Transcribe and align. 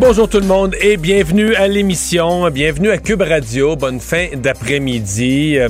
Bonjour 0.00 0.30
tout 0.30 0.40
le 0.40 0.46
monde 0.46 0.74
et 0.80 0.96
bienvenue 0.96 1.54
à 1.56 1.68
l'émission, 1.68 2.48
bienvenue 2.48 2.88
à 2.88 2.96
Cube 2.96 3.20
Radio. 3.20 3.76
Bonne 3.76 4.00
fin 4.00 4.28
d'après-midi. 4.34 5.58
Euh, 5.58 5.68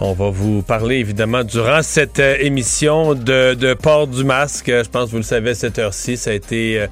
on 0.00 0.14
va 0.14 0.30
vous 0.30 0.62
parler 0.62 0.96
évidemment 0.96 1.44
durant 1.44 1.80
cette 1.80 2.18
euh, 2.18 2.34
émission 2.40 3.14
de, 3.14 3.74
port 3.74 4.08
du 4.08 4.24
masque. 4.24 4.66
Je 4.66 4.88
pense 4.90 5.06
que 5.06 5.10
vous 5.12 5.18
le 5.18 5.22
savez 5.22 5.54
cette 5.54 5.78
heure-ci, 5.78 6.16
ça 6.16 6.30
a 6.30 6.32
été 6.32 6.80
euh, 6.80 6.86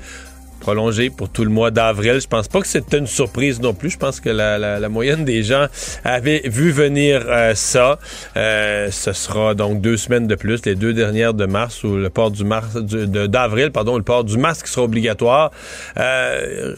prolongé 0.61 1.11
pour 1.11 1.29
tout 1.29 1.45
le 1.45 1.51
mois 1.51 1.71
d'avril. 1.71 2.21
Je 2.21 2.29
pense 2.29 2.49
pas 2.49 2.61
que 2.61 2.67
c'était 2.67 2.99
une 2.99 3.07
surprise 3.07 3.61
non 3.61 3.75
plus. 3.75 3.91
Je 3.91 3.99
pense 3.99 4.21
que 4.21 4.31
la, 4.31 4.59
la, 4.59 4.79
la 4.79 4.89
moyenne 4.89 5.25
des 5.25 5.43
gens 5.43 5.67
avait 6.05 6.43
vu 6.45 6.71
venir 6.71 7.25
euh, 7.27 7.55
ça. 7.55 7.99
Euh, 8.37 8.91
ce 8.91 9.13
sera 9.13 9.55
donc 9.55 9.81
deux 9.81 9.97
semaines 9.97 10.27
de 10.27 10.35
plus, 10.35 10.65
les 10.65 10.75
deux 10.75 10.93
dernières 10.93 11.35
de 11.35 11.47
mars 11.47 11.83
ou 11.83 11.97
le 11.97 12.11
port 12.11 12.31
du 12.31 12.45
mars 12.45 12.75
d'avril, 12.77 13.71
pardon, 13.73 13.97
le 13.97 14.03
port 14.03 14.25
du 14.25 14.39
masque 14.39 14.67
sera 14.67 14.85
obligatoire. 14.85 15.51
Euh, 15.99 16.75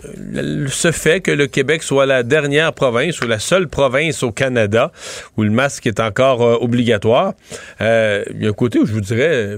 ce 0.68 0.92
fait 0.92 1.20
que 1.20 1.30
le 1.30 1.46
Québec 1.46 1.82
soit 1.82 2.06
la 2.06 2.22
dernière 2.22 2.72
province 2.72 3.20
ou 3.20 3.26
la 3.26 3.38
seule 3.38 3.68
province 3.68 4.22
au 4.22 4.32
Canada 4.32 4.92
où 5.36 5.42
le 5.42 5.50
masque 5.50 5.86
est 5.86 6.00
encore 6.00 6.42
euh, 6.42 6.56
obligatoire. 6.60 7.34
Euh, 7.80 8.24
il 8.34 8.42
y 8.42 8.46
a 8.46 8.50
un 8.50 8.52
côté 8.52 8.78
où 8.78 8.86
je 8.86 8.92
vous 8.92 9.00
dirais 9.00 9.56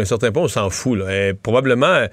jusqu'à 0.00 0.14
un 0.14 0.18
certain 0.18 0.32
point, 0.32 0.42
on 0.44 0.48
s'en 0.48 0.70
fout. 0.70 0.98
Et 1.10 1.34
probablement 1.34 2.06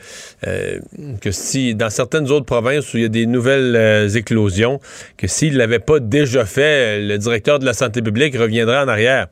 euh, 0.47 0.79
que 1.21 1.31
si, 1.31 1.75
dans 1.75 1.89
certaines 1.89 2.29
autres 2.31 2.45
provinces 2.45 2.93
où 2.93 2.97
il 2.97 3.03
y 3.03 3.05
a 3.05 3.09
des 3.09 3.25
nouvelles 3.25 3.75
euh, 3.75 4.09
éclosions, 4.09 4.79
que 5.17 5.27
s'il 5.27 5.53
ne 5.53 5.57
l'avait 5.57 5.79
pas 5.79 5.99
déjà 5.99 6.45
fait, 6.45 6.99
le 7.01 7.17
directeur 7.17 7.59
de 7.59 7.65
la 7.65 7.73
santé 7.73 8.01
publique 8.01 8.35
reviendrait 8.37 8.79
en 8.79 8.87
arrière. 8.87 9.27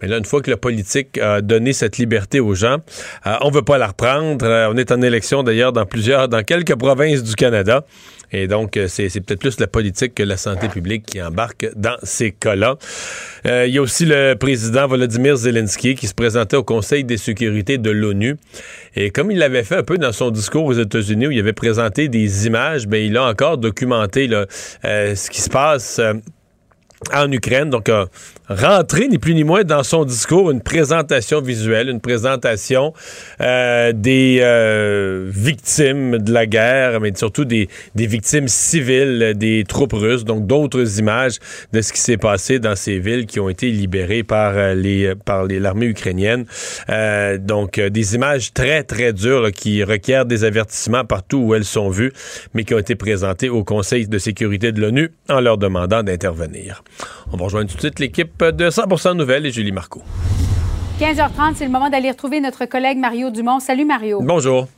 Mais 0.00 0.08
là, 0.08 0.18
une 0.18 0.24
fois 0.24 0.42
que 0.42 0.50
la 0.50 0.56
politique 0.56 1.18
a 1.18 1.40
donné 1.40 1.72
cette 1.72 1.98
liberté 1.98 2.40
aux 2.40 2.54
gens, 2.54 2.78
euh, 3.26 3.36
on 3.40 3.50
veut 3.50 3.62
pas 3.62 3.78
la 3.78 3.88
reprendre. 3.88 4.44
Euh, 4.44 4.68
on 4.70 4.76
est 4.76 4.92
en 4.92 5.00
élection 5.02 5.42
d'ailleurs 5.42 5.72
dans 5.72 5.86
plusieurs, 5.86 6.28
dans 6.28 6.42
quelques 6.42 6.74
provinces 6.76 7.22
du 7.22 7.34
Canada. 7.34 7.84
Et 8.32 8.46
donc, 8.46 8.76
euh, 8.76 8.88
c'est 8.88 9.08
peut-être 9.20 9.40
plus 9.40 9.60
la 9.60 9.66
politique 9.66 10.14
que 10.14 10.22
la 10.22 10.36
santé 10.36 10.68
publique 10.68 11.06
qui 11.06 11.22
embarque 11.22 11.68
dans 11.76 11.96
ces 12.02 12.32
cas-là. 12.32 12.76
Euh, 13.46 13.66
il 13.66 13.74
y 13.74 13.78
a 13.78 13.82
aussi 13.82 14.04
le 14.06 14.34
président 14.34 14.86
Volodymyr 14.86 15.36
Zelensky 15.36 15.94
qui 15.94 16.06
se 16.06 16.14
présentait 16.14 16.56
au 16.56 16.64
Conseil 16.64 17.04
des 17.04 17.16
sécurités 17.16 17.78
de 17.78 17.90
l'ONU. 17.90 18.36
Et 18.96 19.10
comme 19.10 19.30
il 19.30 19.38
l'avait 19.38 19.64
fait 19.64 19.76
un 19.76 19.82
peu 19.82 19.98
dans 19.98 20.12
son 20.12 20.30
discours 20.30 20.64
aux 20.64 20.72
États-Unis 20.72 21.26
où 21.26 21.30
il 21.30 21.38
avait 21.38 21.52
présenté 21.52 22.08
des 22.08 22.46
images, 22.46 22.86
ben, 22.86 23.04
il 23.04 23.16
a 23.16 23.24
encore 23.24 23.58
documenté 23.58 24.28
euh, 24.32 25.14
ce 25.14 25.30
qui 25.30 25.40
se 25.40 25.50
passe 25.50 26.00
en 27.12 27.30
Ukraine. 27.30 27.70
Donc, 27.70 27.88
a 27.88 28.06
rentré 28.48 29.08
ni 29.08 29.18
plus 29.18 29.34
ni 29.34 29.44
moins 29.44 29.64
dans 29.64 29.82
son 29.82 30.04
discours 30.04 30.50
une 30.50 30.60
présentation 30.60 31.40
visuelle, 31.40 31.88
une 31.88 32.00
présentation 32.00 32.92
euh, 33.40 33.92
des 33.94 34.38
euh, 34.42 35.30
victimes 35.30 36.18
de 36.18 36.32
la 36.32 36.46
guerre, 36.46 37.00
mais 37.00 37.12
surtout 37.14 37.44
des, 37.44 37.68
des, 37.94 38.06
victimes 38.06 38.48
civiles 38.48 39.32
des 39.36 39.64
troupes 39.66 39.94
russes. 39.94 40.24
Donc, 40.24 40.46
d'autres 40.46 40.98
images 40.98 41.38
de 41.72 41.80
ce 41.80 41.92
qui 41.92 42.00
s'est 42.00 42.16
passé 42.16 42.58
dans 42.58 42.76
ces 42.76 42.98
villes 42.98 43.26
qui 43.26 43.40
ont 43.40 43.48
été 43.48 43.70
libérées 43.70 44.22
par 44.22 44.56
euh, 44.56 44.74
les 44.74 45.14
par 45.14 45.44
l'armée 45.44 45.86
ukrainienne. 45.86 46.44
Euh, 46.90 47.38
donc, 47.38 47.78
euh, 47.78 47.90
des 47.90 48.14
images 48.14 48.52
très 48.52 48.82
très 48.82 49.12
dures 49.12 49.42
là, 49.42 49.50
qui 49.50 49.82
requièrent 49.84 50.26
des 50.26 50.44
avertissements 50.44 51.04
partout 51.04 51.38
où 51.38 51.54
elles 51.54 51.64
sont 51.64 51.88
vues, 51.88 52.12
mais 52.54 52.64
qui 52.64 52.74
ont 52.74 52.78
été 52.78 52.94
présentées 52.94 53.48
au 53.48 53.64
Conseil 53.64 54.06
de 54.06 54.18
sécurité 54.18 54.72
de 54.72 54.80
l'ONU 54.80 55.10
en 55.28 55.40
leur 55.40 55.58
demandant 55.58 56.02
d'intervenir. 56.02 56.82
On 57.32 57.36
va 57.36 57.44
rejoindre 57.44 57.70
tout 57.70 57.76
de 57.76 57.80
suite 57.80 57.98
l'équipe 57.98 58.42
de 58.42 58.70
100% 58.70 59.16
Nouvelles 59.16 59.46
et 59.46 59.50
Julie 59.50 59.72
Marco. 59.72 60.02
15h30, 61.00 61.54
c'est 61.56 61.64
le 61.64 61.70
moment 61.70 61.90
d'aller 61.90 62.10
retrouver 62.10 62.40
notre 62.40 62.66
collègue 62.66 62.98
Mario 62.98 63.30
Dumont. 63.30 63.58
Salut 63.58 63.84
Mario. 63.84 64.20
Bonjour. 64.22 64.68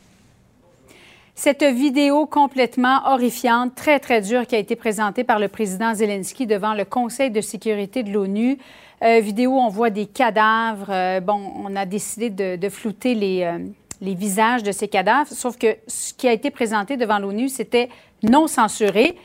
Cette 1.35 1.63
vidéo 1.63 2.25
complètement 2.25 3.03
horrifiante, 3.07 3.75
très, 3.75 4.01
très 4.01 4.23
dure, 4.23 4.47
qui 4.47 4.55
a 4.55 4.59
été 4.59 4.75
présentée 4.75 5.23
par 5.23 5.39
le 5.39 5.49
président 5.49 5.95
Zelensky 5.95 6.47
devant 6.47 6.73
le 6.73 6.87
Conseil 6.87 7.31
de 7.31 7.43
sécurité 7.43 8.03
de 8.03 8.11
l'ONU. 8.11 8.57
Euh, 9.03 9.21
vidéo 9.21 9.51
où 9.51 9.59
on 9.59 9.69
voit 9.69 9.91
des 9.91 10.07
cadavres. 10.07 10.89
Euh, 10.89 11.21
bon, 11.21 11.53
on 11.57 11.77
a 11.77 11.85
décidé 11.85 12.31
de, 12.31 12.57
de 12.57 12.69
flouter 12.71 13.15
les, 13.15 13.43
euh, 13.43 13.59
les 14.01 14.15
visages 14.15 14.63
de 14.63 14.73
ces 14.73 14.89
cadavres, 14.89 15.31
sauf 15.31 15.59
que 15.59 15.77
ce 15.87 16.15
qui 16.15 16.27
a 16.27 16.33
été 16.33 16.51
présenté 16.51 16.97
devant 16.97 17.19
l'ONU, 17.19 17.51
c'était 17.51 17.91
non 18.23 18.47
censuré. 18.47 19.17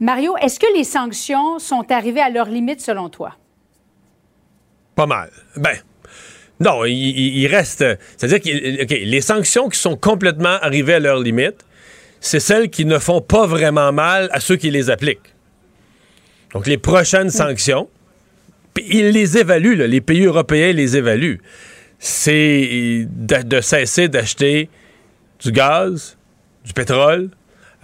Mario, 0.00 0.36
est-ce 0.38 0.58
que 0.58 0.66
les 0.76 0.84
sanctions 0.84 1.58
sont 1.58 1.90
arrivées 1.90 2.20
à 2.20 2.30
leur 2.30 2.46
limite 2.46 2.80
selon 2.80 3.08
toi? 3.08 3.36
Pas 4.94 5.06
mal. 5.06 5.30
Ben, 5.56 5.76
non, 6.60 6.84
il, 6.84 6.92
il 6.92 7.46
reste. 7.46 7.84
C'est-à-dire 8.16 8.40
que 8.40 8.82
okay, 8.82 9.04
les 9.04 9.20
sanctions 9.20 9.68
qui 9.68 9.78
sont 9.78 9.96
complètement 9.96 10.58
arrivées 10.60 10.94
à 10.94 11.00
leur 11.00 11.18
limite, 11.18 11.64
c'est 12.20 12.40
celles 12.40 12.70
qui 12.70 12.84
ne 12.84 12.98
font 12.98 13.20
pas 13.20 13.46
vraiment 13.46 13.92
mal 13.92 14.28
à 14.32 14.40
ceux 14.40 14.56
qui 14.56 14.70
les 14.70 14.90
appliquent. 14.90 15.34
Donc, 16.52 16.66
les 16.66 16.78
prochaines 16.78 17.30
sanctions, 17.30 17.88
ils 18.76 19.10
les 19.10 19.38
évaluent, 19.38 19.76
là, 19.76 19.86
les 19.86 20.00
pays 20.00 20.24
européens 20.24 20.72
les 20.72 20.96
évaluent. 20.96 21.40
C'est 21.98 23.06
de, 23.08 23.42
de 23.42 23.60
cesser 23.60 24.08
d'acheter 24.08 24.68
du 25.40 25.52
gaz, 25.52 26.16
du 26.64 26.72
pétrole, 26.72 27.30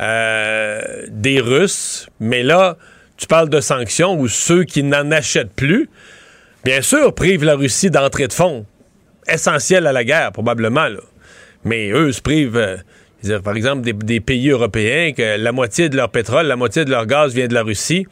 euh, 0.00 1.06
des 1.08 1.40
Russes, 1.40 2.08
mais 2.20 2.42
là, 2.42 2.76
tu 3.16 3.26
parles 3.26 3.48
de 3.48 3.60
sanctions 3.60 4.18
où 4.18 4.28
ceux 4.28 4.64
qui 4.64 4.82
n'en 4.82 5.10
achètent 5.10 5.52
plus, 5.52 5.88
bien 6.64 6.82
sûr, 6.82 7.14
privent 7.14 7.44
la 7.44 7.56
Russie 7.56 7.90
d'entrée 7.90 8.28
de 8.28 8.32
fonds, 8.32 8.64
essentielle 9.28 9.86
à 9.86 9.92
la 9.92 10.04
guerre, 10.04 10.32
probablement, 10.32 10.88
mais 11.64 11.90
eux 11.90 12.12
se 12.12 12.20
privent, 12.20 12.56
euh, 12.56 13.40
par 13.40 13.56
exemple, 13.56 13.82
des, 13.82 14.20
pays 14.20 14.50
européens, 14.50 15.12
que 15.12 15.36
la 15.36 15.52
moitié 15.52 15.88
de 15.88 15.96
leur 15.96 16.10
pétrole, 16.10 16.46
la 16.46 16.56
moitié 16.56 16.84
de 16.84 16.90
leur 16.90 17.06
gaz 17.06 17.34
vient 17.34 17.48
de 17.48 17.54
la 17.54 17.62
Russie. 17.62 18.06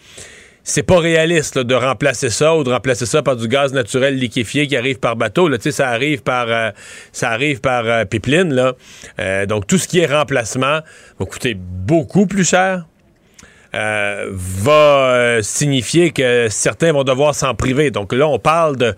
C'est 0.69 0.83
pas 0.83 0.99
réaliste 0.99 1.55
là, 1.55 1.63
de 1.63 1.77
remplacer 1.77 2.29
ça 2.29 2.57
ou 2.57 2.65
de 2.65 2.71
remplacer 2.71 3.07
ça 3.07 3.23
par 3.23 3.37
du 3.37 3.47
gaz 3.47 3.73
naturel 3.73 4.17
liquéfié 4.17 4.67
qui 4.67 4.77
arrive 4.77 4.99
par 4.99 5.15
bateau. 5.15 5.47
Là, 5.47 5.59
ça 5.61 5.89
arrive 5.89 6.25
par 6.25 6.47
euh, 6.49 6.71
ça 7.13 7.31
arrive 7.31 7.61
par 7.61 7.87
euh, 7.87 8.05
pipeline. 8.05 8.53
Là. 8.53 8.73
Euh, 9.21 9.47
donc 9.47 9.69
tout 9.69 9.79
ce 9.79 9.87
qui 9.87 10.01
est 10.01 10.07
remplacement 10.07 10.81
va 11.21 11.25
coûter 11.25 11.55
beaucoup 11.57 12.27
plus 12.27 12.45
cher. 12.45 12.85
va 13.73 15.39
signifier 15.41 16.11
que 16.11 16.49
certains 16.51 16.93
vont 16.93 17.05
devoir 17.05 17.37
s'en 17.37 17.55
priver. 17.55 17.93
Donc 17.93 18.13
là, 18.13 18.27
on 18.27 18.41
parle 18.41 18.77
de 18.77 18.97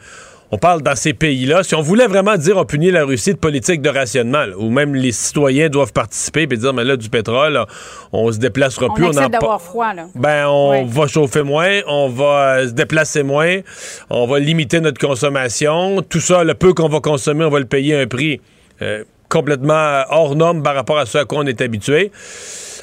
on 0.51 0.59
parle 0.59 0.83
dans 0.83 0.97
ces 0.97 1.13
pays-là. 1.13 1.63
Si 1.63 1.75
on 1.75 1.83
voulait 1.83 2.07
vraiment 2.07 2.37
dire 2.37 2.57
on 2.57 2.65
punit 2.65 2.91
la 2.91 3.05
Russie 3.05 3.35
de 3.35 3.39
politique 3.39 3.83
de 3.83 3.89
rationnement, 3.89 4.47
là, 4.47 4.57
où 4.57 4.71
même 4.71 4.95
les 4.95 5.13
citoyens 5.13 5.69
doivent 5.69 5.93
participer 5.93 6.43
et 6.43 6.47
dire 6.47 6.73
mais 6.73 6.85
là 6.85 6.97
du 6.97 7.09
pétrole, 7.11 7.53
là, 7.53 7.67
on 8.13 8.31
se 8.33 8.39
déplacera 8.39 8.87
on 8.91 8.95
plus, 8.95 9.05
on 9.05 9.11
accepte 9.11 9.33
d'avoir 9.33 9.61
froid 9.61 9.93
là. 9.95 10.07
Ben 10.15 10.47
on 10.49 10.85
va 10.85 11.07
chauffer 11.07 11.43
moins, 11.43 11.81
on 11.87 12.09
va 12.09 12.67
se 12.67 12.73
déplacer 12.73 13.23
moins, 13.23 13.59
on 14.11 14.27
va 14.27 14.39
limiter 14.39 14.81
notre 14.81 15.01
consommation. 15.01 16.03
Tout 16.03 16.21
ça, 16.21 16.45
le 16.45 16.55
peu 16.55 16.73
qu'on 16.73 16.89
va 16.89 17.01
consommer, 17.01 17.45
on 17.45 17.51
va 17.51 17.59
le 17.59 17.67
payer 17.67 17.97
à 17.97 18.01
un 18.01 18.07
prix 18.07 18.41
euh, 18.83 19.05
complètement 19.29 20.03
hors 20.09 20.35
norme 20.37 20.63
par 20.63 20.75
rapport 20.75 20.99
à 20.99 21.07
ce 21.07 21.19
à 21.19 21.25
quoi 21.25 21.41
on 21.41 21.47
est 21.47 21.61
habitué. 21.61 22.11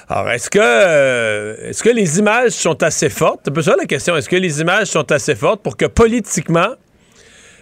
Alors, 0.08 0.30
est-ce 0.30 0.52
que, 0.52 0.60
euh, 0.62 1.70
est-ce 1.70 1.82
que 1.82 1.90
les 1.90 2.20
images 2.20 2.52
sont 2.52 2.84
assez 2.84 3.10
fortes? 3.10 3.40
C'est 3.44 3.50
un 3.50 3.54
peu 3.54 3.62
ça 3.64 3.76
la 3.76 3.86
question. 3.86 4.16
Est-ce 4.16 4.30
que 4.30 4.36
les 4.36 4.62
images 4.62 4.88
sont 4.88 5.12
assez 5.12 5.34
fortes 5.34 5.64
pour 5.64 5.78
que 5.78 5.86
politiquement, 5.86 6.68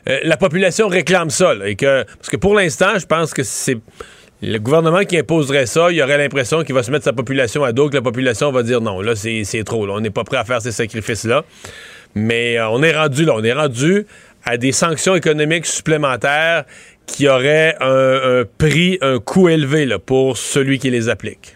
euh, 0.08 0.20
la 0.24 0.38
population 0.38 0.88
réclame 0.88 1.30
ça. 1.30 1.54
Et 1.66 1.76
que, 1.76 2.04
parce 2.04 2.30
que 2.30 2.38
pour 2.38 2.56
l'instant, 2.56 2.98
je 2.98 3.06
pense 3.06 3.34
que 3.34 3.44
c'est 3.44 3.78
le 4.42 4.58
gouvernement 4.58 5.04
qui 5.04 5.18
imposerait 5.18 5.66
ça, 5.66 5.92
il 5.92 5.98
y 5.98 6.04
aurait 6.04 6.18
l'impression 6.18 6.64
qu'il 6.64 6.76
va 6.76 6.84
se 6.84 6.92
mettre 6.92 7.06
sa 7.06 7.14
population 7.14 7.64
à 7.64 7.72
dos, 7.72 7.90
que 7.90 7.96
la 7.96 8.02
population 8.02 8.52
va 8.52 8.64
dire 8.64 8.82
non, 8.82 9.02
là, 9.02 9.16
c'est 9.16 9.64
trop. 9.64 9.88
On 9.90 10.02
n'est 10.02 10.10
pas 10.10 10.24
prêt 10.24 10.38
à 10.38 10.44
faire 10.44 10.62
ces 10.62 10.72
sacrifices-là. 10.72 11.44
Mais 12.16 12.58
euh, 12.58 12.70
on 12.70 12.84
est 12.84 12.96
rendu 12.96 13.26
là. 13.26 13.34
On 13.36 13.44
est 13.44 13.54
rendu 13.54 14.06
à 14.46 14.58
des 14.58 14.74
sanctions 14.74 15.16
économiques 15.16 15.66
supplémentaires 15.66 16.66
qui 17.06 17.28
auraient 17.28 17.76
un, 17.80 18.44
prix, 18.58 18.98
un 19.02 19.20
coût 19.20 19.50
élevé 19.50 19.88
pour 20.06 20.38
celui 20.38 20.80
qui 20.80 20.90
les 20.90 21.10
applique. 21.10 21.56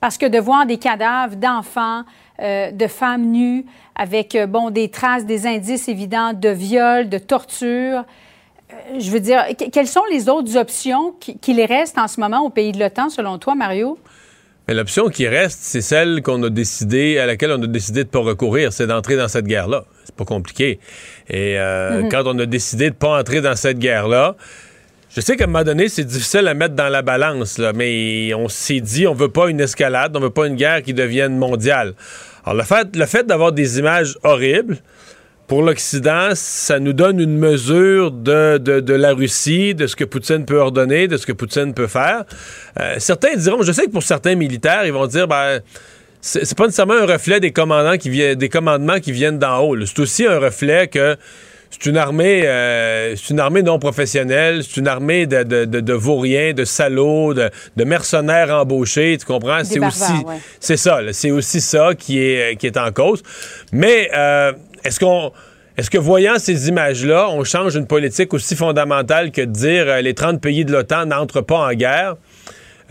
Parce 0.00 0.18
que 0.18 0.26
de 0.26 0.38
voir 0.38 0.66
des 0.66 0.76
cadavres 0.76 1.36
d'enfants, 1.36 2.04
euh, 2.44 2.70
de 2.70 2.86
femmes 2.86 3.30
nues, 3.30 3.64
avec 3.96 4.34
euh, 4.34 4.46
bon 4.46 4.70
des 4.70 4.88
traces, 4.90 5.24
des 5.24 5.46
indices 5.46 5.88
évidents 5.88 6.32
de 6.32 6.48
viol, 6.50 7.08
de 7.08 7.18
torture. 7.18 8.04
Euh, 8.72 8.98
je 8.98 9.10
veux 9.10 9.20
dire, 9.20 9.44
quelles 9.72 9.86
sont 9.88 10.04
les 10.10 10.28
autres 10.28 10.56
options 10.56 11.14
qui, 11.20 11.38
qui 11.38 11.54
les 11.54 11.66
restent 11.66 11.98
en 11.98 12.08
ce 12.08 12.20
moment 12.20 12.40
au 12.40 12.50
pays 12.50 12.72
de 12.72 12.78
l'OTAN, 12.78 13.08
selon 13.08 13.38
toi, 13.38 13.54
Mario? 13.54 13.98
Mais 14.66 14.74
l'option 14.74 15.08
qui 15.10 15.28
reste, 15.28 15.58
c'est 15.62 15.82
celle 15.82 16.22
qu'on 16.22 16.42
a 16.42 16.48
décidé, 16.48 17.18
à 17.18 17.26
laquelle 17.26 17.52
on 17.52 17.62
a 17.62 17.66
décidé 17.66 18.04
de 18.04 18.08
ne 18.08 18.12
pas 18.12 18.20
recourir, 18.20 18.72
c'est 18.72 18.86
d'entrer 18.86 19.16
dans 19.16 19.28
cette 19.28 19.44
guerre-là. 19.46 19.84
C'est 20.04 20.14
pas 20.14 20.24
compliqué. 20.24 20.80
Et 21.28 21.58
euh, 21.58 22.02
Mhm. 22.02 22.08
quand 22.08 22.22
on 22.26 22.38
a 22.38 22.46
décidé 22.46 22.88
de 22.88 22.94
pas 22.94 23.18
entrer 23.20 23.42
dans 23.42 23.56
cette 23.56 23.78
guerre-là, 23.78 24.36
je 25.10 25.20
sais 25.20 25.36
qu'à 25.36 25.44
un 25.44 25.48
moment 25.48 25.64
donné, 25.64 25.88
c'est 25.88 26.04
difficile 26.04 26.48
à 26.48 26.54
mettre 26.54 26.74
dans 26.74 26.88
la 26.88 27.02
balance, 27.02 27.58
là, 27.58 27.72
mais 27.74 28.32
on 28.34 28.48
s'est 28.48 28.80
dit, 28.80 29.06
on 29.06 29.12
veut 29.14 29.28
pas 29.28 29.48
une 29.48 29.60
escalade, 29.60 30.16
on 30.16 30.20
veut 30.20 30.30
pas 30.30 30.46
une 30.46 30.56
guerre 30.56 30.82
qui 30.82 30.94
devienne 30.94 31.36
mondiale. 31.36 31.92
Alors, 32.44 32.56
le 32.56 32.64
fait, 32.64 32.96
le 32.96 33.06
fait 33.06 33.26
d'avoir 33.26 33.52
des 33.52 33.78
images 33.78 34.16
horribles, 34.22 34.78
pour 35.46 35.62
l'Occident, 35.62 36.30
ça 36.34 36.78
nous 36.78 36.94
donne 36.94 37.20
une 37.20 37.36
mesure 37.36 38.10
de, 38.10 38.56
de, 38.58 38.94
la 38.94 39.12
Russie, 39.12 39.74
de 39.74 39.86
ce 39.86 39.94
que 39.94 40.04
Poutine 40.04 40.46
peut 40.46 40.58
ordonner, 40.58 41.06
de 41.06 41.18
ce 41.18 41.26
que 41.26 41.32
Poutine 41.32 41.74
peut 41.74 41.86
faire. 41.86 42.24
Euh, 42.80 42.94
certains 42.98 43.36
diront, 43.36 43.62
je 43.62 43.72
sais 43.72 43.84
que 43.84 43.90
pour 43.90 44.02
certains 44.02 44.36
militaires, 44.36 44.86
ils 44.86 44.92
vont 44.92 45.06
dire, 45.06 45.28
ben, 45.28 45.60
c'est 46.22 46.56
pas 46.56 46.64
nécessairement 46.64 46.94
un 46.94 47.06
reflet 47.06 47.40
des 47.40 47.52
commandants 47.52 47.98
qui 47.98 48.08
viennent, 48.08 48.36
des 48.36 48.48
commandements 48.48 49.00
qui 49.00 49.12
viennent 49.12 49.38
d'en 49.38 49.60
haut. 49.60 49.76
C'est 49.84 49.98
aussi 49.98 50.26
un 50.26 50.38
reflet 50.38 50.88
que 50.88 51.16
c'est 51.74 51.90
une 51.90 51.96
armée, 51.96 52.46
euh, 52.46 53.16
c'est 53.16 53.30
une 53.30 53.40
armée 53.40 53.62
non 53.62 53.80
professionnelle, 53.80 54.62
c'est 54.62 54.76
une 54.76 54.86
armée 54.86 55.26
de, 55.26 55.42
de, 55.42 55.64
de, 55.64 55.80
de 55.80 55.92
vauriens, 55.92 56.52
de 56.52 56.64
salauds, 56.64 57.34
de, 57.34 57.50
mercenaires 57.84 58.50
embauchés. 58.54 59.16
Tu 59.18 59.26
comprends? 59.26 59.64
C'est 59.64 59.84
aussi, 59.84 60.12
ouais. 60.24 60.36
c'est 60.60 60.76
ça. 60.76 61.00
C'est 61.12 61.32
aussi 61.32 61.60
ça 61.60 61.94
qui 61.98 62.20
est 62.20 62.56
qui 62.56 62.68
est 62.68 62.76
en 62.76 62.92
cause. 62.92 63.24
Mais 63.72 64.08
euh, 64.14 64.52
est-ce 64.84 65.00
qu'on 65.00 65.32
est-ce 65.76 65.90
que 65.90 65.98
voyant 65.98 66.38
ces 66.38 66.68
images-là, 66.68 67.28
on 67.30 67.42
change 67.42 67.74
une 67.74 67.88
politique 67.88 68.32
aussi 68.34 68.54
fondamentale 68.54 69.32
que 69.32 69.40
de 69.40 69.50
dire 69.50 69.88
euh, 69.88 70.00
les 70.00 70.14
30 70.14 70.40
pays 70.40 70.64
de 70.64 70.70
l'OTAN 70.70 71.06
n'entrent 71.06 71.40
pas 71.40 71.58
en 71.58 71.72
guerre? 71.72 72.14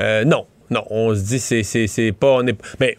Euh, 0.01 0.25
non. 0.25 0.45
Non. 0.69 0.83
On 0.89 1.15
se 1.15 1.21
dit 1.21 1.39
c'est, 1.39 1.63
c'est, 1.63 1.87
c'est 1.87 2.11
pas. 2.11 2.33
On 2.33 2.47
est, 2.47 2.57
mais 2.81 2.97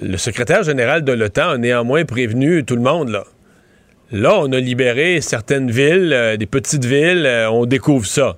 le 0.00 0.16
secrétaire 0.16 0.62
général 0.62 1.04
de 1.04 1.12
l'OTAN 1.12 1.50
a 1.50 1.58
néanmoins 1.58 2.06
prévenu 2.06 2.64
tout 2.64 2.76
le 2.76 2.82
monde, 2.82 3.10
là. 3.10 3.24
Là, 4.12 4.38
on 4.38 4.52
a 4.52 4.60
libéré 4.60 5.22
certaines 5.22 5.70
villes, 5.70 6.12
euh, 6.12 6.36
des 6.36 6.44
petites 6.44 6.84
villes, 6.84 7.24
euh, 7.24 7.50
on 7.50 7.64
découvre 7.64 8.04
ça. 8.04 8.36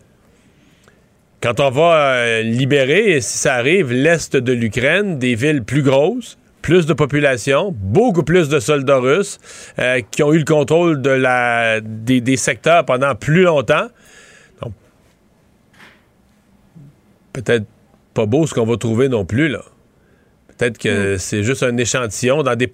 Quand 1.43 1.59
on 1.59 1.71
va 1.71 2.15
euh, 2.15 2.43
libérer, 2.43 3.21
si 3.21 3.39
ça 3.39 3.55
arrive, 3.55 3.93
l'est 3.93 4.37
de 4.37 4.53
l'Ukraine, 4.53 5.19
des 5.19 5.35
villes 5.35 5.65
plus 5.65 5.83
grosses, 5.83 6.39
plus 6.63 6.87
de 6.87 6.93
population, 6.93 7.75
beaucoup 7.77 8.23
plus 8.23 8.49
de 8.49 8.61
soldats 8.61 8.99
russes 8.99 9.39
qui 10.11 10.23
ont 10.23 10.33
eu 10.33 10.39
le 10.39 10.45
contrôle 10.45 11.03
de 11.03 11.11
la, 11.11 11.81
des, 11.83 12.37
secteurs 12.39 12.87
pendant 12.87 13.15
plus 13.15 13.43
longtemps. 13.43 13.89
Peut-être 17.35 17.67
pas 18.15 18.25
beau 18.25 18.47
ce 18.47 18.55
qu'on 18.55 18.65
va 18.65 18.79
trouver 18.79 19.11
non 19.11 19.27
plus, 19.27 19.49
là. 19.49 19.61
Peut-être 20.59 20.79
que 20.79 21.17
c'est 21.19 21.43
juste 21.43 21.63
un 21.63 21.77
échantillon 21.77 22.43
dans 22.43 22.55
des, 22.55 22.71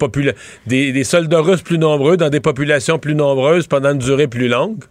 des, 0.67 0.91
des 0.91 1.03
soldats 1.03 1.41
russes 1.41 1.61
plus 1.61 1.77
nombreux, 1.77 2.17
dans 2.17 2.29
des 2.29 2.39
populations 2.39 2.99
plus 2.99 3.15
nombreuses 3.15 3.67
pendant 3.67 3.91
une 3.91 3.97
durée 3.97 4.27
plus 4.27 4.47
longue. 4.47 4.83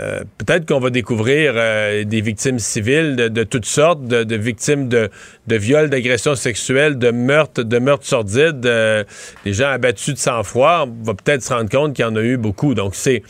Euh, 0.00 0.20
peut-être 0.38 0.66
qu'on 0.66 0.80
va 0.80 0.90
découvrir 0.90 1.52
euh, 1.56 2.04
des 2.04 2.20
victimes 2.20 2.58
civiles 2.58 3.16
de, 3.16 3.44
toutes 3.44 3.66
sortes, 3.66 4.04
de, 4.04 4.36
victimes 4.36 4.88
de, 4.88 5.10
viols, 5.48 5.90
d'agressions 5.90 6.34
sexuelles, 6.34 6.98
de 6.98 7.10
meurtres, 7.10 7.62
de 7.62 7.78
meurtres 7.78 8.06
sordides, 8.06 8.64
euh, 8.64 9.04
des 9.44 9.52
gens 9.52 9.68
abattus 9.68 10.14
de 10.14 10.18
sang-froid. 10.18 10.88
On 10.88 11.04
va 11.04 11.14
peut-être 11.14 11.42
se 11.42 11.52
rendre 11.52 11.68
compte 11.68 11.94
qu'il 11.94 12.04
y 12.04 12.08
en 12.08 12.16
a 12.16 12.22
eu 12.22 12.38
beaucoup. 12.38 12.74
Donc 12.74 12.94
c'est 12.94 13.22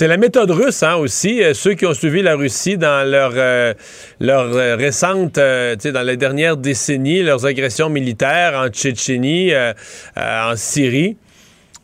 la 0.00 0.16
méthode 0.16 0.50
russe 0.50 0.82
hein, 0.82 0.96
aussi. 0.96 1.42
Ceux 1.54 1.74
qui 1.74 1.86
ont 1.86 1.94
suivi 1.94 2.22
la 2.22 2.34
Russie 2.34 2.76
dans 2.76 3.08
leur 3.08 3.34
leur 4.18 4.78
récente, 4.78 5.34
dans 5.34 6.06
les 6.06 6.16
dernières 6.16 6.56
décennies, 6.56 7.22
leurs 7.22 7.46
agressions 7.46 7.88
militaires 7.88 8.54
en 8.56 8.68
Tchétchénie, 8.68 9.52
en 10.16 10.56
Syrie 10.56 11.16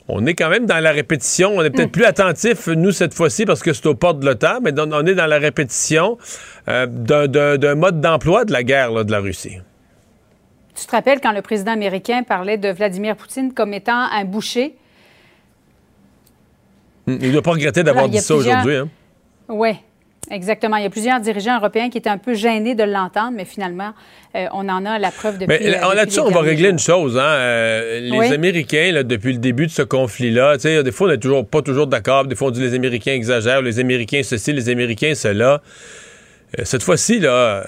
on 0.09 0.25
est 0.27 0.35
quand 0.35 0.49
même 0.51 0.67
dans 0.67 0.79
la 0.79 0.93
répétition. 0.93 1.53
On 1.57 1.63
est 1.63 1.71
peut-être 1.71 1.91
plus 1.93 2.05
attentif, 2.05 2.69
nous, 2.69 2.93
cette 2.93 3.15
fois-ci, 3.15 3.45
parce 3.45 3.63
que 3.63 3.73
c'est 3.73 3.87
aux 3.87 3.95
portes 3.95 4.21
de 4.21 4.27
l'OTAN, 4.27 4.61
mais 4.63 4.73
on 4.79 5.07
est 5.07 5.15
dans 5.15 5.27
la 5.27 5.39
répétition 5.39 6.17
euh, 6.69 6.87
d'un- 6.87 7.75
mode 7.75 8.01
d'emploi 8.01 8.45
de 8.45 8.53
la 8.53 8.63
guerre 8.63 8.91
là, 8.93 9.05
de 9.05 9.11
la 9.11 9.19
Russie. 9.21 9.59
Tu 10.75 10.87
te 10.87 10.91
rappelles 10.91 11.21
quand 11.21 11.33
le 11.33 11.43
président 11.43 11.73
américain 11.73 12.23
parlait 12.23 12.59
de 12.59 12.69
Vladimir 12.69 13.17
Poutine 13.17 13.53
comme 13.55 13.73
étant 13.73 13.97
un 14.13 14.25
boucher? 14.25 14.77
Il 17.07 17.19
ne 17.19 17.33
doit 17.33 17.43
pas 17.43 17.53
regretter 17.53 17.83
d'avoir 17.83 18.09
dit 18.09 18.19
ça 18.19 18.35
plusieurs- 18.35 18.57
aujourd'hui. 18.59 18.77
hein. 18.77 18.89
Oui, 19.49 19.71
exactement. 20.31 20.77
Il 20.77 20.83
y 20.83 20.87
a 20.87 20.91
plusieurs 20.91 21.21
dirigeants 21.21 21.57
européens 21.59 21.91
qui 21.91 21.99
étaient 21.99 22.11
un 22.11 22.19
peu 22.19 22.35
gênés 22.35 22.75
de 22.75 22.83
l'entendre, 22.83 23.33
mais 23.37 23.45
finalement, 23.45 23.93
euh, 24.35 24.47
on 24.53 24.69
en 24.69 24.85
a 24.85 24.99
la 24.99 25.11
preuve 25.11 25.39
depuis. 25.39 25.47
Mais 25.49 25.71
là-dessus, 25.71 26.21
on 26.21 26.31
va 26.31 26.41
régler 26.41 26.65
jours. 26.65 26.73
une 26.73 26.79
chose. 26.79 27.19
Hein? 27.19 27.23
euh, 27.23 28.01
les 28.01 28.19
Oui. 28.19 28.33
Américains, 28.33 28.93
là, 28.93 29.03
depuis 29.03 29.33
le 29.33 29.39
début 29.39 29.67
de 29.67 29.73
ce 29.73 29.83
conflit-là, 29.83 30.57
des 30.57 30.93
fois, 30.93 31.09
on 31.09 31.11
n'est 31.11 31.19
toujours, 31.19 31.47
pas 31.47 31.63
toujours 31.63 31.87
d'accord. 31.87 32.25
Des 32.27 32.35
fois, 32.35 32.49
on 32.49 32.51
dit 32.51 32.61
les 32.61 32.75
Américains 32.75 33.13
exagèrent, 33.13 33.63
les 33.63 33.79
Américains 33.79 34.23
ceci, 34.23 34.53
les 34.53 34.69
Américains 34.69 35.15
cela. 35.15 35.63
Euh, 36.59 36.63
cette 36.65 36.83
fois-ci, 36.83 37.19
là, 37.21 37.65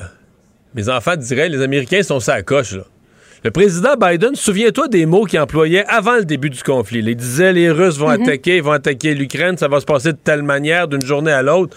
mes 0.75 0.89
enfants 0.89 1.17
diraient 1.17 1.49
les 1.49 1.63
Américains 1.63 2.03
sont 2.03 2.21
sa 2.21 2.43
coche. 2.43 2.75
Là. 2.75 2.85
Le 3.45 3.53
président 3.53 3.95
Biden, 3.95 4.35
souviens-toi 4.35 4.89
des 4.89 5.07
mots 5.07 5.25
qu'il 5.25 5.39
employait 5.39 5.85
avant 5.87 6.17
le 6.17 6.25
début 6.25 6.51
du 6.51 6.61
conflit. 6.63 6.99
Il 6.99 7.15
disait 7.17 7.53
les 7.53 7.71
Russes 7.71 7.97
vont 7.97 8.09
attaquer, 8.09 8.57
ils 8.57 8.63
vont 8.63 8.73
attaquer 8.73 9.15
l'Ukraine, 9.15 9.57
ça 9.57 9.69
va 9.69 9.79
se 9.79 9.85
passer 9.85 10.13
de 10.13 10.19
telle 10.19 10.43
manière 10.43 10.89
d'une 10.89 11.03
journée 11.03 11.31
à 11.31 11.43
l'autre 11.43 11.77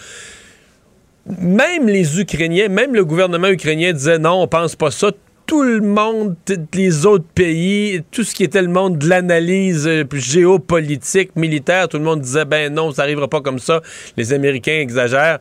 même 1.25 1.87
les 1.87 2.19
Ukrainiens, 2.19 2.67
même 2.67 2.95
le 2.95 3.05
gouvernement 3.05 3.49
ukrainien 3.49 3.93
disait 3.93 4.19
non, 4.19 4.41
on 4.41 4.47
pense 4.47 4.75
pas 4.75 4.91
ça. 4.91 5.11
Tout 5.45 5.63
le 5.63 5.81
monde, 5.81 6.35
les 6.73 7.05
autres 7.05 7.25
pays, 7.35 8.03
tout 8.11 8.23
ce 8.23 8.33
qui 8.33 8.43
était 8.43 8.61
le 8.61 8.69
monde 8.69 8.97
de 8.97 9.09
l'analyse 9.09 9.85
euh, 9.85 10.05
géopolitique, 10.13 11.35
militaire, 11.35 11.89
tout 11.89 11.97
le 11.97 12.03
monde 12.03 12.21
disait 12.21 12.45
ben 12.45 12.73
non, 12.73 12.91
ça 12.91 13.01
arrivera 13.03 13.27
pas 13.27 13.41
comme 13.41 13.59
ça. 13.59 13.81
Les 14.17 14.33
Américains 14.33 14.79
exagèrent. 14.79 15.39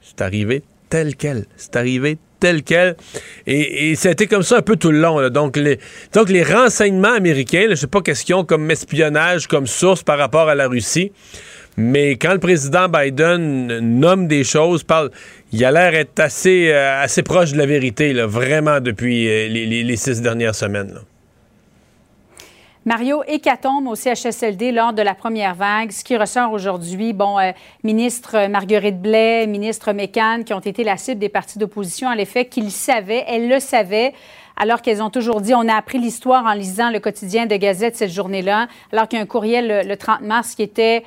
C'est 0.00 0.22
arrivé 0.22 0.62
tel 0.88 1.14
quel. 1.14 1.46
C'est 1.56 1.76
arrivé 1.76 2.18
tel 2.40 2.62
quel. 2.62 2.96
Et, 3.46 3.94
ça 3.94 4.08
a 4.08 4.12
été 4.12 4.26
comme 4.26 4.42
ça 4.42 4.56
un 4.56 4.62
peu 4.62 4.76
tout 4.76 4.90
le 4.90 5.00
long. 5.00 5.28
Donc, 5.28 5.56
les, 5.56 5.78
donc, 6.12 6.30
les 6.30 6.42
renseignements 6.42 7.12
américains, 7.12 7.68
là, 7.68 7.74
je 7.74 7.80
sais 7.82 7.86
pas 7.86 8.00
qu'est-ce 8.00 8.24
qu'ils 8.24 8.34
ont 8.34 8.44
comme 8.44 8.68
espionnage, 8.70 9.46
comme 9.46 9.66
source 9.66 10.02
par 10.02 10.18
rapport 10.18 10.48
à 10.48 10.54
la 10.54 10.66
Russie. 10.66 11.12
Mais 11.76 12.16
quand 12.16 12.32
le 12.32 12.38
président 12.38 12.88
Biden 12.88 13.78
nomme 13.78 14.26
des 14.26 14.44
choses, 14.44 14.82
parle, 14.82 15.10
il 15.52 15.64
a 15.64 15.70
l'air 15.70 15.92
d'être 15.92 16.18
assez, 16.20 16.70
euh, 16.70 17.02
assez 17.02 17.22
proche 17.22 17.52
de 17.52 17.58
la 17.58 17.66
vérité, 17.66 18.12
là, 18.12 18.26
vraiment, 18.26 18.80
depuis 18.80 19.28
euh, 19.28 19.48
les, 19.48 19.96
six 19.96 20.20
dernières 20.20 20.54
semaines. 20.54 20.98
Mario, 22.86 23.22
hécatombe 23.26 23.86
au 23.88 23.94
CHSLD 23.94 24.72
lors 24.72 24.92
de 24.92 25.02
la 25.02 25.14
première 25.14 25.54
vague. 25.54 25.90
Ce 25.90 26.02
qui 26.02 26.16
ressort 26.16 26.52
aujourd'hui, 26.52 27.12
bon, 27.12 27.38
euh, 27.38 27.52
ministre 27.84 28.48
Marguerite 28.48 29.00
Blais, 29.00 29.46
ministre 29.46 29.92
Mécan, 29.92 30.42
qui 30.44 30.54
ont 30.54 30.60
été 30.60 30.82
la 30.82 30.96
cible 30.96 31.20
des 31.20 31.28
partis 31.28 31.58
d'opposition, 31.58 32.08
à 32.08 32.16
l'effet 32.16 32.46
qu'ils 32.46 32.70
savaient, 32.70 33.24
elles 33.28 33.48
le 33.48 33.60
savaient, 33.60 34.12
alors 34.56 34.82
qu'elles 34.82 35.02
ont 35.02 35.10
toujours 35.10 35.40
dit, 35.40 35.54
on 35.54 35.68
a 35.68 35.74
appris 35.74 35.98
l'histoire 35.98 36.46
en 36.46 36.54
lisant 36.54 36.90
le 36.90 37.00
quotidien 37.00 37.46
de 37.46 37.56
Gazette 37.56 37.96
cette 37.96 38.12
journée-là, 38.12 38.66
alors 38.92 39.08
qu'il 39.08 39.18
y 39.18 39.20
a 39.20 39.24
un 39.24 39.26
courriel 39.26 39.68
le, 39.68 39.88
le 39.88 39.96
30 39.96 40.22
mars 40.22 40.54
qui 40.54 40.62
était, 40.62 41.04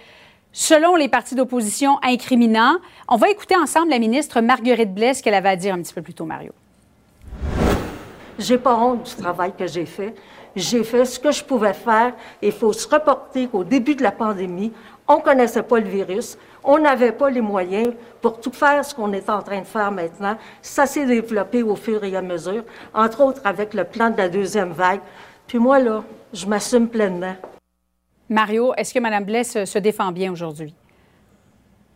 selon 0.54 0.96
les 0.96 1.10
partis 1.10 1.36
d'opposition, 1.36 2.00
incriminant. 2.02 2.78
On 3.10 3.18
va 3.18 3.30
écouter 3.30 3.56
ensemble 3.58 3.90
la 3.90 4.00
ministre 4.00 4.40
Marguerite 4.40 4.94
Blais, 4.94 5.16
ce 5.16 5.22
qu'elle 5.22 5.34
avait 5.34 5.50
à 5.50 5.56
dire 5.58 5.74
un 5.74 5.82
petit 5.82 5.94
peu 5.94 6.02
plus 6.02 6.14
tôt, 6.14 6.26
Mario. 6.26 6.54
J'ai 8.40 8.58
pas 8.58 8.76
honte 8.76 9.04
du 9.04 9.22
travail 9.22 9.54
que 9.58 9.68
j'ai 9.68 9.86
fait. 9.86 10.16
J'ai 10.56 10.84
fait 10.84 11.06
ce 11.06 11.20
que 11.20 11.32
je 11.32 11.44
pouvais 11.44 11.74
faire. 11.74 12.14
Il 12.42 12.52
faut 12.52 12.74
se 12.74 12.88
reporter 12.88 13.48
qu'au 13.48 13.64
début 13.64 13.96
de 13.96 14.04
la 14.04 14.12
pandémie, 14.12 14.72
on 15.08 15.18
connaissait 15.18 15.64
pas 15.64 15.80
le 15.80 15.90
virus, 15.90 16.38
on 16.64 16.78
n'avait 16.78 17.12
pas 17.12 17.30
les 17.30 17.42
moyens 17.42 17.94
pour 18.22 18.40
tout 18.40 18.52
faire 18.52 18.86
ce 18.86 18.96
qu'on 18.96 19.12
est 19.12 19.30
en 19.30 19.42
train 19.42 19.60
de 19.60 19.66
faire 19.66 19.92
maintenant. 19.92 20.38
Ça 20.62 20.86
s'est 20.86 21.06
développé 21.06 21.62
au 21.62 21.76
fur 21.76 22.04
et 22.04 22.16
à 22.16 22.22
mesure, 22.22 22.64
entre 22.94 23.22
autres 23.22 23.42
avec 23.44 23.74
le 23.74 23.84
plan 23.84 24.10
de 24.10 24.18
la 24.18 24.30
deuxième 24.30 24.72
vague. 24.72 25.02
Puis 25.48 25.60
moi, 25.60 25.80
là, 25.80 26.04
je 26.32 26.46
m'assume 26.46 26.88
pleinement. 26.88 27.36
Mario, 28.34 28.74
est-ce 28.78 28.94
que 28.94 29.00
Mme 29.00 29.26
Blais 29.26 29.44
se, 29.44 29.78
défend 29.78 30.12
bien 30.12 30.32
aujourd'hui? 30.32 30.74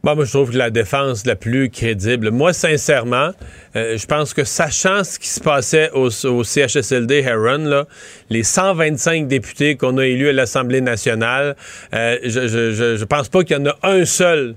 Bon, 0.03 0.15
moi, 0.15 0.23
je 0.23 0.31
trouve 0.31 0.51
que 0.51 0.57
la 0.57 0.69
défense 0.69 1.25
la 1.25 1.35
plus 1.35 1.71
crédible. 1.71 2.29
Moi, 2.29 2.53
sincèrement, 2.53 3.31
euh, 3.75 3.97
je 3.97 4.05
pense 4.05 4.35
que 4.35 4.43
sachant 4.43 5.03
ce 5.03 5.17
qui 5.17 5.27
se 5.27 5.39
passait 5.41 5.89
au, 5.93 6.09
au 6.27 6.43
CHSLD 6.43 7.23
Heron, 7.23 7.65
là, 7.65 7.87
les 8.29 8.43
125 8.43 9.27
députés 9.27 9.75
qu'on 9.75 9.97
a 9.97 10.05
élus 10.05 10.29
à 10.29 10.33
l'Assemblée 10.33 10.81
nationale, 10.81 11.55
euh, 11.93 12.19
je, 12.23 12.47
je, 12.47 12.71
je, 12.71 12.95
je 12.95 13.05
pense 13.05 13.29
pas 13.29 13.43
qu'il 13.43 13.57
y 13.57 13.59
en 13.59 13.65
a 13.65 13.75
un 13.81 14.05
seul 14.05 14.55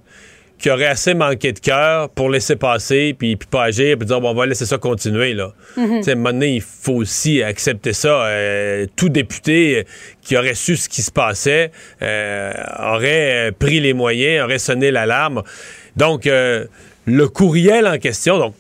qui 0.61 0.71
aurait 0.71 0.87
assez 0.87 1.14
manqué 1.14 1.52
de 1.52 1.59
cœur 1.59 2.11
pour 2.11 2.29
laisser 2.29 2.55
passer, 2.55 3.14
puis, 3.19 3.37
puis 3.37 3.49
pas 3.50 3.64
agir, 3.64 3.97
puis 3.97 4.07
dire, 4.07 4.21
bon, 4.21 4.31
on 4.31 4.35
va 4.35 4.47
laisser 4.47 4.67
ça 4.67 4.76
continuer, 4.76 5.33
là. 5.33 5.52
Sais, 6.02 6.11
à 6.11 6.12
un 6.12 6.17
moment 6.17 6.33
donné, 6.33 6.57
il 6.57 6.61
faut 6.61 6.95
aussi 6.95 7.43
accepter 7.43 7.95
ça. 7.95 8.26
Euh, 8.26 8.87
tout 8.97 9.09
député 9.09 9.79
euh, 9.79 9.83
qui 10.23 10.37
aurait 10.37 10.55
su 10.55 10.76
ce 10.76 10.88
qui 10.88 11.02
se 11.02 11.11
passait 11.11 11.71
euh, 12.02 12.52
aurait 12.79 13.52
pris 13.59 13.81
les 13.81 13.95
moyens, 13.95 14.45
aurait 14.45 14.59
sonné 14.59 14.90
l'alarme. 14.90 15.43
Donc, 15.97 16.26
euh, 16.26 16.67
le 17.07 17.29
courriel 17.29 17.87
en 17.87 17.99
question, 17.99 18.38
donc, 18.38 18.55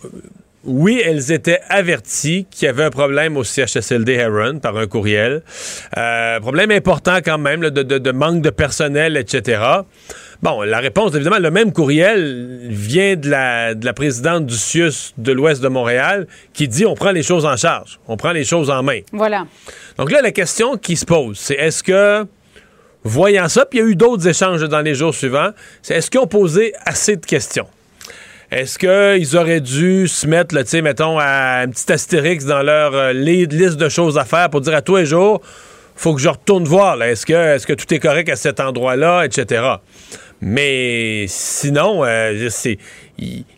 oui, 0.64 1.02
elles 1.04 1.32
étaient 1.32 1.60
averties 1.68 2.46
qu'il 2.50 2.66
y 2.66 2.68
avait 2.68 2.84
un 2.84 2.90
problème 2.90 3.36
au 3.36 3.44
CHSLD 3.44 4.12
Heron 4.12 4.58
par 4.58 4.76
un 4.76 4.86
courriel. 4.86 5.42
Problème 6.42 6.70
important 6.70 7.18
quand 7.24 7.38
même 7.38 7.60
de, 7.60 7.82
de, 7.82 8.10
manque 8.12 8.42
de 8.42 8.50
personnel, 8.50 9.16
etc. 9.16 9.62
Bon, 10.42 10.62
la 10.62 10.78
réponse, 10.78 11.14
évidemment, 11.14 11.38
le 11.38 11.50
même 11.50 11.70
courriel 11.70 12.66
vient 12.70 13.14
de 13.14 13.28
la, 13.28 13.74
de 13.74 13.84
la 13.84 13.92
présidente 13.92 14.46
du 14.46 14.54
CIUS 14.54 15.12
de 15.18 15.32
l'Ouest 15.32 15.62
de 15.62 15.68
Montréal 15.68 16.26
qui 16.54 16.66
dit 16.66 16.86
on 16.86 16.94
prend 16.94 17.10
les 17.10 17.22
choses 17.22 17.44
en 17.44 17.58
charge, 17.58 18.00
on 18.08 18.16
prend 18.16 18.32
les 18.32 18.44
choses 18.44 18.70
en 18.70 18.82
main. 18.82 19.00
Voilà. 19.12 19.46
Donc 19.98 20.10
là, 20.10 20.22
la 20.22 20.32
question 20.32 20.78
qui 20.78 20.96
se 20.96 21.04
pose, 21.04 21.38
c'est 21.38 21.56
est-ce 21.56 21.82
que, 21.82 22.26
voyant 23.04 23.48
ça, 23.48 23.66
puis 23.66 23.80
il 23.80 23.82
y 23.82 23.84
a 23.84 23.90
eu 23.90 23.96
d'autres 23.96 24.26
échanges 24.26 24.62
dans 24.62 24.80
les 24.80 24.94
jours 24.94 25.14
suivants, 25.14 25.50
c'est 25.82 25.96
est-ce 25.96 26.10
qu'ils 26.10 26.20
ont 26.20 26.26
posé 26.26 26.72
assez 26.86 27.16
de 27.16 27.26
questions? 27.26 27.66
Est-ce 28.50 28.78
qu'ils 28.78 29.36
auraient 29.36 29.60
dû 29.60 30.08
se 30.08 30.26
mettre, 30.26 30.56
tu 30.58 30.66
sais, 30.66 30.80
mettons, 30.82 31.18
à 31.18 31.60
un 31.60 31.68
petit 31.68 31.92
astérix 31.92 32.46
dans 32.46 32.62
leur 32.62 32.94
euh, 32.94 33.12
liste 33.12 33.76
de 33.76 33.88
choses 33.90 34.16
à 34.16 34.24
faire 34.24 34.48
pour 34.48 34.62
dire 34.62 34.74
à 34.74 34.82
tous 34.82 34.96
les 34.96 35.06
jours, 35.06 35.42
faut 35.94 36.14
que 36.14 36.20
je 36.20 36.30
retourne 36.30 36.64
voir, 36.64 37.00
est-ce 37.02 37.26
que, 37.26 37.56
est 37.56 37.64
que 37.64 37.74
tout 37.74 37.92
est 37.92 37.98
correct 37.98 38.30
à 38.30 38.36
cet 38.36 38.58
endroit-là, 38.58 39.24
etc. 39.24 39.62
Mais 40.40 41.26
sinon, 41.28 42.04
euh, 42.04 42.48
c'est 42.48 42.78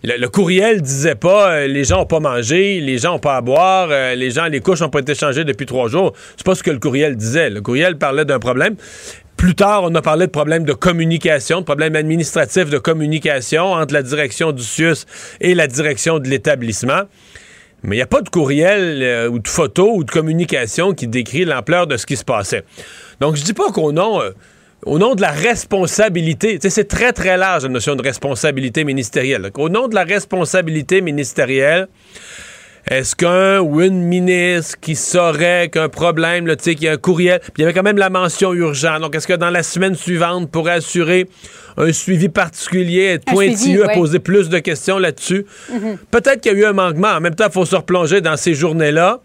le, 0.03 0.27
courriel 0.27 0.83
disait 0.83 1.15
pas 1.15 1.53
euh, 1.53 1.67
les 1.69 1.85
gens 1.85 2.03
ont 2.03 2.07
pas 2.07 2.19
mangé, 2.19 2.81
les 2.81 2.99
gens 2.99 3.15
ont 3.15 3.21
pas 3.21 3.37
à 3.37 3.41
boire, 3.41 3.89
les 4.17 4.31
gens 4.31 4.47
les 4.47 4.61
couches 4.61 4.83
ont 4.83 4.89
pas 4.89 5.01
été 5.01 5.15
changées 5.15 5.45
depuis 5.45 5.67
trois 5.67 5.89
jours. 5.89 6.13
C'est 6.37 6.45
pas 6.45 6.55
ce 6.55 6.63
que 6.63 6.71
le 6.71 6.81
courriel 6.81 7.17
disait. 7.17 7.51
Le 7.51 7.61
courriel 7.61 7.99
parlait 7.99 8.25
d'un 8.25 8.41
problème. 8.41 8.77
Plus 9.43 9.57
tard, 9.57 9.83
on 9.83 9.95
a 9.97 10.03
parlé 10.03 10.27
de 10.27 10.31
problèmes 10.31 10.65
de 10.65 10.73
communication, 10.73 11.61
de 11.61 11.65
problèmes 11.65 11.97
administratifs 11.97 12.71
de 12.71 12.79
communication 12.79 13.73
entre 13.73 13.93
la 13.93 14.03
direction 14.03 14.53
du 14.53 14.63
CIUS 14.63 15.05
et 15.41 15.57
la 15.57 15.67
direction 15.67 16.21
de 16.21 16.29
l'établissement. 16.29 17.03
Mais 17.83 17.97
il 17.97 17.99
n'y 17.99 18.03
a 18.03 18.07
pas 18.07 18.23
de 18.23 18.29
courriel 18.29 19.03
euh, 19.03 19.29
ou 19.29 19.41
de 19.41 19.49
photo 19.49 19.93
ou 19.97 20.05
de 20.05 20.11
communication 20.11 20.95
qui 20.95 21.09
décrit 21.09 21.45
l'ampleur 21.45 21.89
de 21.89 21.97
ce 21.97 22.07
qui 22.07 22.17
se 22.17 22.25
passait. 22.25 22.63
Donc, 23.21 23.35
je 23.35 23.43
dis 23.43 23.53
pas 23.53 23.65
nom, 23.77 24.23
euh, 24.23 24.31
au 24.85 24.99
nom 24.99 25.15
de 25.15 25.21
la 25.21 25.31
responsabilité, 25.31 26.59
c'est 26.61 26.89
très, 26.89 27.13
très 27.13 27.37
large 27.37 27.63
la 27.65 27.69
notion 27.69 27.95
de 27.95 28.03
responsabilité 28.03 28.85
ministérielle. 28.85 29.51
Au 29.57 29.69
nom 29.69 29.89
de 29.89 29.95
la 29.95 30.05
responsabilité 30.05 31.01
ministérielle, 31.01 31.89
est-ce 32.89 33.15
qu'un 33.15 33.61
ou 33.61 33.81
une 33.81 34.03
ministre 34.03 34.77
qui 34.81 34.97
saurait 34.97 35.69
qu'un 35.69 35.89
problème, 35.89 36.49
tu 36.49 36.55
sais, 36.59 36.75
qu'il 36.75 36.87
y 36.87 36.89
a 36.89 36.93
un 36.93 36.97
courriel, 36.97 37.39
puis 37.39 37.53
il 37.59 37.61
y 37.63 37.65
avait 37.65 37.73
quand 37.73 37.85
même 37.85 37.99
la 37.99 38.11
mention 38.11 38.53
urgent. 38.53 38.99
Donc, 38.99 39.15
est-ce 39.15 39.29
que 39.29 39.35
dans 39.35 39.51
la 39.51 39.63
semaine 39.63 39.95
suivante, 39.95 40.51
pourrait 40.51 40.73
assurer 40.73 41.29
un 41.77 41.93
suivi 41.93 42.29
particulier, 42.29 43.05
être 43.05 43.25
pointilleux, 43.25 43.89
à 43.89 43.95
poser 43.95 44.19
plus 44.19 44.49
de 44.49 44.59
questions 44.59 44.99
là-dessus? 44.99 45.47
Mm-hmm. 45.71 45.97
Peut-être 46.11 46.41
qu'il 46.41 46.53
y 46.53 46.55
a 46.57 46.59
eu 46.59 46.65
un 46.65 46.73
manquement. 46.73 47.13
En 47.13 47.21
même 47.21 47.37
temps, 47.37 47.47
il 47.47 47.53
faut 47.53 47.65
se 47.65 47.77
replonger 47.77 48.21
dans 48.21 48.37
ces 48.37 48.55
journées-là. 48.55 49.21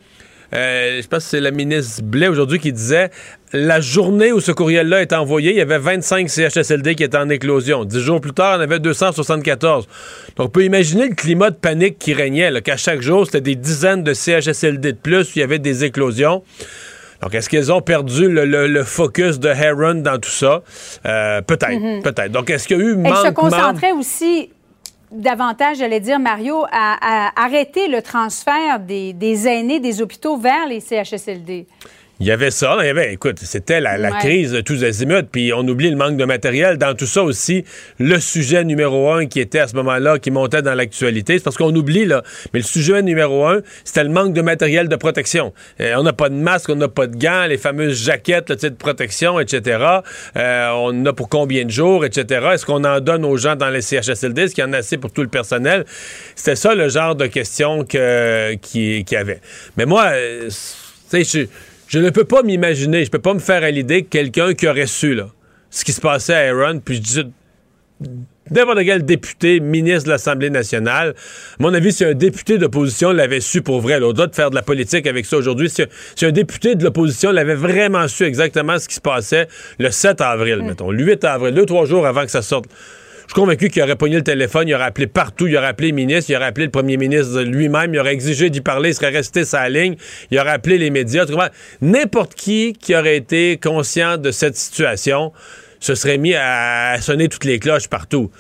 Euh, 0.53 1.01
je 1.01 1.07
pense 1.07 1.23
que 1.23 1.29
c'est 1.29 1.41
la 1.41 1.51
ministre 1.51 2.01
Blais 2.03 2.27
aujourd'hui 2.27 2.59
qui 2.59 2.71
disait 2.71 3.09
la 3.53 3.79
journée 3.79 4.31
où 4.31 4.39
ce 4.39 4.51
courriel-là 4.51 5.01
est 5.01 5.13
envoyé, 5.13 5.51
il 5.51 5.57
y 5.57 5.61
avait 5.61 5.77
25 5.77 6.29
CHSLD 6.29 6.95
qui 6.95 7.03
étaient 7.03 7.17
en 7.17 7.29
éclosion. 7.29 7.85
Dix 7.85 8.01
jours 8.01 8.19
plus 8.19 8.33
tard, 8.33 8.55
il 8.55 8.57
y 8.57 8.59
en 8.59 8.63
avait 8.63 8.79
274. 8.79 9.87
Donc, 10.35 10.47
on 10.47 10.49
peut 10.49 10.63
imaginer 10.63 11.09
le 11.09 11.15
climat 11.15 11.49
de 11.49 11.55
panique 11.55 11.97
qui 11.97 12.13
régnait, 12.13 12.61
qu'à 12.61 12.77
chaque 12.77 13.01
jour, 13.01 13.25
c'était 13.25 13.41
des 13.41 13.55
dizaines 13.55 14.03
de 14.03 14.13
CHSLD 14.13 14.93
de 14.93 14.97
plus, 14.97 15.29
où 15.29 15.31
il 15.37 15.39
y 15.39 15.43
avait 15.43 15.59
des 15.59 15.85
éclosions. 15.85 16.43
Donc, 17.21 17.33
est-ce 17.33 17.49
qu'ils 17.49 17.71
ont 17.71 17.81
perdu 17.81 18.27
le, 18.29 18.83
focus 18.83 19.39
de 19.39 19.49
Heron 19.49 19.95
dans 19.95 20.19
tout 20.19 20.29
ça? 20.29 20.61
Euh, 21.05 21.41
peut-être, 21.41 21.71
mm-hmm. 21.71 22.01
peut-être. 22.03 22.31
Donc, 22.31 22.49
est-ce 22.49 22.67
qu'il 22.67 22.77
y 22.77 22.81
a 22.81 22.83
eu 22.83 22.95
manquement... 22.95 23.21
Elle 23.21 23.27
se 23.29 23.33
concentrait 23.33 23.91
aussi 23.93 24.51
davantage, 25.11 25.77
j'allais 25.77 25.99
dire, 25.99 26.19
Mario, 26.19 26.65
à, 26.71 27.31
arrêter 27.41 27.87
le 27.87 28.01
transfert 28.01 28.79
des, 28.79 29.13
des 29.13 29.47
aînés 29.47 29.79
des 29.79 30.01
hôpitaux 30.01 30.37
vers 30.37 30.67
les 30.67 30.79
CHSLD. 30.79 31.67
Il 32.19 32.25
y 32.25 32.31
avait 32.31 32.49
ça. 32.49 32.77
Il 32.81 32.87
y 32.87 32.89
avait, 32.89 33.13
écoute, 33.13 33.37
c'était 33.39 33.79
la, 33.79 34.11
crise 34.19 34.51
de 34.51 34.61
tous 34.61 34.83
azimuts. 34.83 35.27
Puis 35.31 35.53
on 35.53 35.67
oublie 35.67 35.89
le 35.89 35.95
manque 35.95 36.17
de 36.17 36.25
matériel. 36.25 36.77
Dans 36.77 36.95
tout 36.95 37.05
ça 37.05 37.21
aussi, 37.23 37.63
le 37.99 38.19
sujet 38.19 38.63
numéro 38.63 39.11
un 39.11 39.27
qui 39.27 39.39
était 39.39 39.59
à 39.59 39.67
ce 39.67 39.75
moment-là, 39.75 40.17
qui 40.17 40.31
montait 40.31 40.61
dans 40.63 40.73
l'actualité, 40.73 41.37
c'est 41.37 41.43
parce 41.43 41.57
qu'on 41.57 41.75
oublie, 41.75 42.05
là. 42.05 42.23
Mais 42.53 42.59
le 42.59 42.65
sujet 42.65 43.01
numéro 43.03 43.45
un, 43.45 43.61
c'était 43.83 44.03
le 44.03 44.09
manque 44.09 44.33
de 44.33 44.41
matériel 44.41 44.87
de 44.87 44.95
protection. 44.95 45.53
Euh, 45.79 45.93
on 45.97 46.03
n'a 46.03 46.13
pas 46.13 46.29
de 46.29 46.35
masque, 46.35 46.69
on 46.69 46.75
n'a 46.75 46.87
pas 46.87 47.05
de 47.05 47.15
gants, 47.15 47.45
les 47.45 47.57
fameuses 47.57 48.03
jaquettes 48.03 48.51
de 48.51 48.69
protection, 48.69 49.39
etc. 49.39 49.85
Euh, 50.35 50.69
on 50.71 51.01
en 51.01 51.05
a 51.05 51.13
pour 51.13 51.29
combien 51.29 51.65
de 51.65 51.71
jours, 51.71 52.03
etc. 52.03 52.47
Est-ce 52.53 52.65
qu'on 52.65 52.83
en 52.83 52.99
donne 52.99 53.25
aux 53.25 53.37
gens 53.37 53.55
dans 53.55 53.69
les 53.69 53.81
CHSLD? 53.81 54.43
Est-ce 54.43 54.55
qu'il 54.55 54.63
y 54.63 54.67
en 54.67 54.73
a 54.73 54.77
assez 54.77 54.97
pour 54.97 55.11
tout 55.11 55.21
le 55.21 55.27
personnel? 55.27 55.85
C'était 56.35 56.55
ça 56.55 56.73
le 56.73 56.89
genre 56.89 57.15
de 57.15 57.27
questions 57.27 57.83
qu'il 57.83 58.59
qui, 58.61 59.05
y 59.11 59.15
avait. 59.15 59.39
Mais 59.77 59.85
moi, 59.85 60.05
euh, 60.13 60.49
tu 60.49 61.23
sais, 61.23 61.23
je 61.23 61.47
ne 61.95 62.09
peux 62.09 62.25
pas 62.25 62.43
m'imaginer, 62.43 63.05
je 63.05 63.11
peux 63.11 63.19
pas 63.19 63.33
me 63.33 63.39
faire 63.39 63.63
à 63.63 63.71
l'idée 63.71 64.03
que 64.03 64.09
quelqu'un 64.09 64.53
qui 64.53 64.67
aurait 64.67 64.87
su 64.87 65.15
là, 65.15 65.29
ce 65.69 65.85
qui 65.85 65.93
se 65.93 66.01
passait 66.01 66.33
à 66.33 66.49
Aaron, 66.49 66.79
puis 66.79 66.95
je 66.95 67.01
dis 67.01 67.23
n'importe 68.51 68.79
quel 68.83 69.03
député, 69.03 69.59
ministre 69.59 70.05
de 70.05 70.09
l'Assemblée 70.09 70.49
nationale. 70.49 71.15
À 71.59 71.63
mon 71.63 71.73
avis, 71.73 71.91
si 71.91 72.05
un 72.05 72.13
député 72.13 72.57
d'opposition 72.57 73.11
l'avait 73.11 73.41
su 73.41 73.61
pour 73.61 73.81
vrai, 73.81 73.99
au-delà 74.01 74.27
de 74.27 74.35
faire 74.35 74.49
de 74.49 74.55
la 74.55 74.61
politique 74.61 75.07
avec 75.07 75.25
ça 75.25 75.37
aujourd'hui, 75.37 75.69
si, 75.69 76.25
un 76.25 76.31
député 76.31 76.75
de 76.75 76.83
l'opposition 76.83 77.31
l'avait 77.31 77.55
vraiment 77.55 78.07
su 78.07 78.23
exactement 78.23 78.79
ce 78.79 78.87
qui 78.87 78.95
se 78.95 79.01
passait 79.01 79.47
le 79.79 79.91
7 79.91 80.21
avril, 80.21 80.61
mettons, 80.63 80.91
le 80.91 81.03
8 81.03 81.23
avril, 81.25 81.53
deux, 81.53 81.65
trois 81.65 81.85
jours 81.85 82.05
avant 82.05 82.23
que 82.23 82.31
ça 82.31 82.41
sorte, 82.41 82.65
je 83.27 83.33
suis 83.33 83.41
convaincu 83.41 83.67
qu'il 83.67 83.83
aurait 83.83 83.97
pogné 83.97 84.15
le 84.15 84.23
téléphone, 84.23 84.69
il 84.69 84.73
aurait 84.73 84.85
appelé 84.85 85.05
partout, 85.05 85.47
il 85.47 85.57
aurait 85.57 85.67
appelé 85.67 85.89
le 85.89 85.95
ministre, 85.95 86.31
il 86.31 86.35
aurait 86.37 86.45
appelé 86.45 86.65
le 86.65 86.71
premier 86.71 86.95
ministre 86.95 87.41
lui-même, 87.41 87.93
il 87.93 87.99
aurait 87.99 88.13
exigé 88.13 88.49
d'y 88.49 88.61
parler, 88.61 88.91
il 88.91 88.95
serait 88.95 89.09
resté 89.09 89.43
sa 89.43 89.67
ligne, 89.67 89.97
il 90.31 90.39
aurait 90.39 90.51
appelé 90.51 90.77
les 90.77 90.89
médias. 90.89 91.25
N'importe 91.81 92.35
qui 92.35 92.71
qui 92.71 92.95
aurait 92.95 93.17
été 93.17 93.59
conscient 93.61 94.17
de 94.17 94.31
cette 94.31 94.55
situation 94.55 95.33
se 95.81 95.93
serait 95.93 96.17
mis 96.17 96.35
à 96.35 96.95
sonner 97.01 97.27
toutes 97.27 97.43
les 97.43 97.59
cloches 97.59 97.89
partout. 97.89 98.31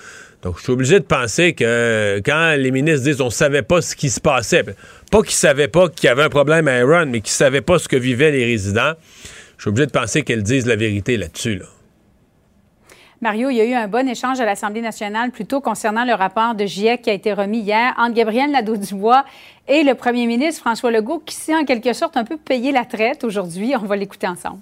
Donc, 0.41 0.57
je 0.57 0.63
suis 0.63 0.71
obligé 0.71 0.99
de 1.01 1.05
penser 1.05 1.51
que 1.51 2.21
quand 2.23 2.55
les 2.57 2.71
ministres 2.71 3.03
disent 3.03 3.19
on 3.19 3.29
savait 3.29 3.63
pas 3.63 3.81
ce 3.81 3.93
qui 3.93 4.09
se 4.09 4.21
passait, 4.21 4.63
pas 5.11 5.21
qu'ils 5.21 5.31
savaient 5.31 5.67
pas 5.67 5.89
qu'il 5.89 6.07
y 6.07 6.09
avait 6.09 6.23
un 6.23 6.29
problème 6.29 6.69
à 6.69 6.79
Iran, 6.79 7.05
mais 7.07 7.19
qu'ils 7.19 7.31
savaient 7.31 7.59
pas 7.59 7.77
ce 7.77 7.89
que 7.89 7.97
vivaient 7.97 8.31
les 8.31 8.45
résidents, 8.45 8.93
je 9.57 9.63
suis 9.63 9.69
obligé 9.69 9.87
de 9.87 9.91
penser 9.91 10.21
qu'elles 10.21 10.43
disent 10.43 10.65
la 10.65 10.77
vérité 10.77 11.17
là-dessus. 11.17 11.57
Là. 11.57 11.65
Mario, 13.19 13.49
il 13.49 13.55
y 13.55 13.61
a 13.61 13.65
eu 13.65 13.73
un 13.73 13.87
bon 13.87 14.07
échange 14.07 14.39
à 14.39 14.45
l'Assemblée 14.45 14.81
nationale 14.81 15.31
plutôt 15.31 15.59
concernant 15.59 16.05
le 16.05 16.13
rapport 16.13 16.53
de 16.53 16.65
GIEC 16.65 17.01
qui 17.01 17.09
a 17.09 17.13
été 17.13 17.33
remis 17.33 17.61
hier 17.61 17.95
entre 17.97 18.13
Gabriel 18.13 18.51
Nadeau-Dubois 18.51 19.25
et 19.67 19.81
le 19.81 19.95
premier 19.95 20.27
ministre 20.27 20.61
François 20.61 20.91
Legault 20.91 21.23
qui 21.25 21.33
s'est 21.33 21.55
en 21.55 21.65
quelque 21.65 21.93
sorte 21.93 22.15
un 22.15 22.23
peu 22.23 22.37
payé 22.37 22.71
la 22.71 22.85
traite 22.85 23.23
aujourd'hui. 23.23 23.73
On 23.75 23.85
va 23.85 23.95
l'écouter 23.95 24.27
ensemble. 24.27 24.59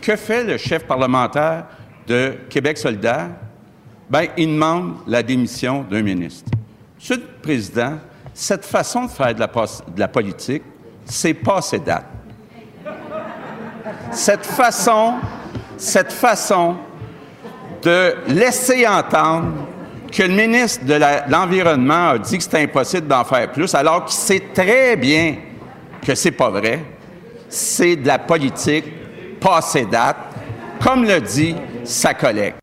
Que 0.00 0.16
fait 0.16 0.42
le 0.44 0.56
chef 0.56 0.86
parlementaire 0.86 1.66
de 2.06 2.38
Québec 2.48 2.78
solidaire? 2.78 3.28
Bien, 4.08 4.26
il 4.38 4.46
demande 4.46 4.96
la 5.06 5.22
démission 5.22 5.82
d'un 5.82 6.02
ministre. 6.02 6.50
Monsieur 6.96 7.16
le 7.16 7.26
Président, 7.42 7.98
cette 8.32 8.64
façon 8.64 9.04
de 9.04 9.10
faire 9.10 9.34
de 9.34 9.40
la, 9.40 9.46
de 9.48 10.00
la 10.00 10.08
politique, 10.08 10.62
c'est 11.04 11.34
passé 11.34 11.78
date. 11.78 12.06
Cette 14.12 14.46
façon 14.46 15.16
cette 15.82 16.12
façon 16.12 16.76
de 17.82 18.14
laisser 18.28 18.86
entendre 18.86 19.66
que 20.12 20.22
le 20.22 20.28
ministre 20.28 20.84
de 20.84 20.94
l'Environnement 21.28 22.10
a 22.10 22.18
dit 22.18 22.38
que 22.38 22.44
c'était 22.44 22.62
impossible 22.62 23.08
d'en 23.08 23.24
faire 23.24 23.50
plus, 23.50 23.74
alors 23.74 24.04
qu'il 24.04 24.14
sait 24.14 24.44
très 24.54 24.94
bien 24.94 25.36
que 26.06 26.14
c'est 26.14 26.30
pas 26.30 26.50
vrai. 26.50 26.84
C'est 27.48 27.96
de 27.96 28.06
la 28.06 28.20
politique 28.20 28.84
passée 29.40 29.86
date, 29.86 30.16
comme 30.80 31.04
le 31.04 31.20
dit 31.20 31.56
sa 31.82 32.14
collègue. 32.14 32.54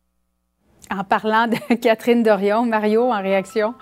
En 0.90 1.04
parlant 1.04 1.46
de 1.46 1.74
Catherine 1.80 2.22
Dorion, 2.22 2.64
Mario, 2.64 3.12
en 3.12 3.20
réaction? 3.20 3.74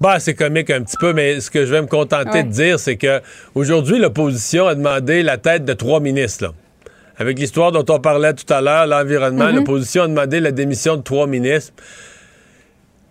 Bah, 0.00 0.20
c'est 0.20 0.34
comique 0.34 0.70
un 0.70 0.82
petit 0.82 0.96
peu, 0.96 1.12
mais 1.12 1.40
ce 1.40 1.50
que 1.50 1.66
je 1.66 1.72
vais 1.72 1.82
me 1.82 1.88
contenter 1.88 2.44
de 2.44 2.50
dire, 2.50 2.78
c'est 2.78 2.96
que 2.96 3.20
aujourd'hui, 3.54 3.98
l'opposition 3.98 4.68
a 4.68 4.76
demandé 4.76 5.24
la 5.24 5.38
tête 5.38 5.64
de 5.64 5.72
trois 5.72 5.98
ministres. 5.98 6.44
Là 6.44 6.52
avec 7.18 7.38
l'histoire 7.38 7.72
dont 7.72 7.84
on 7.88 7.98
parlait 7.98 8.34
tout 8.34 8.52
à 8.52 8.60
l'heure, 8.60 8.86
l'environnement, 8.86 9.46
mhm. 9.46 9.56
l'opposition 9.56 10.02
a 10.02 10.08
demandé 10.08 10.40
la 10.40 10.52
démission 10.52 10.96
de 10.96 11.02
trois 11.02 11.26
ministres. 11.26 11.72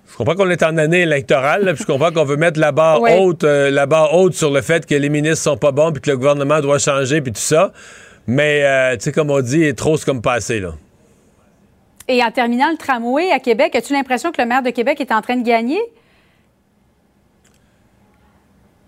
Je 0.10 0.18
comprends 0.18 0.36
qu'on 0.36 0.50
est 0.50 0.64
en 0.64 0.78
année 0.78 1.02
électorale, 1.02 1.74
puis 1.74 1.84
je 1.84 1.92
comprends 1.92 2.12
qu'on 2.12 2.24
veut 2.24 2.38
mettre 2.38 2.60
la 2.60 2.72
barre 2.72 3.02
haute, 3.02 3.44
euh, 3.44 3.70
la 3.70 3.86
barre 3.86 4.14
haute 4.14 4.34
sur 4.34 4.50
le 4.50 4.62
fait 4.62 4.86
que 4.86 4.96
les 4.96 5.10
ministres 5.10 5.44
sont 5.44 5.58
pas 5.58 5.72
bons, 5.72 5.92
puis 5.92 6.02
que 6.02 6.10
le 6.10 6.18
gouvernement 6.18 6.62
doit 6.62 6.80
changer, 6.80 7.22
puis 7.22 7.34
tout 7.34 7.42
ça. 7.42 7.74
Mais 8.28 8.64
euh, 8.64 8.94
tu 8.96 9.04
sais, 9.04 9.12
comme 9.12 9.30
on 9.30 9.42
dit, 9.42 9.76
trop 9.76 9.98
c'est 9.98 10.06
comme 10.06 10.22
passé 10.22 10.60
là. 10.60 10.74
Et 12.08 12.24
en 12.24 12.32
terminant 12.32 12.70
le 12.72 12.78
tramway 12.78 13.32
à 13.32 13.40
Québec, 13.40 13.76
as-tu 13.76 13.94
l'impression 13.94 14.32
que 14.32 14.42
le 14.42 14.48
maire 14.48 14.62
de 14.62 14.70
Québec 14.70 15.02
est 15.02 15.12
en 15.12 15.22
train 15.22 15.38
de 15.38 15.46
gagner? 15.46 15.80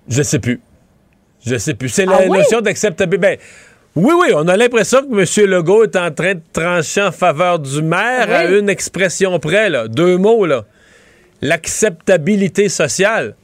Je 0.07 0.21
sais 0.21 0.39
plus. 0.39 0.61
Je 1.45 1.57
sais 1.57 1.73
plus. 1.73 1.89
C'est 1.89 2.05
la 2.05 2.19
ah 2.23 2.27
notion 2.27 2.61
d'acceptabilité. 2.61 3.17
Ben, 3.17 3.37
oui, 3.97 4.13
oui, 4.19 4.27
on 4.35 4.47
a 4.47 4.55
l'impression 4.57 5.01
que 5.01 5.07
M. 5.43 5.49
Legault 5.49 5.83
est 5.83 5.95
en 5.95 6.11
train 6.11 6.35
de 6.35 6.41
trancher 6.53 7.01
en 7.01 7.11
faveur 7.11 7.59
du 7.59 7.81
maire 7.81 8.27
à 8.31 8.45
une 8.45 8.69
expression 8.69 9.37
près, 9.39 9.69
là, 9.69 9.87
deux 9.87 10.17
mots, 10.17 10.45
là. 10.45 10.65
L'acceptabilité 11.41 12.69
sociale. 12.69 13.35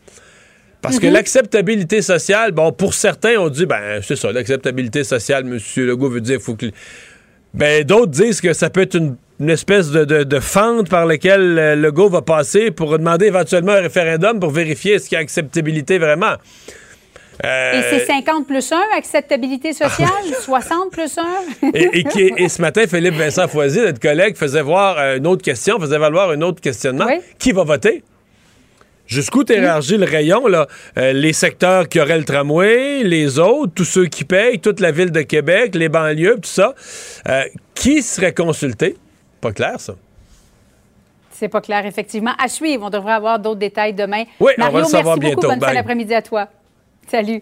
Parce 0.82 1.00
que 1.00 1.08
l'acceptabilité 1.08 2.02
sociale, 2.02 2.52
bon, 2.52 2.72
pour 2.74 2.94
certains, 2.94 3.38
on 3.38 3.50
dit, 3.50 3.66
ben, 3.66 4.02
c'est 4.02 4.16
ça, 4.18 4.32
l'acceptabilité 4.32 5.04
sociale, 5.04 5.46
M. 5.48 5.58
Legault 5.86 6.10
veut 6.10 6.22
dire, 6.22 6.40
faut 6.42 6.56
que. 6.56 6.66
Ben, 7.54 7.84
d'autres 7.84 8.12
disent 8.12 8.42
que 8.42 8.52
ça 8.54 8.70
peut 8.70 8.82
être 8.82 8.96
une, 8.96 9.16
une 9.40 9.50
espèce 9.50 9.92
de, 9.92 10.04
de- 10.06 10.24
de 10.24 10.40
fente 10.40 10.90
par 10.90 11.06
laquelle 11.06 11.58
euh, 11.60 11.76
Legault 11.76 12.10
va 12.10 12.22
passer 12.24 12.72
pour 12.72 12.98
demander 12.98 13.28
éventuellement 13.28 13.74
un 13.74 13.82
référendum 13.82 14.40
pour 14.40 14.50
vérifier 14.50 14.94
est-ce 14.96 15.08
qu'il 15.08 15.16
y 15.16 15.20
a 15.20 15.22
acceptabilité 15.22 16.00
vraiment. 16.00 16.34
Euh, 17.44 17.80
Et 17.80 17.82
c'est 18.00 18.06
50 18.06 18.46
plus 18.48 18.72
1, 18.72 18.80
acceptabilité 18.98 19.74
sociale, 19.74 20.08
60 20.42 20.92
plus 20.92 21.18
1. 21.18 21.24
et, 21.74 21.90
et 22.00 22.04
qui- 22.04 22.32
et 22.38 22.48
ce 22.50 22.62
matin, 22.62 22.84
Philippe 22.88 23.16
Vincent 23.16 23.48
Foisy, 23.48 23.80
notre 23.80 24.00
collègue, 24.00 24.36
faisait 24.38 24.62
voir 24.62 24.98
euh, 24.98 25.18
une 25.18 25.28
autre 25.28 25.42
question, 25.44 25.80
faisait 25.80 25.98
valoir 25.98 26.30
un 26.30 26.42
autre 26.42 26.62
questionnement. 26.62 27.06
Oui. 27.08 27.20
Qui 27.40 27.52
va 27.52 27.64
voter? 27.64 28.04
Jusqu'où 29.06 29.44
t'élargis 29.44 29.98
le 29.98 30.06
rayon, 30.06 30.48
là? 30.48 30.68
Euh, 30.98 31.12
les 31.12 31.34
secteurs 31.34 31.90
qui 31.90 32.00
auraient 32.00 32.18
le 32.18 32.24
tramway, 32.24 33.04
les 33.04 33.38
autres, 33.38 33.74
tous 33.76 33.84
ceux 33.84 34.06
qui 34.06 34.24
payent, 34.24 34.60
toute 34.60 34.80
la 34.80 34.92
ville 34.92 35.12
de 35.12 35.22
Québec, 35.22 35.76
les 35.76 35.90
banlieues, 35.90 36.36
tout 36.36 36.50
ça. 36.50 36.74
Euh, 37.28 37.44
qui 37.76 38.02
serait 38.02 38.34
consulté? 38.34 38.96
Pas 39.42 39.52
clair, 39.52 39.80
ça. 39.80 39.96
C'est 41.32 41.50
pas 41.50 41.60
clair, 41.62 41.86
effectivement. 41.86 42.32
À 42.42 42.48
suivre, 42.48 42.86
on 42.86 42.90
devrait 42.90 43.12
avoir 43.14 43.40
d'autres 43.40 43.60
détails 43.60 43.94
demain. 43.94 44.24
Oui, 44.40 44.54
on 44.58 44.62
va 44.62 44.72
Mario, 44.72 44.86
le 44.86 44.92
savoir 44.92 45.18
merci 45.18 45.36
beaucoup. 45.36 45.48
bientôt. 45.48 45.60
Bonne 45.60 45.68
fin 45.70 45.74
d'après-midi 45.76 46.14
à 46.14 46.22
toi. 46.22 46.48
Salut. 47.10 47.42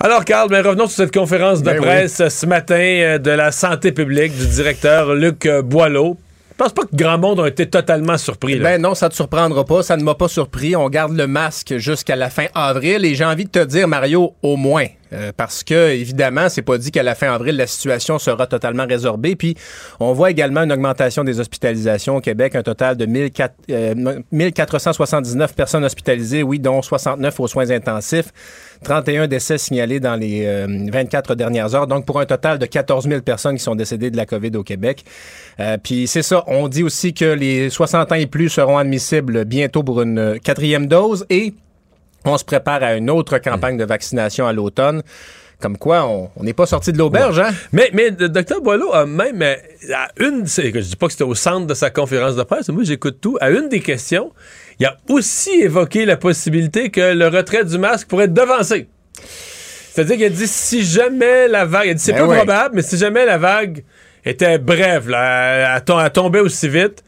Alors, 0.00 0.24
Carl, 0.24 0.50
ben, 0.50 0.64
revenons 0.64 0.86
sur 0.86 0.96
cette 0.96 1.14
conférence 1.14 1.60
de 1.60 1.70
Ben 1.70 1.80
presse 1.80 2.28
ce 2.28 2.46
matin 2.46 2.74
euh, 2.74 3.18
de 3.18 3.30
la 3.30 3.52
santé 3.52 3.90
publique 3.92 4.36
du 4.36 4.46
directeur 4.46 5.14
Luc 5.14 5.46
euh, 5.46 5.62
Boileau. 5.62 6.18
Je 6.50 6.62
pense 6.62 6.72
pas 6.72 6.82
que 6.82 6.94
grand 6.94 7.18
monde 7.18 7.40
a 7.40 7.48
été 7.48 7.68
totalement 7.68 8.16
surpris. 8.18 8.58
Là. 8.58 8.64
Ben 8.64 8.82
non, 8.82 8.94
ça 8.94 9.08
te 9.08 9.14
surprendra 9.14 9.64
pas, 9.64 9.82
ça 9.82 9.96
ne 9.96 10.04
m'a 10.04 10.14
pas 10.14 10.28
surpris. 10.28 10.76
On 10.76 10.88
garde 10.88 11.16
le 11.16 11.26
masque 11.26 11.78
jusqu'à 11.78 12.16
la 12.16 12.30
fin 12.30 12.46
avril 12.54 13.04
et 13.04 13.14
j'ai 13.14 13.24
envie 13.24 13.46
de 13.46 13.50
te 13.50 13.64
dire, 13.64 13.88
Mario, 13.88 14.34
au 14.42 14.56
moins. 14.56 14.86
Euh, 15.14 15.32
parce 15.36 15.62
que, 15.64 15.90
évidemment, 15.90 16.48
c'est 16.48 16.62
pas 16.62 16.78
dit 16.78 16.90
qu'à 16.90 17.02
la 17.02 17.14
fin 17.14 17.32
avril, 17.32 17.56
la 17.56 17.66
situation 17.66 18.18
sera 18.18 18.46
totalement 18.46 18.86
résorbée. 18.86 19.36
Puis, 19.36 19.56
on 20.00 20.12
voit 20.12 20.30
également 20.30 20.62
une 20.62 20.72
augmentation 20.72 21.24
des 21.24 21.40
hospitalisations 21.40 22.16
au 22.16 22.20
Québec, 22.20 22.54
un 22.56 22.62
total 22.62 22.96
de 22.96 23.06
1400, 23.06 23.52
euh, 23.70 24.20
1479 24.32 25.54
personnes 25.54 25.84
hospitalisées, 25.84 26.42
oui, 26.42 26.58
dont 26.58 26.82
69 26.82 27.40
aux 27.40 27.48
soins 27.48 27.70
intensifs. 27.70 28.32
31 28.84 29.26
décès 29.26 29.58
signalés 29.58 29.98
dans 29.98 30.14
les 30.14 30.44
euh, 30.44 30.66
24 30.92 31.34
dernières 31.34 31.74
heures. 31.74 31.86
Donc, 31.86 32.06
pour 32.06 32.20
un 32.20 32.26
total 32.26 32.58
de 32.58 32.66
14 32.66 33.08
000 33.08 33.22
personnes 33.22 33.56
qui 33.56 33.62
sont 33.62 33.74
décédées 33.74 34.10
de 34.10 34.16
la 34.16 34.26
COVID 34.26 34.56
au 34.56 34.62
Québec. 34.62 35.04
Euh, 35.58 35.76
Puis, 35.82 36.06
c'est 36.06 36.22
ça. 36.22 36.44
On 36.46 36.68
dit 36.68 36.82
aussi 36.82 37.14
que 37.14 37.24
les 37.24 37.70
60 37.70 38.12
ans 38.12 38.14
et 38.14 38.26
plus 38.26 38.48
seront 38.48 38.78
admissibles 38.78 39.44
bientôt 39.44 39.82
pour 39.82 40.02
une 40.02 40.18
euh, 40.18 40.38
quatrième 40.38 40.86
dose 40.86 41.26
et 41.30 41.54
on 42.32 42.38
se 42.38 42.44
prépare 42.44 42.82
à 42.82 42.94
une 42.94 43.10
autre 43.10 43.38
campagne 43.38 43.76
de 43.76 43.84
vaccination 43.84 44.46
à 44.46 44.52
l'automne. 44.52 45.02
Comme 45.60 45.78
quoi, 45.78 46.06
on 46.06 46.42
n'est 46.42 46.52
pas 46.52 46.66
sorti 46.66 46.92
de 46.92 46.98
l'auberge, 46.98 47.38
hein? 47.38 47.50
Mais, 47.72 47.88
mais 47.94 48.10
le 48.10 48.28
docteur 48.28 48.60
Boileau 48.60 48.92
a 48.92 49.06
même, 49.06 49.40
euh, 49.40 49.54
à 49.94 50.08
une, 50.18 50.46
je 50.46 50.78
dis 50.80 50.96
pas 50.96 51.06
que 51.06 51.12
c'était 51.12 51.24
au 51.24 51.34
centre 51.34 51.66
de 51.66 51.74
sa 51.74 51.90
conférence 51.90 52.36
de 52.36 52.42
presse, 52.42 52.68
moi 52.68 52.82
j'écoute 52.84 53.18
tout, 53.20 53.38
à 53.40 53.50
une 53.50 53.68
des 53.68 53.80
questions, 53.80 54.32
il 54.78 54.84
a 54.84 54.96
aussi 55.08 55.50
évoqué 55.62 56.04
la 56.04 56.16
possibilité 56.16 56.90
que 56.90 57.14
le 57.14 57.28
retrait 57.28 57.64
du 57.64 57.78
masque 57.78 58.08
pourrait 58.08 58.24
être 58.24 58.34
devancé. 58.34 58.88
C'est-à-dire 59.92 60.16
qu'il 60.16 60.26
a 60.26 60.30
dit 60.30 60.46
si 60.48 60.84
jamais 60.84 61.46
la 61.46 61.64
vague, 61.64 61.86
il 61.86 61.90
a 61.90 61.94
dit 61.94 62.02
c'est 62.02 62.12
Ben 62.12 62.26
peu 62.26 62.34
probable, 62.34 62.74
mais 62.74 62.82
si 62.82 62.98
jamais 62.98 63.24
la 63.24 63.38
vague 63.38 63.84
était 64.24 64.58
brève, 64.58 65.08
là, 65.08 65.76
elle, 65.78 65.82
elle 66.04 66.10
tombait 66.10 66.40
aussi 66.40 66.68
vite, 66.68 67.04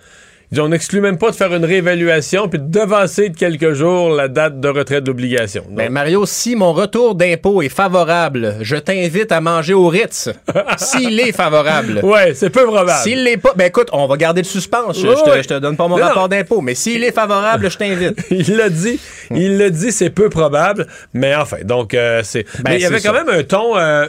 dit, 0.52 0.60
on 0.60 0.68
n'exclut 0.68 1.00
même 1.00 1.18
pas 1.18 1.30
de 1.30 1.34
faire 1.36 1.52
une 1.54 1.64
réévaluation 1.64 2.48
puis 2.48 2.58
de 2.58 2.66
devancer 2.70 3.28
de 3.30 3.36
quelques 3.36 3.72
jours 3.72 4.10
la 4.10 4.28
date 4.28 4.60
de 4.60 4.68
retrait 4.68 5.00
d'obligation. 5.00 5.64
Ben 5.70 5.90
Mario, 5.90 6.24
si 6.26 6.54
mon 6.56 6.72
retour 6.72 7.14
d'impôt 7.16 7.62
est 7.62 7.68
favorable, 7.68 8.54
je 8.60 8.76
t'invite 8.76 9.32
à 9.32 9.40
manger 9.40 9.74
au 9.74 9.88
Ritz. 9.88 10.30
S'il 10.78 11.18
est 11.20 11.32
favorable. 11.32 12.00
ouais, 12.02 12.32
c'est 12.34 12.50
peu 12.50 12.64
probable. 12.64 13.02
S'il 13.02 13.24
l'est 13.24 13.36
pas, 13.38 13.52
ben 13.56 13.66
écoute, 13.66 13.88
on 13.92 14.06
va 14.06 14.16
garder 14.16 14.42
le 14.42 14.46
suspense. 14.46 14.98
Je, 14.98 15.06
te, 15.08 15.42
je 15.42 15.48
te 15.48 15.58
donne 15.58 15.76
pas 15.76 15.88
mon 15.88 15.98
Non, 15.98 16.04
rapport 16.04 16.28
d'impôt, 16.28 16.60
mais 16.60 16.74
s'il 16.74 17.02
est 17.04 17.12
favorable, 17.12 17.70
je 17.70 17.76
t'invite. 17.76 18.18
il 18.30 18.56
l'a 18.56 18.68
dit, 18.68 19.00
il 19.32 19.58
l'a 19.58 19.70
dit, 19.70 19.90
c'est 19.92 20.10
peu 20.10 20.28
probable, 20.28 20.86
mais 21.12 21.34
enfin, 21.34 21.58
donc 21.64 21.92
euh, 21.94 22.20
c'est. 22.24 22.44
Ben, 22.62 22.70
mais 22.70 22.76
il 22.76 22.82
y 22.82 22.86
avait 22.86 23.00
quand 23.00 23.12
même 23.12 23.28
un 23.28 23.42
ton. 23.42 23.76
euh, 23.76 24.06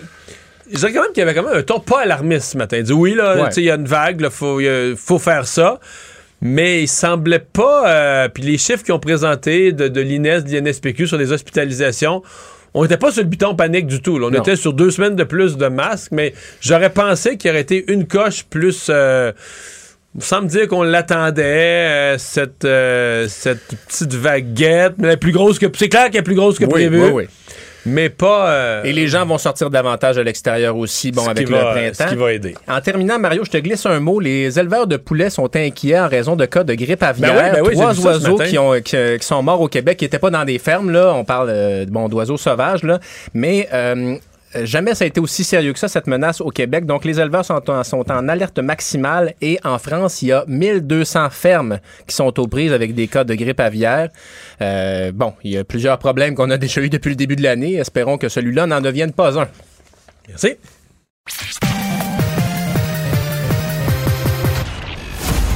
je 0.72 0.78
dirais 0.78 0.92
quand 0.94 1.02
même 1.02 1.12
qu'il 1.14 1.22
y 1.22 1.24
avait 1.24 1.34
quand 1.34 1.44
même 1.44 1.58
un 1.60 1.64
ton 1.64 1.80
pas 1.80 2.02
alarmiste 2.02 2.52
ce 2.52 2.58
matin. 2.58 2.78
Il 2.78 2.84
dit 2.84 2.94
oui, 2.94 3.16
là, 3.16 3.36
Ouais. 3.42 3.50
il 3.58 3.64
y 3.64 3.72
a 3.72 3.76
une 3.76 3.88
vague, 3.88 4.20
il 4.22 4.30
faut, 4.30 4.60
faut 4.98 5.20
faire 5.20 5.48
ça. 5.48 5.80
Mais 6.42 6.84
il 6.84 6.88
semblait 6.88 7.40
pas. 7.40 7.90
euh, 7.90 8.30
puis 8.30 8.44
les 8.44 8.58
chiffres 8.58 8.84
qu'ils 8.84 8.94
ont 8.94 9.00
présentés 9.00 9.72
de, 9.72 9.88
de 9.88 10.02
l'INES, 10.02 10.42
de 10.42 10.58
l'INSPQ 10.60 11.08
sur 11.08 11.18
les 11.18 11.32
hospitalisations, 11.32 12.22
on 12.74 12.84
n'était 12.84 12.98
pas 12.98 13.12
sur 13.12 13.24
le 13.24 13.30
bouton 13.30 13.56
panique 13.56 13.88
du 13.88 14.02
tout. 14.02 14.20
là. 14.20 14.28
On 14.28 14.32
Non. 14.32 14.40
était 14.40 14.56
sur 14.56 14.74
deux 14.74 14.92
semaines 14.92 15.16
de 15.16 15.24
plus 15.24 15.58
de 15.58 15.68
masques, 15.68 16.12
mais 16.12 16.34
j'aurais 16.62 16.92
pensé 16.92 17.38
qu'il 17.38 17.48
y 17.50 17.52
aurait 17.52 17.62
été 17.62 17.92
une 17.92 18.06
coche 18.08 18.44
plus. 18.44 18.88
euh, 18.90 19.32
sans 20.20 20.42
me 20.42 20.48
dire 20.48 20.68
qu'on 20.68 20.82
l'attendait, 20.82 21.44
euh, 21.44 22.18
cette, 22.18 22.66
euh, 22.66 23.28
cette 23.28 23.62
petite 23.88 24.14
vaguette, 24.16 24.94
mais 24.98 25.10
la 25.10 25.18
plus 25.18 25.32
grosse 25.32 25.60
que. 25.60 25.68
C'est 25.76 25.90
clair 25.90 26.06
qu'elle 26.10 26.22
est 26.22 26.24
plus 26.24 26.34
grosse 26.36 26.58
que 26.58 26.66
Oui, 26.66 26.72
prévu. 26.72 27.02
oui, 27.04 27.10
oui. 27.14 27.24
Mais 27.88 28.10
pas. 28.10 28.50
euh, 28.52 28.84
Et 28.84 28.94
les 28.94 29.08
gens 29.08 29.26
vont 29.26 29.38
sortir 29.38 29.70
davantage 29.70 30.18
à 30.18 30.24
l'extérieur 30.24 30.76
aussi, 30.78 31.12
bon, 31.12 31.28
avec 31.28 31.50
le 31.50 31.56
printemps. 31.58 32.04
Ce 32.06 32.10
qui 32.10 32.16
va 32.16 32.34
aider. 32.34 32.56
En 32.68 32.82
terminant, 32.82 33.18
Mario, 33.20 33.44
je 33.46 33.50
te 33.52 33.58
glisse 33.58 33.86
un 33.86 34.00
mot. 34.00 34.20
Les 34.20 34.60
éleveurs 34.60 34.88
de 34.88 34.98
poulets 34.98 35.30
sont 35.30 35.56
inquiets 35.56 36.00
en 36.00 36.08
raison 36.08 36.36
de 36.36 36.46
cas 36.46 36.64
de 36.64 36.74
grippe 36.74 37.04
aviaire. 37.04 37.34
Ben 37.34 37.44
oui, 37.46 37.52
ben 37.62 37.68
oui, 37.68 37.74
Trois 37.74 38.00
oiseaux 38.06 38.38
qui, 38.38 38.58
ont, 38.58 38.74
qui, 38.82 38.96
qui 39.20 39.26
sont 39.26 39.42
morts 39.42 39.62
au 39.62 39.68
Québec, 39.68 39.98
qui 39.98 40.06
n'étaient 40.06 40.20
pas 40.20 40.30
dans 40.30 40.44
des 40.46 40.60
fermes. 40.60 40.92
Là. 40.92 41.14
On 41.16 41.24
parle 41.24 41.50
euh, 41.52 41.86
bon, 41.88 42.10
d'oiseaux 42.10 42.38
sauvages. 42.38 42.84
Là. 42.84 43.00
Mais 43.34 43.68
euh, 43.74 44.16
jamais 44.54 44.96
ça 44.96 45.04
a 45.04 45.08
été 45.08 45.20
aussi 45.20 45.44
sérieux 45.44 45.74
que 45.74 45.80
ça, 45.80 45.88
cette 45.88 46.08
menace 46.08 46.42
au 46.42 46.50
Québec. 46.50 46.86
Donc, 46.86 47.06
les 47.06 47.20
éleveurs 47.20 47.46
sont 47.46 47.70
en, 47.70 47.84
sont 47.84 48.10
en 48.12 48.28
alerte 48.28 48.60
maximale. 48.60 49.34
Et 49.42 49.60
en 49.64 49.78
France, 49.78 50.22
il 50.22 50.30
y 50.30 50.32
a 50.32 50.46
1200 50.48 51.30
fermes 51.32 51.80
qui 52.08 52.16
sont 52.16 52.40
aux 52.40 52.48
prises 52.48 52.74
avec 52.74 52.96
des 52.96 53.08
cas 53.08 53.24
de 53.24 53.36
grippe 53.36 53.60
aviaire. 53.60 54.10
Euh, 54.62 55.12
bon, 55.12 55.34
il 55.44 55.52
y 55.52 55.58
a 55.58 55.64
plusieurs 55.64 56.00
problèmes 56.00 56.36
qu'on 56.36 56.50
a 56.50 56.58
déjà 56.58 56.82
eu 56.82 56.90
depuis 56.90 57.10
le 57.10 57.16
début 57.16 57.36
de 57.36 57.44
l'année. 57.44 57.76
Espérons 57.76 58.18
que 58.18 58.30
celui-là 58.30 58.68
n'en 58.68 58.82
devienne 58.82 59.12
pas 59.12 59.40
un. 59.40 59.48
Merci. 60.28 60.56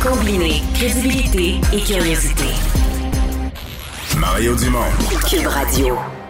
Combiner 0.04 0.62
crédibilité 0.74 1.56
et 1.74 1.80
curiosité. 1.82 2.46
Mario 4.18 4.56
Dumont. 4.56 4.80
Cube 5.30 5.48
Radio. 5.48 6.21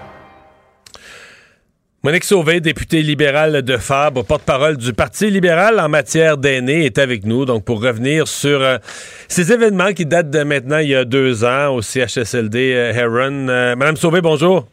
Monique 2.03 2.23
Sauvé, 2.23 2.61
députée 2.61 3.03
libérale 3.03 3.61
de 3.61 3.77
Fabre, 3.77 4.25
porte-parole 4.25 4.75
du 4.75 4.91
Parti 4.91 5.29
libéral 5.29 5.79
en 5.79 5.87
matière 5.87 6.35
d'aînés, 6.35 6.85
est 6.85 6.97
avec 6.97 7.25
nous. 7.27 7.45
Donc, 7.45 7.63
pour 7.63 7.79
revenir 7.79 8.27
sur 8.27 8.59
euh, 8.59 8.79
ces 9.27 9.53
événements 9.53 9.93
qui 9.93 10.07
datent 10.07 10.31
de 10.31 10.41
maintenant 10.41 10.79
il 10.79 10.89
y 10.89 10.95
a 10.95 11.05
deux 11.05 11.43
ans 11.43 11.75
au 11.75 11.83
CHSLD 11.83 12.73
euh, 12.73 12.91
Heron. 12.91 13.47
Euh, 13.49 13.75
Madame 13.75 13.97
Sauvé, 13.97 14.19
bonjour. 14.19 14.65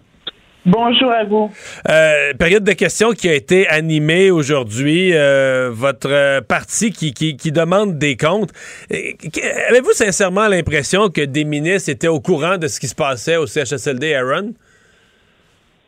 Bonjour 0.64 1.12
à 1.12 1.24
vous. 1.24 1.50
Euh, 1.90 2.32
période 2.38 2.64
de 2.64 2.72
questions 2.72 3.12
qui 3.12 3.28
a 3.28 3.34
été 3.34 3.68
animée 3.68 4.30
aujourd'hui. 4.30 5.10
Euh, 5.12 5.68
votre 5.70 6.40
parti 6.40 6.92
qui, 6.92 7.12
qui, 7.12 7.36
qui 7.36 7.52
demande 7.52 7.98
des 7.98 8.16
comptes. 8.16 8.54
Avez-vous 8.90 9.92
sincèrement 9.92 10.48
l'impression 10.48 11.10
que 11.10 11.20
des 11.20 11.44
ministres 11.44 11.90
étaient 11.90 12.08
au 12.08 12.20
courant 12.20 12.56
de 12.56 12.68
ce 12.68 12.80
qui 12.80 12.88
se 12.88 12.94
passait 12.94 13.36
au 13.36 13.46
CHSLD 13.46 14.14
Aaron? 14.14 14.54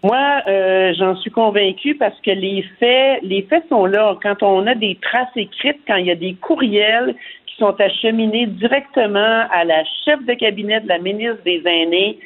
Moi, 0.02 0.42
euh, 0.48 0.94
j'en 0.98 1.14
suis 1.16 1.30
convaincue 1.30 1.94
parce 1.94 2.18
que 2.20 2.30
les 2.30 2.64
faits, 2.78 3.20
les 3.22 3.42
faits 3.42 3.64
sont 3.68 3.84
là. 3.84 4.16
Quand 4.22 4.42
on 4.42 4.66
a 4.66 4.74
des 4.74 4.96
traces 5.02 5.28
écrites, 5.36 5.80
quand 5.86 5.96
il 5.96 6.06
y 6.06 6.10
a 6.10 6.14
des 6.14 6.34
courriels 6.34 7.14
qui 7.46 7.56
sont 7.56 7.78
acheminés 7.78 8.46
directement 8.46 9.46
à 9.50 9.64
la 9.64 9.84
chef 10.04 10.24
de 10.24 10.32
cabinet 10.32 10.80
de 10.80 10.88
la 10.88 10.98
ministre 10.98 11.42
des 11.44 11.62
Aînés, 11.66 12.18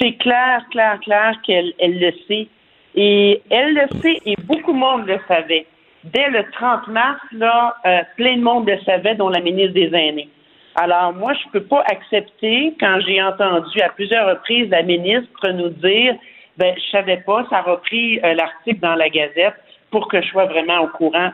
c'est 0.00 0.14
clair, 0.14 0.66
clair, 0.72 0.98
clair 1.00 1.34
qu'elle 1.46 1.72
elle 1.78 2.00
le 2.00 2.12
sait. 2.26 2.48
Et 2.96 3.40
elle 3.50 3.74
le 3.74 4.00
sait 4.00 4.18
et 4.26 4.34
beaucoup 4.44 4.72
de 4.72 4.78
monde 4.78 5.06
le 5.06 5.18
savait. 5.28 5.66
Dès 6.02 6.28
le 6.28 6.44
30 6.50 6.88
mars, 6.88 7.20
là, 7.30 7.76
euh, 7.86 8.00
plein 8.16 8.36
de 8.36 8.42
monde 8.42 8.68
le 8.68 8.78
savait, 8.80 9.14
dont 9.14 9.28
la 9.28 9.40
ministre 9.40 9.74
des 9.74 9.94
Aînés. 9.94 10.28
Alors, 10.74 11.12
moi, 11.12 11.34
je 11.34 11.50
peux 11.52 11.64
pas 11.64 11.84
accepter, 11.86 12.74
quand 12.80 12.98
j'ai 13.06 13.22
entendu 13.22 13.80
à 13.80 13.90
plusieurs 13.90 14.28
reprises 14.28 14.68
la 14.70 14.82
ministre 14.82 15.48
nous 15.50 15.68
dire 15.68 16.16
ben, 16.58 16.74
je 16.76 16.90
savais 16.90 17.18
pas, 17.26 17.46
ça 17.50 17.58
a 17.58 17.62
repris 17.62 18.18
euh, 18.24 18.34
l'article 18.34 18.80
dans 18.80 18.94
la 18.94 19.08
Gazette 19.08 19.54
pour 19.90 20.08
que 20.08 20.20
je 20.22 20.28
sois 20.28 20.46
vraiment 20.46 20.80
au 20.80 20.88
courant. 20.88 21.30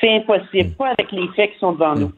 C'est 0.00 0.14
impossible, 0.14 0.74
pas 0.76 0.88
avec 0.98 1.10
les 1.12 1.26
faits 1.34 1.52
qui 1.52 1.58
sont 1.58 1.72
devant 1.72 1.94
nous. 1.94 2.12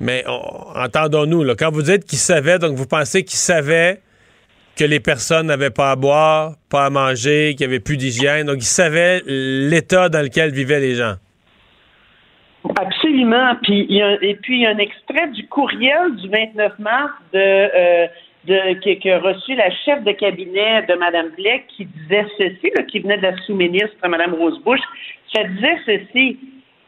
Mais 0.00 0.24
on- 0.26 0.76
entendons-nous, 0.78 1.44
là, 1.44 1.54
quand 1.56 1.70
vous 1.70 1.82
dites 1.82 2.04
qu'ils 2.04 2.18
savaient, 2.18 2.58
donc 2.58 2.72
vous 2.74 2.86
pensez 2.86 3.22
qu'ils 3.24 3.38
savaient 3.38 4.00
que 4.76 4.84
les 4.84 5.00
personnes 5.00 5.46
n'avaient 5.46 5.70
pas 5.70 5.90
à 5.92 5.96
boire, 5.96 6.52
pas 6.70 6.84
à 6.86 6.90
manger, 6.90 7.54
qu'il 7.56 7.66
n'y 7.66 7.72
avait 7.72 7.80
plus 7.82 7.96
d'hygiène. 7.96 8.46
Donc, 8.46 8.56
ils 8.58 8.62
savaient 8.62 9.22
l'état 9.24 10.10
dans 10.10 10.20
lequel 10.20 10.52
vivaient 10.52 10.80
les 10.80 10.96
gens. 10.96 11.14
Absolument. 12.78 13.54
Puis, 13.62 13.86
il 13.88 13.96
y 13.96 14.02
a, 14.02 14.18
et 14.22 14.34
puis, 14.34 14.56
il 14.58 14.62
y 14.62 14.66
a 14.66 14.70
un 14.70 14.78
extrait 14.78 15.28
du 15.28 15.46
courriel 15.46 16.16
du 16.16 16.28
29 16.28 16.78
mars 16.78 17.12
de, 17.32 17.38
euh, 17.38 18.06
de, 18.46 19.18
reçu 19.18 19.54
la 19.54 19.70
chef 19.70 20.02
de 20.04 20.12
cabinet 20.12 20.82
de 20.82 20.94
Mme 20.94 21.30
Blais 21.36 21.64
qui 21.68 21.84
disait 21.84 22.26
ceci, 22.38 22.70
qui 22.88 23.00
venait 23.00 23.18
de 23.18 23.22
la 23.22 23.36
sous-ministre 23.38 23.96
Mme 24.06 24.34
Rosebush, 24.34 24.80
ça 25.34 25.44
disait 25.44 25.78
ceci. 25.84 26.38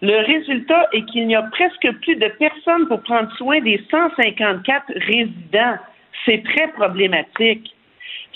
Le 0.01 0.25
résultat 0.25 0.89
est 0.93 1.05
qu'il 1.07 1.27
n'y 1.27 1.35
a 1.35 1.43
presque 1.43 1.91
plus 2.03 2.15
de 2.15 2.29
personnes 2.39 2.87
pour 2.87 3.03
prendre 3.03 3.31
soin 3.37 3.61
des 3.61 3.83
154 3.91 4.85
résidents. 4.95 5.77
C'est 6.25 6.43
très 6.45 6.69
problématique. 6.69 7.75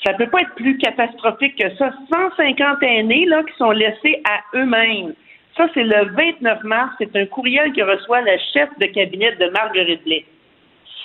Ça 0.05 0.13
ne 0.13 0.19
peut 0.19 0.29
pas 0.29 0.41
être 0.41 0.55
plus 0.57 0.77
catastrophique 0.79 1.57
que 1.57 1.73
ça. 1.77 1.93
150 2.13 2.83
aînés 2.83 3.27
là, 3.27 3.45
qui 3.45 3.57
sont 3.57 3.71
laissés 3.71 4.21
à 4.29 4.59
eux-mêmes. 4.59 5.15
Ça, 5.57 5.69
c'est 5.75 5.85
le 5.85 6.11
29 6.17 6.65
mars. 6.65 6.93
C'est 6.99 7.15
un 7.15 7.27
courriel 7.27 7.73
que 7.73 7.83
reçoit 7.83 8.23
la 8.23 8.39
chef 8.39 8.69
de 8.81 8.87
cabinet 8.87 9.37
de 9.37 9.47
Marguerite 9.51 10.03
Blais. 10.03 10.25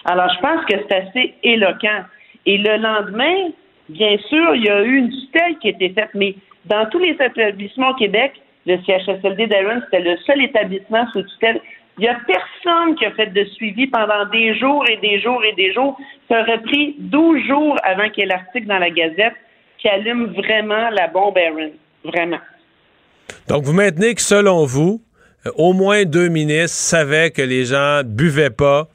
Alors, 0.08 0.30
je 0.34 0.40
pense 0.40 0.66
que 0.66 0.74
c'est 0.90 0.96
assez 0.96 1.34
éloquent. 1.44 2.06
Et 2.46 2.58
le 2.58 2.78
lendemain, 2.78 3.52
bien 3.90 4.18
sûr, 4.30 4.56
il 4.56 4.64
y 4.64 4.70
a 4.70 4.82
eu 4.82 4.98
une 4.98 5.10
tutelle 5.10 5.58
qui 5.60 5.68
a 5.68 5.72
été 5.72 5.90
faite, 5.90 6.10
mais 6.14 6.36
dans 6.66 6.86
tous 6.90 7.00
les 7.00 7.12
établissements 7.12 7.90
au 7.90 7.96
Québec, 7.96 8.34
le 8.66 8.78
CHSLD 8.86 9.48
d'Aaron, 9.48 9.82
c'était 9.86 10.04
le 10.04 10.18
seul 10.26 10.42
établissement 10.42 11.06
sous 11.12 11.24
tutelle. 11.24 11.62
Il 11.98 12.02
n'y 12.02 12.10
a 12.10 12.18
personne 12.26 12.96
qui 12.96 13.06
a 13.06 13.12
fait 13.12 13.28
de 13.28 13.44
suivi 13.56 13.88
pendant 13.88 14.26
des 14.32 14.58
jours 14.58 14.86
et 14.90 14.98
des 14.98 15.20
jours 15.20 15.44
et 15.44 15.54
des 15.54 15.74
jours. 15.74 15.98
Ça 16.30 16.42
aurait 16.42 16.62
pris 16.62 16.96
12 17.00 17.48
jours 17.48 17.78
avant 17.84 18.10
qu'il 18.10 18.24
y 18.24 18.28
ait 18.28 18.30
l'article 18.30 18.68
dans 18.68 18.80
la 18.80 18.90
Gazette 18.90 19.34
qui 19.78 19.88
allume 19.90 20.34
vraiment 20.34 20.90
la 20.92 21.08
bombe 21.08 21.38
Aaron. 21.38 21.72
Vraiment. 22.04 22.40
Donc, 23.48 23.64
vous 23.64 23.74
maintenez 23.74 24.16
que 24.16 24.22
selon 24.22 24.66
vous, 24.66 25.02
euh, 25.46 25.52
au 25.58 25.74
moins 25.74 26.06
deux 26.06 26.30
ministres 26.30 26.78
savaient 26.78 27.32
que 27.32 27.42
les 27.42 27.66
gens 27.66 28.02
buvaient 28.06 28.50
pas, 28.50 28.88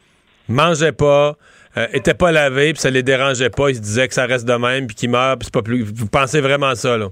mangeaient 0.52 0.92
pas, 0.92 1.34
euh, 1.76 2.14
pas 2.18 2.32
lavés, 2.32 2.72
puis 2.72 2.80
ça 2.80 2.90
les 2.90 3.02
dérangeait 3.02 3.50
pas. 3.50 3.70
Ils 3.70 3.76
se 3.76 3.80
disaient 3.80 4.08
que 4.08 4.14
ça 4.14 4.26
reste 4.26 4.46
de 4.46 4.54
même, 4.54 4.86
puis 4.86 4.96
qu'ils 4.96 5.10
meurent, 5.10 5.38
puis 5.38 5.46
c'est 5.46 5.54
pas 5.54 5.62
plus. 5.62 5.82
Vous 5.82 6.08
pensez 6.08 6.40
vraiment 6.40 6.74
ça, 6.74 6.96
là? 6.96 7.08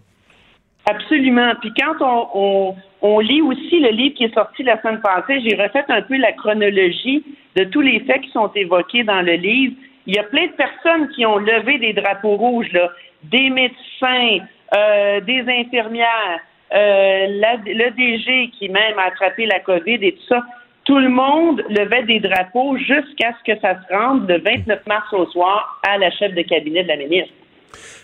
Absolument. 0.87 1.53
Puis 1.61 1.73
quand 1.79 1.95
on, 2.35 2.75
on, 3.03 3.21
lit 3.21 3.43
aussi 3.43 3.81
le 3.81 3.91
livre 3.91 4.15
qui 4.15 4.25
est 4.25 4.35
sorti 4.35 4.63
la 4.63 4.81
semaine 4.81 5.01
passée, 5.01 5.41
j'ai 5.41 5.55
refait 5.55 5.85
un 5.89 6.03
peu 6.03 6.17
la 6.17 6.33
chronologie 6.33 7.23
de 7.57 7.65
tous 7.65 7.81
les 7.81 8.01
faits 8.01 8.23
qui 8.23 8.31
sont 8.31 8.51
évoqués 8.55 9.05
dans 9.05 9.23
le 9.23 9.35
livre. 9.35 9.75
Il 10.07 10.17
y 10.17 10.19
a 10.19 10.25
plein 10.25 10.47
de 10.47 10.53
personnes 10.53 11.09
qui 11.11 11.27
ont 11.27 11.37
levé 11.37 11.79
des 11.79 11.93
drapeaux 11.93 12.37
rouges, 12.37 12.73
là. 12.73 12.91
Des 13.25 13.51
médecins, 13.51 14.39
euh, 14.75 15.21
des 15.21 15.45
infirmières, 15.47 16.41
euh, 16.73 17.27
le 17.29 17.91
DG 17.91 18.51
qui 18.59 18.69
même 18.69 18.99
a 18.99 19.09
attrapé 19.09 19.47
la 19.47 19.61
COVID 19.61 19.99
et 20.01 20.13
tout 20.13 20.27
ça. 20.29 20.43
Tout 20.91 20.99
le 20.99 21.09
monde 21.09 21.63
levait 21.69 22.03
des 22.03 22.19
drapeaux 22.19 22.77
jusqu'à 22.77 23.33
ce 23.39 23.53
que 23.53 23.61
ça 23.61 23.77
se 23.81 23.95
rende 23.95 24.29
le 24.29 24.41
29 24.41 24.85
mars 24.89 25.07
au 25.13 25.25
soir 25.27 25.81
à 25.89 25.97
la 25.99 26.11
chef 26.11 26.35
de 26.35 26.43
cabinet 26.43 26.83
de 26.83 26.89
la 26.89 26.97
ministre. 26.97 27.33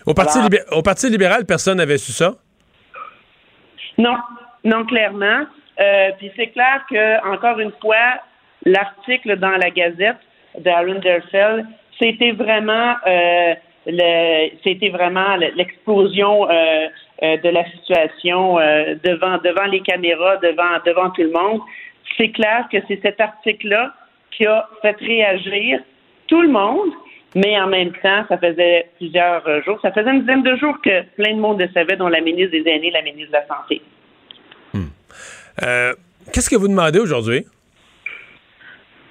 Au 0.06 0.14
Parti, 0.14 0.38
au 0.70 0.82
Parti 0.82 1.10
libéral, 1.10 1.44
personne 1.46 1.78
n'avait 1.78 1.98
su 1.98 2.12
ça? 2.12 2.34
Non, 3.98 4.14
non, 4.62 4.84
clairement. 4.86 5.46
Euh, 5.80 6.10
puis 6.18 6.30
c'est 6.36 6.46
clair 6.50 6.84
que, 6.88 7.28
encore 7.28 7.58
une 7.58 7.72
fois, 7.80 8.20
l'article 8.64 9.36
dans 9.36 9.56
la 9.56 9.70
Gazette 9.70 10.22
d'Aaron 10.60 11.00
Derfeld, 11.00 11.66
c'était 11.98 12.30
vraiment 12.30 12.94
euh, 13.88 14.48
c'était 14.64 14.88
vraiment 14.88 15.36
l'explosion 15.36 16.50
euh, 16.50 16.88
euh, 17.22 17.36
de 17.36 17.48
la 17.50 17.64
situation 17.70 18.56
devant 19.04 19.38
devant 19.38 19.66
les 19.70 19.80
caméras, 19.80 20.36
devant 20.38 20.80
devant 20.84 21.10
tout 21.10 21.22
le 21.22 21.30
monde. 21.30 21.60
C'est 22.16 22.30
clair 22.30 22.66
que 22.70 22.78
c'est 22.88 23.00
cet 23.02 23.20
article-là 23.20 23.94
qui 24.30 24.46
a 24.46 24.68
fait 24.82 24.96
réagir 24.98 25.80
tout 26.28 26.42
le 26.42 26.48
monde, 26.48 26.90
mais 27.34 27.58
en 27.60 27.66
même 27.66 27.92
temps, 28.02 28.24
ça 28.28 28.38
faisait 28.38 28.90
plusieurs 28.96 29.62
jours, 29.64 29.78
ça 29.82 29.92
faisait 29.92 30.10
une 30.10 30.20
dizaine 30.20 30.42
de 30.42 30.56
jours 30.56 30.80
que 30.82 31.02
plein 31.16 31.34
de 31.34 31.40
monde 31.40 31.60
le 31.60 31.68
savait, 31.72 31.96
dont 31.96 32.08
la 32.08 32.20
ministre 32.20 32.52
des 32.52 32.68
Aînés, 32.68 32.90
la 32.90 33.02
ministre 33.02 33.28
de 33.28 33.36
la 33.36 33.46
Santé. 33.46 33.82
Hmm. 34.72 34.88
Qu'est-ce 36.32 36.50
que 36.50 36.56
vous 36.56 36.68
demandez 36.68 36.98
aujourd'hui? 36.98 37.44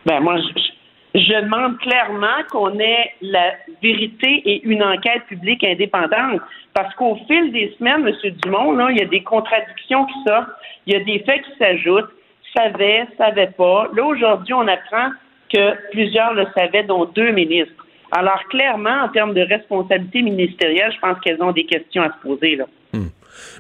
Ben 0.06 0.20
moi, 0.20 0.38
je, 0.38 1.20
je 1.20 1.42
demande 1.42 1.80
clairement 1.80 2.44
qu'on 2.52 2.78
ait 2.80 3.14
la 3.22 3.54
vérité 3.82 4.42
et 4.46 4.62
une 4.64 4.84
enquête 4.84 5.24
publique 5.28 5.64
indépendante. 5.64 6.42
Parce 6.74 6.94
qu'au 6.96 7.18
fil 7.28 7.52
des 7.52 7.74
semaines, 7.80 8.06
M. 8.08 8.32
Dumont, 8.44 8.74
là, 8.74 8.92
il 8.92 8.98
y 8.98 9.02
a 9.02 9.06
des 9.06 9.24
contradictions 9.24 10.06
qui 10.06 10.14
sortent, 10.28 10.50
il 10.86 10.94
y 10.94 10.96
a 10.98 11.04
des 11.04 11.20
faits 11.20 11.42
qui 11.44 11.58
s'ajoutent. 11.58 12.12
Savait, 12.56 13.06
savait 13.18 13.52
pas. 13.58 13.90
Là, 13.96 14.04
aujourd'hui, 14.04 14.54
on 14.54 14.68
apprend 14.68 15.10
que 15.54 15.92
plusieurs 15.92 16.34
le 16.34 16.46
savaient, 16.56 16.84
dont 16.84 17.06
deux 17.06 17.32
ministres. 17.32 17.86
Alors, 18.12 18.42
clairement, 18.50 19.04
en 19.04 19.10
termes 19.10 19.34
de 19.34 19.42
responsabilité 19.42 20.22
ministérielle, 20.22 20.92
je 20.94 21.00
pense 21.00 21.20
qu'elles 21.22 21.42
ont 21.42 21.52
des 21.52 21.66
questions 21.66 22.04
à 22.04 22.10
se 22.10 22.28
poser. 22.28 22.56
Là. 22.56 22.66
Hmm. 22.94 23.08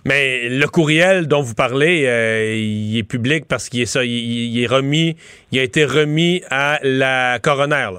Mais 0.05 0.49
le 0.49 0.67
courriel 0.67 1.27
dont 1.27 1.41
vous 1.41 1.55
parlez, 1.55 2.05
euh, 2.05 2.55
il 2.55 2.97
est 2.97 3.03
public 3.03 3.45
parce 3.47 3.69
qu'il 3.69 3.81
est 3.81 3.85
ça, 3.85 4.05
il, 4.05 4.61
est 4.61 4.67
remis, 4.67 5.17
il 5.51 5.59
a 5.59 5.63
été 5.63 5.83
remis 5.83 6.41
à 6.49 6.79
la 6.83 7.39
coroner. 7.39 7.89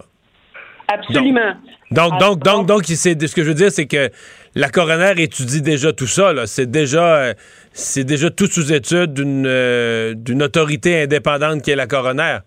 Absolument. 0.89 1.55
Donc, 1.91 2.19
donc, 2.19 2.43
donc, 2.43 2.67
donc, 2.67 2.85
ce 2.87 3.35
que 3.35 3.43
je 3.43 3.49
veux 3.49 3.55
dire, 3.55 3.71
c'est 3.71 3.87
que 3.87 4.11
la 4.55 4.71
coroner 4.71 5.13
étudie 5.21 5.63
déjà 5.63 5.93
tout 5.93 6.07
ça. 6.07 6.33
C'est 6.47 6.71
déjà, 6.71 7.17
euh, 7.17 7.35
c'est 7.77 8.05
déjà 8.05 8.31
tout 8.31 8.47
sous 8.47 8.73
étude 8.73 9.13
d'une 9.13 9.47
euh, 9.47 10.15
d'une 10.15 10.43
autorité 10.43 11.03
indépendante 11.03 11.61
qui 11.63 11.71
est 11.71 11.77
la 11.77 11.87
coroner. 11.87 12.39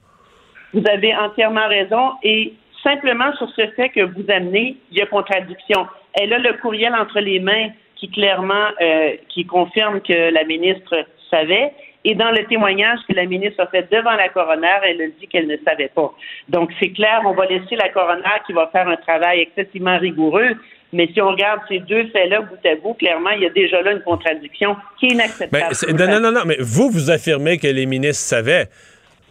Vous 0.73 0.83
avez 0.91 1.15
entièrement 1.15 1.67
raison. 1.67 2.13
Et 2.23 2.53
simplement 2.83 3.31
sur 3.37 3.47
ce 3.55 3.67
fait 3.75 3.89
que 3.89 4.01
vous 4.01 4.25
amenez, 4.29 4.77
il 4.91 4.97
y 4.97 5.01
a 5.01 5.05
contradiction. 5.05 5.85
Elle 6.13 6.33
a 6.33 6.39
le 6.39 6.53
courriel 6.61 6.95
entre 6.95 7.19
les 7.19 7.39
mains 7.39 7.69
qui 7.95 8.09
clairement 8.09 8.69
euh, 8.81 9.11
qui 9.29 9.45
confirme 9.45 10.01
que 10.01 10.33
la 10.33 10.43
ministre 10.45 10.95
savait. 11.29 11.73
Et 12.05 12.15
dans 12.15 12.31
le 12.31 12.43
témoignage 12.45 12.99
que 13.07 13.13
la 13.13 13.25
ministre 13.25 13.61
a 13.61 13.67
fait 13.67 13.87
devant 13.91 14.15
la 14.15 14.29
coroner, 14.29 14.79
elle 14.83 15.01
a 15.01 15.07
dit 15.19 15.27
qu'elle 15.27 15.47
ne 15.47 15.57
savait 15.67 15.89
pas. 15.89 16.11
Donc, 16.47 16.71
c'est 16.79 16.91
clair, 16.91 17.21
on 17.25 17.33
va 17.33 17.45
laisser 17.45 17.75
la 17.75 17.89
coroner 17.89 18.39
qui 18.47 18.53
va 18.53 18.67
faire 18.67 18.87
un 18.87 18.95
travail 18.95 19.41
excessivement 19.41 19.99
rigoureux. 19.99 20.55
Mais 20.91 21.07
si 21.13 21.21
on 21.21 21.29
regarde 21.29 21.61
ces 21.67 21.79
deux 21.79 22.07
faits-là 22.07 22.41
bout 22.41 22.67
à 22.67 22.75
bout, 22.75 22.93
clairement, 22.95 23.29
il 23.31 23.43
y 23.43 23.45
a 23.45 23.49
déjà 23.49 23.81
là 23.81 23.91
une 23.91 24.01
contradiction 24.01 24.75
qui 24.99 25.07
est 25.07 25.09
inacceptable. 25.09 25.75
non, 25.97 26.07
non, 26.07 26.19
non, 26.19 26.31
non, 26.31 26.41
mais 26.45 26.57
vous, 26.59 26.89
vous 26.89 27.11
affirmez 27.11 27.57
que 27.57 27.67
les 27.67 27.85
ministres 27.85 28.23
savaient. 28.23 28.67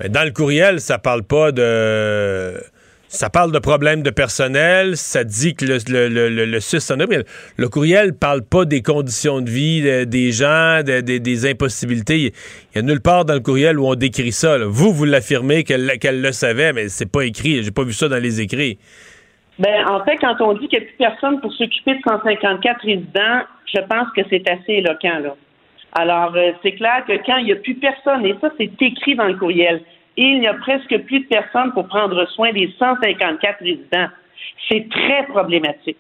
Mais 0.01 0.09
dans 0.09 0.25
le 0.25 0.31
courriel, 0.31 0.81
ça 0.81 0.99
parle 0.99 1.25
pas 1.25 1.51
de 1.51 2.55
ça 3.09 3.31
parle 3.31 3.53
de 3.53 3.59
problèmes 3.59 4.03
de 4.03 4.11
personnel, 4.11 4.97
ça 4.99 5.25
dit 5.25 5.55
que 5.55 5.65
le, 5.65 5.79
le, 5.89 6.29
le, 6.29 6.45
le 6.45 6.61
SUS 6.61 6.91
en 6.91 7.01
a, 7.01 7.07
mais 7.07 7.25
le 7.57 7.69
courriel 7.69 8.13
parle 8.13 8.43
pas 8.43 8.67
des 8.67 8.83
conditions 8.83 9.41
de 9.41 9.49
vie 9.51 10.07
des 10.07 10.31
gens, 10.31 10.83
des 10.85 11.47
impossibilités. 11.51 12.19
Il 12.19 12.33
y 12.77 12.79
a 12.79 12.83
nulle 12.83 13.01
part 13.01 13.25
dans 13.25 13.33
le 13.33 13.41
courriel 13.41 13.79
où 13.79 13.87
on 13.87 13.95
décrit 13.95 14.33
ça. 14.33 14.59
Vous, 14.59 14.93
vous 14.93 15.07
l'affirmez 15.07 15.65
qu'elle 15.65 16.21
le 16.21 16.33
savait, 16.33 16.75
mais 16.75 16.91
c'est 16.91 17.11
pas 17.11 17.23
écrit. 17.23 17.63
J'ai 17.63 17.71
pas 17.71 17.85
vu 17.85 17.95
ça 17.95 18.09
dans 18.09 18.23
les 18.23 18.43
écrits. 18.43 18.79
Ben, 19.59 19.87
en 19.89 20.05
fait, 20.05 20.17
quand 20.19 20.41
on 20.41 20.53
dit 20.55 20.69
qu'il 20.69 20.79
n'y 20.79 20.85
a 20.85 20.89
plus 20.89 20.97
personne 20.97 21.41
pour 21.41 21.53
s'occuper 21.53 21.95
de 21.95 22.01
154 22.07 22.81
résidents, 22.83 23.43
je 23.67 23.81
pense 23.81 24.09
que 24.17 24.23
c'est 24.31 24.49
assez 24.49 24.75
éloquent, 24.75 25.19
là. 25.21 25.35
Alors, 25.93 26.35
euh, 26.37 26.53
c'est 26.63 26.73
clair 26.73 27.05
que 27.07 27.15
quand 27.25 27.39
il 27.39 27.47
n'y 27.47 27.53
a 27.53 27.57
plus 27.57 27.75
personne, 27.75 28.25
et 28.27 28.35
ça, 28.41 28.51
c'est 28.59 28.71
écrit 28.81 29.15
dans 29.15 29.25
le 29.25 29.37
courriel, 29.37 29.83
il 30.17 30.41
n'y 30.41 30.47
a 30.47 30.55
presque 30.55 30.97
plus 31.05 31.21
de 31.21 31.27
personnes 31.27 31.73
pour 31.73 31.87
prendre 31.89 32.27
soin 32.31 32.53
des 32.53 32.73
154 32.79 33.59
résidents. 33.61 34.09
C'est 34.69 34.89
très 34.91 35.25
problématique. 35.27 35.99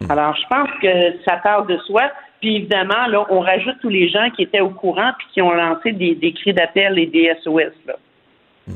Hmm. 0.00 0.10
Alors, 0.10 0.36
je 0.36 0.46
pense 0.48 0.68
que 0.80 1.22
ça 1.24 1.36
part 1.38 1.66
de 1.66 1.76
soi. 1.78 2.10
Puis 2.40 2.56
évidemment, 2.56 3.06
là, 3.08 3.24
on 3.30 3.40
rajoute 3.40 3.76
tous 3.80 3.88
les 3.88 4.08
gens 4.08 4.28
qui 4.30 4.42
étaient 4.42 4.60
au 4.60 4.70
courant 4.70 5.12
puis 5.18 5.26
qui 5.32 5.42
ont 5.42 5.52
lancé 5.52 5.92
des, 5.92 6.32
cris 6.32 6.52
d'appel 6.52 6.98
et 6.98 7.06
des 7.06 7.32
SOS. 7.42 7.72
Hmm. 8.66 8.74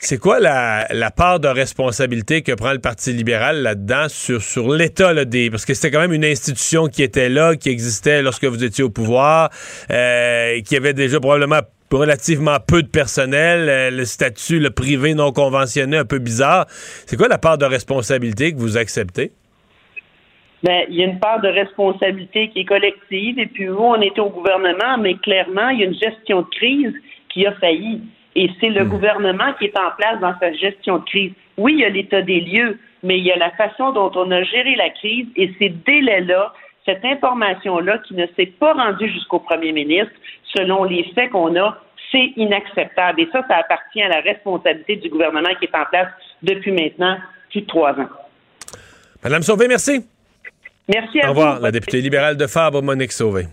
C'est 0.00 0.18
quoi 0.18 0.38
la, 0.38 1.10
part 1.10 1.40
de 1.40 1.48
responsabilité 1.48 2.42
que 2.42 2.52
prend 2.52 2.72
le 2.72 2.78
Parti 2.78 3.12
libéral 3.12 3.62
là-dedans 3.62 4.08
sur, 4.08 4.40
sur 4.40 4.72
l'état 4.72 5.24
des... 5.24 5.50
Parce 5.50 5.64
que 5.64 5.74
c'était 5.74 5.90
quand 5.90 6.00
même 6.00 6.12
une 6.12 6.24
institution 6.24 6.86
qui 6.86 7.02
était 7.02 7.28
là, 7.28 7.56
qui 7.56 7.68
existait 7.68 8.22
lorsque 8.22 8.44
vous 8.44 8.62
étiez 8.62 8.84
au 8.84 8.90
pouvoir, 8.90 9.50
euh, 9.90 10.60
qui 10.60 10.76
avait 10.76 10.94
déjà 10.94 11.18
probablement 11.18 11.60
relativement 11.90 12.58
peu 12.64 12.82
de 12.82 12.88
personnel, 12.88 13.68
euh, 13.68 13.90
le 13.90 14.04
statut 14.04 14.60
le 14.60 14.70
privé 14.70 15.14
non 15.14 15.32
conventionné 15.32 15.96
un 15.96 16.04
peu 16.04 16.18
bizarre. 16.18 16.66
C'est 16.68 17.16
quoi 17.16 17.26
la 17.26 17.38
part 17.38 17.58
de 17.58 17.64
responsabilité 17.64 18.52
que 18.52 18.58
vous 18.58 18.76
acceptez? 18.76 19.32
Bien, 20.62 20.82
il 20.88 20.96
y 20.96 21.02
a 21.02 21.06
une 21.06 21.18
part 21.18 21.40
de 21.40 21.48
responsabilité 21.48 22.50
qui 22.50 22.60
est 22.60 22.64
collective, 22.64 23.38
et 23.38 23.46
puis 23.46 23.66
vous, 23.66 23.78
on 23.78 24.00
était 24.00 24.20
au 24.20 24.30
gouvernement, 24.30 24.98
mais 24.98 25.14
clairement, 25.14 25.70
il 25.70 25.80
y 25.80 25.82
a 25.82 25.86
une 25.86 25.98
gestion 25.98 26.42
de 26.42 26.48
crise 26.50 26.92
qui 27.32 27.46
a 27.46 27.52
failli. 27.54 28.02
Et 28.34 28.50
c'est 28.60 28.68
le 28.68 28.84
hmm. 28.84 28.88
gouvernement 28.88 29.52
qui 29.58 29.66
est 29.66 29.78
en 29.78 29.90
place 29.96 30.20
dans 30.20 30.34
sa 30.38 30.52
gestion 30.52 30.98
de 30.98 31.04
crise. 31.04 31.32
Oui, 31.56 31.74
il 31.74 31.80
y 31.80 31.84
a 31.84 31.88
l'état 31.88 32.22
des 32.22 32.40
lieux, 32.40 32.78
mais 33.02 33.18
il 33.18 33.24
y 33.24 33.32
a 33.32 33.36
la 33.36 33.50
façon 33.52 33.92
dont 33.92 34.10
on 34.14 34.30
a 34.30 34.42
géré 34.42 34.76
la 34.76 34.90
crise 34.90 35.26
et 35.36 35.52
ces 35.58 35.70
délais-là, 35.70 36.52
cette 36.84 37.04
information-là 37.04 37.98
qui 37.98 38.14
ne 38.14 38.26
s'est 38.36 38.52
pas 38.58 38.72
rendue 38.72 39.10
jusqu'au 39.10 39.40
premier 39.40 39.72
ministre, 39.72 40.12
selon 40.56 40.84
les 40.84 41.04
faits 41.14 41.30
qu'on 41.30 41.54
a, 41.56 41.78
c'est 42.10 42.32
inacceptable. 42.36 43.20
Et 43.20 43.28
ça, 43.32 43.44
ça 43.48 43.56
appartient 43.56 44.02
à 44.02 44.08
la 44.08 44.20
responsabilité 44.20 44.96
du 44.96 45.08
gouvernement 45.08 45.50
qui 45.58 45.66
est 45.66 45.76
en 45.76 45.84
place 45.84 46.08
depuis 46.42 46.72
maintenant 46.72 47.18
plus 47.50 47.62
de 47.62 47.66
trois 47.66 47.92
ans. 47.92 48.08
Madame 49.22 49.42
Sauvé, 49.42 49.68
merci. 49.68 50.06
Merci 50.88 51.20
à 51.20 51.26
Au 51.26 51.30
revoir, 51.30 51.56
vous. 51.56 51.62
la 51.62 51.70
députée 51.70 52.00
libérale 52.00 52.36
de 52.36 52.46
Fabre, 52.46 52.82
Monique 52.82 53.12
Sauvé. 53.12 53.46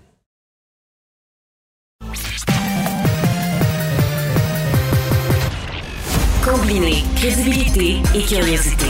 Combiner 6.45 7.01
crédibilité 7.15 7.97
et 8.13 8.21
curiosité. 8.21 8.85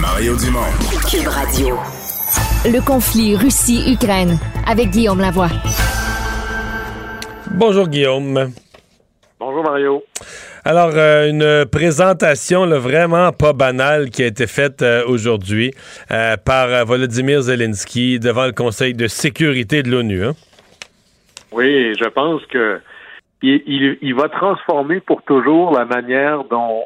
Mario 0.00 0.34
Dumont. 0.34 0.72
Cube 1.10 1.28
Radio. 1.28 1.76
Le 2.64 2.80
conflit 2.80 3.36
Russie-Ukraine 3.36 4.38
avec 4.66 4.88
Guillaume 4.88 5.20
Lavoie. 5.20 5.50
Bonjour, 7.50 7.86
Guillaume. 7.88 8.52
Bonjour 9.38 9.62
Mario. 9.62 10.02
Alors, 10.64 10.92
euh, 10.94 11.28
une 11.28 11.66
présentation 11.66 12.64
là, 12.64 12.78
vraiment 12.78 13.30
pas 13.32 13.52
banale 13.52 14.08
qui 14.08 14.22
a 14.22 14.26
été 14.26 14.46
faite 14.46 14.80
euh, 14.80 15.04
aujourd'hui 15.06 15.74
euh, 16.10 16.38
par 16.38 16.86
Volodymyr 16.86 17.42
Zelensky 17.42 18.18
devant 18.18 18.46
le 18.46 18.52
Conseil 18.52 18.94
de 18.94 19.06
sécurité 19.06 19.82
de 19.82 19.90
l'ONU. 19.90 20.24
hein. 20.24 20.32
Oui, 21.52 21.94
je 22.00 22.08
pense 22.08 22.40
que 22.46 22.80
il, 23.44 24.14
va 24.14 24.28
transformer 24.28 25.00
pour 25.00 25.22
toujours 25.22 25.72
la 25.76 25.84
manière 25.84 26.44
dont 26.44 26.84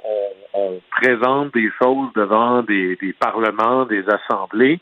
on, 0.55 0.81
présente 0.90 1.55
des 1.55 1.71
choses 1.81 2.09
devant 2.16 2.62
des, 2.62 2.99
parlements, 3.21 3.85
des 3.85 4.05
assemblées. 4.09 4.81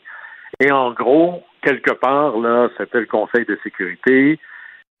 Et 0.59 0.71
en 0.71 0.91
gros, 0.91 1.43
quelque 1.61 1.93
part, 1.93 2.35
là, 2.39 2.69
c'était 2.77 3.01
le 3.01 3.05
Conseil 3.05 3.45
de 3.45 3.59
sécurité 3.61 4.39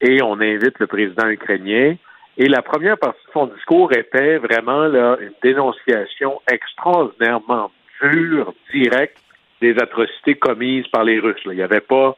et 0.01 0.21
on 0.21 0.39
invite 0.39 0.77
le 0.77 0.85
président 0.85 1.27
ukrainien. 1.27 1.95
Et 2.37 2.47
la 2.47 2.61
première 2.61 2.99
partie 2.99 3.25
de 3.25 3.31
son 3.31 3.47
discours 3.47 3.91
était 3.93 4.37
vraiment 4.37 4.85
là, 4.85 5.17
une 5.19 5.33
dénonciation 5.41 6.39
extraordinairement 6.51 7.71
dure, 8.03 8.53
directe 8.71 9.17
des 9.59 9.75
atrocités 9.79 10.35
commises 10.35 10.87
par 10.89 11.03
les 11.03 11.19
Russes. 11.19 11.41
Il 11.45 11.53
n'y 11.53 11.63
avait 11.63 11.79
pas 11.79 12.15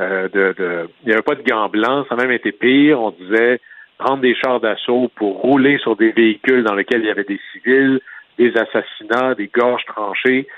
euh, 0.00 0.28
de, 0.28 0.54
de- 0.58 0.88
il 1.02 1.06
n'y 1.06 1.12
avait 1.12 1.22
pas 1.22 1.36
de 1.36 1.42
gants 1.42 1.68
blancs, 1.68 2.06
ça 2.08 2.16
a 2.16 2.18
même 2.18 2.32
été 2.32 2.50
pire. 2.50 3.00
On 3.00 3.10
disait 3.12 3.60
prendre 4.02 4.22
des 4.22 4.34
chars 4.34 4.58
d'assaut 4.58 5.10
pour 5.14 5.40
rouler 5.40 5.78
sur 5.78 5.94
des 5.94 6.10
véhicules 6.10 6.64
dans 6.64 6.74
lesquels 6.74 7.02
il 7.02 7.06
y 7.06 7.10
avait 7.10 7.24
des 7.24 7.40
civils, 7.52 8.00
des 8.36 8.52
assassinats, 8.56 9.34
des 9.34 9.46
gorges 9.46 9.84
tranchées. 9.84 10.48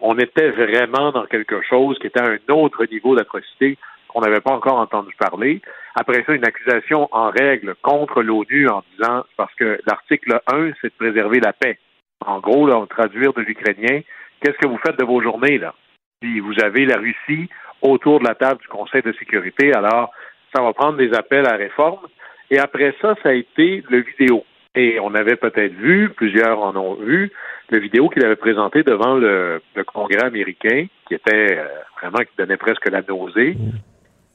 On 0.00 0.18
était 0.18 0.50
vraiment 0.50 1.12
dans 1.12 1.26
quelque 1.26 1.60
chose 1.60 1.98
qui 1.98 2.06
était 2.06 2.22
à 2.22 2.30
un 2.30 2.54
autre 2.54 2.86
niveau 2.86 3.14
d'atrocité 3.14 3.76
qu'on 4.08 4.22
n'avait 4.22 4.40
pas 4.40 4.54
encore 4.54 4.78
entendu 4.78 5.14
parler. 5.18 5.60
Après 5.94 6.24
ça, 6.24 6.32
une 6.32 6.46
accusation 6.46 7.08
en 7.12 7.30
règle 7.30 7.74
contre 7.82 8.22
l'ONU 8.22 8.66
en 8.68 8.82
disant, 8.92 9.24
parce 9.36 9.54
que 9.56 9.78
l'article 9.86 10.40
1, 10.50 10.70
c'est 10.80 10.88
de 10.88 10.96
préserver 10.98 11.40
la 11.40 11.52
paix. 11.52 11.78
En 12.24 12.40
gros, 12.40 12.66
là, 12.66 12.78
on 12.78 12.86
traduire 12.86 13.34
de 13.34 13.42
l'ukrainien, 13.42 14.00
qu'est-ce 14.40 14.56
que 14.56 14.68
vous 14.68 14.78
faites 14.78 14.98
de 14.98 15.04
vos 15.04 15.20
journées, 15.20 15.58
là? 15.58 15.74
Puis 16.22 16.40
vous 16.40 16.58
avez 16.62 16.86
la 16.86 16.96
Russie 16.96 17.50
autour 17.82 18.20
de 18.20 18.24
la 18.26 18.34
table 18.34 18.62
du 18.62 18.68
Conseil 18.68 19.02
de 19.02 19.12
sécurité, 19.12 19.74
alors 19.74 20.12
ça 20.54 20.62
va 20.62 20.72
prendre 20.72 20.96
des 20.96 21.12
appels 21.12 21.46
à 21.46 21.56
réforme. 21.56 22.06
Et 22.50 22.58
après 22.58 22.94
ça, 23.02 23.14
ça 23.22 23.30
a 23.30 23.32
été 23.32 23.82
le 23.90 24.02
vidéo. 24.02 24.44
Et 24.74 24.98
on 25.00 25.14
avait 25.14 25.36
peut-être 25.36 25.72
vu, 25.74 26.10
plusieurs 26.10 26.58
en 26.60 26.76
ont 26.76 26.94
vu, 26.94 27.32
le 27.70 27.80
vidéo 27.80 28.08
qu'il 28.08 28.24
avait 28.24 28.36
présenté 28.36 28.82
devant 28.82 29.14
le, 29.14 29.60
le 29.74 29.84
Congrès 29.84 30.22
américain, 30.24 30.86
qui 31.08 31.14
était 31.14 31.56
euh, 31.58 31.64
vraiment, 32.00 32.18
qui 32.18 32.30
donnait 32.38 32.56
presque 32.58 32.88
la 32.90 33.02
nausée. 33.08 33.56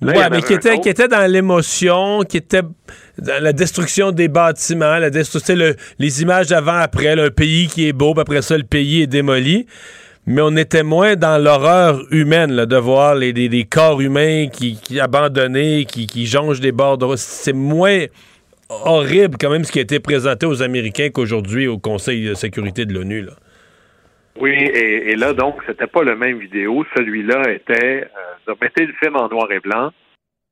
Là, 0.02 0.14
Ouais, 0.14 0.30
mais 0.32 0.42
qui 0.42 0.54
était, 0.54 0.80
qui 0.80 0.90
était 0.90 1.08
dans 1.08 1.32
l'émotion, 1.32 2.22
qui 2.28 2.38
était 2.38 2.64
dans 3.20 3.44
la 3.44 3.54
destruction 3.54 4.12
des 4.12 4.28
bâtiments, 4.30 4.98
la 4.98 5.12
destruction, 5.12 5.56
le- 5.56 5.76
les 6.00 6.24
images 6.24 6.48
d'avant-après, 6.48 7.10
un 7.20 7.30
pays 7.30 7.68
qui 7.68 7.88
est 7.88 7.94
beau, 7.94 8.14
puis 8.14 8.22
après 8.22 8.42
ça, 8.42 8.58
le 8.58 8.64
pays 8.64 9.04
est 9.04 9.08
démoli. 9.08 9.68
Mais 10.28 10.42
on 10.42 10.56
était 10.56 10.84
moins 10.84 11.16
dans 11.16 11.44
l'horreur 11.44 12.02
humaine, 12.12 12.52
là, 12.52 12.66
de 12.66 12.78
voir 12.78 13.16
les, 13.16 13.66
corps 13.66 14.00
humains 14.02 14.48
qui, 14.48 14.80
qui 14.80 15.00
abandonnés, 15.00 15.86
qui, 15.86 16.06
qui 16.06 16.28
jongent 16.28 16.60
des 16.60 16.72
bords 16.72 16.98
de. 16.98 17.08
C'est 17.16 17.54
moins 17.54 18.06
horrible 18.70 19.38
quand 19.40 19.50
même 19.50 19.64
ce 19.64 19.72
qui 19.72 19.80
a 19.80 19.82
été 19.82 20.00
présenté 20.00 20.46
aux 20.46 20.62
Américains 20.62 21.10
qu'aujourd'hui 21.10 21.68
au 21.68 21.78
Conseil 21.78 22.28
de 22.28 22.34
sécurité 22.36 22.86
de 22.86 22.94
l'ONU. 22.94 23.22
là. 23.22 23.34
Oui, 24.40 24.52
et, 24.52 25.12
et 25.12 25.16
là, 25.16 25.34
donc, 25.34 25.56
c'était 25.68 25.88
pas 25.88 26.04
le 26.04 26.16
même 26.16 26.40
vidéo. 26.40 26.86
Celui-là 26.96 27.52
était, 27.52 28.08
euh, 28.48 28.56
mettez 28.62 28.86
le 28.86 28.94
film 28.94 29.16
en 29.18 29.28
noir 29.28 29.52
et 29.52 29.60
blanc. 29.60 29.92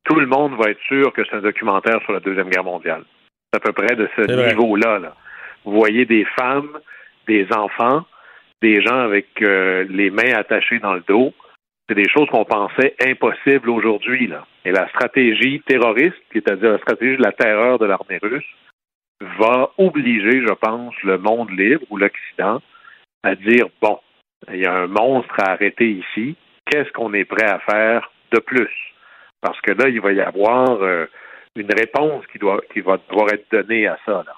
Tout 0.04 0.20
le 0.20 0.26
monde 0.26 0.54
va 0.60 0.72
être 0.72 0.82
sûr 0.88 1.14
que 1.14 1.22
c'est 1.24 1.36
un 1.36 1.42
documentaire 1.42 2.02
sur 2.04 2.14
la 2.14 2.20
Deuxième 2.20 2.50
Guerre 2.50 2.64
mondiale. 2.64 3.04
C'est 3.52 3.58
à 3.58 3.60
peu 3.62 3.72
près 3.72 3.96
de 3.96 4.10
ce 4.16 4.50
niveau-là. 4.50 5.00
Là. 5.00 5.16
Vous 5.64 5.74
voyez 5.74 6.06
des 6.06 6.26
femmes, 6.38 6.78
des 7.28 7.48
enfants, 7.52 8.04
des 8.62 8.82
gens 8.82 9.00
avec 9.00 9.28
euh, 9.42 9.86
les 9.90 10.10
mains 10.10 10.34
attachées 10.36 10.80
dans 10.80 10.94
le 10.94 11.04
dos. 11.08 11.34
C'est 11.88 11.96
des 11.96 12.10
choses 12.10 12.30
qu'on 12.30 12.46
pensait 12.46 12.96
impossibles 13.04 13.70
aujourd'hui. 13.70 14.28
Là. 14.28 14.46
Et 14.64 14.72
la 14.72 14.88
stratégie 14.90 15.62
terroriste, 15.66 16.22
c'est-à-dire 16.32 16.72
la 16.74 16.78
stratégie 16.80 17.18
de 17.18 17.24
la 17.24 17.32
terreur 17.32 17.80
de 17.80 17.86
l'armée 17.86 18.20
russe, 18.22 18.46
va 19.40 19.72
obliger, 19.78 20.42
je 20.48 20.54
pense, 20.54 20.94
le 21.04 21.18
monde 21.18 21.50
libre 21.52 21.84
ou 21.90 21.98
l'Occident 21.98 22.62
à 23.24 23.36
dire 23.36 23.66
bon, 23.82 24.00
il 24.52 24.60
y 24.60 24.66
a 24.66 24.74
un 24.74 24.88
monstre 24.88 25.36
à 25.40 25.52
arrêter 25.52 25.90
ici. 25.90 26.36
Qu'est-ce 26.66 26.92
qu'on 26.92 27.14
est 27.14 27.26
prêt 27.26 27.50
à 27.50 27.60
faire 27.60 28.12
de 28.32 28.40
plus? 28.40 28.70
Parce 29.42 29.60
que 29.62 29.72
là, 29.72 29.90
il 29.90 30.00
va 30.00 30.14
y 30.14 30.22
avoir 30.22 30.82
euh, 30.82 31.06
une 31.56 31.74
réponse 31.74 32.26
qui 32.28 32.38
doit 32.38 32.62
qui 32.72 32.82
va 32.82 32.98
devoir 33.10 33.34
être 33.34 33.46
donnée 33.52 33.88
à 33.88 33.98
ça. 34.06 34.24
Là. 34.26 34.36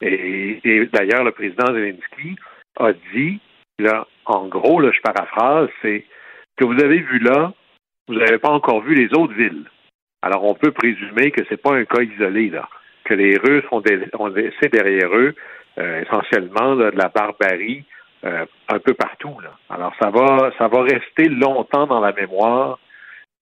Et, 0.00 0.60
et 0.64 0.86
d'ailleurs, 0.86 1.24
le 1.24 1.32
président 1.32 1.66
Zelensky 1.66 2.36
a 2.78 2.92
dit 3.12 3.40
là, 3.78 4.06
en 4.26 4.46
gros, 4.46 4.80
là, 4.80 4.90
je 4.92 5.00
paraphrase, 5.00 5.68
c'est 5.82 6.04
que 6.56 6.64
vous 6.64 6.82
avez 6.82 7.00
vu 7.00 7.18
là, 7.18 7.52
vous 8.08 8.14
n'avez 8.14 8.38
pas 8.38 8.50
encore 8.50 8.82
vu 8.82 8.94
les 8.94 9.16
autres 9.16 9.34
villes. 9.34 9.64
Alors, 10.22 10.44
on 10.44 10.54
peut 10.54 10.72
présumer 10.72 11.30
que 11.30 11.44
c'est 11.48 11.60
pas 11.60 11.74
un 11.74 11.84
cas 11.84 12.02
isolé 12.02 12.50
là, 12.50 12.68
que 13.04 13.14
les 13.14 13.36
Russes 13.36 13.64
ont, 13.70 13.82
laissé 14.28 14.68
derrière 14.70 15.14
eux 15.14 15.34
euh, 15.78 16.02
essentiellement 16.02 16.76
de 16.76 16.84
la 16.94 17.08
barbarie 17.08 17.84
euh, 18.24 18.46
un 18.68 18.78
peu 18.78 18.94
partout. 18.94 19.36
Alors, 19.68 19.92
ça 20.00 20.10
va, 20.10 20.52
ça 20.58 20.68
va 20.68 20.82
rester 20.82 21.28
longtemps 21.28 21.86
dans 21.86 22.00
la 22.00 22.12
mémoire. 22.12 22.78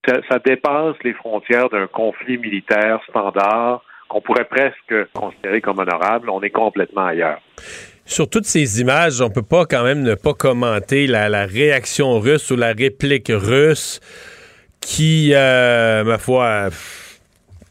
Ça 0.07 0.39
dépasse 0.43 0.95
les 1.03 1.13
frontières 1.13 1.69
d'un 1.69 1.85
conflit 1.85 2.39
militaire 2.39 2.99
standard 3.07 3.83
qu'on 4.07 4.21
pourrait 4.21 4.45
presque 4.45 5.11
considérer 5.13 5.61
comme 5.61 5.77
honorable. 5.77 6.31
On 6.31 6.41
est 6.41 6.49
complètement 6.49 7.05
ailleurs. 7.05 7.39
Sur 8.11 8.29
toutes 8.29 8.45
ces 8.45 8.81
images, 8.81 9.21
on 9.21 9.29
peut 9.29 9.41
pas 9.41 9.65
quand 9.65 9.85
même 9.85 10.01
ne 10.01 10.15
pas 10.15 10.33
commenter 10.33 11.07
la, 11.07 11.45
réaction 11.45 12.19
russe 12.19 12.51
ou 12.51 12.57
la 12.57 12.73
réplique 12.73 13.31
russe 13.33 14.01
qui, 14.81 15.31
euh, 15.33 16.03
ma 16.03 16.17
foi, 16.17 16.69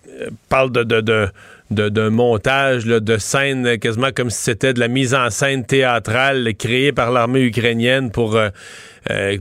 euh, 0.08 0.30
parle 0.48 0.72
de, 0.72 1.28
d'un 1.70 2.08
montage 2.08 2.86
de 2.86 3.18
scène 3.18 3.76
quasiment 3.76 4.12
comme 4.16 4.30
si 4.30 4.38
c'était 4.44 4.72
de 4.72 4.80
la 4.80 4.88
mise 4.88 5.12
en 5.14 5.28
scène 5.28 5.66
théâtrale 5.66 6.54
créée 6.58 6.92
par 6.92 7.10
l'armée 7.10 7.42
ukrainienne 7.42 8.10
pour, 8.10 8.34
euh, 8.34 8.48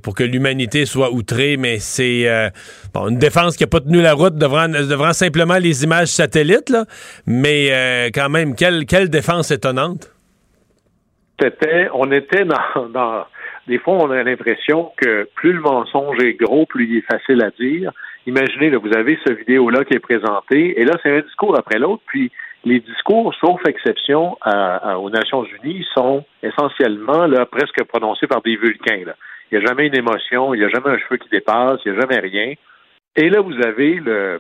pour 0.03 0.15
que 0.15 0.25
l'humanité 0.25 0.85
soit 0.85 1.13
outrée, 1.13 1.55
mais 1.55 1.79
c'est 1.79 2.27
une 2.93 3.17
défense 3.17 3.55
qui 3.55 3.63
n'a 3.63 3.67
pas 3.67 3.79
tenu 3.79 4.01
la 4.01 4.15
route 4.15 4.35
devant, 4.35 5.13
simplement 5.13 5.59
les 5.59 5.85
images 5.85 6.09
satellites, 6.09 6.75
mais 7.25 8.11
quand 8.13 8.27
même, 8.27 8.53
quelle, 8.53 8.85
quelle 8.85 9.09
défense 9.09 9.49
étonnante. 9.51 10.09
On 11.93 12.11
était 12.11 12.45
dans, 12.45 13.25
des 13.67 13.77
fois, 13.77 13.93
on 13.95 14.11
a 14.11 14.23
l'impression 14.23 14.91
que 14.97 15.27
plus 15.35 15.53
le 15.53 15.61
mensonge 15.61 16.17
est 16.23 16.33
gros, 16.33 16.65
plus 16.65 16.85
il 16.85 16.97
est 16.97 17.11
facile 17.11 17.43
à 17.43 17.51
dire. 17.51 17.91
Imaginez, 18.25 18.69
là, 18.69 18.77
vous 18.77 18.95
avez 18.95 19.17
ce 19.25 19.33
vidéo-là 19.33 19.85
qui 19.85 19.95
est 19.95 19.99
présenté, 19.99 20.79
et 20.79 20.85
là, 20.85 20.93
c'est 21.01 21.11
un 21.11 21.21
discours 21.21 21.57
après 21.57 21.79
l'autre, 21.79 22.03
puis 22.05 22.31
les 22.65 22.79
discours, 22.81 23.33
sauf 23.35 23.61
exception 23.67 24.37
aux 24.97 25.09
Nations 25.09 25.45
Unies, 25.63 25.85
sont 25.95 26.25
essentiellement 26.43 27.25
là, 27.25 27.45
presque 27.45 27.83
prononcés 27.85 28.27
par 28.27 28.41
des 28.41 28.57
vulcains. 28.57 29.05
Il 29.51 29.57
n'y 29.57 29.63
a 29.63 29.67
jamais 29.67 29.87
une 29.87 29.97
émotion, 29.97 30.53
il 30.53 30.59
n'y 30.59 30.65
a 30.65 30.69
jamais 30.69 30.89
un 30.89 30.97
cheveu 30.97 31.17
qui 31.17 31.29
dépasse, 31.29 31.79
il 31.85 31.91
n'y 31.91 31.97
a 31.97 32.01
jamais 32.01 32.19
rien. 32.19 32.53
Et 33.15 33.29
là, 33.29 33.41
vous 33.41 33.55
avez 33.65 33.95
le 33.95 34.39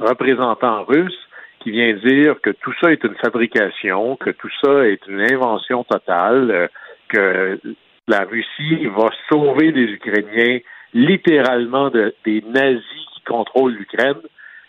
représentant 0.00 0.84
russe 0.84 1.27
qui 1.60 1.70
vient 1.70 1.92
dire 1.94 2.40
que 2.40 2.50
tout 2.50 2.72
ça 2.80 2.92
est 2.92 3.02
une 3.04 3.16
fabrication, 3.16 4.16
que 4.16 4.30
tout 4.30 4.50
ça 4.62 4.86
est 4.86 5.06
une 5.06 5.20
invention 5.32 5.84
totale, 5.84 6.50
euh, 6.50 6.68
que 7.08 7.60
la 8.06 8.20
Russie 8.24 8.86
va 8.86 9.08
sauver 9.30 9.72
les 9.72 9.92
Ukrainiens 9.92 10.58
littéralement 10.94 11.90
de- 11.90 12.14
des 12.24 12.42
nazis 12.42 13.06
qui 13.14 13.22
contrôlent 13.24 13.74
l'Ukraine. 13.74 14.22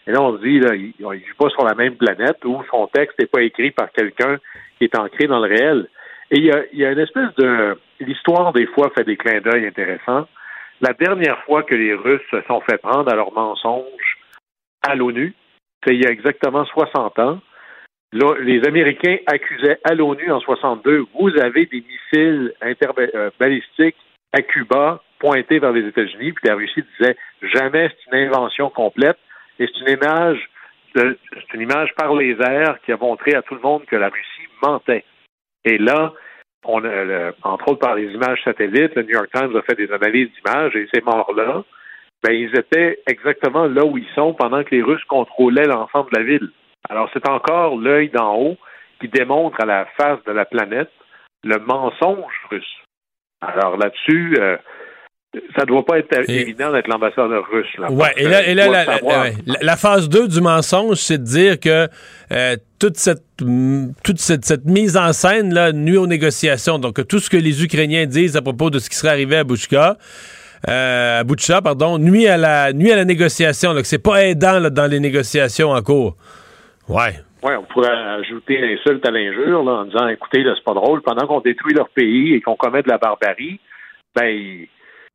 Et 0.07 0.11
là, 0.11 0.21
on 0.21 0.37
se 0.37 0.41
dit, 0.41 0.59
là, 0.59 0.75
il 0.75 0.93
ne 0.99 1.13
vit 1.13 1.23
pas 1.37 1.49
sur 1.49 1.63
la 1.63 1.75
même 1.75 1.95
planète 1.95 2.43
où 2.43 2.61
son 2.71 2.87
texte 2.87 3.19
n'est 3.19 3.27
pas 3.27 3.43
écrit 3.43 3.71
par 3.71 3.91
quelqu'un 3.91 4.37
qui 4.77 4.85
est 4.85 4.97
ancré 4.97 5.27
dans 5.27 5.39
le 5.39 5.47
réel. 5.47 5.87
Et 6.31 6.37
il 6.37 6.45
y 6.45 6.51
a, 6.51 6.63
y 6.73 6.85
a 6.85 6.91
une 6.91 6.99
espèce 6.99 7.33
de... 7.37 7.77
L'histoire, 7.99 8.53
des 8.53 8.65
fois, 8.67 8.91
fait 8.95 9.03
des 9.03 9.17
clins 9.17 9.41
d'œil 9.41 9.67
intéressants. 9.67 10.27
La 10.81 10.93
dernière 10.93 11.39
fois 11.43 11.63
que 11.63 11.75
les 11.75 11.93
Russes 11.93 12.21
se 12.31 12.41
sont 12.47 12.61
fait 12.61 12.77
prendre 12.77 13.11
à 13.11 13.15
leur 13.15 13.33
mensonge 13.33 14.17
à 14.87 14.95
l'ONU, 14.95 15.33
c'est 15.83 15.95
il 15.95 16.03
y 16.03 16.07
a 16.07 16.11
exactement 16.11 16.65
60 16.65 17.19
ans. 17.19 17.39
Là, 18.11 18.33
les 18.39 18.65
Américains 18.65 19.17
accusaient 19.27 19.79
à 19.83 19.93
l'ONU 19.93 20.31
en 20.31 20.39
62, 20.39 21.05
vous 21.19 21.37
avez 21.39 21.67
des 21.67 21.83
missiles 21.83 22.53
interbalistiques 22.61 23.97
à 24.33 24.41
Cuba, 24.41 25.01
pointé 25.19 25.59
vers 25.59 25.71
les 25.71 25.87
États-Unis, 25.87 26.31
puis 26.31 26.47
la 26.47 26.55
Russie 26.55 26.83
disait 26.97 27.15
jamais 27.41 27.89
c'est 27.89 28.17
une 28.17 28.27
invention 28.27 28.69
complète, 28.69 29.17
et 29.59 29.67
c'est 29.67 29.81
une 29.81 29.97
image 29.97 30.49
c'est 30.95 31.53
une 31.53 31.61
image 31.61 31.93
par 31.95 32.15
les 32.15 32.35
airs 32.41 32.79
qui 32.83 32.91
a 32.91 32.97
montré 32.97 33.35
à 33.35 33.43
tout 33.43 33.53
le 33.53 33.61
monde 33.61 33.85
que 33.85 33.95
la 33.95 34.09
Russie 34.09 34.49
mentait. 34.63 35.05
Et 35.63 35.77
là, 35.77 36.13
on 36.65 36.83
a, 36.83 37.31
entre 37.43 37.69
autres 37.69 37.79
par 37.79 37.95
les 37.95 38.11
images 38.11 38.41
satellites, 38.43 38.95
le 38.95 39.03
New 39.03 39.13
York 39.13 39.29
Times 39.33 39.55
a 39.55 39.61
fait 39.61 39.75
des 39.75 39.91
analyses 39.91 40.29
d'images 40.33 40.75
et 40.75 40.87
ces 40.93 41.01
morts-là, 41.01 41.63
ben, 42.23 42.33
ils 42.33 42.57
étaient 42.57 42.99
exactement 43.07 43.65
là 43.65 43.85
où 43.85 43.97
ils 43.97 44.09
sont 44.15 44.33
pendant 44.33 44.63
que 44.63 44.75
les 44.75 44.81
Russes 44.81 45.03
contrôlaient 45.05 45.65
l'ensemble 45.65 46.11
de 46.11 46.19
la 46.19 46.25
ville. 46.25 46.49
Alors, 46.89 47.09
c'est 47.13 47.27
encore 47.27 47.77
l'œil 47.77 48.09
d'en 48.09 48.35
haut 48.35 48.57
qui 48.99 49.07
démontre 49.07 49.61
à 49.61 49.65
la 49.65 49.85
face 49.97 50.19
de 50.25 50.31
la 50.31 50.45
planète 50.45 50.89
le 51.43 51.57
mensonge 51.59 52.33
russe. 52.49 52.63
Alors 53.41 53.77
là-dessus, 53.77 54.35
euh, 54.39 54.57
ça 55.55 55.61
ne 55.61 55.67
doit 55.67 55.85
pas 55.85 55.99
être 55.99 56.29
évident 56.29 56.71
d'être 56.71 56.87
l'ambassadeur 56.87 57.47
russe. 57.49 57.67
Là, 57.77 57.91
ouais, 57.91 58.11
et 58.17 58.27
là, 58.27 58.45
et 58.45 58.55
là 58.55 58.99
la, 59.61 59.75
phase 59.77 60.09
2 60.09 60.27
du 60.27 60.41
mensonge, 60.41 60.97
c'est 60.97 61.19
de 61.19 61.23
dire 61.23 61.59
que 61.59 61.87
euh, 62.31 62.57
toute 62.79 62.97
cette 62.97 63.23
toute 64.03 64.19
cette, 64.19 64.65
mise 64.65 64.97
en 64.97 65.13
scène 65.13 65.53
là 65.53 65.71
nuit 65.71 65.97
aux 65.97 66.07
négociations. 66.07 66.79
Donc 66.79 67.07
tout 67.07 67.19
ce 67.19 67.29
que 67.29 67.37
les 67.37 67.63
Ukrainiens 67.63 68.05
disent 68.05 68.35
à 68.35 68.41
propos 68.41 68.69
de 68.69 68.79
ce 68.79 68.89
qui 68.89 68.97
serait 68.97 69.11
arrivé 69.13 69.37
à 69.37 69.43
Bouchka, 69.43 69.97
euh, 70.67 71.23
Boucha, 71.23 71.61
pardon, 71.61 71.97
nuit 71.97 72.27
à 72.27 72.37
la 72.37 72.73
nuit 72.73 72.91
à 72.91 72.95
la 72.95 73.05
négociation. 73.05 73.73
Donc 73.73 73.85
c'est 73.85 74.03
pas 74.03 74.25
aidant 74.25 74.59
là, 74.59 74.69
dans 74.69 74.89
les 74.89 74.99
négociations 74.99 75.69
en 75.71 75.81
cours. 75.81 76.15
Ouais. 76.87 77.13
Oui, 77.41 77.53
on 77.57 77.63
pourrait 77.63 77.95
ajouter 78.19 78.57
l'insulte 78.57 79.07
à 79.07 79.11
l'injure 79.11 79.61
en 79.65 79.85
disant 79.85 80.07
écoutez, 80.09 80.43
là, 80.43 80.53
c'est 80.55 80.63
pas 80.63 80.73
drôle, 80.73 81.01
pendant 81.01 81.25
qu'on 81.25 81.39
détruit 81.39 81.73
leur 81.73 81.89
pays 81.89 82.33
et 82.33 82.41
qu'on 82.41 82.57
commet 82.57 82.83
de 82.83 82.89
la 82.89 82.97
barbarie, 82.97 83.59
ben 84.15 84.65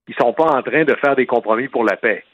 ils 0.08 0.14
sont 0.18 0.32
pas 0.32 0.44
en 0.44 0.62
train 0.62 0.84
de 0.84 0.94
faire 0.96 1.16
des 1.16 1.26
compromis 1.26 1.68
pour 1.68 1.84
la 1.84 1.96
paix. 1.96 2.24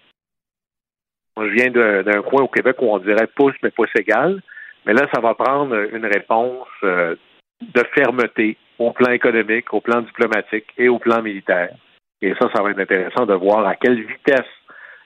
Moi, 1.36 1.48
je 1.48 1.54
viens 1.54 1.70
d'un 2.02 2.22
coin 2.22 2.42
au 2.42 2.48
Québec 2.48 2.76
où 2.80 2.92
on 2.92 2.98
dirait 2.98 3.28
pouce, 3.34 3.54
mais 3.62 3.70
pouce 3.70 3.90
égal. 3.98 4.40
Mais 4.86 4.92
là, 4.92 5.06
ça 5.12 5.20
va 5.20 5.34
prendre 5.34 5.74
une 5.92 6.06
réponse 6.06 6.68
euh, 6.84 7.14
de 7.60 7.82
fermeté 7.94 8.56
au 8.78 8.92
plan 8.92 9.12
économique, 9.12 9.72
au 9.72 9.80
plan 9.80 10.00
diplomatique 10.00 10.66
et 10.76 10.88
au 10.88 10.98
plan 10.98 11.22
militaire. 11.22 11.74
Et 12.22 12.34
ça, 12.40 12.48
ça 12.54 12.62
va 12.62 12.70
être 12.70 12.80
intéressant 12.80 13.26
de 13.26 13.34
voir 13.34 13.66
à 13.66 13.76
quelle 13.76 14.00
vitesse 14.00 14.46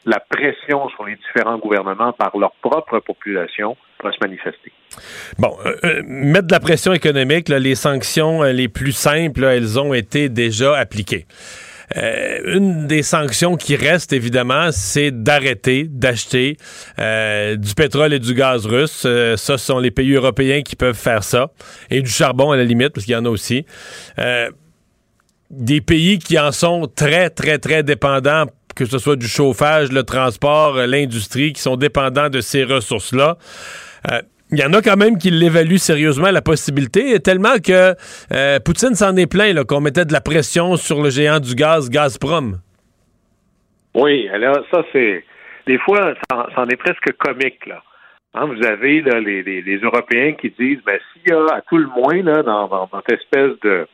la 0.07 0.21
pression 0.21 0.89
sur 0.91 1.05
les 1.05 1.17
différents 1.17 1.59
gouvernements 1.59 2.13
par 2.13 2.37
leur 2.37 2.53
propre 2.61 2.99
population 3.01 3.77
va 4.03 4.13
se 4.13 4.19
manifester. 4.21 4.71
Bon, 5.39 5.57
euh, 5.65 5.77
euh, 5.85 6.03
mettre 6.05 6.49
de 6.49 6.53
la 6.53 6.61
pression 6.61 6.93
économique, 6.93 7.49
les 7.49 7.75
sanctions 7.75 8.43
les 8.43 8.69
plus 8.69 8.93
simples, 8.93 9.45
elles 9.45 9.79
ont 9.79 9.95
été 9.95 10.29
déjà 10.29 10.77
appliquées. 10.77 11.27
Euh, 11.97 12.57
une 12.57 12.87
des 12.87 13.03
sanctions 13.03 13.57
qui 13.57 13.77
reste, 13.77 14.13
évidemment, 14.13 14.71
c'est 14.73 15.11
d'arrêter 15.11 15.85
d'acheter 15.89 16.57
euh, 16.99 17.57
du 17.57 17.75
pétrole 17.75 18.13
et 18.13 18.19
du 18.19 18.35
gaz 18.35 18.67
russe. 18.67 19.05
Euh, 19.07 19.37
ça, 19.37 19.59
ce 19.59 19.67
sont 19.67 19.79
les 19.79 19.91
pays 19.91 20.13
européens 20.13 20.63
qui 20.63 20.77
peuvent 20.77 20.97
faire 20.97 21.25
ça. 21.25 21.51
Et 21.91 22.01
du 22.03 22.11
charbon, 22.11 22.53
à 22.53 22.57
la 22.57 22.65
limite, 22.65 22.91
parce 22.91 23.05
qu'il 23.05 23.15
y 23.15 23.17
en 23.17 23.25
a 23.25 23.31
aussi. 23.31 23.67
Des 25.57 25.81
pays 25.81 26.19
qui 26.19 26.39
en 26.39 26.53
sont 26.53 26.87
très, 26.87 27.31
très, 27.31 27.59
très 27.59 27.83
dépendants 27.83 28.47
que 28.77 28.87
ce 28.87 28.99
soit 28.99 29.15
du 29.15 29.29
chauffage, 29.29 29.93
le 29.93 30.03
transport, 30.03 30.75
l'industrie, 30.75 31.53
qui 31.53 31.63
sont 31.63 31.77
dépendants 31.77 32.29
de 32.29 32.41
ces 32.41 32.65
ressources-là. 32.65 33.37
Il 34.51 34.59
y 34.59 34.65
en 34.65 34.73
a 34.73 34.83
quand 34.83 34.97
même 34.97 35.19
qui 35.19 35.31
l'évaluent 35.31 35.79
sérieusement, 35.79 36.31
la 36.31 36.43
possibilité, 36.43 37.19
tellement 37.21 37.57
que 37.65 37.95
euh, 38.33 38.61
Poutine 38.61 38.95
s'en 38.95 39.17
est 39.17 39.27
plein, 39.27 39.55
qu'on 39.65 39.81
mettait 39.81 40.05
de 40.05 40.13
la 40.13 40.21
pression 40.21 40.77
sur 40.77 41.03
le 41.03 41.11
géant 41.11 41.41
du 41.41 41.55
gaz, 41.55 41.89
Gazprom. 41.91 42.59
Oui, 43.95 44.29
alors 44.29 44.59
ça, 44.71 44.85
c'est. 44.93 45.25
Des 45.67 45.79
fois, 45.79 46.15
ça, 46.31 46.47
en 46.57 46.69
est 46.69 46.77
presque 46.77 47.11
comique, 47.19 47.67
là. 47.67 47.83
Hein, 48.35 48.47
vous 48.47 48.67
avez 48.67 49.01
les, 49.01 49.79
Européens 49.83 50.33
qui 50.33 50.51
disent 50.59 50.81
ben, 50.85 50.99
s'il 51.13 51.33
y 51.33 51.35
a 51.35 51.55
à 51.55 51.61
tout 51.63 51.79
le 51.79 51.87
moins 51.87 52.23
là, 52.23 52.43
dans, 52.43 52.69
dans, 52.69 52.89
cette 53.09 53.21
espèce 53.21 53.59
de 53.63 53.87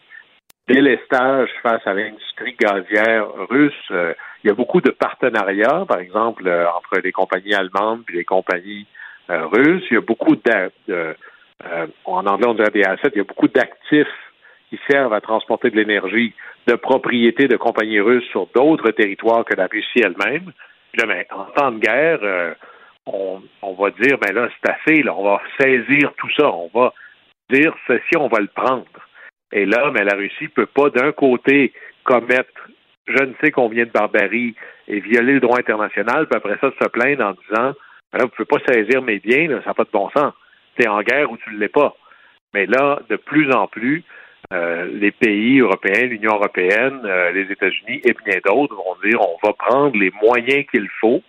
délestage 0.72 1.50
face 1.62 1.87
à 1.87 1.94
l'industrie 1.94 2.56
gazière 2.59 3.26
russe, 3.48 3.72
euh, 3.90 4.14
il 4.42 4.48
y 4.48 4.50
a 4.50 4.54
beaucoup 4.54 4.80
de 4.80 4.90
partenariats, 4.90 5.85
par 5.87 5.98
exemple, 5.98 6.46
euh, 6.46 6.66
entre 6.68 7.00
les 7.02 7.12
compagnies 7.12 7.54
allemandes 7.54 8.02
et 8.12 8.16
les 8.16 8.24
compagnies 8.24 8.87
euh, 9.30 9.46
russe. 9.46 9.85
Il 9.90 9.94
y 9.94 9.96
a 9.96 10.00
beaucoup 10.00 10.37
de, 10.37 11.16
en 12.04 12.26
anglais 12.26 12.46
on 12.46 12.54
dirait 12.54 12.70
des 12.70 12.85
assets, 12.85 13.11
il 13.14 13.18
y 13.18 13.20
a 13.20 13.24
beaucoup 13.24 13.48
d'actifs 13.48 14.06
qui 14.70 14.78
servent 14.88 15.12
à 15.12 15.20
transporter 15.20 15.70
de 15.70 15.76
l'énergie 15.76 16.33
de 16.66 16.74
propriété 16.74 17.48
de 17.48 17.56
compagnies 17.56 18.00
russes 18.00 18.28
sur 18.30 18.46
d'autres 18.54 18.90
territoires 18.92 19.44
que 19.44 19.56
la 19.56 19.66
Russie 19.66 20.02
elle-même. 20.04 20.52
Là, 20.94 21.06
ben, 21.06 21.24
en 21.30 21.44
temps 21.46 21.72
de 21.72 21.78
guerre, 21.78 22.20
euh, 22.22 22.54
on, 23.06 23.74
va 23.74 23.90
dire, 23.90 24.18
ben 24.18 24.33
là, 24.35 24.48
c'est 24.48 24.70
assez, 24.70 25.02
là, 25.02 25.14
on 25.14 25.24
va 25.24 25.40
saisir 25.61 26.12
tout 26.16 26.30
ça, 26.37 26.50
on 26.50 26.70
va 26.72 26.92
dire 27.50 27.74
ceci, 27.87 28.16
on 28.16 28.28
va 28.28 28.40
le 28.40 28.48
prendre. 28.48 28.85
Et 29.53 29.67
là, 29.67 29.91
mais 29.93 30.05
la 30.05 30.17
Russie 30.17 30.49
peut 30.49 30.67
pas 30.67 30.91
d'un 30.91 31.13
côté 31.13 31.73
commettre 32.05 32.69
je 33.07 33.25
ne 33.25 33.33
sais 33.43 33.51
combien 33.51 33.85
de 33.85 33.91
barbarie 33.91 34.55
et 34.87 35.01
violer 35.01 35.35
le 35.35 35.41
droit 35.41 35.59
international, 35.59 36.27
puis 36.29 36.37
après 36.37 36.59
ça 36.61 36.71
se 36.81 36.89
plaindre 36.89 37.25
en 37.25 37.33
disant 37.33 37.75
vous 38.13 38.19
ne 38.19 38.27
pouvez 38.27 38.47
pas 38.47 38.73
saisir 38.73 39.03
mes 39.03 39.19
biens, 39.19 39.49
ça 39.61 39.71
n'a 39.71 39.75
pas 39.75 39.85
de 39.85 39.91
bon 39.93 40.11
sens. 40.11 40.33
Tu 40.77 40.85
es 40.85 40.89
en 40.89 41.01
guerre 41.03 41.31
ou 41.31 41.37
tu 41.37 41.51
ne 41.51 41.59
l'es 41.59 41.69
pas. 41.69 41.95
Mais 42.55 42.67
là, 42.67 43.01
de 43.09 43.17
plus 43.17 43.53
en 43.53 43.69
plus, 43.69 44.03
euh, 44.53 44.87
les 44.93 45.13
pays 45.13 45.61
européens, 45.61 46.07
l'Union 46.07 46.35
européenne, 46.35 47.03
euh, 47.05 47.31
les 47.31 47.53
États-Unis 47.53 48.01
et 48.05 48.15
bien 48.25 48.41
d'autres 48.45 48.75
vont 48.75 48.97
dire 49.05 49.21
on 49.21 49.47
va 49.47 49.53
prendre 49.53 49.97
les 49.97 50.11
moyens 50.23 50.67
qu'il 50.71 50.89
faut, 51.01 51.23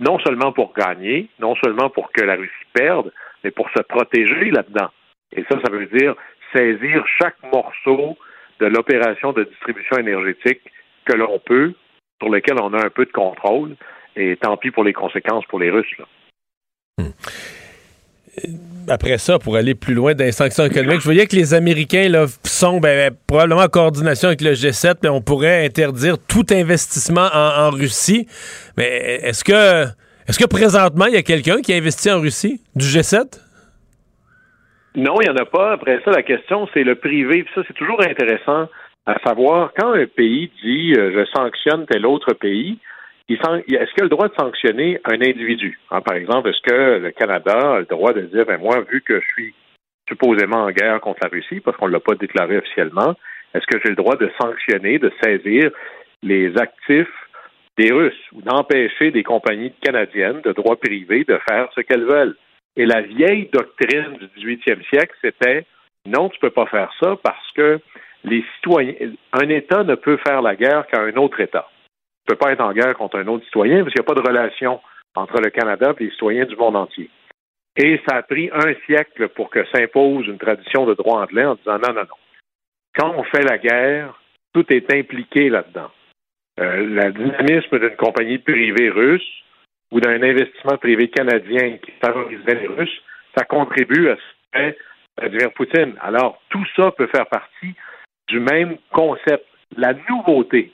non 0.00 0.18
seulement 0.20 0.52
pour 0.52 0.72
gagner, 0.72 1.28
non 1.38 1.54
seulement 1.62 1.90
pour 1.90 2.10
que 2.12 2.22
la 2.22 2.36
Russie 2.36 2.52
perde, 2.72 3.12
mais 3.44 3.50
pour 3.50 3.68
se 3.70 3.82
protéger 3.82 4.50
là-dedans. 4.50 4.88
Et 5.32 5.44
ça, 5.50 5.58
ça 5.62 5.70
veut 5.70 5.86
dire 5.86 6.14
saisir 6.52 7.04
chaque 7.18 7.36
morceau 7.52 8.16
de 8.60 8.66
l'opération 8.66 9.32
de 9.32 9.44
distribution 9.44 9.98
énergétique 9.98 10.62
que 11.04 11.12
l'on 11.14 11.38
peut, 11.38 11.74
sur 12.20 12.30
lequel 12.30 12.56
on 12.60 12.72
a 12.74 12.84
un 12.84 12.90
peu 12.90 13.04
de 13.04 13.12
contrôle, 13.12 13.76
et 14.16 14.36
tant 14.36 14.56
pis 14.56 14.70
pour 14.70 14.84
les 14.84 14.92
conséquences 14.92 15.44
pour 15.46 15.58
les 15.58 15.70
Russes. 15.70 15.96
Hmm. 16.98 17.10
Après 18.88 19.18
ça, 19.18 19.38
pour 19.38 19.56
aller 19.56 19.74
plus 19.74 19.94
loin 19.94 20.14
dans 20.14 20.24
les 20.24 20.32
sanctions 20.32 20.64
économiques, 20.64 21.00
je 21.00 21.04
voyais 21.04 21.26
que 21.26 21.34
les 21.34 21.54
Américains 21.54 22.08
là, 22.08 22.26
sont 22.44 22.78
ben, 22.78 23.12
probablement 23.26 23.62
en 23.62 23.68
coordination 23.68 24.28
avec 24.28 24.42
le 24.42 24.52
G7, 24.52 24.96
mais 25.02 25.08
on 25.08 25.20
pourrait 25.20 25.64
interdire 25.64 26.16
tout 26.18 26.44
investissement 26.50 27.28
en, 27.32 27.70
Russie. 27.70 28.28
Mais 28.76 29.20
est-ce 29.22 29.42
que 29.42 29.86
est-ce 30.28 30.38
que 30.38 30.44
présentement, 30.44 31.06
il 31.06 31.14
y 31.14 31.16
a 31.16 31.22
quelqu'un 31.22 31.60
qui 31.60 31.72
a 31.72 31.76
investi 31.76 32.10
en 32.10 32.20
Russie 32.20 32.60
du 32.74 32.84
G7? 32.84 33.40
Non, 34.96 35.20
il 35.20 35.28
n'y 35.28 35.30
en 35.30 35.36
a 35.36 35.44
pas. 35.44 35.72
Après 35.72 36.00
ça, 36.04 36.10
la 36.10 36.22
question, 36.22 36.66
c'est 36.72 36.82
le 36.82 36.94
privé. 36.94 37.44
ça, 37.54 37.62
c'est 37.66 37.74
toujours 37.74 38.02
intéressant 38.02 38.66
à 39.04 39.18
savoir 39.20 39.72
quand 39.76 39.92
un 39.92 40.06
pays 40.06 40.50
dit 40.62 40.94
euh, 40.96 41.12
je 41.14 41.24
sanctionne 41.36 41.84
tel 41.86 42.06
autre 42.06 42.32
pays, 42.32 42.78
est-ce 43.28 43.92
qu'il 43.92 44.00
a 44.00 44.02
le 44.04 44.08
droit 44.08 44.28
de 44.28 44.34
sanctionner 44.38 44.98
un 45.04 45.20
individu? 45.20 45.78
Hein, 45.90 46.00
par 46.00 46.16
exemple, 46.16 46.48
est-ce 46.48 46.62
que 46.62 46.98
le 46.98 47.10
Canada 47.10 47.74
a 47.74 47.78
le 47.80 47.84
droit 47.84 48.14
de 48.14 48.22
dire, 48.22 48.46
ben 48.46 48.58
moi, 48.58 48.80
vu 48.90 49.02
que 49.02 49.20
je 49.20 49.26
suis 49.34 49.54
supposément 50.08 50.64
en 50.64 50.70
guerre 50.70 51.00
contre 51.00 51.20
la 51.22 51.28
Russie, 51.28 51.60
parce 51.60 51.76
qu'on 51.76 51.88
ne 51.88 51.92
l'a 51.92 52.00
pas 52.00 52.14
déclaré 52.14 52.56
officiellement, 52.56 53.14
est-ce 53.54 53.66
que 53.66 53.78
j'ai 53.84 53.90
le 53.90 53.96
droit 53.96 54.16
de 54.16 54.30
sanctionner, 54.40 54.98
de 54.98 55.12
saisir 55.22 55.70
les 56.22 56.56
actifs 56.56 57.12
des 57.76 57.92
Russes 57.92 58.14
ou 58.32 58.40
d'empêcher 58.40 59.10
des 59.10 59.24
compagnies 59.24 59.72
canadiennes 59.82 60.40
de 60.40 60.52
droit 60.52 60.76
privé 60.76 61.24
de 61.24 61.38
faire 61.48 61.68
ce 61.74 61.82
qu'elles 61.82 62.06
veulent? 62.06 62.36
Et 62.76 62.86
la 62.86 63.02
vieille 63.02 63.48
doctrine 63.52 64.18
du 64.18 64.56
18e 64.56 64.86
siècle, 64.88 65.16
c'était 65.22 65.64
non, 66.06 66.28
tu 66.28 66.36
ne 66.36 66.48
peux 66.48 66.54
pas 66.54 66.66
faire 66.66 66.92
ça 67.00 67.16
parce 67.22 67.52
que 67.52 67.80
les 68.24 68.44
citoyens, 68.56 68.94
un 69.32 69.48
État 69.48 69.82
ne 69.82 69.94
peut 69.94 70.18
faire 70.26 70.42
la 70.42 70.56
guerre 70.56 70.86
qu'à 70.86 71.00
un 71.00 71.16
autre 71.16 71.40
État 71.40 71.68
ne 72.26 72.34
peut 72.34 72.38
pas 72.38 72.52
être 72.52 72.60
en 72.60 72.72
guerre 72.72 72.96
contre 72.96 73.18
un 73.18 73.26
autre 73.28 73.44
citoyen 73.44 73.82
parce 73.82 73.92
qu'il 73.92 74.02
n'y 74.02 74.06
a 74.06 74.14
pas 74.14 74.20
de 74.20 74.28
relation 74.28 74.80
entre 75.14 75.40
le 75.40 75.50
Canada 75.50 75.94
et 75.98 76.04
les 76.04 76.10
citoyens 76.10 76.44
du 76.44 76.56
monde 76.56 76.76
entier. 76.76 77.08
Et 77.76 78.00
ça 78.08 78.16
a 78.16 78.22
pris 78.22 78.50
un 78.52 78.74
siècle 78.86 79.28
pour 79.28 79.50
que 79.50 79.64
s'impose 79.66 80.26
une 80.26 80.38
tradition 80.38 80.86
de 80.86 80.94
droit 80.94 81.22
anglais 81.22 81.44
en 81.44 81.54
disant 81.54 81.78
non, 81.78 81.92
non, 81.92 82.02
non. 82.02 82.16
Quand 82.96 83.14
on 83.16 83.22
fait 83.24 83.42
la 83.42 83.58
guerre, 83.58 84.18
tout 84.54 84.64
est 84.72 84.92
impliqué 84.92 85.50
là-dedans. 85.50 85.90
Euh, 86.58 86.86
le 86.86 87.12
dynamisme 87.12 87.78
d'une 87.78 87.96
compagnie 87.96 88.38
privée 88.38 88.88
russe 88.88 89.44
ou 89.92 90.00
d'un 90.00 90.22
investissement 90.22 90.76
privé 90.78 91.08
canadien 91.08 91.78
qui 91.78 91.92
favoriserait 92.04 92.60
les 92.60 92.66
Russes, 92.66 93.02
ça 93.36 93.44
contribue 93.44 94.08
à 94.08 94.16
ce 94.16 94.72
que 95.22 95.38
fait 95.38 95.54
Poutine. 95.54 95.94
Alors, 96.00 96.40
tout 96.50 96.64
ça 96.74 96.90
peut 96.90 97.08
faire 97.08 97.26
partie 97.26 97.74
du 98.28 98.40
même 98.40 98.76
concept. 98.92 99.44
La 99.76 99.94
nouveauté, 100.08 100.72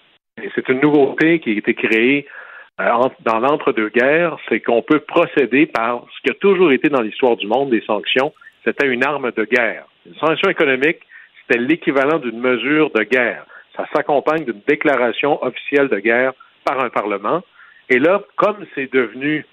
c'est 0.54 0.68
une 0.68 0.80
nouveauté 0.80 1.40
qui 1.40 1.50
a 1.50 1.58
été 1.58 1.74
créée 1.74 2.26
euh, 2.80 3.08
dans 3.20 3.38
l'entre-deux-guerres, 3.38 4.38
c'est 4.48 4.60
qu'on 4.60 4.82
peut 4.82 5.00
procéder 5.00 5.66
par 5.66 6.06
ce 6.14 6.22
qui 6.22 6.30
a 6.30 6.34
toujours 6.40 6.72
été 6.72 6.88
dans 6.88 7.02
l'histoire 7.02 7.36
du 7.36 7.46
monde 7.46 7.70
des 7.70 7.82
sanctions, 7.82 8.32
c'était 8.64 8.88
une 8.88 9.04
arme 9.04 9.30
de 9.32 9.44
guerre. 9.44 9.84
Une 10.06 10.14
sanction 10.14 10.50
économique, 10.50 11.00
c'était 11.40 11.60
l'équivalent 11.60 12.18
d'une 12.18 12.38
mesure 12.38 12.90
de 12.90 13.02
guerre. 13.02 13.44
Ça 13.76 13.86
s'accompagne 13.94 14.44
d'une 14.44 14.62
déclaration 14.66 15.42
officielle 15.42 15.88
de 15.88 15.98
guerre 15.98 16.32
par 16.64 16.82
un 16.82 16.88
Parlement. 16.88 17.42
Et 17.88 17.98
là, 17.98 18.22
comme 18.36 18.64
c'est 18.74 18.92
devenu 18.92 19.44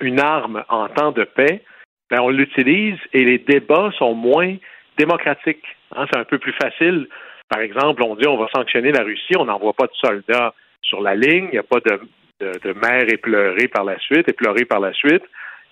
une 0.00 0.20
arme 0.20 0.64
en 0.68 0.88
temps 0.88 1.12
de 1.12 1.24
paix, 1.24 1.62
ben 2.10 2.20
on 2.20 2.30
l'utilise 2.30 2.98
et 3.12 3.24
les 3.24 3.38
débats 3.38 3.90
sont 3.98 4.14
moins 4.14 4.56
démocratiques. 4.96 5.64
Hein. 5.94 6.06
c'est 6.10 6.18
un 6.18 6.24
peu 6.24 6.38
plus 6.38 6.54
facile. 6.54 7.08
Par 7.48 7.60
exemple, 7.60 8.02
on 8.02 8.16
dit 8.16 8.26
on 8.26 8.36
va 8.36 8.48
sanctionner 8.54 8.92
la 8.92 9.02
Russie, 9.02 9.36
on 9.38 9.44
n'envoie 9.44 9.72
pas 9.72 9.86
de 9.86 9.94
soldats 9.94 10.54
sur 10.82 11.00
la 11.00 11.14
ligne, 11.14 11.46
il 11.46 11.52
n'y 11.52 11.58
a 11.58 11.62
pas 11.62 11.80
de, 11.80 12.00
de, 12.40 12.52
de 12.62 12.72
mère 12.72 13.08
éplorée 13.08 13.68
par 13.68 13.84
la 13.84 13.98
suite, 13.98 14.28
éplorée 14.28 14.64
par 14.64 14.80
la 14.80 14.92
suite. 14.92 15.24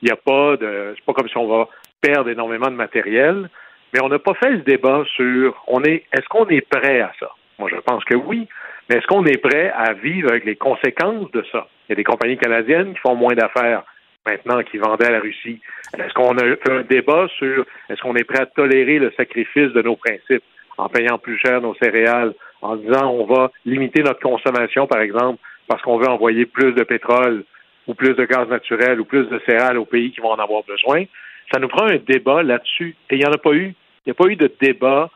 Il 0.02 0.06
n'y 0.06 0.12
a 0.12 0.16
pas 0.16 0.56
de. 0.56 0.94
C'est 0.96 1.04
pas 1.04 1.14
comme 1.14 1.28
si 1.28 1.36
on 1.36 1.48
va 1.48 1.68
perdre 2.00 2.30
énormément 2.30 2.68
de 2.68 2.76
matériel. 2.76 3.48
Mais 3.92 4.02
on 4.02 4.08
n'a 4.08 4.18
pas 4.18 4.34
fait 4.34 4.50
le 4.50 4.58
débat 4.58 5.04
sur 5.14 5.62
on 5.68 5.82
est 5.84 6.04
est-ce 6.12 6.28
qu'on 6.28 6.46
est 6.48 6.60
prêt 6.68 7.00
à 7.00 7.12
ça? 7.18 7.30
Moi, 7.58 7.70
je 7.72 7.80
pense 7.80 8.04
que 8.04 8.14
oui. 8.14 8.48
Mais 8.88 8.96
est-ce 8.96 9.06
qu'on 9.06 9.24
est 9.24 9.38
prêt 9.38 9.72
à 9.74 9.94
vivre 9.94 10.30
avec 10.30 10.44
les 10.44 10.56
conséquences 10.56 11.30
de 11.32 11.44
ça? 11.50 11.66
Il 11.88 11.90
y 11.90 11.92
a 11.92 11.96
des 11.96 12.04
compagnies 12.04 12.38
canadiennes 12.38 12.94
qui 12.94 13.00
font 13.00 13.16
moins 13.16 13.34
d'affaires 13.34 13.82
maintenant 14.26 14.62
qui 14.62 14.78
vendaient 14.78 15.06
à 15.06 15.12
la 15.12 15.20
Russie. 15.20 15.60
Est-ce 15.96 16.12
qu'on 16.14 16.36
a 16.36 16.42
fait 16.42 16.72
un 16.72 16.82
débat 16.82 17.28
sur 17.38 17.64
est-ce 17.88 18.00
qu'on 18.02 18.16
est 18.16 18.24
prêt 18.24 18.40
à 18.40 18.46
tolérer 18.46 18.98
le 18.98 19.12
sacrifice 19.16 19.72
de 19.72 19.82
nos 19.82 19.96
principes 19.96 20.42
en 20.78 20.88
payant 20.88 21.18
plus 21.18 21.38
cher 21.38 21.60
nos 21.60 21.74
céréales, 21.76 22.34
en 22.60 22.76
disant 22.76 23.10
on 23.10 23.24
va 23.24 23.50
limiter 23.64 24.02
notre 24.02 24.20
consommation, 24.20 24.86
par 24.86 25.00
exemple, 25.00 25.38
parce 25.68 25.80
qu'on 25.82 25.96
veut 25.96 26.08
envoyer 26.08 26.44
plus 26.44 26.72
de 26.72 26.82
pétrole 26.82 27.44
ou 27.86 27.94
plus 27.94 28.14
de 28.14 28.24
gaz 28.24 28.48
naturel 28.48 29.00
ou 29.00 29.04
plus 29.04 29.26
de 29.26 29.40
céréales 29.46 29.78
aux 29.78 29.84
pays 29.84 30.10
qui 30.12 30.20
vont 30.20 30.32
en 30.32 30.42
avoir 30.42 30.62
besoin? 30.64 31.04
Ça 31.52 31.60
nous 31.60 31.68
prend 31.68 31.86
un 31.86 31.96
débat 31.96 32.42
là-dessus. 32.42 32.96
Et 33.10 33.14
il 33.14 33.18
n'y 33.20 33.26
en 33.26 33.32
a 33.32 33.38
pas 33.38 33.52
eu. 33.52 33.74
Il 34.04 34.08
n'y 34.08 34.10
a 34.10 34.14
pas 34.14 34.26
eu 34.26 34.36
de 34.36 34.50
débat 34.60 35.10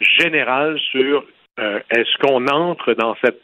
général 0.00 0.78
sur 0.90 1.24
euh, 1.58 1.80
est-ce 1.90 2.18
qu'on 2.18 2.46
entre 2.48 2.94
dans 2.94 3.16
cette 3.22 3.40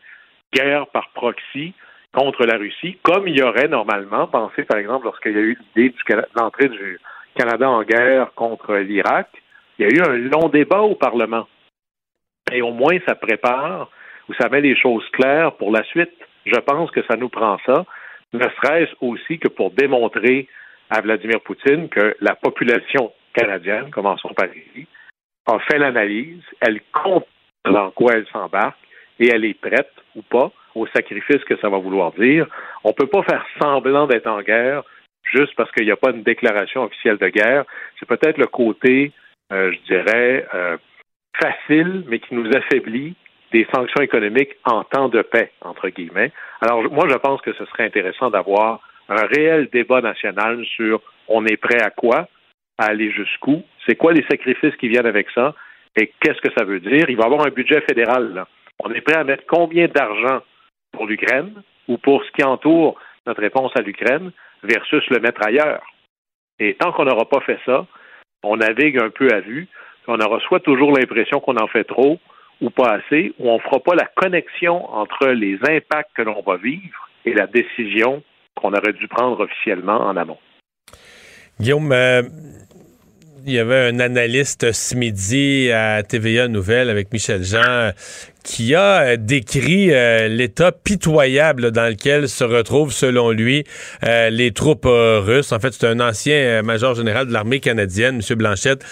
guerre 0.53 0.87
par 0.89 1.11
proxy 1.11 1.75
contre 2.13 2.45
la 2.45 2.57
Russie, 2.57 2.99
comme 3.03 3.29
il 3.29 3.39
y 3.39 3.43
aurait 3.43 3.69
normalement, 3.69 4.27
pensé 4.27 4.65
par 4.65 4.79
exemple 4.79 5.05
lorsqu'il 5.05 5.33
y 5.33 5.39
a 5.39 5.43
eu 5.43 5.59
l'idée 5.77 5.95
de 6.09 6.25
l'entrée 6.35 6.69
du 6.69 6.99
Canada 7.37 7.71
en 7.71 7.83
guerre 7.83 8.33
contre 8.35 8.75
l'Irak, 8.77 9.29
il 9.79 9.87
y 9.87 9.93
a 9.93 9.95
eu 9.95 10.11
un 10.11 10.17
long 10.17 10.49
débat 10.49 10.81
au 10.81 10.97
Parlement. 10.97 11.47
Et 12.53 12.63
au 12.63 12.73
moins, 12.73 12.99
ça 13.07 13.15
prépare 13.15 13.89
ou 14.29 14.35
ça 14.35 14.49
met 14.49 14.61
les 14.61 14.77
choses 14.77 15.09
claires 15.11 15.53
pour 15.53 15.71
la 15.71 15.85
suite. 15.85 16.13
Je 16.45 16.59
pense 16.59 16.91
que 16.91 17.03
ça 17.05 17.17
nous 17.17 17.29
prend 17.29 17.59
ça, 17.65 17.85
ne 18.33 18.41
serait-ce 18.41 18.95
aussi 19.01 19.39
que 19.39 19.49
pour 19.49 19.71
démontrer 19.71 20.49
à 20.89 21.01
Vladimir 21.01 21.41
Poutine 21.41 21.89
que 21.89 22.17
la 22.21 22.35
population 22.35 23.13
canadienne, 23.35 23.91
commençons 23.91 24.35
par 24.35 24.47
ici, 24.47 24.87
a 25.47 25.59
fait 25.61 25.79
l'analyse, 25.79 26.43
elle 26.61 26.81
compte 26.93 27.27
dans 27.65 27.91
quoi 27.91 28.15
elle 28.15 28.27
s'embarque 28.33 28.79
et 29.19 29.29
elle 29.29 29.45
est 29.45 29.61
prête 29.61 29.93
ou 30.17 30.23
pas 30.23 30.51
au 30.75 30.87
sacrifice 30.89 31.45
que 31.45 31.57
ça 31.59 31.69
va 31.69 31.79
vouloir 31.79 32.13
dire. 32.13 32.47
On 32.85 32.91
ne 32.91 32.95
peut 32.95 33.07
pas 33.07 33.23
faire 33.23 33.45
semblant 33.61 34.07
d'être 34.07 34.27
en 34.27 34.41
guerre 34.43 34.83
juste 35.25 35.55
parce 35.57 35.71
qu'il 35.73 35.85
n'y 35.85 35.93
a 35.93 35.97
pas 35.97 36.11
une 36.11 36.23
déclaration 36.23 36.85
officielle 36.85 37.19
de 37.19 37.29
guerre. 37.29 37.65
C'est 37.99 38.09
peut-être 38.09 38.39
le 38.39 38.47
côté, 38.47 39.13
euh, 39.53 39.73
je 39.73 39.95
dirais, 39.95 40.47
euh, 40.55 40.77
facile, 41.41 42.05
mais 42.09 42.19
qui 42.19 42.35
nous 42.35 42.49
affaiblit 42.55 43.15
des 43.53 43.67
sanctions 43.75 44.03
économiques 44.03 44.57
en 44.65 44.85
temps 44.85 45.09
de 45.09 45.23
paix, 45.23 45.51
entre 45.61 45.89
guillemets. 45.89 46.33
Alors, 46.61 46.83
moi, 46.91 47.07
je 47.09 47.17
pense 47.17 47.41
que 47.43 47.53
ce 47.53 47.65
serait 47.67 47.85
intéressant 47.85 48.31
d'avoir 48.31 48.81
un 49.09 49.27
réel 49.27 49.69
débat 49.73 50.01
national 50.01 50.65
sur 50.77 51.01
on 51.29 51.45
est 51.47 51.57
prêt 51.57 51.83
à 51.83 51.91
quoi, 51.91 52.29
à 52.79 52.87
aller 52.87 53.11
jusqu'où, 53.11 53.63
c'est 53.87 53.97
quoi 53.97 54.13
les 54.13 54.25
sacrifices 54.31 54.77
qui 54.77 54.89
viennent 54.89 55.07
avec 55.07 55.29
ça, 55.35 55.55
et 55.97 56.13
qu'est-ce 56.21 56.41
que 56.41 56.53
ça 56.57 56.65
veut 56.65 56.81
dire? 56.81 57.09
Il 57.09 57.17
va 57.17 57.25
y 57.25 57.27
avoir 57.27 57.47
un 57.47 57.51
budget 57.51 57.81
fédéral. 57.83 58.45
On 58.83 58.91
est 58.93 59.01
prêt 59.01 59.17
à 59.17 59.25
mettre 59.25 59.45
combien 59.47 59.89
d'argent 59.89 60.41
pour 60.93 61.07
l'Ukraine 61.07 61.63
ou 61.89 61.99
pour 61.99 62.25
ce 62.25 62.31
qui 62.33 62.45
entoure 62.45 62.99
notre 63.27 63.41
réponse 63.41 63.73
à 63.77 63.83
l'Ukraine 63.83 64.31
versus 64.63 65.05
le 65.11 65.21
mettre 65.21 65.47
ailleurs? 65.47 65.83
Et 66.59 66.75
tant 66.75 66.93
qu'on 66.93 67.05
n'aura 67.05 67.29
pas 67.29 67.41
fait 67.41 67.59
ça, 67.67 67.87
on 68.43 68.57
navigue 68.57 68.99
un 68.99 69.11
peu 69.11 69.29
à 69.33 69.41
vue, 69.41 69.69
on 70.07 70.19
aura 70.19 70.41
soit 70.41 70.61
toujours 70.61 70.93
l'impression 70.93 71.41
qu'on 71.41 71.57
en 71.57 71.69
fait 71.69 71.85
trop 71.85 72.19
ou 72.61 72.71
pas 72.71 72.91
assez, 72.91 73.33
ou 73.39 73.49
on 73.49 73.55
ne 73.55 73.61
fera 73.61 73.81
pas 73.81 73.95
la 73.95 74.05
connexion 74.05 74.87
entre 74.93 75.29
les 75.29 75.59
impacts 75.67 76.11
que 76.15 76.23
l'on 76.23 76.43
va 76.43 76.57
vivre 76.57 77.09
et 77.25 77.33
la 77.33 77.47
décision 77.47 78.23
qu'on 78.55 78.73
aurait 78.73 78.93
dû 78.93 79.09
prendre 79.09 79.41
officiellement 79.41 80.01
en 80.01 80.17
amont. 80.17 80.39
Guillaume, 81.59 81.93
euh, 81.93 82.23
il 83.47 83.53
y 83.53 83.59
avait 83.59 83.89
un 83.89 84.01
analyste 84.01 84.73
ce 84.73 84.95
midi 84.95 85.71
à 85.73 86.03
TVA 86.03 86.49
Nouvelle 86.49 86.91
avec 86.91 87.13
Michel 87.13 87.43
Jean 87.45 87.93
qui 88.43 88.75
a 88.75 89.03
euh, 89.03 89.17
décrit 89.19 89.93
euh, 89.93 90.29
l'état 90.29 90.73
pitoyable 90.73 91.71
dans 91.71 91.89
lequel 91.89 92.29
se 92.29 92.45
retrouvent, 92.45 92.93
selon 92.93 93.31
lui, 93.31 93.65
les 94.03 94.53
troupes 94.53 94.87
russes. 94.87 95.53
En 95.53 95.61
fait, 95.61 95.73
c'est 95.73 95.87
un 95.87 96.01
ancien 96.01 96.63
major 96.63 96.95
général 96.95 97.27
de 97.27 97.33
l'armée 97.33 97.61
canadienne, 97.61 98.21
M. 98.27 98.37
Blanchette, 98.37 98.85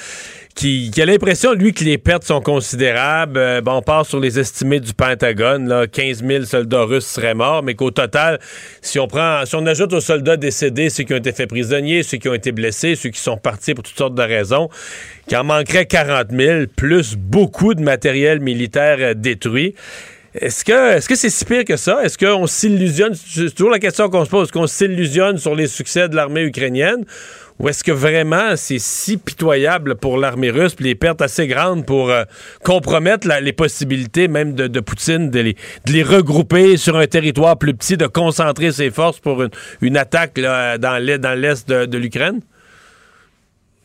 qui, 0.59 0.91
a 1.01 1.07
l'impression, 1.07 1.53
lui, 1.53 1.73
que 1.73 1.85
les 1.85 1.99
pertes 1.99 2.25
sont 2.25 2.41
considérables. 2.41 3.39
Euh, 3.39 3.61
bon, 3.61 3.75
on 3.75 3.83
part 3.83 4.05
sur 4.05 4.19
les 4.19 4.41
estimés 4.41 4.81
du 4.81 4.93
Pentagone, 4.93 5.69
là, 5.69 5.87
15 5.87 6.25
000 6.25 6.45
soldats 6.47 6.83
russes 6.83 7.07
seraient 7.07 7.35
morts, 7.35 7.63
mais 7.63 7.75
qu'au 7.75 7.93
total, 7.93 8.41
si 8.83 8.99
on 8.99 9.07
prend, 9.07 9.47
si 9.47 9.55
on 9.55 9.65
ajoute 9.67 9.93
aux 9.93 10.01
soldats 10.01 10.37
décédés 10.37 10.91
ceux 10.91 11.05
qui 11.05 11.15
ont 11.15 11.19
été 11.19 11.31
faits 11.31 11.49
prisonniers, 11.49 12.03
ceux 12.03 12.19
qui 12.19 12.29
ont 12.29 12.35
été 12.35 12.51
blessés, 12.51 12.97
ceux 12.97 13.11
qui 13.11 13.21
sont 13.21 13.37
partis 13.37 13.73
pour 13.73 13.85
toutes 13.85 13.97
sortes 13.97 14.17
de 14.17 14.23
raisons, 14.23 14.69
qu'il 15.29 15.37
en 15.37 15.45
manquerait 15.45 15.87
40 15.87 16.33
000, 16.33 16.67
plus 16.75 17.15
beaucoup 17.15 17.75
de 17.75 17.81
matériel 17.81 18.41
militaire 18.41 18.97
euh, 18.99 19.15
détruit. 19.15 19.77
Est-ce 20.35 20.65
que 20.65 20.97
est-ce 20.97 21.09
que 21.09 21.15
c'est 21.15 21.31
si 21.31 21.45
pire 21.45 21.65
que 21.65 21.77
ça? 21.77 22.05
Est-ce 22.05 22.19
qu'on 22.19 22.47
s'illusionne? 22.47 23.15
C'est 23.15 23.55
toujours 23.55 23.71
la 23.71 23.79
question 23.79 24.11
qu'on 24.11 24.25
se 24.25 24.31
pose. 24.31 24.45
Est-ce 24.45 24.53
qu'on 24.53 24.67
s'illusionne 24.67 25.39
sur 25.39 25.55
les 25.55 25.67
succès 25.67 26.09
de 26.09 26.17
l'armée 26.17 26.43
ukrainienne? 26.43 27.05
Ou 27.61 27.69
est-ce 27.69 27.83
que 27.83 27.91
vraiment 27.91 28.55
c'est 28.55 28.79
si 28.79 29.19
pitoyable 29.19 29.97
pour 29.97 30.17
l'armée 30.17 30.51
russe, 30.51 30.77
puis 30.77 30.85
les 30.85 30.95
pertes 30.95 31.21
assez 31.21 31.49
grandes 31.49 31.85
pour 31.85 32.11
euh, 32.11 32.23
compromettre 32.65 33.27
les 33.43 33.53
possibilités 33.53 34.29
même 34.29 34.55
de, 34.55 34.81
Poutine 34.81 35.31
de 35.31 35.41
les, 35.41 36.03
regrouper 36.03 36.77
sur 36.77 36.97
un 36.97 37.07
territoire 37.07 37.59
plus 37.59 37.75
petit, 37.75 37.97
de 37.97 38.07
concentrer 38.07 38.71
ses 38.71 38.91
forces 38.91 39.19
pour 39.19 39.43
une, 39.83 39.97
attaque 39.97 40.39
dans 40.39 41.03
l'est 41.03 41.69
de, 41.69 41.99
l'Ukraine? 41.99 42.41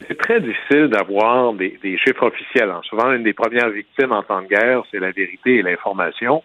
C'est 0.07 0.17
très 0.17 0.39
difficile 0.39 0.88
d'avoir 0.89 1.53
des, 1.53 1.80
chiffres 1.97 2.28
officiels. 2.28 2.69
Hein. 2.69 2.82
Souvent, 2.84 3.11
une 3.11 3.24
des 3.24 3.34
premières 3.34 3.69
victimes 3.69 4.11
en 4.11 4.21
temps 4.21 4.41
de 4.41 4.47
guerre, 4.47 4.84
c'est 4.91 4.99
la 4.99 5.11
vérité 5.11 5.55
et 5.55 5.61
l'information. 5.63 6.43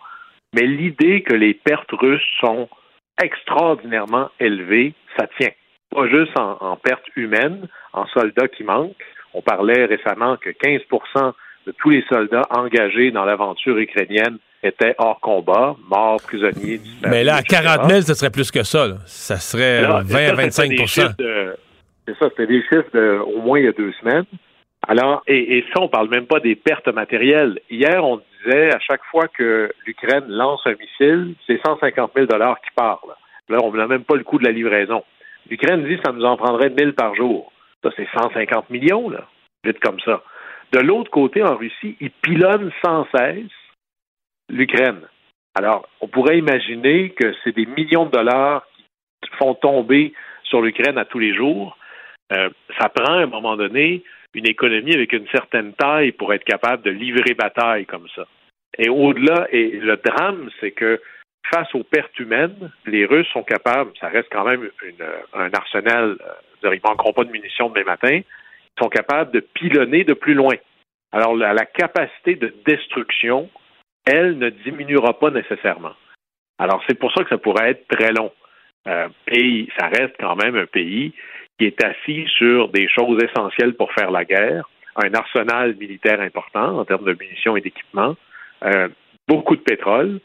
Mais 0.54 0.62
l'idée 0.62 1.22
que 1.22 1.34
les 1.34 1.52
pertes 1.52 1.92
russes 1.92 2.22
sont 2.40 2.68
extraordinairement 3.22 4.30
élevées, 4.40 4.94
ça 5.18 5.26
tient 5.38 5.50
pas 5.90 6.08
juste 6.08 6.36
en, 6.38 6.76
pertes 6.76 7.08
humaines, 7.16 7.66
en 7.92 8.06
soldats 8.08 8.48
qui 8.48 8.64
manquent. 8.64 8.94
On 9.34 9.42
parlait 9.42 9.84
récemment 9.84 10.36
que 10.36 10.50
15% 10.50 11.32
de 11.66 11.72
tous 11.72 11.90
les 11.90 12.04
soldats 12.10 12.42
engagés 12.50 13.10
dans 13.10 13.24
l'aventure 13.24 13.76
ukrainienne 13.78 14.38
étaient 14.62 14.94
hors 14.98 15.20
combat, 15.20 15.76
morts, 15.88 16.20
prisonniers, 16.22 16.80
Mais 17.08 17.22
là, 17.24 17.36
à 17.36 17.42
40 17.42 17.88
000, 17.88 18.00
ce 18.02 18.14
serait 18.14 18.30
plus 18.30 18.50
que 18.50 18.62
ça. 18.62 18.96
Ça 19.06 19.36
serait 19.36 19.82
20 19.82 20.16
à 20.16 20.34
25% 20.34 21.14
C'est 22.06 22.18
ça, 22.18 22.28
c'était 22.30 22.46
des 22.46 22.62
chiffres 22.62 22.90
de, 22.92 23.18
au 23.18 23.40
moins 23.40 23.58
il 23.58 23.66
y 23.66 23.68
a 23.68 23.72
deux 23.72 23.92
semaines. 24.00 24.24
Alors, 24.86 25.22
et, 25.26 25.58
et 25.58 25.64
ça, 25.74 25.82
on 25.82 25.88
parle 25.88 26.08
même 26.08 26.26
pas 26.26 26.40
des 26.40 26.56
pertes 26.56 26.88
matérielles. 26.88 27.60
Hier, 27.70 28.02
on 28.04 28.20
disait 28.44 28.74
à 28.74 28.78
chaque 28.80 29.04
fois 29.10 29.28
que 29.28 29.70
l'Ukraine 29.86 30.24
lance 30.28 30.60
un 30.64 30.74
missile, 30.74 31.34
c'est 31.46 31.60
150 31.64 32.12
000 32.16 32.26
qui 32.26 32.70
partent. 32.74 33.04
Là, 33.48 33.58
on 33.62 33.72
n'a 33.72 33.86
même 33.86 34.04
pas 34.04 34.16
le 34.16 34.24
coût 34.24 34.38
de 34.38 34.44
la 34.44 34.52
livraison. 34.52 35.02
L'Ukraine 35.48 35.84
dit 35.84 35.96
que 35.96 36.02
ça 36.04 36.12
nous 36.12 36.24
en 36.24 36.36
prendrait 36.36 36.70
1000 36.70 36.94
par 36.94 37.14
jour. 37.14 37.52
Ça, 37.82 37.90
c'est 37.96 38.08
150 38.12 38.70
millions, 38.70 39.08
là, 39.08 39.26
vite 39.64 39.80
comme 39.80 40.00
ça. 40.00 40.22
De 40.72 40.80
l'autre 40.80 41.10
côté, 41.10 41.42
en 41.42 41.56
Russie, 41.56 41.96
ils 42.00 42.10
pilonnent 42.10 42.72
sans 42.84 43.06
cesse 43.14 43.50
l'Ukraine. 44.48 45.00
Alors, 45.54 45.88
on 46.00 46.08
pourrait 46.08 46.38
imaginer 46.38 47.10
que 47.10 47.34
c'est 47.42 47.54
des 47.54 47.66
millions 47.66 48.06
de 48.06 48.10
dollars 48.10 48.66
qui 49.22 49.30
font 49.38 49.54
tomber 49.54 50.12
sur 50.44 50.60
l'Ukraine 50.60 50.98
à 50.98 51.04
tous 51.04 51.18
les 51.18 51.34
jours. 51.34 51.76
Euh, 52.32 52.50
ça 52.78 52.88
prend, 52.88 53.14
à 53.14 53.22
un 53.22 53.26
moment 53.26 53.56
donné, 53.56 54.02
une 54.34 54.46
économie 54.46 54.94
avec 54.94 55.12
une 55.12 55.26
certaine 55.28 55.72
taille 55.74 56.12
pour 56.12 56.32
être 56.34 56.44
capable 56.44 56.82
de 56.82 56.90
livrer 56.90 57.34
bataille 57.34 57.86
comme 57.86 58.06
ça. 58.14 58.26
Et 58.76 58.88
au-delà, 58.88 59.48
et 59.50 59.70
le 59.70 59.96
drame, 59.96 60.50
c'est 60.60 60.72
que 60.72 61.00
face 61.52 61.74
aux 61.74 61.84
pertes 61.84 62.18
humaines, 62.18 62.70
les 62.86 63.04
Russes 63.04 63.28
sont 63.32 63.42
capables, 63.42 63.90
ça 64.00 64.08
reste 64.08 64.28
quand 64.30 64.44
même 64.44 64.68
un 65.34 65.50
arsenal, 65.52 66.16
euh, 66.64 66.74
ils 66.74 66.80
ne 66.82 66.88
manqueront 66.88 67.12
pas 67.12 67.24
de 67.24 67.30
munitions 67.30 67.68
demain 67.68 67.84
matin, 67.84 68.20
ils 68.20 68.82
sont 68.82 68.88
capables 68.88 69.32
de 69.32 69.40
pilonner 69.40 70.04
de 70.04 70.14
plus 70.14 70.34
loin. 70.34 70.54
Alors, 71.12 71.34
la, 71.34 71.64
capacité 71.64 72.34
de 72.34 72.54
destruction, 72.66 73.48
elle 74.04 74.38
ne 74.38 74.50
diminuera 74.50 75.18
pas 75.18 75.30
nécessairement. 75.30 75.94
Alors, 76.58 76.82
c'est 76.86 76.98
pour 76.98 77.12
ça 77.12 77.22
que 77.22 77.30
ça 77.30 77.38
pourrait 77.38 77.70
être 77.70 77.88
très 77.88 78.12
long. 78.12 78.32
Euh, 78.86 79.08
et 79.30 79.68
ça 79.78 79.86
reste 79.86 80.14
quand 80.18 80.36
même 80.36 80.56
un 80.56 80.66
pays 80.66 81.12
qui 81.58 81.66
est 81.66 81.84
assis 81.84 82.26
sur 82.36 82.68
des 82.68 82.88
choses 82.88 83.22
essentielles 83.22 83.74
pour 83.74 83.92
faire 83.92 84.10
la 84.10 84.24
guerre, 84.24 84.68
un 84.96 85.12
arsenal 85.14 85.74
militaire 85.76 86.20
important 86.20 86.78
en 86.78 86.84
termes 86.84 87.04
de 87.04 87.16
munitions 87.18 87.56
et 87.56 87.60
d'équipements, 87.60 88.16
euh, 88.64 88.88
beaucoup 89.26 89.56
de 89.56 89.62
pétrole, 89.62 90.20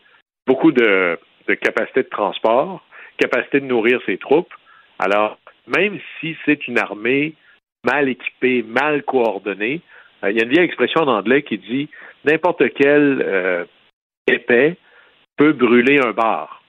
beaucoup 0.48 0.72
de, 0.72 1.20
de 1.48 1.54
capacité 1.56 2.04
de 2.04 2.10
transport, 2.10 2.84
capacité 3.18 3.60
de 3.60 3.66
nourrir 3.66 4.00
ses 4.06 4.18
troupes. 4.18 4.54
Alors, 5.00 5.38
même 5.68 6.00
si 6.20 6.36
c'est 6.46 6.68
une 6.68 6.80
armée 6.80 7.34
mal 7.84 8.10
équipée, 8.10 8.64
mal 8.64 9.04
coordonnée, 9.04 9.82
euh, 10.24 10.32
il 10.32 10.38
y 10.38 10.42
a 10.42 10.44
une 10.44 10.52
vieille 10.52 10.66
expression 10.66 11.02
en 11.02 11.08
anglais 11.08 11.44
qui 11.44 11.58
dit 11.58 11.90
n'importe 12.26 12.64
quel 12.74 13.22
euh, 13.22 13.66
épais 14.28 14.78
peut 15.38 15.54
brûler 15.54 16.00
un 16.00 16.12
bar. 16.12 16.64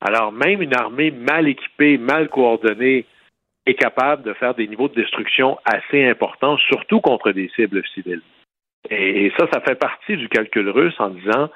Alors, 0.00 0.32
même 0.32 0.60
une 0.62 0.74
armée 0.74 1.10
mal 1.10 1.48
équipée, 1.48 1.98
mal 1.98 2.28
coordonnée, 2.28 3.06
est 3.66 3.74
capable 3.74 4.22
de 4.22 4.34
faire 4.34 4.54
des 4.54 4.68
niveaux 4.68 4.88
de 4.88 4.94
destruction 4.94 5.58
assez 5.64 6.04
importants, 6.06 6.58
surtout 6.58 7.00
contre 7.00 7.32
des 7.32 7.48
cibles 7.56 7.82
civiles. 7.94 8.20
Et, 8.90 9.32
ça, 9.38 9.48
ça 9.50 9.60
fait 9.62 9.76
partie 9.76 10.18
du 10.18 10.28
calcul 10.28 10.68
russe 10.68 10.98
en 10.98 11.08
disant 11.08 11.48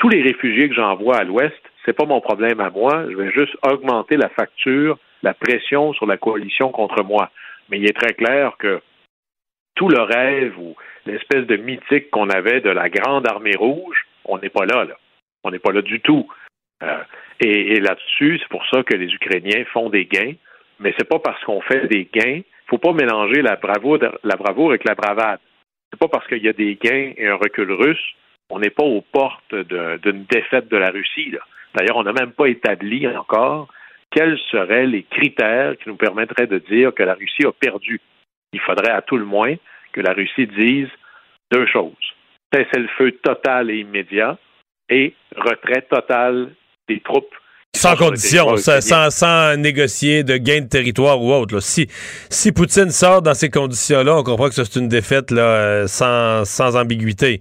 tous 0.00 0.08
les 0.08 0.22
réfugiés 0.22 0.68
que 0.68 0.74
j'envoie 0.74 1.18
à 1.18 1.24
l'Ouest, 1.24 1.60
c'est 1.84 1.96
pas 1.96 2.06
mon 2.06 2.20
problème 2.20 2.60
à 2.60 2.70
moi, 2.70 3.06
je 3.08 3.16
vais 3.16 3.30
juste 3.30 3.56
augmenter 3.62 4.16
la 4.16 4.28
facture, 4.30 4.98
la 5.22 5.34
pression 5.34 5.92
sur 5.92 6.06
la 6.06 6.16
coalition 6.16 6.70
contre 6.72 7.04
moi. 7.04 7.30
Mais 7.68 7.78
il 7.78 7.88
est 7.88 7.96
très 7.96 8.14
clair 8.14 8.56
que 8.58 8.80
tout 9.76 9.88
le 9.88 10.02
rêve 10.02 10.58
ou 10.58 10.74
l'espèce 11.06 11.46
de 11.46 11.56
mythique 11.56 12.10
qu'on 12.10 12.28
avait 12.28 12.60
de 12.60 12.70
la 12.70 12.88
grande 12.88 13.28
armée 13.28 13.56
rouge, 13.56 14.06
on 14.24 14.38
n'est 14.38 14.50
pas 14.50 14.66
là, 14.66 14.84
là. 14.84 14.96
On 15.44 15.52
n'est 15.52 15.58
pas 15.58 15.72
là 15.72 15.80
du 15.80 16.00
tout. 16.00 16.28
Euh, 16.82 17.02
et, 17.40 17.74
et 17.74 17.80
là-dessus, 17.80 18.38
c'est 18.40 18.48
pour 18.48 18.66
ça 18.66 18.82
que 18.82 18.94
les 18.94 19.12
Ukrainiens 19.14 19.64
font 19.72 19.88
des 19.88 20.06
gains 20.06 20.34
mais 20.80 20.94
c'est 20.98 21.08
pas 21.08 21.18
parce 21.18 21.42
qu'on 21.44 21.60
fait 21.60 21.86
des 21.86 22.08
gains. 22.12 22.40
faut 22.66 22.78
pas 22.78 22.92
mélanger 22.92 23.42
la 23.42 23.56
bravoure, 23.56 23.98
la 24.24 24.36
bravoure 24.36 24.70
avec 24.70 24.84
la 24.84 24.94
bravade. 24.94 25.38
C'est 25.92 25.98
pas 25.98 26.08
parce 26.08 26.26
qu'il 26.26 26.42
y 26.42 26.48
a 26.48 26.52
des 26.52 26.76
gains 26.76 27.12
et 27.16 27.26
un 27.28 27.34
recul 27.34 27.70
russe, 27.72 28.14
on 28.50 28.58
n'est 28.58 28.70
pas 28.70 28.84
aux 28.84 29.00
portes 29.00 29.54
d'une 29.54 30.24
défaite 30.24 30.68
de 30.68 30.76
la 30.76 30.90
Russie. 30.90 31.32
D'ailleurs, 31.74 31.96
on 31.96 32.02
n'a 32.02 32.12
même 32.12 32.32
pas 32.32 32.48
établi 32.48 33.06
encore 33.08 33.68
quels 34.10 34.38
seraient 34.50 34.86
les 34.86 35.04
critères 35.04 35.76
qui 35.78 35.88
nous 35.88 35.96
permettraient 35.96 36.48
de 36.48 36.58
dire 36.58 36.92
que 36.92 37.04
la 37.04 37.14
Russie 37.14 37.46
a 37.46 37.52
perdu. 37.52 38.00
Il 38.52 38.60
faudrait 38.60 38.92
à 38.92 39.02
tout 39.02 39.16
le 39.16 39.24
moins 39.24 39.54
que 39.92 40.00
la 40.00 40.12
Russie 40.12 40.46
dise 40.46 40.88
deux 41.52 41.66
choses. 41.66 41.92
Cessez 42.52 42.80
le 42.80 42.88
feu 42.98 43.12
total 43.22 43.70
et 43.70 43.78
immédiat 43.78 44.36
et 44.88 45.14
retrait 45.36 45.82
total 45.82 46.50
des 46.88 47.00
troupes 47.00 47.34
sans 47.76 47.96
condition, 47.96 48.56
sans, 48.56 49.56
négocier 49.56 50.24
de 50.24 50.36
gain 50.36 50.62
de 50.62 50.68
territoire 50.68 51.22
ou 51.22 51.32
autre. 51.32 51.60
Si, 51.60 51.86
si 52.28 52.52
Poutine 52.52 52.90
sort 52.90 53.22
dans 53.22 53.34
ces 53.34 53.48
conditions-là, 53.48 54.16
on 54.16 54.22
comprend 54.22 54.48
que 54.48 54.54
c'est 54.54 54.76
une 54.76 54.88
défaite 54.88 55.30
là, 55.30 55.42
euh, 55.42 55.86
sans, 55.86 56.76
ambiguïté. 56.76 57.40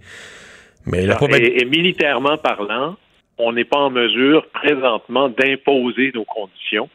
Mais 0.91 1.05
et, 1.05 1.65
militairement 1.65 2.37
parlant, 2.37 2.95
on 3.37 3.53
n'est 3.53 3.65
pas 3.65 3.77
en 3.77 3.89
mesure 3.89 4.45
présentement 4.47 5.29
d'imposer 5.29 6.11
nos 6.13 6.25
conditions. 6.25 6.89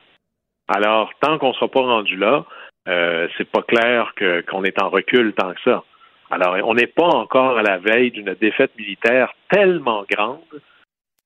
Alors, 0.69 1.11
tant 1.21 1.39
qu'on 1.39 1.49
ne 1.49 1.55
sera 1.55 1.69
pas 1.69 1.81
rendu 1.81 2.17
là, 2.17 2.45
euh, 2.89 3.29
c'est 3.37 3.49
pas 3.49 3.63
clair 3.63 4.13
qu'on 4.49 4.65
est 4.65 4.81
en 4.83 4.91
recul 4.91 5.33
tant 5.35 5.53
que 5.53 5.61
ça. 5.65 5.85
Alors, 6.31 6.57
on 6.69 6.75
n'est 6.75 6.87
pas 6.87 7.07
encore 7.07 7.59
à 7.59 7.63
la 7.63 7.79
veille 7.79 8.11
d'une 8.11 8.35
défaite 8.35 8.73
militaire 8.79 9.33
tellement 9.51 10.05
grande 10.11 10.41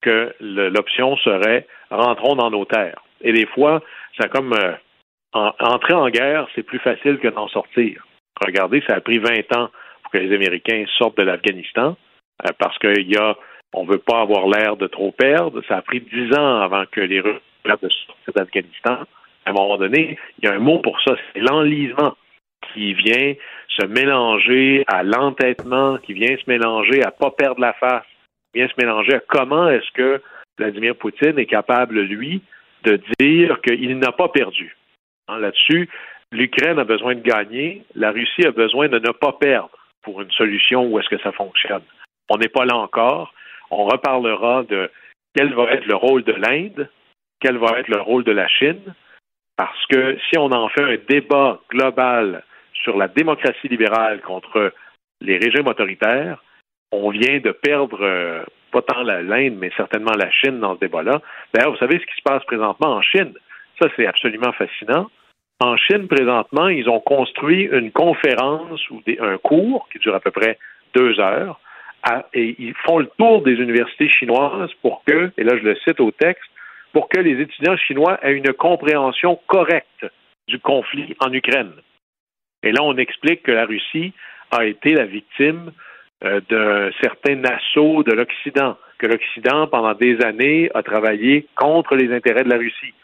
que 0.00 0.34
l'option 0.40 1.16
serait 1.16 1.66
rentrons 1.90 2.36
dans 2.36 2.50
nos 2.50 2.64
terres. 2.64 3.02
Et 3.20 3.32
des 3.32 3.46
fois, 3.46 3.82
ça 4.20 4.28
comme 4.28 4.52
euh, 4.52 4.72
entrer 5.32 5.94
en 5.94 6.08
guerre, 6.08 6.46
c'est 6.54 6.62
plus 6.62 6.78
facile 6.78 7.18
que 7.18 7.28
d'en 7.28 7.48
sortir. 7.48 8.06
Regardez, 8.40 8.82
ça 8.86 8.94
a 8.94 9.00
pris 9.00 9.18
20 9.18 9.56
ans 9.56 9.70
pour 10.02 10.12
que 10.12 10.18
les 10.18 10.34
Américains 10.34 10.84
sortent 10.96 11.18
de 11.18 11.24
l'Afghanistan 11.24 11.96
parce 12.58 12.78
qu'il 12.78 13.10
y 13.10 13.16
a, 13.16 13.36
on 13.72 13.84
veut 13.84 13.98
pas 13.98 14.20
avoir 14.20 14.46
l'air 14.48 14.76
de 14.76 14.86
trop 14.86 15.12
perdre. 15.12 15.62
Ça 15.68 15.78
a 15.78 15.82
pris 15.82 16.00
10 16.00 16.34
ans 16.36 16.60
avant 16.60 16.84
que 16.90 17.00
les 17.00 17.20
Russes 17.20 17.42
de 17.76 17.88
sortir 17.88 18.34
d'Afghanistan. 18.34 19.04
À 19.44 19.50
un 19.50 19.52
moment 19.52 19.76
donné, 19.76 20.18
il 20.38 20.48
y 20.48 20.48
a 20.48 20.54
un 20.54 20.58
mot 20.58 20.78
pour 20.78 21.00
ça, 21.02 21.14
c'est 21.32 21.40
l'enlisement 21.40 22.16
qui 22.72 22.94
vient 22.94 23.34
se 23.68 23.86
mélanger 23.86 24.84
à 24.88 25.02
l'entêtement, 25.02 25.98
qui 25.98 26.12
vient 26.12 26.36
se 26.36 26.44
mélanger 26.48 27.02
à 27.02 27.10
pas 27.10 27.30
perdre 27.30 27.60
la 27.60 27.72
face, 27.74 28.04
qui 28.52 28.60
vient 28.60 28.68
se 28.68 28.74
mélanger 28.78 29.14
à 29.14 29.20
comment 29.20 29.68
est-ce 29.68 29.90
que 29.94 30.22
Vladimir 30.58 30.96
Poutine 30.96 31.38
est 31.38 31.46
capable, 31.46 32.00
lui, 32.00 32.42
de 32.84 33.00
dire 33.20 33.60
qu'il 33.60 33.98
n'a 33.98 34.12
pas 34.12 34.28
perdu. 34.28 34.76
Hein, 35.28 35.38
là-dessus, 35.38 35.88
l'Ukraine 36.32 36.78
a 36.78 36.84
besoin 36.84 37.14
de 37.14 37.20
gagner, 37.20 37.82
la 37.94 38.10
Russie 38.10 38.46
a 38.46 38.50
besoin 38.50 38.88
de 38.88 38.98
ne 38.98 39.12
pas 39.12 39.32
perdre 39.32 39.70
pour 40.02 40.20
une 40.20 40.30
solution 40.32 40.86
où 40.86 40.98
est-ce 40.98 41.08
que 41.08 41.22
ça 41.22 41.32
fonctionne. 41.32 41.82
On 42.28 42.36
n'est 42.36 42.48
pas 42.48 42.64
là 42.64 42.76
encore. 42.76 43.32
On 43.70 43.84
reparlera 43.84 44.62
de 44.64 44.90
quel 45.34 45.52
va 45.54 45.64
être 45.72 45.86
le 45.86 45.94
rôle 45.94 46.24
de 46.24 46.32
l'Inde, 46.32 46.88
quel 47.40 47.58
va 47.58 47.78
être 47.78 47.88
le 47.88 48.00
rôle 48.00 48.24
de 48.24 48.32
la 48.32 48.48
Chine, 48.48 48.94
parce 49.56 49.86
que 49.86 50.16
si 50.28 50.38
on 50.38 50.50
en 50.52 50.68
fait 50.68 50.82
un 50.82 50.96
débat 51.08 51.60
global 51.70 52.44
sur 52.72 52.96
la 52.96 53.08
démocratie 53.08 53.68
libérale 53.68 54.20
contre 54.20 54.72
les 55.20 55.36
régimes 55.36 55.66
autoritaires, 55.66 56.42
on 56.92 57.10
vient 57.10 57.38
de 57.40 57.50
perdre 57.50 57.98
euh, 58.00 58.44
pas 58.70 58.82
tant 58.82 59.02
l'Inde, 59.02 59.56
mais 59.58 59.70
certainement 59.76 60.12
la 60.12 60.30
Chine 60.30 60.60
dans 60.60 60.74
ce 60.74 60.80
débat-là. 60.80 61.20
D'ailleurs, 61.52 61.72
vous 61.72 61.78
savez 61.78 61.98
ce 61.98 62.06
qui 62.06 62.16
se 62.16 62.22
passe 62.22 62.44
présentement 62.44 62.94
en 62.94 63.02
Chine? 63.02 63.34
Ça, 63.80 63.88
c'est 63.96 64.06
absolument 64.06 64.52
fascinant. 64.52 65.10
En 65.60 65.76
Chine, 65.76 66.06
présentement, 66.06 66.68
ils 66.68 66.88
ont 66.88 67.00
construit 67.00 67.62
une 67.64 67.90
conférence 67.90 68.88
ou 68.90 69.02
un 69.20 69.38
cours 69.38 69.88
qui 69.90 69.98
dure 69.98 70.14
à 70.14 70.20
peu 70.20 70.30
près 70.30 70.58
deux 70.94 71.18
heures. 71.18 71.60
Et 72.32 72.56
ils 72.58 72.74
font 72.86 72.98
le 72.98 73.10
tour 73.18 73.42
des 73.42 73.54
universités 73.54 74.08
chinoises 74.08 74.70
pour 74.82 75.02
que, 75.04 75.30
et 75.36 75.44
là 75.44 75.56
je 75.56 75.64
le 75.64 75.76
cite 75.76 76.00
au 76.00 76.10
texte, 76.10 76.50
pour 76.92 77.08
que 77.08 77.20
les 77.20 77.40
étudiants 77.40 77.76
chinois 77.76 78.18
aient 78.22 78.32
une 78.32 78.52
compréhension 78.52 79.38
correcte 79.46 80.06
du 80.46 80.58
conflit 80.58 81.14
en 81.20 81.32
Ukraine. 81.32 81.72
Et 82.62 82.72
là, 82.72 82.82
on 82.82 82.96
explique 82.96 83.42
que 83.42 83.52
la 83.52 83.66
Russie 83.66 84.12
a 84.50 84.64
été 84.64 84.94
la 84.94 85.04
victime 85.04 85.72
euh, 86.24 86.40
d'un 86.50 86.90
certain 87.00 87.44
assaut 87.44 88.02
de 88.02 88.12
l'Occident, 88.12 88.76
que 88.98 89.06
l'Occident, 89.06 89.68
pendant 89.68 89.94
des 89.94 90.20
années, 90.24 90.70
a 90.74 90.82
travaillé 90.82 91.46
contre 91.54 91.94
les 91.94 92.12
intérêts 92.12 92.44
de 92.44 92.50
la 92.50 92.56
Russie, 92.56 92.94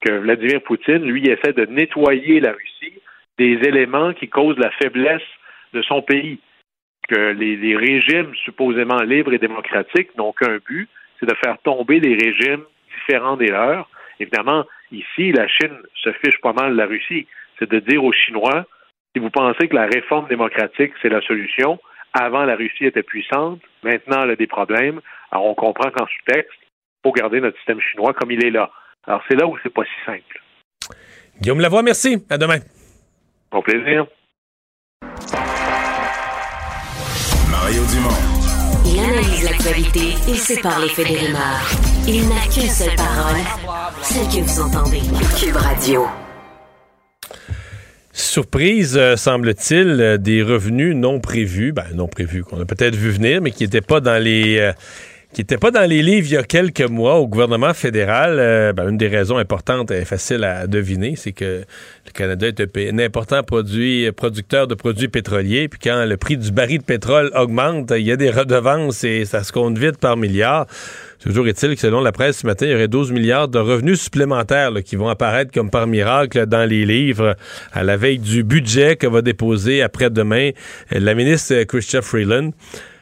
que 0.00 0.12
Vladimir 0.12 0.60
Poutine, 0.62 1.04
lui, 1.04 1.28
essaie 1.28 1.52
de 1.52 1.66
nettoyer 1.66 2.40
la 2.40 2.52
Russie 2.52 3.00
des 3.38 3.58
éléments 3.68 4.12
qui 4.12 4.28
causent 4.28 4.58
la 4.58 4.70
faiblesse 4.72 5.22
de 5.72 5.82
son 5.82 6.02
pays, 6.02 6.38
que 7.08 7.32
les, 7.32 7.76
régimes 7.76 8.34
supposément 8.44 9.02
libres 9.02 9.32
et 9.32 9.38
démocratiques 9.38 10.16
n'ont 10.16 10.32
qu'un 10.32 10.58
but, 10.64 10.88
c'est 11.18 11.26
de 11.26 11.34
faire 11.44 11.58
tomber 11.62 12.00
les 12.00 12.14
régimes 12.14 12.64
différents 12.96 13.36
des 13.36 13.48
leurs. 13.48 13.88
Évidemment, 14.20 14.64
ici, 14.92 15.32
la 15.32 15.46
Chine 15.48 15.76
se 15.94 16.10
fiche 16.12 16.40
pas 16.40 16.52
mal 16.52 16.72
de 16.72 16.76
la 16.76 16.86
Russie. 16.86 17.26
C'est 17.58 17.70
de 17.70 17.78
dire 17.80 18.02
aux 18.02 18.12
Chinois, 18.12 18.66
si 19.14 19.20
vous 19.20 19.30
pensez 19.30 19.68
que 19.68 19.74
la 19.74 19.86
réforme 19.86 20.28
démocratique, 20.28 20.92
c'est 21.02 21.08
la 21.08 21.20
solution, 21.22 21.78
avant, 22.14 22.44
la 22.44 22.54
Russie 22.54 22.86
était 22.86 23.02
puissante. 23.02 23.60
Maintenant, 23.82 24.22
elle 24.22 24.30
a 24.30 24.36
des 24.36 24.46
problèmes. 24.46 25.00
Alors, 25.30 25.46
on 25.46 25.54
comprend 25.54 25.90
qu'en 25.90 26.06
sous-texte, 26.06 26.58
il 26.62 27.08
faut 27.08 27.12
garder 27.12 27.40
notre 27.40 27.56
système 27.58 27.80
chinois 27.80 28.14
comme 28.14 28.30
il 28.30 28.44
est 28.44 28.50
là. 28.50 28.70
Alors, 29.06 29.22
c'est 29.28 29.34
là 29.34 29.46
où 29.46 29.58
c'est 29.62 29.72
pas 29.72 29.84
si 29.84 30.06
simple. 30.06 30.40
Guillaume 31.40 31.60
Lavoie, 31.60 31.82
merci. 31.82 32.24
À 32.30 32.38
demain. 32.38 32.58
Au 33.50 33.62
plaisir. 33.62 34.06
Dumont. 37.86 38.08
Il 38.86 38.98
analyse 38.98 39.44
l'actualité 39.44 40.14
et 40.28 40.34
sépare 40.34 40.80
les 40.80 40.88
faits 40.88 41.06
des 41.08 41.16
rumeurs. 41.16 41.70
Il 42.06 42.28
n'a 42.28 42.46
qu'une 42.52 42.68
seule 42.68 42.94
parole, 42.96 43.40
celle 44.02 44.26
que 44.28 44.46
vous 44.46 44.60
entendez. 44.60 45.00
Cube 45.38 45.56
Radio. 45.56 46.06
Surprise, 48.12 48.96
euh, 48.96 49.16
semble-t-il, 49.16 50.00
euh, 50.00 50.18
des 50.18 50.42
revenus 50.42 50.94
non 50.94 51.18
prévus, 51.18 51.72
ben 51.72 51.86
non 51.94 52.06
prévus, 52.06 52.44
qu'on 52.44 52.60
a 52.60 52.64
peut-être 52.64 52.94
vu 52.94 53.10
venir, 53.10 53.40
mais 53.40 53.50
qui 53.50 53.64
n'étaient 53.64 53.80
pas 53.80 54.00
dans 54.00 54.22
les 54.22 54.58
euh, 54.58 54.72
qui 55.34 55.40
n'était 55.40 55.58
pas 55.58 55.72
dans 55.72 55.88
les 55.88 56.00
livres 56.00 56.28
il 56.28 56.34
y 56.34 56.36
a 56.36 56.44
quelques 56.44 56.88
mois 56.88 57.16
au 57.16 57.26
gouvernement 57.26 57.74
fédéral. 57.74 58.72
Ben, 58.74 58.88
une 58.88 58.96
des 58.96 59.08
raisons 59.08 59.36
importantes 59.36 59.90
et 59.90 60.04
faciles 60.04 60.44
à 60.44 60.68
deviner, 60.68 61.16
c'est 61.16 61.32
que 61.32 61.64
le 62.06 62.12
Canada 62.12 62.46
est 62.46 62.60
un, 62.60 62.98
important 63.00 63.42
produit, 63.42 64.10
producteur 64.12 64.68
de 64.68 64.76
produits 64.76 65.08
pétroliers. 65.08 65.66
Puis 65.68 65.80
quand 65.82 66.04
le 66.04 66.16
prix 66.16 66.36
du 66.36 66.52
baril 66.52 66.78
de 66.78 66.84
pétrole 66.84 67.32
augmente, 67.34 67.92
il 67.96 68.02
y 68.04 68.12
a 68.12 68.16
des 68.16 68.30
redevances 68.30 69.02
et 69.02 69.24
ça 69.24 69.42
se 69.42 69.50
compte 69.50 69.76
vite 69.76 69.98
par 69.98 70.16
milliards. 70.16 70.66
Toujours 71.18 71.48
est-il 71.48 71.74
que 71.74 71.80
selon 71.80 72.00
la 72.00 72.12
presse 72.12 72.38
ce 72.38 72.46
matin, 72.46 72.66
il 72.66 72.72
y 72.72 72.74
aurait 72.74 72.86
12 72.86 73.10
milliards 73.10 73.48
de 73.48 73.58
revenus 73.58 74.00
supplémentaires 74.00 74.70
qui 74.84 74.94
vont 74.94 75.08
apparaître 75.08 75.50
comme 75.50 75.70
par 75.70 75.88
miracle 75.88 76.46
dans 76.46 76.64
les 76.64 76.86
livres 76.86 77.34
à 77.72 77.82
la 77.82 77.96
veille 77.96 78.18
du 78.20 78.44
budget 78.44 78.94
que 78.94 79.08
va 79.08 79.20
déposer 79.20 79.82
après-demain 79.82 80.50
la 80.92 81.14
ministre 81.14 81.64
Christian 81.64 82.02
Freeland. 82.02 82.50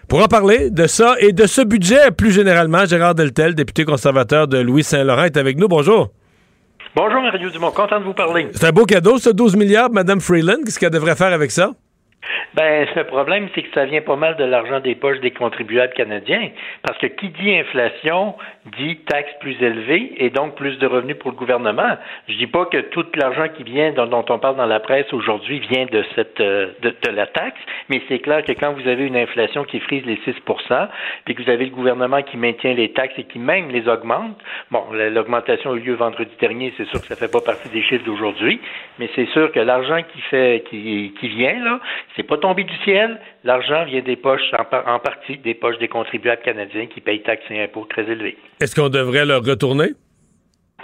Pour 0.08 0.22
en 0.22 0.26
parler 0.26 0.70
de 0.70 0.86
ça 0.86 1.14
et 1.20 1.32
de 1.32 1.46
ce 1.46 1.62
budget 1.62 2.10
plus 2.10 2.32
généralement, 2.32 2.84
Gérard 2.84 3.14
Deltel, 3.14 3.54
député 3.54 3.84
conservateur 3.84 4.46
de 4.48 4.58
Louis-Saint-Laurent, 4.58 5.24
est 5.24 5.36
avec 5.36 5.56
nous. 5.58 5.68
Bonjour. 5.68 6.10
Bonjour, 6.94 7.22
Mario 7.22 7.48
Dumont. 7.50 7.70
Content 7.70 8.00
de 8.00 8.04
vous 8.04 8.12
parler. 8.12 8.48
C'est 8.52 8.66
un 8.66 8.72
beau 8.72 8.84
cadeau, 8.84 9.18
ce 9.18 9.30
12 9.30 9.56
milliards, 9.56 9.90
Mme 9.90 10.20
Freeland. 10.20 10.58
Qu'est-ce 10.64 10.78
qu'elle 10.78 10.90
devrait 10.90 11.16
faire 11.16 11.32
avec 11.32 11.50
ça? 11.50 11.70
Ben, 12.54 12.86
le 12.94 13.04
problème, 13.04 13.48
c'est 13.54 13.62
que 13.62 13.72
ça 13.74 13.84
vient 13.84 14.02
pas 14.02 14.16
mal 14.16 14.36
de 14.36 14.44
l'argent 14.44 14.80
des 14.80 14.94
poches 14.94 15.20
des 15.20 15.30
contribuables 15.30 15.92
canadiens. 15.94 16.50
Parce 16.82 16.98
que 16.98 17.06
qui 17.06 17.28
dit 17.30 17.56
inflation 17.56 18.34
dit 18.78 18.96
taxes 19.06 19.32
plus 19.40 19.60
élevées 19.60 20.12
et 20.18 20.30
donc 20.30 20.54
plus 20.54 20.78
de 20.78 20.86
revenus 20.86 21.16
pour 21.18 21.32
le 21.32 21.36
gouvernement. 21.36 21.96
Je 22.28 22.34
dis 22.36 22.46
pas 22.46 22.66
que 22.66 22.78
tout 22.78 23.06
l'argent 23.16 23.48
qui 23.56 23.64
vient, 23.64 23.92
dont, 23.92 24.24
on 24.28 24.38
parle 24.38 24.56
dans 24.56 24.66
la 24.66 24.80
presse 24.80 25.12
aujourd'hui, 25.12 25.60
vient 25.60 25.86
de 25.86 26.04
cette 26.14 26.40
euh, 26.40 26.68
de, 26.82 26.94
la 27.10 27.26
taxe, 27.26 27.60
mais 27.88 28.00
c'est 28.08 28.20
clair 28.20 28.44
que 28.44 28.52
quand 28.52 28.72
vous 28.72 28.86
avez 28.86 29.04
une 29.04 29.16
inflation 29.16 29.64
qui 29.64 29.80
frise 29.80 30.04
les 30.06 30.16
6% 30.16 30.88
puis 31.24 31.34
que 31.34 31.42
vous 31.42 31.50
avez 31.50 31.64
le 31.64 31.72
gouvernement 31.72 32.22
qui 32.22 32.36
maintient 32.36 32.74
les 32.74 32.92
taxes 32.92 33.14
et 33.18 33.24
qui 33.24 33.38
même 33.38 33.70
les 33.70 33.88
augmente, 33.88 34.38
bon, 34.70 34.84
l'augmentation 34.92 35.72
a 35.72 35.76
eu 35.76 35.80
lieu 35.80 35.94
vendredi 35.94 36.30
dernier, 36.40 36.72
c'est 36.76 36.86
sûr 36.86 37.00
que 37.00 37.06
ça 37.06 37.16
fait 37.16 37.30
pas 37.30 37.40
partie 37.40 37.68
des 37.70 37.82
chiffres 37.82 38.04
d'aujourd'hui, 38.04 38.60
mais 38.98 39.10
c'est 39.14 39.26
sûr 39.30 39.50
que 39.50 39.60
l'argent 39.60 40.02
qui 40.12 40.20
fait 40.22 40.64
qui, 40.70 41.14
qui 41.18 41.28
vient 41.28 41.62
là, 41.64 41.80
c'est 42.16 42.22
pas 42.22 42.36
tombé 42.36 42.64
du 42.64 42.76
ciel. 42.84 43.18
L'argent 43.44 43.84
vient 43.84 44.02
des 44.02 44.16
poches, 44.16 44.52
en, 44.52 44.98
partie, 44.98 45.38
des 45.38 45.54
poches 45.54 45.78
des 45.78 45.88
contribuables 45.88 46.42
canadiens 46.42 46.86
qui 46.86 47.00
payent 47.00 47.22
taxes 47.22 47.44
et 47.50 47.62
impôts 47.62 47.86
très 47.88 48.02
élevés. 48.02 48.36
Est-ce 48.60 48.74
qu'on 48.74 48.88
devrait 48.88 49.24
leur 49.24 49.44
retourner? 49.44 49.90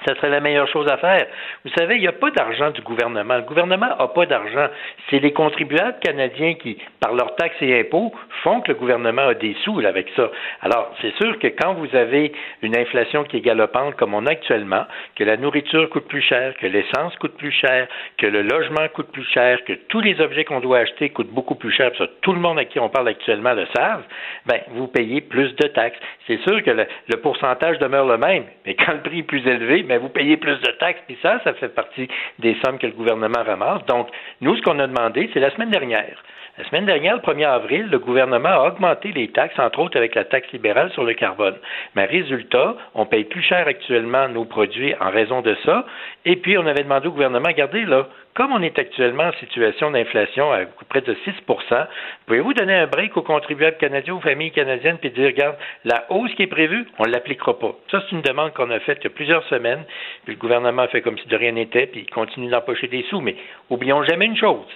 Ça 0.06 0.14
serait 0.14 0.30
la 0.30 0.40
meilleure 0.40 0.68
chose 0.68 0.88
à 0.88 0.96
faire. 0.96 1.26
Vous 1.64 1.70
savez, 1.76 1.96
il 1.96 2.00
n'y 2.00 2.08
a 2.08 2.12
pas 2.12 2.30
d'argent 2.30 2.70
du 2.70 2.80
gouvernement. 2.82 3.36
Le 3.36 3.42
gouvernement 3.42 3.86
n'a 3.86 4.08
pas 4.08 4.26
d'argent. 4.26 4.68
C'est 5.10 5.18
les 5.18 5.32
contribuables 5.32 5.98
canadiens 6.00 6.54
qui, 6.54 6.78
par 7.00 7.14
leurs 7.14 7.34
taxes 7.36 7.56
et 7.60 7.80
impôts, 7.80 8.12
font 8.42 8.60
que 8.60 8.68
le 8.68 8.78
gouvernement 8.78 9.28
a 9.28 9.34
des 9.34 9.56
sous 9.64 9.80
avec 9.80 10.08
ça. 10.16 10.30
Alors, 10.62 10.94
c'est 11.00 11.14
sûr 11.16 11.38
que 11.38 11.48
quand 11.48 11.74
vous 11.74 11.94
avez 11.96 12.32
une 12.62 12.76
inflation 12.76 13.24
qui 13.24 13.38
est 13.38 13.40
galopante 13.40 13.96
comme 13.96 14.14
on 14.14 14.26
a 14.26 14.30
actuellement, 14.30 14.84
que 15.16 15.24
la 15.24 15.36
nourriture 15.36 15.88
coûte 15.90 16.06
plus 16.06 16.22
cher, 16.22 16.54
que 16.56 16.66
l'essence 16.66 17.16
coûte 17.16 17.36
plus 17.36 17.52
cher, 17.52 17.88
que 18.18 18.26
le 18.26 18.42
logement 18.42 18.86
coûte 18.94 19.10
plus 19.12 19.26
cher, 19.32 19.64
que 19.64 19.72
tous 19.88 20.00
les 20.00 20.20
objets 20.20 20.44
qu'on 20.44 20.60
doit 20.60 20.78
acheter 20.78 21.10
coûtent 21.10 21.32
beaucoup 21.32 21.54
plus 21.54 21.72
cher, 21.72 21.90
ça, 21.98 22.06
tout 22.22 22.32
le 22.32 22.40
monde 22.40 22.58
à 22.58 22.64
qui 22.64 22.78
on 22.78 22.88
parle 22.88 23.08
actuellement 23.08 23.54
le 23.54 23.66
savent, 23.74 24.04
ben, 24.46 24.60
vous 24.70 24.86
payez 24.86 25.20
plus 25.20 25.54
de 25.56 25.68
taxes. 25.68 25.98
C'est 26.26 26.40
sûr 26.42 26.62
que 26.62 26.70
le, 26.70 26.86
le 27.08 27.16
pourcentage 27.16 27.78
demeure 27.78 28.06
le 28.06 28.18
même, 28.18 28.44
mais 28.64 28.74
quand 28.74 28.92
le 28.92 29.00
prix 29.00 29.20
est 29.20 29.22
plus 29.22 29.46
élevé, 29.46 29.82
mais 29.88 29.98
vous 29.98 30.10
payez 30.10 30.36
plus 30.36 30.60
de 30.60 30.70
taxes, 30.78 31.00
puis 31.06 31.18
ça, 31.22 31.40
ça 31.42 31.54
fait 31.54 31.70
partie 31.70 32.08
des 32.38 32.56
sommes 32.64 32.78
que 32.78 32.86
le 32.86 32.92
gouvernement 32.92 33.42
ramasse. 33.42 33.84
Donc, 33.86 34.08
nous, 34.40 34.54
ce 34.56 34.62
qu'on 34.62 34.78
a 34.78 34.86
demandé, 34.86 35.30
c'est 35.32 35.40
la 35.40 35.50
semaine 35.50 35.70
dernière. 35.70 36.22
La 36.58 36.64
semaine 36.64 36.86
dernière, 36.86 37.14
le 37.14 37.20
1er 37.20 37.46
avril, 37.46 37.86
le 37.88 38.00
gouvernement 38.00 38.48
a 38.48 38.66
augmenté 38.66 39.12
les 39.12 39.28
taxes, 39.28 39.56
entre 39.60 39.78
autres 39.78 39.96
avec 39.96 40.16
la 40.16 40.24
taxe 40.24 40.50
libérale 40.50 40.90
sur 40.90 41.04
le 41.04 41.14
carbone. 41.14 41.54
Mais 41.94 42.04
résultat, 42.04 42.74
on 42.96 43.06
paye 43.06 43.22
plus 43.22 43.42
cher 43.42 43.68
actuellement 43.68 44.28
nos 44.28 44.44
produits 44.44 44.92
en 45.00 45.08
raison 45.08 45.40
de 45.40 45.56
ça. 45.64 45.86
Et 46.24 46.34
puis, 46.34 46.58
on 46.58 46.66
avait 46.66 46.82
demandé 46.82 47.06
au 47.06 47.12
gouvernement, 47.12 47.46
regardez 47.46 47.84
là, 47.84 48.08
comme 48.34 48.52
on 48.52 48.60
est 48.60 48.76
actuellement 48.76 49.28
en 49.28 49.32
situation 49.34 49.92
d'inflation 49.92 50.52
à 50.52 50.62
près 50.88 51.00
de 51.00 51.14
6% 51.14 51.86
pouvez-vous 52.26 52.54
donner 52.54 52.74
un 52.74 52.88
break 52.88 53.16
aux 53.16 53.22
contribuables 53.22 53.76
canadiens, 53.76 54.14
aux 54.14 54.20
familles 54.20 54.50
canadiennes, 54.50 54.98
puis 54.98 55.10
dire, 55.10 55.26
regarde, 55.26 55.54
la 55.84 56.06
hausse 56.10 56.34
qui 56.34 56.42
est 56.42 56.48
prévue, 56.48 56.88
on 56.98 57.04
ne 57.04 57.12
l'appliquera 57.12 57.56
pas. 57.56 57.76
Ça, 57.92 58.02
c'est 58.02 58.16
une 58.16 58.22
demande 58.22 58.52
qu'on 58.54 58.70
a 58.72 58.80
faite 58.80 58.98
il 59.02 59.04
y 59.04 59.06
a 59.06 59.10
plusieurs 59.10 59.44
semaines, 59.44 59.84
puis 60.24 60.34
le 60.34 60.40
gouvernement 60.40 60.82
a 60.82 60.88
fait 60.88 61.02
comme 61.02 61.18
si 61.18 61.28
de 61.28 61.36
rien 61.36 61.52
n'était, 61.52 61.86
puis 61.86 62.00
il 62.00 62.10
continue 62.10 62.48
d'empocher 62.48 62.88
des 62.88 63.04
sous. 63.04 63.20
Mais 63.20 63.36
oublions 63.70 64.02
jamais 64.02 64.26
une 64.26 64.36
chose 64.36 64.66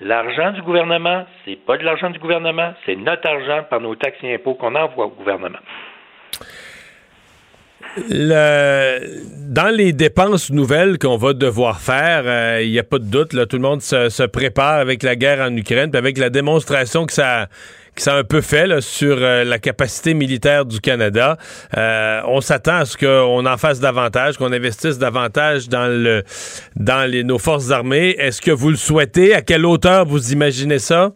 L'argent 0.00 0.52
du 0.52 0.60
gouvernement, 0.60 1.24
c'est 1.44 1.56
pas 1.56 1.78
de 1.78 1.84
l'argent 1.84 2.10
du 2.10 2.18
gouvernement, 2.18 2.74
c'est 2.84 2.96
notre 2.96 3.26
argent 3.28 3.64
par 3.70 3.80
nos 3.80 3.94
taxes 3.94 4.18
et 4.22 4.34
impôts 4.34 4.54
qu'on 4.54 4.74
envoie 4.74 5.06
au 5.06 5.10
gouvernement. 5.10 5.58
dans 7.96 9.74
les 9.74 9.94
dépenses 9.94 10.50
nouvelles 10.50 10.98
qu'on 10.98 11.16
va 11.16 11.32
devoir 11.32 11.80
faire, 11.80 12.24
euh, 12.26 12.62
il 12.62 12.70
n'y 12.70 12.78
a 12.78 12.84
pas 12.84 12.98
de 12.98 13.04
doute, 13.10 13.32
là, 13.32 13.46
tout 13.46 13.56
le 13.56 13.62
monde 13.62 13.80
se, 13.80 14.10
se, 14.10 14.22
prépare 14.24 14.80
avec 14.80 15.02
la 15.02 15.16
guerre 15.16 15.40
en 15.40 15.56
Ukraine, 15.56 15.90
puis 15.90 15.98
avec 15.98 16.18
la 16.18 16.28
démonstration 16.28 17.06
que 17.06 17.14
ça, 17.14 17.46
qui 17.96 18.04
s'est 18.04 18.10
un 18.10 18.24
peu 18.24 18.40
fait 18.40 18.80
sur 18.80 19.16
euh, 19.18 19.44
la 19.44 19.58
capacité 19.58 20.14
militaire 20.14 20.64
du 20.66 20.80
Canada. 20.80 21.38
Euh, 21.76 22.20
on 22.26 22.40
s'attend 22.40 22.76
à 22.76 22.84
ce 22.84 22.96
qu'on 22.96 23.46
en 23.46 23.56
fasse 23.56 23.80
davantage, 23.80 24.36
qu'on 24.36 24.52
investisse 24.52 24.98
davantage 24.98 25.68
dans 25.68 25.86
le 25.86 26.22
dans 26.76 27.10
les, 27.10 27.24
nos 27.24 27.38
forces 27.38 27.70
armées. 27.70 28.14
Est-ce 28.18 28.40
que 28.40 28.50
vous 28.50 28.70
le 28.70 28.76
souhaitez? 28.76 29.34
À 29.34 29.42
quelle 29.42 29.64
hauteur 29.64 30.04
vous 30.06 30.32
imaginez 30.32 30.78
ça? 30.78 31.12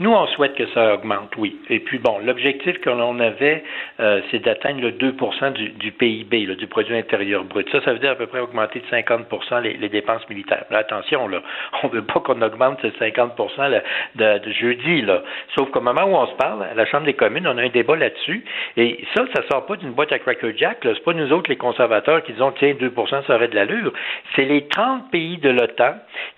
Nous, 0.00 0.12
on 0.12 0.26
souhaite 0.28 0.54
que 0.54 0.66
ça 0.68 0.94
augmente, 0.94 1.36
oui. 1.36 1.56
Et 1.70 1.80
puis, 1.80 1.98
bon, 1.98 2.18
l'objectif 2.18 2.80
que 2.80 2.90
l'on 2.90 3.18
avait, 3.20 3.62
euh, 4.00 4.20
c'est 4.30 4.40
d'atteindre 4.40 4.80
le 4.80 4.92
2 4.92 5.16
du, 5.54 5.68
du 5.70 5.92
PIB, 5.92 6.46
du 6.56 6.66
produit 6.66 6.96
intérieur 6.96 7.44
brut. 7.44 7.68
Ça, 7.70 7.80
ça 7.82 7.92
veut 7.92 7.98
dire 7.98 8.12
à 8.12 8.14
peu 8.16 8.26
près 8.26 8.40
augmenter 8.40 8.80
de 8.80 8.86
50 8.86 9.26
les, 9.62 9.74
les 9.74 9.88
dépenses 9.88 10.28
militaires. 10.28 10.64
Là, 10.70 10.78
attention, 10.78 11.28
là, 11.28 11.42
on 11.82 11.88
ne 11.88 11.92
veut 11.92 12.04
pas 12.04 12.20
qu'on 12.20 12.40
augmente 12.42 12.80
ces 12.82 12.92
50 12.98 13.36
de, 14.16 14.38
de, 14.38 14.52
jeudi, 14.52 15.02
là. 15.02 15.22
Sauf 15.54 15.70
qu'au 15.70 15.80
moment 15.80 16.04
où 16.04 16.16
on 16.16 16.26
se 16.26 16.34
parle, 16.34 16.62
à 16.64 16.74
la 16.74 16.86
Chambre 16.86 17.06
des 17.06 17.14
communes, 17.14 17.46
on 17.46 17.56
a 17.58 17.62
un 17.62 17.68
débat 17.68 17.96
là-dessus. 17.96 18.44
Et 18.76 19.04
ça, 19.14 19.24
ça 19.34 19.42
sort 19.50 19.66
pas 19.66 19.76
d'une 19.76 19.92
boîte 19.92 20.12
à 20.12 20.18
Cracker 20.18 20.54
Jack. 20.56 20.78
C'est 20.82 21.04
pas 21.04 21.12
nous 21.12 21.32
autres, 21.32 21.50
les 21.50 21.56
conservateurs, 21.56 22.22
qui 22.22 22.32
disons, 22.32 22.52
tiens, 22.52 22.72
2% 22.72 23.26
ça 23.26 23.34
aurait 23.36 23.48
de 23.48 23.54
l'allure. 23.54 23.92
C'est 24.34 24.44
les 24.44 24.66
30 24.68 25.10
pays 25.10 25.38
de 25.38 25.50
l'OTAN 25.50 25.94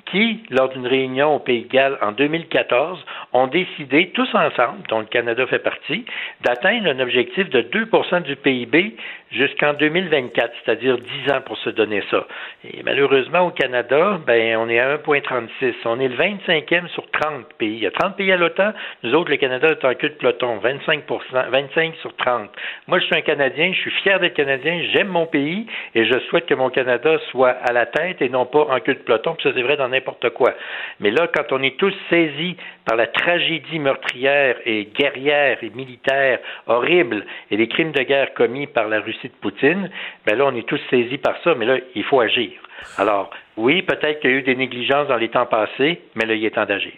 qui, 0.06 0.42
lors 0.50 0.68
d'une 0.68 0.86
réunion 0.86 1.34
au 1.34 1.38
Pays 1.38 1.64
de 1.64 1.68
Galles 1.68 1.98
en 2.00 2.12
2014, 2.12 3.04
ont 3.32 3.46
décidé, 3.48 4.10
tous 4.14 4.28
ensemble, 4.34 4.86
dont 4.88 5.00
le 5.00 5.06
Canada 5.06 5.46
fait 5.46 5.58
partie, 5.58 6.04
d'atteindre 6.42 6.88
un 6.88 7.00
objectif 7.00 7.50
de 7.50 7.62
2% 7.62 8.22
du 8.22 8.36
PIB 8.36 8.96
jusqu'en 9.32 9.74
2024, 9.74 10.52
c'est-à-dire 10.64 10.98
10 10.98 11.32
ans 11.32 11.40
pour 11.44 11.58
se 11.58 11.70
donner 11.70 12.02
ça. 12.10 12.26
Et 12.64 12.82
malheureusement, 12.84 13.40
au 13.40 13.50
Canada, 13.50 14.20
ben, 14.24 14.56
on 14.56 14.68
est 14.68 14.78
à 14.78 14.96
1,36. 14.96 15.74
On 15.84 15.98
est 15.98 16.08
le 16.08 16.16
25e 16.16 16.88
sur 16.88 17.10
30 17.10 17.52
pays. 17.58 17.74
Il 17.74 17.82
y 17.82 17.86
a 17.86 17.90
30 17.90 18.16
pays 18.16 18.30
à 18.30 18.36
l'OTAN. 18.36 18.72
Nous 19.02 19.12
autres, 19.14 19.30
le 19.30 19.36
Canada 19.36 19.68
est 19.68 19.84
en 19.84 19.94
queue 19.94 20.10
de 20.10 20.14
peloton, 20.14 20.58
25 20.58 21.02
25 21.50 21.94
sur 21.96 22.14
30. 22.16 22.50
Moi, 22.86 23.00
je 23.00 23.06
suis 23.06 23.16
un 23.16 23.22
Canadien, 23.22 23.72
je 23.72 23.80
suis 23.80 23.90
fier 24.02 24.20
d'être 24.20 24.34
Canadien, 24.34 24.82
j'aime 24.92 25.08
mon 25.08 25.26
pays 25.26 25.66
et 25.94 26.04
je 26.04 26.18
souhaite 26.28 26.46
que 26.46 26.54
mon 26.54 26.70
Canada 26.70 27.18
soit 27.30 27.50
à 27.50 27.72
la 27.72 27.86
tête 27.86 28.22
et 28.22 28.28
non 28.28 28.46
pas 28.46 28.60
en 28.60 28.80
queue 28.80 28.94
de 28.94 29.00
peloton, 29.00 29.34
puis 29.34 29.48
ça 29.48 29.54
c'est 29.54 29.62
vrai 29.62 29.76
dans 29.76 29.88
n'importe 29.96 30.30
quoi. 30.30 30.54
Mais 31.00 31.10
là, 31.10 31.28
quand 31.34 31.52
on 31.52 31.62
est 31.62 31.76
tous 31.76 31.94
saisis 32.10 32.56
par 32.84 32.96
la 32.96 33.06
tragédie 33.06 33.78
meurtrière 33.78 34.56
et 34.64 34.88
guerrière 34.94 35.58
et 35.62 35.70
militaire 35.70 36.38
horrible 36.66 37.24
et 37.50 37.56
les 37.56 37.68
crimes 37.68 37.92
de 37.92 38.02
guerre 38.02 38.34
commis 38.34 38.66
par 38.66 38.88
la 38.88 39.00
Russie 39.00 39.28
de 39.28 39.34
Poutine, 39.40 39.90
ben 40.26 40.38
là, 40.38 40.46
on 40.46 40.56
est 40.56 40.66
tous 40.66 40.80
saisis 40.90 41.18
par 41.18 41.36
ça, 41.42 41.54
mais 41.54 41.66
là, 41.66 41.78
il 41.94 42.04
faut 42.04 42.20
agir. 42.20 42.52
Alors, 42.98 43.30
oui, 43.56 43.82
peut-être 43.82 44.20
qu'il 44.20 44.30
y 44.30 44.34
a 44.34 44.36
eu 44.36 44.42
des 44.42 44.56
négligences 44.56 45.08
dans 45.08 45.16
les 45.16 45.28
temps 45.28 45.46
passés, 45.46 46.00
mais 46.14 46.26
là, 46.26 46.34
il 46.34 46.44
est 46.44 46.50
temps 46.50 46.66
d'agir. 46.66 46.92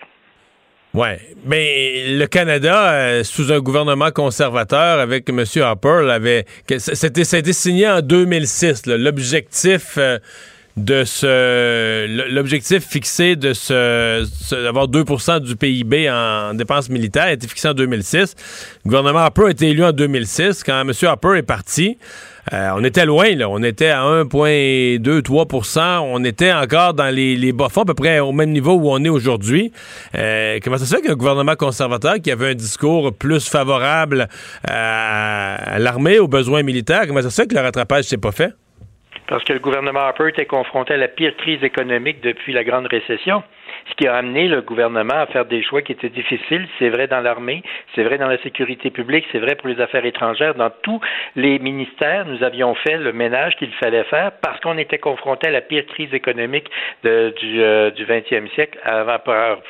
Oui, 0.95 1.09
mais 1.45 2.17
le 2.17 2.27
Canada, 2.27 2.93
euh, 2.93 3.23
sous 3.23 3.53
un 3.53 3.61
gouvernement 3.61 4.11
conservateur 4.11 5.01
avec 5.01 5.29
M. 5.29 5.45
Harper, 5.63 6.11
avait 6.11 6.45
c'était 6.79 7.53
signé 7.53 7.89
en 7.89 8.01
2006. 8.01 8.87
L'objectif 8.87 9.99
euh, 9.99 10.19
de 10.79 11.05
ce 11.05 12.07
l'objectif 12.33 12.87
fixé 12.87 13.37
de 13.37 13.53
ce 13.53 14.24
d'avoir 14.51 14.89
2% 14.89 15.41
du 15.41 15.57
PIB 15.57 16.11
en 16.11 16.55
dépenses 16.55 16.89
militaires 16.89 17.24
a 17.24 17.33
été 17.33 17.47
fixé 17.49 17.68
en 17.68 17.74
2006. 17.74 18.35
Le 18.85 18.89
gouvernement 18.89 19.18
Harper 19.18 19.47
a 19.47 19.51
été 19.51 19.68
élu 19.68 19.85
en 19.85 19.93
2006. 19.93 20.62
Quand 20.64 20.81
M. 20.81 20.93
Harper 21.03 21.37
est 21.37 21.43
parti, 21.43 21.99
euh, 22.53 22.70
on 22.74 22.85
était 22.85 23.05
loin, 23.05 23.35
là. 23.35 23.49
On 23.49 23.62
était 23.62 23.89
à 23.89 24.03
1,2-3% 24.03 26.01
On 26.01 26.24
était 26.24 26.53
encore 26.53 26.95
dans 26.95 27.14
les, 27.14 27.53
bas 27.53 27.68
fonds, 27.68 27.83
à 27.83 27.87
peu 27.87 27.95
près 27.95 28.20
au 28.20 28.33
même 28.33 28.51
niveau 28.51 28.74
où 28.74 28.91
on 28.91 29.03
est 29.05 29.09
aujourd'hui. 29.09 29.72
Euh, 30.14 30.59
comment 30.62 30.79
ça 30.79 30.87
se 30.87 30.95
fait 30.95 31.03
qu'un 31.03 31.14
gouvernement 31.14 31.57
conservateur 31.57 32.14
qui 32.22 32.31
avait 32.31 32.51
un 32.51 32.55
discours 32.55 33.12
plus 33.12 33.49
favorable 33.49 34.29
à, 34.66 35.79
l'armée, 35.79 36.18
aux 36.18 36.29
besoins 36.29 36.62
militaires, 36.62 37.07
comment 37.07 37.22
ça 37.22 37.31
se 37.31 37.43
fait 37.43 37.49
que 37.49 37.55
le 37.55 37.61
rattrapage 37.61 38.05
s'est 38.05 38.16
pas 38.16 38.33
fait? 38.33 38.53
Parce 39.29 39.45
que 39.45 39.53
le 39.53 39.59
gouvernement 39.59 40.01
Harper 40.01 40.29
était 40.29 40.47
confronté 40.47 40.95
à 40.95 40.97
la 40.97 41.09
pire 41.09 41.37
crise 41.37 41.62
économique 41.62 42.22
depuis 42.22 42.55
la 42.55 42.64
grande 42.64 42.87
récession 42.87 43.43
ce 43.91 43.95
qui 43.95 44.07
a 44.07 44.14
amené 44.14 44.49
le 44.49 44.61
gouvernement 44.62 45.14
à 45.14 45.26
faire 45.26 45.45
des 45.45 45.62
choix 45.62 45.82
qui 45.82 45.93
étaient 45.93 46.09
difficiles. 46.09 46.66
C'est 46.78 46.89
vrai 46.89 47.07
dans 47.07 47.20
l'armée, 47.20 47.62
c'est 47.95 48.05
vrai 48.05 48.18
dans 48.18 48.28
la 48.28 48.39
sécurité 48.39 48.91
publique, 48.91 49.24
c'est 49.32 49.39
vrai 49.39 49.55
pour 49.55 49.68
les 49.68 49.80
affaires 49.80 50.05
étrangères. 50.05 50.55
Dans 50.55 50.70
tous 50.82 51.01
les 51.36 51.59
ministères, 51.59 52.26
nous 52.26 52.43
avions 52.43 52.74
fait 52.74 52.97
le 52.97 53.12
ménage 53.12 53.57
qu'il 53.57 53.72
fallait 53.74 54.05
faire 54.05 54.32
parce 54.43 54.61
qu'on 54.61 54.78
était 54.78 54.99
confronté 54.99 55.49
à 55.49 55.51
la 55.51 55.61
pire 55.61 55.86
crise 55.86 56.12
économique 56.12 56.70
du, 57.03 57.62
euh, 57.62 57.91
du 57.91 58.05
20e 58.05 58.49
siècle 58.55 58.78
avant 58.84 59.18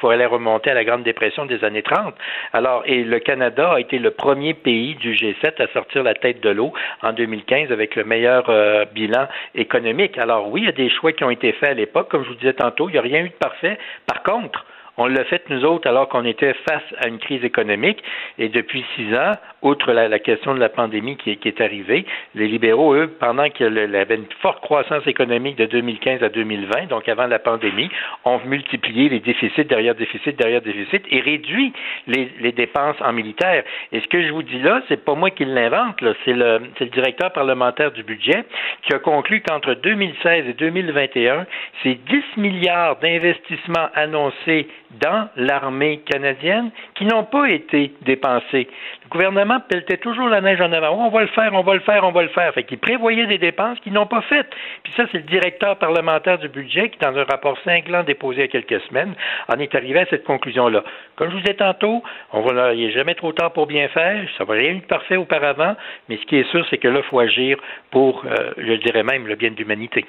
pour 0.00 0.10
aller 0.10 0.26
remonter 0.26 0.70
à 0.70 0.74
la 0.74 0.84
Grande 0.84 1.02
Dépression 1.02 1.46
des 1.46 1.64
années 1.64 1.82
30. 1.82 2.14
Alors, 2.52 2.82
et 2.86 3.04
le 3.04 3.18
Canada 3.18 3.72
a 3.74 3.80
été 3.80 3.98
le 3.98 4.10
premier 4.10 4.54
pays 4.54 4.94
du 4.96 5.14
G7 5.14 5.62
à 5.62 5.68
sortir 5.72 6.02
la 6.02 6.14
tête 6.14 6.40
de 6.40 6.50
l'eau 6.50 6.72
en 7.02 7.12
2015 7.12 7.72
avec 7.72 7.96
le 7.96 8.04
meilleur 8.04 8.48
euh, 8.48 8.84
bilan 8.92 9.26
économique. 9.54 10.18
Alors 10.18 10.48
oui, 10.50 10.62
il 10.62 10.66
y 10.66 10.68
a 10.68 10.72
des 10.72 10.90
choix 10.90 11.12
qui 11.12 11.24
ont 11.24 11.30
été 11.30 11.52
faits 11.52 11.70
à 11.70 11.74
l'époque. 11.74 12.08
Comme 12.10 12.24
je 12.24 12.28
vous 12.28 12.34
disais 12.36 12.54
tantôt, 12.54 12.88
il 12.88 12.92
n'y 12.92 12.98
a 12.98 13.02
rien 13.02 13.20
eu 13.20 13.28
de 13.28 13.34
parfait. 13.34 13.78
Par 14.08 14.22
contre, 14.22 14.64
On 15.00 15.06
l'a 15.06 15.24
fait, 15.26 15.48
nous 15.48 15.64
autres, 15.64 15.88
alors 15.88 16.08
qu'on 16.08 16.24
était 16.24 16.54
face 16.68 16.82
à 16.98 17.06
une 17.06 17.20
crise 17.20 17.44
économique. 17.44 18.02
Et 18.36 18.48
depuis 18.48 18.84
six 18.96 19.14
ans, 19.14 19.34
outre 19.62 19.92
la, 19.92 20.18
question 20.18 20.54
de 20.54 20.60
la 20.60 20.68
pandémie 20.68 21.16
qui, 21.16 21.30
est 21.30 21.60
arrivée, 21.60 22.06
les 22.34 22.46
libéraux, 22.46 22.94
eux, 22.94 23.08
pendant 23.18 23.48
qu'il 23.50 23.74
y 23.74 23.96
avait 23.96 24.14
une 24.14 24.26
forte 24.40 24.60
croissance 24.60 25.06
économique 25.06 25.56
de 25.56 25.66
2015 25.66 26.22
à 26.22 26.28
2020, 26.28 26.86
donc 26.88 27.08
avant 27.08 27.26
la 27.26 27.38
pandémie, 27.38 27.90
ont 28.24 28.40
multiplié 28.44 29.08
les 29.08 29.20
déficits 29.20 29.64
derrière 29.64 29.94
déficits 29.94 30.32
derrière 30.32 30.62
déficits 30.62 31.02
et 31.10 31.20
réduit 31.20 31.72
les, 32.06 32.30
les 32.40 32.52
dépenses 32.52 32.96
en 33.00 33.12
militaire. 33.12 33.64
Et 33.92 34.00
ce 34.00 34.06
que 34.06 34.22
je 34.22 34.32
vous 34.32 34.42
dis 34.42 34.60
là, 34.60 34.82
c'est 34.88 35.04
pas 35.04 35.14
moi 35.14 35.30
qui 35.30 35.44
l'invente, 35.44 35.96
c'est 36.24 36.32
le, 36.32 36.60
le 36.78 36.86
directeur 36.86 37.32
parlementaire 37.32 37.90
du 37.92 38.02
budget 38.02 38.44
qui 38.82 38.94
a 38.94 38.98
conclu 38.98 39.40
qu'entre 39.40 39.74
2016 39.74 40.48
et 40.48 40.52
2021, 40.52 41.46
c'est 41.82 41.94
10 41.94 42.22
milliards 42.36 42.96
d'investissements 42.96 43.88
annoncés 43.94 44.68
dans 45.00 45.28
l'armée 45.36 46.00
canadienne 46.06 46.70
qui 46.94 47.04
n'ont 47.04 47.24
pas 47.24 47.48
été 47.50 47.92
dépensés. 48.02 48.68
Le 49.08 49.12
gouvernement 49.12 49.58
pelletait 49.60 49.96
toujours 49.96 50.28
la 50.28 50.42
neige 50.42 50.60
en 50.60 50.70
avant. 50.70 51.06
on 51.06 51.08
va 51.08 51.22
le 51.22 51.28
faire, 51.28 51.54
on 51.54 51.62
va 51.62 51.72
le 51.72 51.80
faire, 51.80 52.04
on 52.04 52.12
va 52.12 52.22
le 52.22 52.28
faire. 52.28 52.52
Fait 52.52 52.64
qu'il 52.64 52.76
prévoyait 52.76 53.26
des 53.26 53.38
dépenses 53.38 53.80
qu'ils 53.80 53.94
n'ont 53.94 54.06
pas 54.06 54.20
faites. 54.20 54.50
Puis 54.82 54.92
ça, 54.98 55.04
c'est 55.10 55.16
le 55.16 55.24
directeur 55.24 55.78
parlementaire 55.78 56.36
du 56.36 56.50
budget 56.50 56.90
qui, 56.90 56.98
dans 56.98 57.16
un 57.16 57.24
rapport 57.24 57.56
cinglant 57.64 58.02
déposé 58.02 58.40
il 58.40 58.40
y 58.40 58.44
a 58.44 58.48
quelques 58.48 58.82
semaines, 58.82 59.14
en 59.48 59.58
est 59.58 59.74
arrivé 59.74 60.00
à 60.00 60.06
cette 60.10 60.24
conclusion-là. 60.24 60.84
Comme 61.16 61.30
je 61.30 61.36
vous 61.36 61.40
disais 61.40 61.54
tantôt, 61.54 62.02
on 62.34 62.42
va, 62.42 62.74
il 62.74 62.86
n'est 62.86 62.92
jamais 62.92 63.14
trop 63.14 63.32
tard 63.32 63.54
pour 63.54 63.66
bien 63.66 63.88
faire. 63.88 64.28
Ça 64.36 64.44
va 64.44 64.52
rien 64.52 64.72
eu 64.72 64.80
de 64.80 64.84
parfait 64.84 65.16
auparavant, 65.16 65.74
mais 66.10 66.18
ce 66.18 66.26
qui 66.26 66.36
est 66.36 66.50
sûr, 66.50 66.66
c'est 66.68 66.76
que 66.76 66.88
là, 66.88 67.00
il 67.02 67.08
faut 67.08 67.18
agir 67.18 67.56
pour, 67.90 68.26
euh, 68.26 68.50
je 68.58 68.74
dirais 68.74 69.04
même, 69.04 69.26
le 69.26 69.36
bien 69.36 69.52
de 69.52 69.56
l'humanité. 69.56 70.04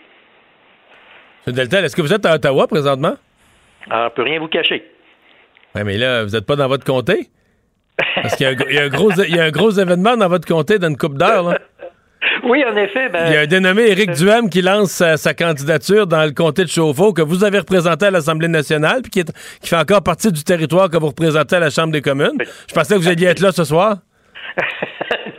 M. 1.47 1.54
Deltel, 1.54 1.86
est-ce 1.86 1.95
que 1.95 2.02
vous 2.02 2.14
êtes 2.14 2.26
à 2.26 2.36
Ottawa 2.36 2.68
présentement? 2.68 3.16
Alors, 3.89 4.02
on 4.02 4.06
ne 4.06 4.10
peut 4.10 4.24
rien 4.24 4.39
vous 4.41 4.50
cacher. 4.50 4.84
Oui, 5.74 5.84
mais 5.86 5.97
là, 5.97 6.26
vous 6.26 6.32
n'êtes 6.32 6.45
pas 6.45 6.58
dans 6.58 6.68
votre 6.68 6.84
comté? 6.84 7.30
Parce 8.22 8.36
qu'il 8.36 8.45
y, 8.45 8.78
a 8.78 8.84
un 8.84 8.89
gros, 8.89 9.12
il 9.12 9.36
y 9.36 9.39
a 9.39 9.43
un 9.43 9.52
gros 9.52 9.72
événement 9.72 10.18
dans 10.18 10.28
votre 10.28 10.47
comté 10.47 10.80
dans 10.80 10.89
une 10.89 10.97
coupe 10.97 11.18
d'heure. 11.18 11.58
Oui, 12.43 12.64
en 12.66 12.76
effet. 12.76 13.10
Ben, 13.10 13.28
il 13.28 13.34
y 13.34 13.38
a 13.38 13.41
un 13.41 13.45
dénommé 13.45 13.89
Éric 13.89 14.12
Duham 14.12 14.50
qui 14.50 14.62
lance 14.62 14.91
sa, 14.91 15.34
candidature 15.34 16.08
dans 16.08 16.24
le 16.24 16.32
comté 16.32 16.64
de 16.64 16.70
Chauffour 16.70 17.14
que 17.14 17.22
vous 17.22 17.43
avez 17.43 17.60
représenté 17.60 18.08
à 18.08 18.12
l'Assemblée 18.12 18.47
nationale 18.47 19.02
puis 19.02 19.12
qui, 19.12 19.24
qui 19.24 19.70
fait 19.70 19.78
encore 19.78 20.04
partie 20.04 20.32
du 20.32 20.43
territoire 20.43 20.89
que 20.89 20.97
vous 20.97 21.08
représentez 21.08 21.56
à 21.56 21.60
la 21.60 21.70
Chambre 21.70 21.91
des 21.91 22.02
communes. 22.02 22.38
Je 22.68 22.74
pensais 22.74 22.95
que 22.95 23.00
vous 23.00 23.08
alliez 23.08 23.28
être 23.28 23.41
là 23.41 23.52
ce 23.52 23.64
soir. 23.64 23.97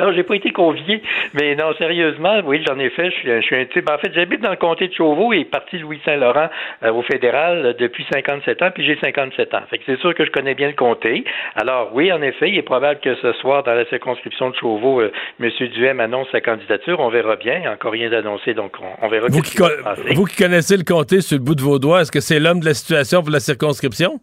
non, 0.00 0.12
j'ai 0.12 0.22
pas 0.22 0.36
été 0.36 0.50
convié, 0.50 1.02
mais 1.34 1.54
non, 1.54 1.74
sérieusement, 1.74 2.40
oui, 2.44 2.62
j'en 2.66 2.78
ai 2.78 2.88
fait. 2.90 3.10
Je 3.24 3.40
suis, 3.42 3.56
un 3.56 3.64
type. 3.66 3.88
En 3.90 3.98
fait, 3.98 4.12
j'habite 4.14 4.40
dans 4.40 4.50
le 4.50 4.56
comté 4.56 4.88
de 4.88 4.94
Chauveau 4.94 5.32
et 5.32 5.44
parti 5.44 5.78
Louis-Saint-Laurent 5.78 6.48
euh, 6.82 6.92
au 6.92 7.02
fédéral 7.02 7.66
euh, 7.66 7.72
depuis 7.78 8.06
57 8.10 8.62
ans, 8.62 8.70
puis 8.72 8.84
j'ai 8.84 8.98
57 8.98 9.54
ans. 9.54 9.60
Fait 9.68 9.78
que 9.78 9.84
c'est 9.86 9.98
sûr 10.00 10.14
que 10.14 10.24
je 10.24 10.30
connais 10.30 10.54
bien 10.54 10.68
le 10.68 10.74
comté. 10.74 11.24
Alors, 11.54 11.90
oui, 11.92 12.10
en 12.12 12.22
effet, 12.22 12.48
il 12.48 12.56
est 12.56 12.62
probable 12.62 13.00
que 13.00 13.14
ce 13.16 13.32
soir, 13.34 13.62
dans 13.62 13.74
la 13.74 13.84
circonscription 13.86 14.50
de 14.50 14.56
Chauveau, 14.56 15.00
euh, 15.00 15.12
M. 15.38 15.50
Duhem 15.74 16.00
annonce 16.00 16.28
sa 16.32 16.40
candidature. 16.40 16.98
On 17.00 17.10
verra 17.10 17.36
bien. 17.36 17.56
Il 17.56 17.60
n'y 17.60 17.66
a 17.66 17.72
encore 17.72 17.92
rien 17.92 18.08
d'annoncé, 18.08 18.54
donc 18.54 18.72
on, 19.02 19.08
verra. 19.08 19.26
Vous 19.28 19.42
qui, 19.42 19.58
vous 20.14 20.24
qui 20.24 20.36
connaissez 20.36 20.76
le 20.76 20.84
comté 20.84 21.20
sur 21.20 21.36
le 21.36 21.44
bout 21.44 21.54
de 21.54 21.62
vos 21.62 21.78
doigts, 21.78 22.00
est-ce 22.00 22.12
que 22.12 22.20
c'est 22.20 22.40
l'homme 22.40 22.60
de 22.60 22.66
la 22.66 22.74
situation 22.74 23.22
pour 23.22 23.30
la 23.30 23.40
circonscription? 23.40 24.20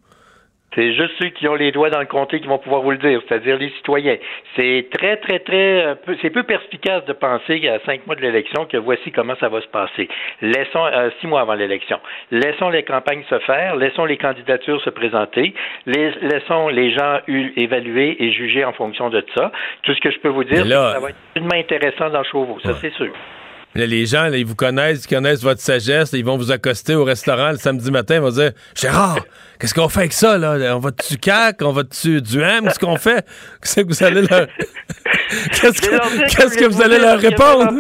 C'est 0.78 0.94
juste 0.94 1.14
ceux 1.20 1.30
qui 1.30 1.48
ont 1.48 1.56
les 1.56 1.72
doigts 1.72 1.90
dans 1.90 2.00
le 2.00 2.06
comté 2.06 2.40
qui 2.40 2.46
vont 2.46 2.60
pouvoir 2.60 2.84
vous 2.84 2.92
le 2.92 2.98
dire, 2.98 3.20
c'est-à-dire 3.28 3.58
les 3.58 3.72
citoyens. 3.72 4.18
C'est 4.56 4.88
très, 4.92 5.18
très, 5.18 5.40
très, 5.40 5.86
euh, 5.88 5.96
c'est 6.22 6.30
peu 6.30 6.44
perspicace 6.44 7.04
de 7.06 7.14
penser 7.14 7.68
à 7.68 7.80
cinq 7.84 8.06
mois 8.06 8.16
de 8.16 8.22
l'élection 8.22 8.66
que 8.66 8.78
voici 8.78 9.12
comment 9.12 9.34
ça 9.40 9.50
va 9.50 9.60
se 9.62 9.68
passer. 9.68 10.08
Laissons, 10.42 10.86
euh, 10.86 11.10
six 11.20 11.26
mois 11.26 11.42
avant 11.42 11.56
l'élection. 11.56 12.00
Laissons 12.30 12.70
les 12.70 12.84
campagnes 12.84 13.24
se 13.28 13.40
faire, 13.40 13.76
laissons 13.76 14.06
les 14.06 14.18
candidatures 14.18 14.80
se 14.84 14.92
présenter, 14.92 15.56
laissons 15.88 16.68
les 16.68 16.92
gens 16.92 17.22
évaluer 17.26 18.24
et 18.24 18.32
juger 18.32 18.64
en 18.64 18.74
fonction 18.74 19.10
de 19.10 19.26
ça. 19.36 19.52
Tout 19.82 19.96
ce 19.96 20.00
que 20.00 20.12
je 20.12 20.20
peux 20.20 20.30
vous 20.30 20.44
dire, 20.44 20.58
c'est 20.58 20.70
que 20.70 20.70
ça 20.70 21.00
va 21.00 21.10
être 21.10 21.18
extrêmement 21.36 21.56
intéressant 21.56 22.10
dans 22.12 22.24
Chauveau, 22.24 22.60
ça 22.60 22.74
c'est 22.76 22.94
sûr 22.94 23.12
les 23.86 24.06
gens, 24.06 24.32
ils 24.32 24.46
vous 24.46 24.56
connaissent, 24.56 25.06
ils 25.06 25.16
connaissent 25.16 25.44
votre 25.44 25.62
sagesse, 25.62 26.12
ils 26.14 26.26
vont 26.26 26.38
vous 26.38 26.52
accoster 26.52 26.96
au 26.96 27.04
restaurant 27.04 27.52
le 27.52 27.58
samedi 27.58 27.92
matin, 27.92 28.16
ils 28.16 28.22
vont 28.22 28.32
dire 28.32 28.52
Gérard, 28.76 29.20
qu'est-ce 29.60 29.74
qu'on 29.74 29.90
fait 29.90 30.00
avec 30.02 30.14
ça, 30.14 30.38
là? 30.38 30.76
On 30.76 30.80
va-tu 30.80 31.18
CAC? 31.18 31.62
On 31.62 31.72
va-tu 31.72 32.22
du 32.22 32.42
M? 32.42 32.66
Qu'est-ce 32.66 32.80
qu'on 32.80 32.98
fait? 32.98 33.26
Qu'est-ce 33.62 33.82
que 33.82 33.88
vous 33.88 34.04
allez 34.04 34.22
leur. 34.22 34.48
qu'est-ce 35.52 36.58
que 36.58 36.66
vous 36.66 36.82
allez 36.82 37.00
leur 37.00 37.20
répondre? 37.20 37.74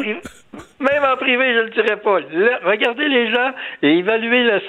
Même 0.79 1.03
en 1.03 1.17
privé, 1.17 1.53
je 1.53 1.59
ne 1.59 1.63
le 1.63 1.69
dirais 1.71 1.97
pas. 1.97 2.19
regardez 2.69 3.07
les 3.07 3.31
gens 3.31 3.51
et 3.81 3.97
évaluez 3.97 4.43
la, 4.43 4.59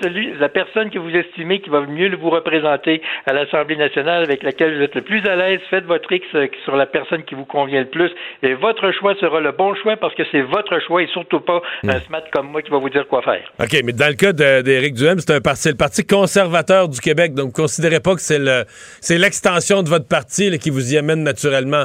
la 0.40 0.48
personne 0.48 0.88
que 0.88 0.98
vous 0.98 1.14
estimez 1.14 1.60
qui 1.60 1.68
va 1.68 1.82
mieux 1.82 2.14
vous 2.16 2.30
représenter 2.30 3.02
à 3.26 3.34
l'Assemblée 3.34 3.76
nationale, 3.76 4.22
avec 4.22 4.42
laquelle 4.42 4.76
vous 4.76 4.82
êtes 4.82 4.94
le 4.94 5.02
plus 5.02 5.26
à 5.26 5.36
l'aise. 5.36 5.60
Faites 5.68 5.84
votre 5.84 6.10
X 6.10 6.26
euh, 6.34 6.46
sur 6.64 6.76
la 6.76 6.86
personne 6.86 7.24
qui 7.24 7.34
vous 7.34 7.44
convient 7.44 7.80
le 7.80 7.88
plus. 7.88 8.10
Et 8.42 8.54
votre 8.54 8.90
choix 8.92 9.14
sera 9.16 9.40
le 9.40 9.52
bon 9.52 9.74
choix 9.74 9.96
parce 9.96 10.14
que 10.14 10.22
c'est 10.32 10.40
votre 10.40 10.80
choix 10.86 11.02
et 11.02 11.08
surtout 11.08 11.40
pas 11.40 11.60
un 11.84 11.98
hmm. 11.98 12.00
smart 12.06 12.24
comme 12.32 12.50
moi 12.52 12.62
qui 12.62 12.70
va 12.70 12.78
vous 12.78 12.90
dire 12.90 13.06
quoi 13.06 13.20
faire. 13.20 13.52
OK, 13.60 13.76
mais 13.84 13.92
dans 13.92 14.08
le 14.08 14.14
cas 14.14 14.32
d'Éric 14.32 14.94
Duhem, 14.94 15.18
c'est 15.18 15.34
un 15.34 15.40
parti, 15.40 15.68
le 15.68 15.76
Parti 15.76 16.06
conservateur 16.06 16.88
du 16.88 17.00
Québec. 17.00 17.34
Donc, 17.34 17.54
vous 17.54 17.62
ne 17.62 17.66
considérez 17.66 18.00
pas 18.00 18.14
que 18.14 18.22
c'est 18.22 19.18
l'extension 19.18 19.82
de 19.82 19.88
votre 19.90 20.08
parti 20.08 20.58
qui 20.58 20.70
vous 20.70 20.94
y 20.94 20.96
amène 20.96 21.22
naturellement? 21.22 21.84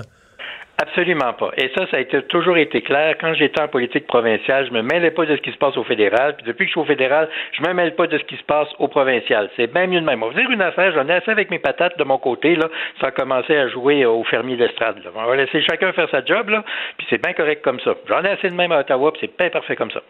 Absolument 0.82 1.34
pas. 1.34 1.52
Et 1.58 1.70
ça, 1.76 1.86
ça 1.92 1.98
a 1.98 2.22
toujours 2.24 2.58
été 2.58 2.82
clair. 2.82 3.16
Quand 3.22 3.34
j'étais 3.36 3.62
en 3.62 3.68
politique 3.68 4.08
provinciale, 4.08 4.66
je 4.68 4.74
me 4.74 4.82
mêlais 4.82 5.12
pas 5.12 5.26
de 5.26 5.36
ce 5.36 5.42
qui 5.42 5.52
se 5.52 5.58
passe 5.58 5.78
au 5.78 5.84
fédéral. 5.84 6.36
Puis 6.36 6.46
depuis 6.48 6.66
que 6.66 6.70
je 6.70 6.72
suis 6.72 6.80
au 6.82 6.86
fédéral, 6.86 7.30
je 7.52 7.62
me 7.62 7.74
mêle 7.74 7.96
pas 7.96 8.08
de 8.08 8.18
ce 8.18 8.24
qui 8.24 8.36
se 8.38 8.44
passe 8.44 8.68
au 8.80 8.88
provincial. 8.88 9.52
C'est 9.56 9.72
bien 9.72 9.86
mieux 9.86 10.02
de 10.02 10.06
même. 10.06 10.24
On 10.24 10.28
va 10.28 10.34
vous 10.34 10.40
dire 10.40 10.50
une 10.50 10.64
affaire, 10.64 10.92
j'en 10.94 11.08
ai 11.08 11.14
assez 11.14 11.30
avec 11.30 11.52
mes 11.52 11.60
patates 11.60 11.98
de 12.00 12.04
mon 12.04 12.18
côté, 12.18 12.56
là, 12.56 12.70
sans 13.00 13.12
commencer 13.12 13.56
à 13.56 13.68
jouer 13.70 14.04
au 14.06 14.24
fermier 14.24 14.58
d'estrade. 14.58 14.98
On 15.16 15.26
va 15.26 15.36
laisser 15.36 15.62
chacun 15.62 15.94
faire 15.94 16.10
sa 16.10 16.26
job, 16.26 16.50
là, 16.50 16.64
puis 16.98 17.06
c'est 17.10 17.22
bien 17.22 17.34
correct 17.34 17.62
comme 17.64 17.80
ça. 17.82 17.94
J'en 18.08 18.24
ai 18.24 18.30
assez 18.30 18.50
de 18.50 18.56
même 18.56 18.72
à 18.72 18.80
Ottawa, 18.80 19.12
puis 19.12 19.22
c'est 19.22 19.38
bien 19.38 19.52
parfait 19.52 19.76
comme 19.76 19.92
ça. 19.92 20.02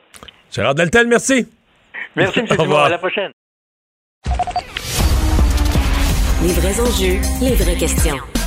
Gérard 0.49 0.75
Deltel, 0.75 1.07
merci. 1.07 1.45
Merci, 2.15 2.39
M. 2.39 2.45
Dumont. 2.57 2.77
À 2.77 2.89
la 2.89 2.97
prochaine. 2.97 3.31
Les 6.41 6.53
vrais 6.53 6.79
enjeux, 6.79 7.19
les 7.41 7.55
vraies 7.55 7.77
questions. 7.77 8.42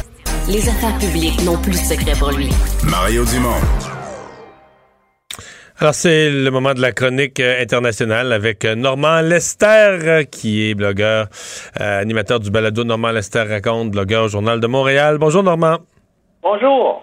Les 0.49 0.69
affaires 0.69 0.97
publiques 0.99 1.43
n'ont 1.45 1.59
plus 1.59 1.73
de 1.73 1.77
secret 1.77 2.13
pour 2.17 2.31
lui. 2.31 2.49
Mario 2.85 3.25
Dumont. 3.25 3.61
Alors, 5.79 5.93
c'est 5.93 6.31
le 6.31 6.49
moment 6.51 6.73
de 6.73 6.81
la 6.81 6.93
chronique 6.93 7.41
euh, 7.41 7.61
internationale 7.61 8.33
avec 8.33 8.65
euh, 8.65 8.77
Normand 8.77 9.23
Lester, 9.23 9.67
euh, 9.67 10.23
qui 10.23 10.71
est 10.71 10.75
blogueur, 10.77 11.27
animateur 11.75 12.39
du 12.39 12.51
balado 12.51 12.85
Normand 12.85 13.11
Lester 13.11 13.43
raconte, 13.43 13.91
blogueur 13.91 14.27
au 14.27 14.29
Journal 14.29 14.61
de 14.61 14.67
Montréal. 14.69 15.19
Bonjour, 15.19 15.43
Normand. 15.43 15.79
Bonjour. 16.49 17.03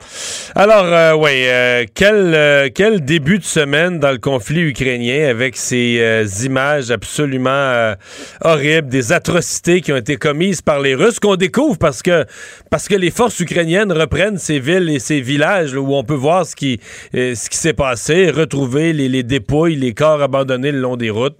Alors, 0.55 0.85
euh, 0.85 1.11
oui, 1.15 1.31
euh, 1.47 1.83
quel, 1.93 2.33
euh, 2.33 2.69
quel 2.73 3.03
début 3.03 3.39
de 3.39 3.43
semaine 3.43 3.99
dans 3.99 4.11
le 4.11 4.17
conflit 4.17 4.61
ukrainien 4.61 5.27
avec 5.27 5.57
ces 5.57 5.99
images 6.45 6.91
absolument 6.91 7.93
horribles, 8.39 8.87
des 8.87 9.11
atrocités 9.11 9.81
qui 9.81 9.91
ont 9.91 9.97
été 9.97 10.15
commises 10.15 10.61
par 10.61 10.79
les 10.79 10.95
Russes, 10.95 11.19
qu'on 11.19 11.35
découvre 11.35 11.77
parce 11.77 12.01
que, 12.01 12.23
parce 12.71 12.87
que 12.87 12.95
les 12.95 13.11
forces 13.11 13.37
ukrainiennes 13.41 13.91
reprennent 13.91 14.37
ces 14.37 14.59
villes 14.59 14.89
et 14.89 14.99
ces 14.99 15.19
villages 15.19 15.75
où 15.75 15.93
on 15.93 16.05
peut 16.05 16.13
voir 16.13 16.45
ce 16.45 16.55
qui, 16.55 16.79
ce 17.11 17.49
qui 17.49 17.57
s'est 17.57 17.73
passé, 17.73 18.31
retrouver 18.31 18.93
les, 18.93 19.09
les, 19.09 19.23
dépouilles, 19.23 19.75
les 19.75 19.93
corps 19.93 20.21
abandonnés 20.21 20.71
le 20.71 20.79
long 20.79 20.95
des 20.95 21.09
routes. 21.09 21.35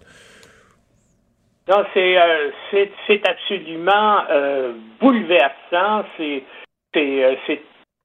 Non, 1.69 1.85
c'est 1.93 2.17
absolument 3.23 4.23
bouleversant. 4.99 6.03
C'est 6.17 6.43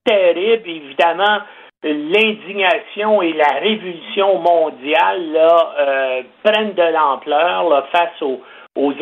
terrible. 0.09 0.69
Évidemment, 0.69 1.39
l'indignation 1.83 3.23
et 3.23 3.33
la 3.35 3.61
révolution 3.61 4.39
mondiale 4.39 5.37
euh, 5.37 6.23
prennent 6.43 6.75
de 6.75 6.93
l'ampleur 6.93 7.87
face 7.93 8.23
aux, 8.23 8.41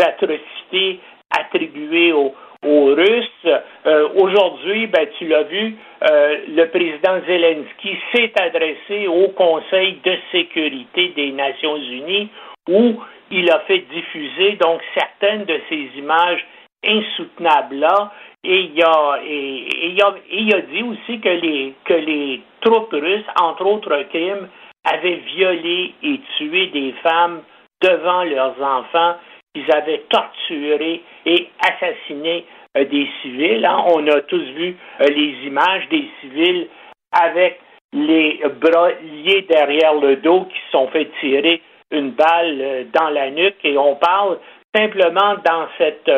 atrocités 0.01 1.01
attribuées 1.31 2.13
aux, 2.13 2.35
Russes. 2.69 3.47
Euh, 3.87 4.09
aujourd'hui, 4.17 4.89
ben, 4.89 5.07
tu 5.19 5.29
l'as 5.29 5.45
vu, 5.45 5.77
euh, 6.03 6.39
le 6.49 6.65
président 6.65 7.21
Zelensky 7.25 7.97
s'est 8.13 8.33
adressé 8.41 9.07
au 9.07 9.29
Conseil 9.29 10.01
de 10.03 10.17
sécurité 10.33 11.13
des 11.15 11.31
Nations 11.31 11.77
Unies 11.77 12.29
où 12.69 13.01
il 13.31 13.49
a 13.53 13.61
fait 13.69 13.85
diffuser 13.93 14.57
donc 14.61 14.81
certaines 14.97 15.45
de 15.45 15.61
ces 15.69 15.91
images 15.97 16.45
insoutenables 16.85 17.77
là 17.77 18.11
et 18.47 18.71
il 18.73 18.83
a, 18.83 19.19
et, 19.27 20.01
a, 20.01 20.15
il 20.31 20.55
a 20.55 20.61
dit 20.61 20.83
aussi 20.85 21.21
que 21.21 21.29
les, 21.29 21.75
que 21.85 21.95
les 21.95 22.41
troupes 22.61 22.93
russes, 22.93 23.27
entre 23.41 23.67
autres 23.67 24.03
crimes, 24.11 24.49
avaient 24.85 25.21
violé 25.35 25.95
et 26.03 26.21
tué 26.37 26.69
des 26.69 26.93
femmes 27.03 27.43
devant 27.83 28.23
leurs 28.23 28.55
enfants, 28.63 29.17
qu'ils 29.53 29.71
avaient 29.75 30.05
torturé 30.09 31.03
et 31.27 31.49
assassiné 31.61 32.45
euh, 32.79 32.85
des 32.85 33.09
civils. 33.21 33.67
Hein. 33.67 33.85
On 33.95 34.07
a 34.07 34.21
tous 34.23 34.45
vu 34.45 34.77
euh, 35.01 35.07
les 35.09 35.47
images 35.47 35.89
des 35.89 36.09
civils 36.21 36.69
avec 37.11 37.59
les 37.93 38.41
bras 38.61 38.91
liés 39.03 39.45
derrière 39.49 39.95
le 39.95 40.17
dos 40.17 40.45
qui 40.45 40.57
se 40.67 40.71
sont 40.71 40.89
fait 40.89 41.11
tirer 41.21 41.61
une 41.91 42.11
balle 42.11 42.59
euh, 42.61 42.85
dans 42.93 43.09
la 43.09 43.31
nuque 43.31 43.65
et 43.65 43.77
on 43.77 43.97
parle 43.97 44.39
simplement 44.75 45.35
dans 45.45 45.67
cette 45.79 46.11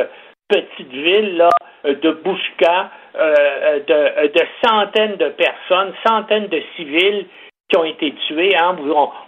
petite 0.48 0.90
ville 0.90 1.36
là 1.36 1.50
de 1.84 2.10
Bouchka, 2.10 2.90
de, 3.14 4.40
centaines 4.64 5.16
de 5.16 5.28
personnes, 5.30 5.92
centaines 6.06 6.48
de 6.48 6.62
civils 6.76 7.26
qui 7.68 7.78
ont 7.78 7.84
été 7.84 8.12
tués. 8.26 8.56
Hein. 8.56 8.76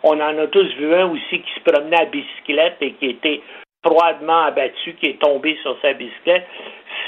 On, 0.03 0.21
en 0.21 0.39
a 0.39 0.47
tous 0.47 0.67
vu 0.77 0.95
un 0.95 1.07
aussi 1.07 1.41
qui 1.41 1.51
se 1.55 1.61
promenait 1.61 2.01
à 2.01 2.05
bicyclette 2.07 2.77
et 2.81 2.93
qui 2.93 3.07
était 3.07 3.43
froidement 3.85 4.43
abattu, 4.45 4.95
qui 4.95 5.07
est 5.07 5.23
tombé 5.23 5.59
sur 5.63 5.77
sa 5.83 5.93
bicyclette. 5.93 6.47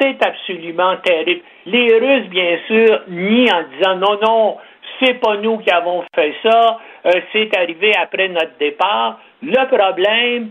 C'est 0.00 0.24
absolument 0.24 0.96
terrible. 0.98 1.42
Les 1.66 1.98
Russes, 1.98 2.28
bien 2.28 2.58
sûr, 2.66 3.00
nient 3.08 3.52
en 3.52 3.62
disant 3.76 3.96
non, 3.96 4.18
non, 4.22 4.58
c'est 5.00 5.14
pas 5.14 5.36
nous 5.36 5.58
qui 5.58 5.70
avons 5.70 6.04
fait 6.14 6.34
ça, 6.42 6.78
euh, 7.06 7.10
c'est 7.32 7.56
arrivé 7.56 7.92
après 7.96 8.28
notre 8.28 8.56
départ. 8.58 9.20
Le 9.42 9.66
problème, 9.66 10.50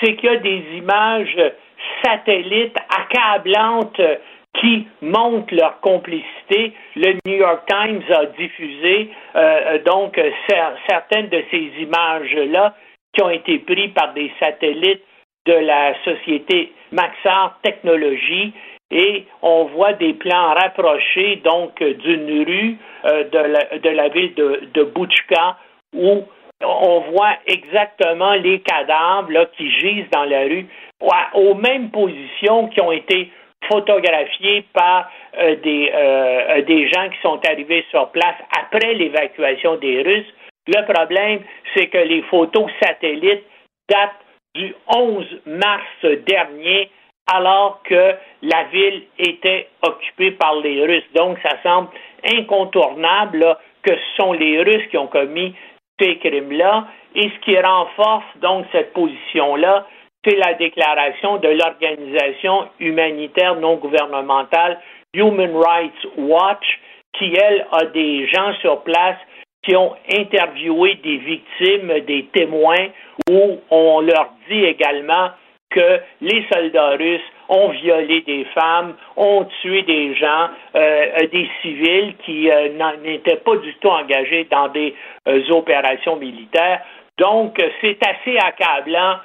c'est 0.00 0.16
qu'il 0.16 0.30
y 0.30 0.34
a 0.34 0.36
des 0.36 0.64
images 0.76 1.52
satellites 2.04 2.76
accablantes 2.88 4.00
qui 4.60 4.86
montrent 5.00 5.54
leur 5.54 5.80
complicité. 5.80 6.72
Le 6.96 7.14
New 7.26 7.36
York 7.36 7.62
Times 7.66 8.02
a 8.10 8.26
diffusé 8.26 9.10
euh, 9.34 9.78
donc 9.84 10.20
certaines 10.88 11.28
de 11.28 11.42
ces 11.50 11.70
images-là 11.80 12.74
qui 13.14 13.22
ont 13.22 13.30
été 13.30 13.58
prises 13.58 13.92
par 13.94 14.12
des 14.14 14.30
satellites 14.38 15.02
de 15.46 15.54
la 15.54 15.94
société 16.04 16.72
Maxar 16.92 17.58
Technologies 17.62 18.52
et 18.90 19.24
on 19.40 19.64
voit 19.64 19.94
des 19.94 20.12
plans 20.14 20.54
rapprochés 20.54 21.36
donc 21.44 21.82
d'une 21.82 22.44
rue 22.44 22.76
euh, 23.06 23.24
de, 23.24 23.38
la, 23.38 23.78
de, 23.78 23.88
la, 23.88 24.08
ville 24.08 24.34
de, 24.34 24.68
de 24.74 24.82
Bouchka 24.84 25.56
où 25.94 26.22
on 26.64 27.00
voit 27.10 27.34
exactement 27.46 28.34
les 28.34 28.60
cadavres 28.60 29.30
là, 29.30 29.46
qui 29.56 29.70
gisent 29.70 30.10
dans 30.12 30.24
la 30.24 30.42
rue 30.42 30.66
aux 31.34 31.54
mêmes 31.54 31.90
positions 31.90 32.68
qui 32.68 32.80
ont 32.80 32.92
été 32.92 33.30
photographiées 33.68 34.64
par 34.72 35.10
euh, 35.38 35.56
des, 35.56 35.90
euh, 35.94 36.62
des 36.62 36.88
gens 36.88 37.08
qui 37.10 37.20
sont 37.22 37.40
arrivés 37.46 37.84
sur 37.90 38.10
place 38.10 38.36
après 38.58 38.94
l'évacuation 38.94 39.76
des 39.76 40.02
Russes. 40.02 40.32
Le 40.66 40.92
problème, 40.92 41.40
c'est 41.74 41.88
que 41.88 41.98
les 41.98 42.22
photos 42.22 42.70
satellites 42.80 43.44
datent 43.88 44.10
du 44.54 44.74
11 44.94 45.24
mars 45.46 46.04
dernier, 46.26 46.90
alors 47.32 47.80
que 47.84 48.14
la 48.42 48.64
ville 48.64 49.04
était 49.18 49.68
occupée 49.82 50.32
par 50.32 50.56
les 50.56 50.84
Russes. 50.84 51.10
Donc, 51.14 51.38
ça 51.42 51.56
semble 51.62 51.88
incontournable 52.24 53.56
que 53.82 53.92
ce 53.94 54.22
sont 54.22 54.32
les 54.32 54.62
Russes 54.62 54.86
qui 54.90 54.98
ont 54.98 55.06
commis 55.06 55.54
ces 56.00 56.18
crimes-là. 56.18 56.86
Et 57.14 57.30
ce 57.30 57.38
qui 57.44 57.58
renforce 57.58 58.24
donc 58.40 58.66
cette 58.72 58.92
position-là, 58.92 59.86
c'est 60.24 60.36
la 60.36 60.54
déclaration 60.54 61.38
de 61.38 61.48
l'organisation 61.48 62.68
humanitaire 62.78 63.56
non 63.56 63.76
gouvernementale 63.76 64.78
Human 65.14 65.54
Rights 65.56 66.06
Watch, 66.16 66.80
qui, 67.18 67.34
elle, 67.34 67.66
a 67.72 67.84
des 67.86 68.26
gens 68.28 68.54
sur 68.60 68.82
place 68.82 69.18
qui 69.62 69.76
ont 69.76 69.94
interviewé 70.10 70.94
des 70.96 71.18
victimes, 71.18 72.00
des 72.06 72.26
témoins, 72.32 72.88
où 73.30 73.58
on 73.70 74.00
leur 74.00 74.30
dit 74.48 74.64
également 74.64 75.30
que 75.70 76.00
les 76.20 76.44
soldats 76.52 76.96
russes 76.96 77.20
ont 77.48 77.68
violé 77.68 78.22
des 78.22 78.44
femmes, 78.54 78.94
ont 79.16 79.46
tué 79.60 79.82
des 79.82 80.14
gens, 80.14 80.48
euh, 80.74 81.26
des 81.30 81.48
civils 81.60 82.14
qui 82.24 82.50
euh, 82.50 82.68
n'étaient 83.02 83.36
pas 83.36 83.56
du 83.56 83.74
tout 83.74 83.88
engagés 83.88 84.46
dans 84.50 84.68
des 84.68 84.94
euh, 85.28 85.50
opérations 85.50 86.16
militaires. 86.16 86.82
Donc, 87.18 87.62
c'est 87.80 87.98
assez 88.06 88.36
accablant. 88.38 89.16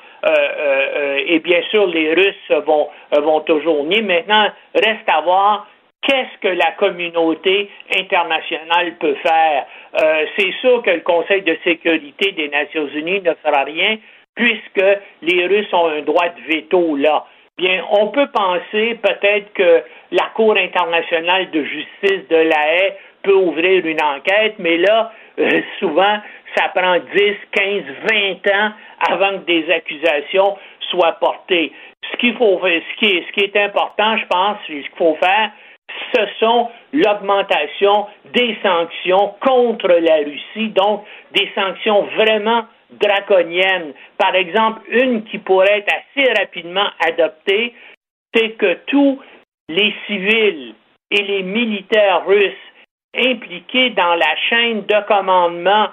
et 1.25 1.39
bien 1.39 1.61
sûr, 1.71 1.87
les 1.87 2.13
Russes 2.13 2.63
vont, 2.65 2.89
vont 3.11 3.39
toujours 3.41 3.83
nier. 3.85 4.01
Maintenant, 4.01 4.49
reste 4.75 5.07
à 5.07 5.21
voir 5.21 5.67
qu'est-ce 6.07 6.37
que 6.41 6.47
la 6.47 6.71
communauté 6.71 7.69
internationale 7.95 8.95
peut 8.99 9.15
faire. 9.21 9.65
Euh, 10.01 10.25
c'est 10.37 10.51
sûr 10.61 10.81
que 10.81 10.91
le 10.91 11.01
Conseil 11.01 11.41
de 11.41 11.57
sécurité 11.63 12.31
des 12.31 12.49
Nations 12.49 12.87
unies 12.87 13.21
ne 13.21 13.33
fera 13.43 13.63
rien 13.63 13.97
puisque 14.35 14.85
les 15.21 15.47
Russes 15.47 15.73
ont 15.73 15.87
un 15.87 16.01
droit 16.01 16.29
de 16.29 16.53
veto 16.53 16.95
là. 16.95 17.25
Bien, 17.57 17.83
on 17.89 18.09
peut 18.09 18.27
penser 18.31 18.99
peut-être 19.01 19.51
que 19.53 19.83
la 20.11 20.25
Cour 20.35 20.55
internationale 20.57 21.49
de 21.49 21.63
justice 21.63 22.27
de 22.29 22.35
la 22.35 22.73
haie 22.75 22.97
peut 23.23 23.33
ouvrir 23.33 23.83
une 23.83 24.01
enquête, 24.01 24.55
mais 24.59 24.77
là, 24.77 25.11
euh, 25.39 25.61
souvent, 25.79 26.17
ça 26.55 26.69
prend 26.69 26.97
10, 26.97 27.35
15, 27.51 27.83
20 28.09 28.53
ans 28.53 28.71
avant 29.09 29.39
que 29.39 29.45
des 29.45 29.71
accusations 29.71 30.57
soient 30.89 31.17
portées. 31.19 31.71
Ce 32.11 32.17
qu'il 32.17 32.35
faut, 32.37 32.59
ce 32.63 32.99
qui 32.99 33.23
qui 33.33 33.39
est 33.41 33.57
important, 33.57 34.17
je 34.17 34.25
pense, 34.27 34.57
ce 34.67 34.73
qu'il 34.73 34.89
faut 34.97 35.17
faire, 35.21 35.51
ce 36.13 36.21
sont 36.39 36.69
l'augmentation 36.93 38.07
des 38.33 38.57
sanctions 38.61 39.35
contre 39.41 39.87
la 39.87 40.17
Russie, 40.17 40.69
donc 40.69 41.05
des 41.33 41.49
sanctions 41.55 42.03
vraiment 42.15 42.65
draconiennes. 42.91 43.93
Par 44.17 44.35
exemple, 44.35 44.81
une 44.89 45.23
qui 45.25 45.37
pourrait 45.39 45.79
être 45.79 45.93
assez 45.93 46.31
rapidement 46.39 46.87
adoptée, 47.05 47.73
c'est 48.33 48.51
que 48.51 48.77
tous 48.87 49.19
les 49.69 49.93
civils 50.05 50.75
et 51.11 51.21
les 51.21 51.43
militaires 51.43 52.25
russes 52.25 52.53
impliqués 53.15 53.89
dans 53.91 54.15
la 54.15 54.35
chaîne 54.49 54.85
de 54.85 55.07
commandement 55.07 55.87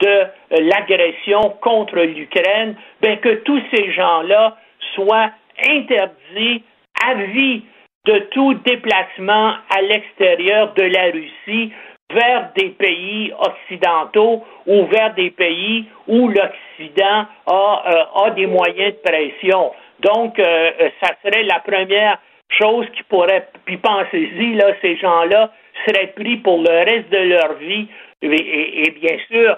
de 0.00 0.26
l'agression 0.50 1.56
contre 1.60 2.00
l'Ukraine, 2.00 2.74
ben 3.00 3.18
que 3.18 3.34
tous 3.44 3.60
ces 3.74 3.92
gens-là 3.92 4.56
soient 4.94 5.30
interdits 5.68 6.62
à 7.04 7.14
vie 7.14 7.62
de 8.06 8.18
tout 8.30 8.54
déplacement 8.54 9.54
à 9.70 9.82
l'extérieur 9.82 10.72
de 10.74 10.82
la 10.82 11.04
Russie 11.10 11.72
vers 12.12 12.50
des 12.56 12.70
pays 12.70 13.32
occidentaux 13.38 14.44
ou 14.66 14.86
vers 14.86 15.14
des 15.14 15.30
pays 15.30 15.86
où 16.08 16.28
l'Occident 16.28 17.26
a, 17.46 17.82
euh, 17.86 18.24
a, 18.24 18.30
des 18.30 18.46
moyens 18.46 18.94
de 18.94 19.10
pression. 19.10 19.72
Donc, 20.00 20.38
euh, 20.38 20.70
euh, 20.80 20.90
ça 21.02 21.10
serait 21.22 21.44
la 21.44 21.60
première 21.60 22.18
chose 22.58 22.86
qui 22.96 23.02
pourrait, 23.04 23.46
puis 23.64 23.76
pensez-y, 23.76 24.54
là, 24.54 24.72
ces 24.82 24.96
gens-là 24.96 25.52
seraient 25.86 26.12
pris 26.16 26.38
pour 26.38 26.58
le 26.58 26.84
reste 26.84 27.10
de 27.10 27.18
leur 27.18 27.54
vie. 27.54 27.86
et 28.22 28.90
bien 29.00 29.16
sûr, 29.30 29.56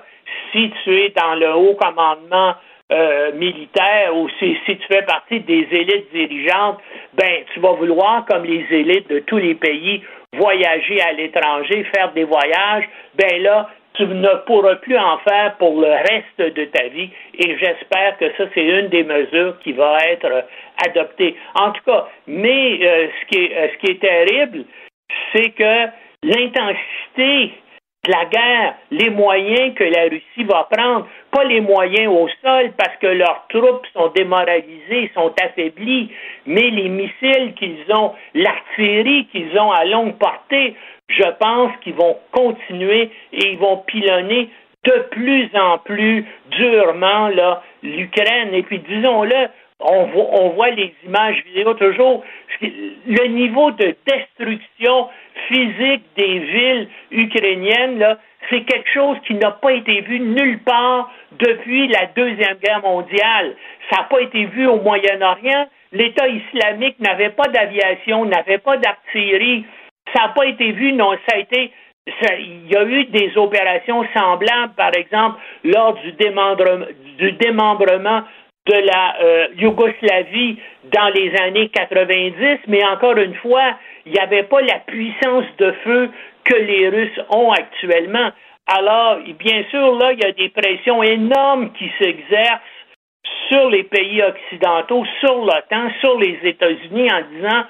si 0.52 0.72
tu 0.84 0.94
es 1.00 1.08
dans 1.10 1.34
le 1.34 1.54
haut 1.54 1.74
commandement 1.74 2.54
euh, 2.92 3.32
militaire 3.32 4.14
ou 4.14 4.28
si, 4.38 4.56
tu 4.66 4.78
fais 4.86 5.02
partie 5.02 5.40
des 5.40 5.66
élites 5.70 6.12
dirigeantes, 6.12 6.78
ben 7.14 7.42
tu 7.54 7.60
vas 7.60 7.72
vouloir, 7.72 8.26
comme 8.26 8.44
les 8.44 8.66
élites 8.70 9.08
de 9.08 9.20
tous 9.20 9.38
les 9.38 9.54
pays, 9.54 10.02
voyager 10.36 11.00
à 11.00 11.12
l'étranger, 11.12 11.84
faire 11.94 12.12
des 12.12 12.24
voyages, 12.24 12.84
ben 13.14 13.42
là, 13.42 13.70
tu 13.94 14.04
ne 14.04 14.34
pourras 14.46 14.76
plus 14.76 14.98
en 14.98 15.18
faire 15.18 15.54
pour 15.58 15.80
le 15.80 15.88
reste 15.88 16.54
de 16.54 16.64
ta 16.66 16.88
vie 16.88 17.10
et 17.38 17.56
j'espère 17.58 18.16
que 18.18 18.30
ça, 18.36 18.44
c'est 18.54 18.64
une 18.64 18.88
des 18.88 19.04
mesures 19.04 19.58
qui 19.60 19.72
va 19.72 19.98
être 20.08 20.44
adoptée. 20.86 21.36
En 21.54 21.70
tout 21.72 21.82
cas, 21.86 22.08
mais 22.26 22.78
euh, 22.82 23.08
ce, 23.08 23.26
qui 23.26 23.44
est, 23.44 23.72
ce 23.72 23.78
qui 23.78 23.92
est 23.92 24.00
terrible, 24.00 24.64
c'est 25.34 25.50
que 25.50 25.88
l'intensité 26.22 27.52
la 28.08 28.24
guerre, 28.24 28.74
les 28.90 29.10
moyens 29.10 29.74
que 29.76 29.84
la 29.84 30.02
Russie 30.02 30.42
va 30.44 30.66
prendre, 30.68 31.06
pas 31.30 31.44
les 31.44 31.60
moyens 31.60 32.12
au 32.12 32.28
sol 32.42 32.72
parce 32.76 32.96
que 32.96 33.06
leurs 33.06 33.46
troupes 33.48 33.86
sont 33.92 34.08
démoralisées, 34.08 35.12
sont 35.14 35.32
affaiblies, 35.40 36.10
mais 36.44 36.70
les 36.70 36.88
missiles 36.88 37.54
qu'ils 37.54 37.84
ont, 37.90 38.12
l'artillerie 38.34 39.26
qu'ils 39.26 39.56
ont 39.56 39.70
à 39.70 39.84
longue 39.84 40.18
portée, 40.18 40.74
je 41.06 41.30
pense 41.38 41.70
qu'ils 41.82 41.94
vont 41.94 42.18
continuer 42.32 43.10
et 43.32 43.52
ils 43.52 43.58
vont 43.58 43.76
pilonner 43.86 44.50
de 44.82 45.06
plus 45.12 45.48
en 45.54 45.78
plus 45.78 46.26
durement 46.50 47.28
l'Ukraine. 47.84 48.52
Et 48.52 48.64
puis 48.64 48.80
disons-le, 48.80 49.48
on 49.84 50.50
voit, 50.50 50.70
les 50.70 50.94
images 51.04 51.42
vidéo 51.44 51.74
toujours, 51.74 52.24
le 52.60 53.26
niveau 53.28 53.70
de 53.72 53.94
destruction 54.06 55.08
physique 55.48 56.04
des 56.16 56.38
villes 56.38 56.88
ukrainiennes, 57.10 57.98
là, 57.98 58.18
c'est 58.50 58.62
quelque 58.62 58.90
chose 58.92 59.16
qui 59.26 59.34
n'a 59.34 59.52
pas 59.52 59.72
été 59.72 60.00
vu 60.00 60.20
nulle 60.20 60.58
part 60.60 61.10
depuis 61.32 61.88
la 61.88 62.06
Deuxième 62.14 62.56
Guerre 62.62 62.82
mondiale. 62.82 63.54
Ça 63.90 63.98
n'a 63.98 64.04
pas 64.04 64.20
été 64.20 64.46
vu 64.46 64.66
au 64.66 64.80
Moyen-Orient. 64.80 65.68
L'État 65.92 66.26
islamique 66.28 66.98
n'avait 66.98 67.30
pas 67.30 67.48
d'aviation, 67.48 68.24
n'avait 68.24 68.58
pas 68.58 68.76
d'artillerie. 68.78 69.64
Ça 70.14 70.22
n'a 70.22 70.28
pas 70.30 70.46
été 70.46 70.72
vu, 70.72 70.92
non, 70.92 71.12
ça 71.28 71.36
a 71.36 71.38
été 71.38 71.72
il 72.04 72.68
y 72.68 72.76
a 72.76 72.82
eu 72.82 73.04
des 73.04 73.32
opérations 73.36 74.04
semblables, 74.12 74.74
par 74.76 74.90
exemple, 74.96 75.38
lors 75.62 75.94
du 75.94 76.12
démembrement 77.32 78.22
de 78.66 78.74
la 78.74 79.16
euh, 79.20 79.46
Yougoslavie 79.56 80.58
dans 80.84 81.08
les 81.08 81.34
années 81.40 81.68
90, 81.68 82.60
mais 82.68 82.84
encore 82.84 83.16
une 83.16 83.34
fois, 83.36 83.76
il 84.06 84.12
n'y 84.12 84.18
avait 84.18 84.44
pas 84.44 84.60
la 84.60 84.78
puissance 84.80 85.44
de 85.58 85.72
feu 85.84 86.10
que 86.44 86.54
les 86.54 86.88
Russes 86.88 87.20
ont 87.30 87.50
actuellement. 87.50 88.30
Alors, 88.66 89.18
bien 89.38 89.64
sûr, 89.70 89.96
là, 89.96 90.12
il 90.12 90.20
y 90.20 90.26
a 90.26 90.32
des 90.32 90.48
pressions 90.50 91.02
énormes 91.02 91.72
qui 91.72 91.90
s'exercent 91.98 92.60
sur 93.50 93.68
les 93.70 93.82
pays 93.84 94.22
occidentaux, 94.22 95.04
sur 95.20 95.44
l'OTAN, 95.44 95.90
sur 96.00 96.18
les 96.18 96.38
États-Unis 96.44 97.08
en 97.12 97.22
disant 97.34 97.64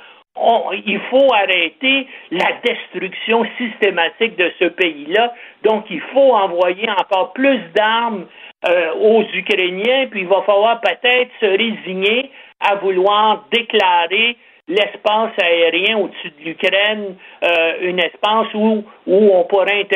il 0.87 1.01
faut 1.11 1.33
arrêter 1.33 2.07
la 2.31 2.53
destruction 2.65 3.45
systématique 3.59 4.37
de 4.37 4.51
ce 4.59 4.65
pays-là. 4.67 5.35
Donc, 5.63 5.85
il 5.91 6.01
faut 6.01 6.35
envoyer 6.35 6.89
encore 6.91 7.33
plus 7.33 7.61
d'armes 7.75 8.27
euh, 8.69 8.95
aux 8.95 9.23
Ukrainiens, 9.35 10.07
puis 10.11 10.21
il 10.21 10.29
va 10.29 10.43
falloir 10.43 10.81
peut-être 10.81 11.31
se 11.41 11.47
résigner 11.47 12.31
à 12.61 12.77
vouloir 12.77 13.45
déclarer 13.53 14.37
l'espace 14.69 15.33
aérien 15.43 15.99
au-dessus 15.99 16.33
de 16.39 16.45
l'Ukraine, 16.45 17.17
euh, 17.45 17.91
un 17.91 17.97
espace 17.99 18.55
où, 18.55 18.85
on 19.07 19.45
pourrait 19.45 19.87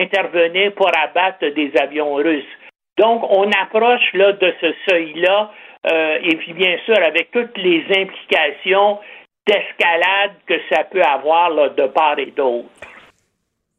intervenir 0.00 0.72
pour 0.74 0.90
abattre 0.96 1.46
des 1.54 1.72
avions 1.80 2.14
russes. 2.14 2.44
Donc, 2.98 3.24
on 3.28 3.50
approche 3.60 4.12
là 4.14 4.32
de 4.32 4.54
ce 4.60 4.72
seuil-là, 4.88 5.50
euh, 5.90 6.18
et 6.22 6.36
puis 6.36 6.52
bien 6.52 6.76
sûr 6.84 6.96
avec 7.02 7.30
toutes 7.30 7.56
les 7.56 7.84
implications 7.96 8.98
d'escalade 9.46 10.32
que 10.46 10.54
ça 10.70 10.84
peut 10.84 11.02
avoir 11.02 11.50
de 11.74 11.86
part 11.88 12.18
et 12.18 12.32
d'autre. 12.36 12.68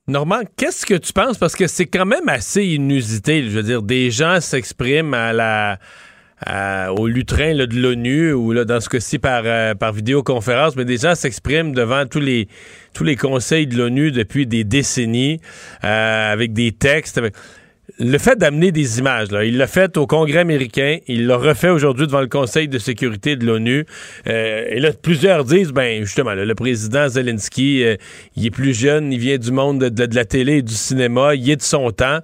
Normand, 0.07 0.41
qu'est-ce 0.57 0.85
que 0.85 0.95
tu 0.95 1.13
penses? 1.13 1.37
Parce 1.37 1.55
que 1.55 1.67
c'est 1.67 1.85
quand 1.85 2.05
même 2.05 2.27
assez 2.27 2.65
inusité. 2.65 3.43
Je 3.43 3.49
veux 3.49 3.63
dire, 3.63 3.81
des 3.81 4.11
gens 4.11 4.41
s'expriment 4.41 5.15
au 5.15 7.07
lutrin 7.07 7.53
de 7.53 7.79
l'ONU 7.79 8.33
ou 8.33 8.53
dans 8.65 8.81
ce 8.81 8.89
cas-ci 8.89 9.19
par, 9.19 9.43
euh, 9.45 9.75
par 9.75 9.93
vidéoconférence, 9.93 10.75
mais 10.75 10.85
des 10.85 10.97
gens 10.97 11.15
s'expriment 11.15 11.71
devant 11.71 12.05
tous 12.07 12.19
les, 12.19 12.47
conseils 13.15 13.67
de 13.67 13.77
l'ONU 13.77 14.11
depuis 14.11 14.47
des 14.47 14.63
décennies 14.63 15.39
euh, 15.83 16.33
avec 16.33 16.51
des 16.51 16.71
textes. 16.71 17.21
Le 18.03 18.17
fait 18.17 18.35
d'amener 18.35 18.71
des 18.71 18.97
images, 18.97 19.29
là, 19.29 19.45
il 19.45 19.57
l'a 19.57 19.67
fait 19.67 19.95
au 19.95 20.07
Congrès 20.07 20.39
américain, 20.39 20.97
il 21.07 21.27
l'a 21.27 21.37
refait 21.37 21.69
aujourd'hui 21.69 22.07
devant 22.07 22.21
le 22.21 22.27
Conseil 22.27 22.67
de 22.67 22.79
sécurité 22.79 23.35
de 23.35 23.45
l'ONU. 23.45 23.85
Euh, 24.27 24.65
et 24.69 24.79
là, 24.79 24.89
plusieurs 24.91 25.45
disent, 25.45 25.71
ben 25.71 26.03
justement, 26.03 26.33
le 26.33 26.55
président 26.55 27.07
Zelensky, 27.07 27.83
euh, 27.83 27.97
il 28.35 28.47
est 28.47 28.51
plus 28.51 28.73
jeune, 28.73 29.13
il 29.13 29.19
vient 29.19 29.37
du 29.37 29.51
monde 29.51 29.83
de, 29.83 30.05
de, 30.05 30.15
la 30.15 30.25
télé 30.25 30.57
et 30.57 30.61
du 30.63 30.73
cinéma, 30.73 31.35
il 31.35 31.47
est 31.47 31.57
de 31.57 31.61
son 31.61 31.91
temps. 31.91 32.19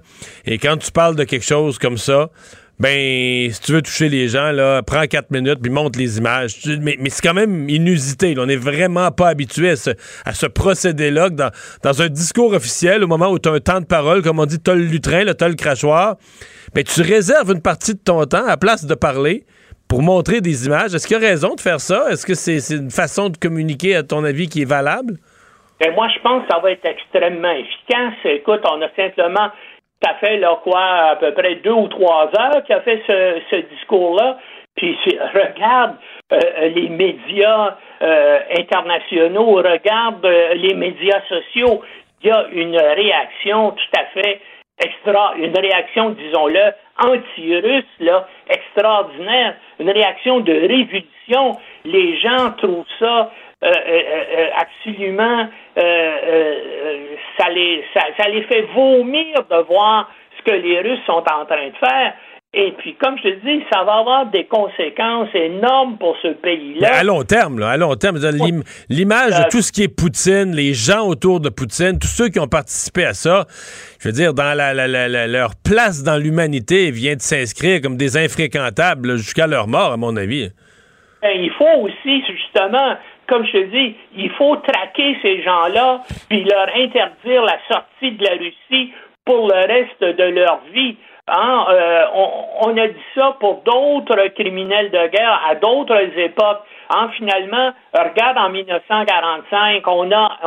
Et 0.46 0.58
quand 0.58 0.76
tu 0.78 0.90
parles 0.90 1.14
de 1.14 1.22
quelque 1.22 1.44
chose 1.44 1.78
comme 1.78 1.98
ça, 1.98 2.30
ben, 2.80 3.50
si 3.50 3.60
tu 3.60 3.72
veux 3.72 3.82
toucher 3.82 4.08
les 4.08 4.28
gens, 4.28 4.52
là, 4.52 4.82
prends 4.82 5.04
quatre 5.06 5.30
minutes 5.30 5.58
puis 5.60 5.70
montre 5.70 5.98
les 5.98 6.18
images. 6.18 6.54
Mais, 6.80 6.96
c'est 7.08 7.26
quand 7.26 7.34
même 7.34 7.68
inusité. 7.68 8.34
On 8.38 8.46
n'est 8.46 8.56
vraiment 8.56 9.10
pas 9.10 9.28
habitué 9.28 9.70
à 9.70 9.76
ce, 9.76 10.46
procédé-là. 10.46 11.30
Dans, 11.30 11.50
dans 11.82 12.02
un 12.02 12.08
discours 12.08 12.52
officiel, 12.52 13.02
au 13.02 13.08
moment 13.08 13.30
où 13.30 13.38
tu 13.38 13.48
as 13.48 13.52
un 13.52 13.60
temps 13.60 13.80
de 13.80 13.86
parole, 13.86 14.22
comme 14.22 14.38
on 14.38 14.46
dit, 14.46 14.62
tu 14.62 14.70
as 14.70 14.74
le 14.74 14.84
lutrin, 14.84 15.24
tu 15.24 15.44
as 15.44 15.48
le 15.48 15.54
crachoir, 15.54 16.16
ben, 16.74 16.84
tu 16.84 17.02
réserves 17.02 17.50
une 17.50 17.62
partie 17.62 17.94
de 17.94 18.00
ton 18.00 18.24
temps 18.26 18.46
à 18.46 18.56
place 18.56 18.84
de 18.84 18.94
parler 18.94 19.44
pour 19.88 20.02
montrer 20.02 20.40
des 20.40 20.66
images. 20.66 20.94
Est-ce 20.94 21.08
qu'il 21.08 21.20
y 21.20 21.24
a 21.24 21.28
raison 21.28 21.54
de 21.54 21.60
faire 21.60 21.80
ça? 21.80 22.10
Est-ce 22.10 22.26
que 22.26 22.34
c'est 22.34 22.74
une 22.74 22.90
façon 22.90 23.30
de 23.30 23.36
communiquer, 23.36 23.96
à 23.96 24.02
ton 24.02 24.22
avis, 24.22 24.48
qui 24.48 24.62
est 24.62 24.68
valable? 24.68 25.14
Ben 25.80 25.94
moi, 25.94 26.08
je 26.14 26.20
pense 26.22 26.42
que 26.42 26.52
ça 26.52 26.60
va 26.60 26.72
être 26.72 26.84
extrêmement 26.84 27.52
efficace. 27.52 28.14
Écoute, 28.24 28.60
on 28.64 28.82
a 28.82 28.88
simplement 28.96 29.50
ça 30.02 30.14
fait 30.14 30.36
là 30.36 30.58
quoi 30.62 30.80
à 30.80 31.16
peu 31.16 31.32
près 31.32 31.56
deux 31.56 31.72
ou 31.72 31.88
trois 31.88 32.30
heures 32.38 32.62
qu'il 32.64 32.74
a 32.74 32.80
fait 32.80 33.02
ce, 33.06 33.40
ce 33.50 33.56
discours-là. 33.56 34.38
Puis 34.76 34.96
regarde 35.34 35.96
euh, 36.32 36.68
les 36.68 36.88
médias 36.88 37.76
euh, 38.00 38.38
internationaux, 38.58 39.56
regarde 39.56 40.24
euh, 40.24 40.54
les 40.54 40.74
médias 40.74 41.20
sociaux. 41.28 41.82
Il 42.22 42.28
y 42.28 42.30
a 42.30 42.46
une 42.52 42.76
réaction 42.76 43.72
tout 43.72 44.00
à 44.00 44.04
fait 44.06 44.40
extra, 44.80 45.34
une 45.36 45.56
réaction, 45.56 46.10
disons-le, 46.10 46.72
anti-russe, 47.04 47.84
là, 47.98 48.28
extraordinaire, 48.48 49.56
une 49.80 49.90
réaction 49.90 50.40
de 50.40 50.52
révulsion. 50.52 51.56
Les 51.84 52.18
gens 52.20 52.52
trouvent 52.58 52.84
ça 53.00 53.32
euh, 53.60 53.66
euh, 53.66 54.00
euh, 54.38 54.46
absolument, 54.56 55.48
ça, 55.74 57.48
les, 57.50 57.84
ça, 57.92 58.28
les 58.28 58.42
fait 58.44 58.62
vomir 58.72 59.34
de 59.50 59.66
voir 59.66 60.08
ce 60.38 60.50
que 60.50 60.56
les 60.56 60.80
Russes 60.80 61.04
sont 61.06 61.24
en 61.32 61.44
train 61.44 61.66
de 61.66 61.76
faire. 61.80 62.14
Et 62.54 62.72
puis, 62.78 62.94
comme 62.94 63.18
je 63.18 63.24
te 63.24 63.34
dis, 63.44 63.64
ça 63.70 63.82
va 63.82 63.96
avoir 63.96 64.26
des 64.26 64.44
conséquences 64.44 65.28
énormes 65.34 65.98
pour 65.98 66.16
ce 66.22 66.28
pays-là. 66.28 66.94
À 66.94 67.02
long 67.02 67.22
terme, 67.24 67.58
là, 67.58 67.70
à 67.70 67.76
long 67.76 67.94
terme, 67.96 68.16
l'image 68.88 69.30
de 69.30 69.50
tout 69.50 69.60
ce 69.60 69.70
qui 69.70 69.82
est 69.82 69.94
Poutine, 69.94 70.54
les 70.54 70.72
gens 70.72 71.06
autour 71.06 71.40
de 71.40 71.50
Poutine, 71.50 71.98
tous 71.98 72.06
ceux 72.06 72.28
qui 72.28 72.38
ont 72.38 72.46
participé 72.46 73.04
à 73.04 73.12
ça, 73.12 73.44
je 74.00 74.08
veux 74.08 74.14
dire, 74.14 74.34
dans 74.34 74.56
la, 74.56 75.26
leur 75.26 75.50
place 75.62 76.04
dans 76.04 76.16
l'humanité 76.16 76.90
vient 76.90 77.16
de 77.16 77.20
s'inscrire 77.20 77.82
comme 77.82 77.96
des 77.96 78.16
infréquentables 78.16 79.16
jusqu'à 79.16 79.46
leur 79.46 79.66
mort, 79.66 79.92
à 79.92 79.96
mon 79.96 80.16
avis. 80.16 80.48
Ben, 81.20 81.32
il 81.34 81.50
faut 81.50 81.82
aussi, 81.82 82.22
justement, 82.26 82.96
comme 83.28 83.46
je 83.46 83.52
te 83.52 83.64
dis, 83.64 83.96
il 84.16 84.30
faut 84.30 84.56
traquer 84.56 85.16
ces 85.22 85.42
gens-là, 85.42 86.00
puis 86.28 86.42
leur 86.44 86.68
interdire 86.74 87.42
la 87.42 87.58
sortie 87.70 88.12
de 88.12 88.24
la 88.24 88.32
Russie 88.32 88.92
pour 89.24 89.48
le 89.48 89.66
reste 89.66 90.02
de 90.02 90.24
leur 90.24 90.60
vie. 90.72 90.96
Hein? 91.28 91.66
Euh, 91.68 92.04
on, 92.62 92.76
a 92.76 92.88
dit 92.88 93.04
ça 93.14 93.36
pour 93.38 93.62
d'autres 93.62 94.28
criminels 94.34 94.90
de 94.90 95.06
guerre 95.08 95.40
à 95.48 95.54
d'autres 95.56 96.18
époques. 96.18 96.62
Hein? 96.90 97.10
Finalement, 97.16 97.72
regarde 97.92 98.38
en 98.38 98.48
1945, 98.48 99.86
on 99.86 100.10
a, 100.10 100.38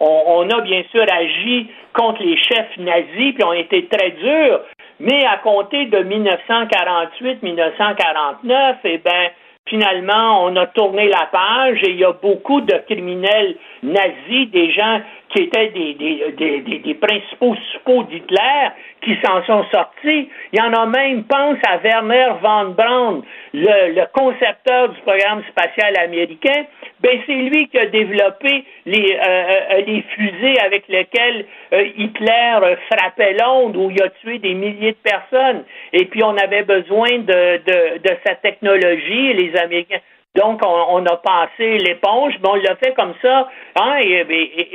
on, 0.00 0.48
a 0.50 0.60
bien 0.60 0.84
sûr 0.92 1.04
agi 1.10 1.68
contre 1.92 2.22
les 2.22 2.36
chefs 2.36 2.76
nazis, 2.78 3.34
puis 3.34 3.42
on 3.44 3.52
été 3.52 3.86
très 3.86 4.10
durs. 4.10 4.60
Mais 5.00 5.26
à 5.26 5.38
compter 5.38 5.86
de 5.86 5.98
1948-1949, 5.98 8.76
eh 8.84 8.98
ben, 8.98 9.30
finalement, 9.66 10.44
on 10.44 10.56
a 10.56 10.66
tourné 10.66 11.08
la 11.08 11.28
page 11.32 11.82
et 11.82 11.90
il 11.90 11.96
y 11.96 12.04
a 12.04 12.12
beaucoup 12.12 12.60
de 12.60 12.74
criminels 12.86 13.56
nazis, 13.82 14.50
des 14.50 14.70
gens 14.72 15.00
qui 15.34 15.42
étaient 15.42 15.68
des, 15.70 15.94
des, 15.94 16.60
des, 16.60 16.78
des, 16.78 16.94
principaux 16.94 17.56
suppôts 17.72 18.04
d'Hitler, 18.04 18.68
qui 19.02 19.16
s'en 19.24 19.44
sont 19.44 19.64
sortis. 19.72 20.28
Il 20.52 20.58
y 20.58 20.62
en 20.62 20.72
a 20.72 20.86
même, 20.86 21.24
pense 21.24 21.58
à 21.68 21.78
Werner 21.78 22.28
von 22.40 22.70
Braun, 22.70 23.22
le, 23.52 23.94
le 23.94 24.06
concepteur 24.12 24.90
du 24.90 25.00
programme 25.00 25.42
spatial 25.50 25.96
américain. 25.98 26.66
Ben, 27.00 27.18
c'est 27.26 27.34
lui 27.34 27.68
qui 27.68 27.78
a 27.78 27.86
développé 27.86 28.64
les, 28.86 29.12
euh, 29.12 29.44
euh, 29.72 29.80
les 29.86 30.02
fusées 30.14 30.58
avec 30.60 30.86
lesquelles 30.88 31.46
euh, 31.72 31.84
Hitler 31.96 32.76
frappait 32.90 33.34
Londres, 33.34 33.80
où 33.80 33.90
il 33.90 34.00
a 34.02 34.10
tué 34.10 34.38
des 34.38 34.54
milliers 34.54 34.92
de 34.92 35.10
personnes. 35.10 35.64
Et 35.92 36.04
puis, 36.04 36.22
on 36.22 36.36
avait 36.36 36.62
besoin 36.62 37.18
de, 37.18 37.60
de, 37.66 37.98
de 37.98 38.16
sa 38.24 38.36
technologie, 38.36 39.34
les 39.34 39.56
Américains 39.56 40.00
donc, 40.34 40.62
on, 40.66 41.06
a 41.06 41.16
passé 41.18 41.78
l'éponge, 41.78 42.34
mais 42.42 42.48
on 42.48 42.54
l'a 42.56 42.74
fait 42.76 42.92
comme 42.94 43.14
ça. 43.22 43.48
Hein, 43.80 43.98
et, 44.00 44.24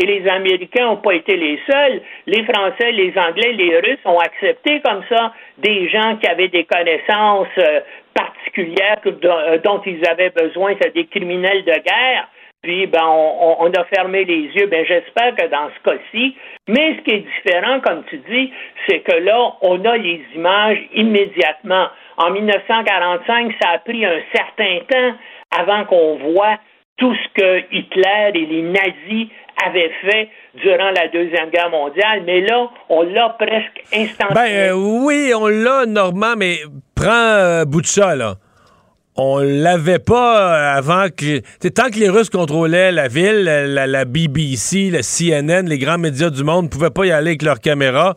les 0.06 0.28
Américains 0.30 0.86
n'ont 0.86 0.98
pas 0.98 1.14
été 1.14 1.36
les 1.36 1.60
seuls. 1.70 2.02
Les 2.28 2.46
Français, 2.46 2.94
les 2.94 3.14
Anglais, 3.18 3.52
les 3.52 3.78
Russes 3.80 4.00
ont 4.06 4.20
accepté 4.20 4.80
comme 4.80 5.04
ça 5.10 5.34
des 5.58 5.90
gens 5.90 6.16
qui 6.16 6.28
avaient 6.28 6.48
des 6.48 6.64
connaissances 6.64 7.48
euh, 7.58 7.82
particulières 8.14 9.02
euh, 9.06 9.58
dont, 9.58 9.82
ils 9.86 10.02
avaient 10.08 10.30
besoin, 10.30 10.76
c'est 10.82 10.94
des 10.94 11.08
criminels 11.08 11.66
de 11.66 11.74
guerre. 11.74 12.30
Puis, 12.62 12.88
ben, 12.88 13.06
on, 13.06 13.72
a 13.72 13.84
fermé 13.86 14.24
les 14.24 14.52
yeux. 14.56 14.68
Ben, 14.68 14.86
j'espère 14.86 15.36
que 15.36 15.48
dans 15.48 15.70
ce 15.70 15.90
cas-ci. 15.90 16.38
Mais 16.70 16.96
ce 16.96 17.02
qui 17.02 17.12
est 17.12 17.26
différent, 17.44 17.82
comme 17.82 18.04
tu 18.10 18.18
dis, 18.30 18.52
c'est 18.88 19.00
que 19.00 19.16
là, 19.16 19.54
on 19.62 19.84
a 19.84 19.98
les 19.98 20.22
images 20.36 20.80
immédiatement. 20.94 21.88
En 22.18 22.32
1945, 22.32 23.56
ça 23.62 23.70
a 23.72 23.78
pris 23.80 24.06
un 24.06 24.20
certain 24.34 24.80
temps 24.90 25.16
avant 25.52 25.86
qu'on 25.86 26.18
voit 26.32 26.58
tout 26.98 27.14
ce 27.14 27.42
que 27.42 27.76
Hitler 27.76 28.32
et 28.36 28.46
les 28.46 28.62
nazis 28.62 29.28
avaient 29.66 29.92
fait 30.02 30.30
durant 30.62 30.92
la 30.92 31.08
Deuxième 31.08 31.50
Guerre 31.50 31.70
mondiale, 31.70 32.24
mais 32.26 32.42
là, 32.42 32.70
on 32.90 33.04
l'a 33.04 33.30
presque 33.40 33.84
instantanément. 33.94 34.34
Ben 34.36 34.72
euh, 34.72 34.74
oui, 34.74 35.32
on 35.36 35.48
l'a, 35.48 35.86
Normand, 35.86 36.36
mais 36.38 36.60
prends 36.96 37.10
euh, 37.10 37.66
Boucha, 37.66 38.16
là. 38.16 38.36
On 39.16 39.40
l'avait 39.40 40.00
pas 40.00 40.38
euh, 40.38 40.78
avant 40.78 41.08
que... 41.10 41.40
Tant 41.70 41.90
que 41.90 42.00
les 42.00 42.10
Russes 42.10 42.30
contrôlaient 42.30 42.92
la 42.92 43.10
ville, 43.10 43.44
la, 43.44 44.06
BBC, 44.06 44.90
la 44.92 45.02
CNN, 45.02 45.68
les 45.68 45.78
grands 45.78 45.98
médias 45.98 46.30
du 46.30 46.44
monde 46.44 46.66
ne 46.66 46.70
pouvaient 46.70 46.90
pas 46.90 47.06
y 47.06 47.12
aller 47.12 47.32
avec 47.32 47.42
leurs 47.42 47.60
caméras 47.60 48.16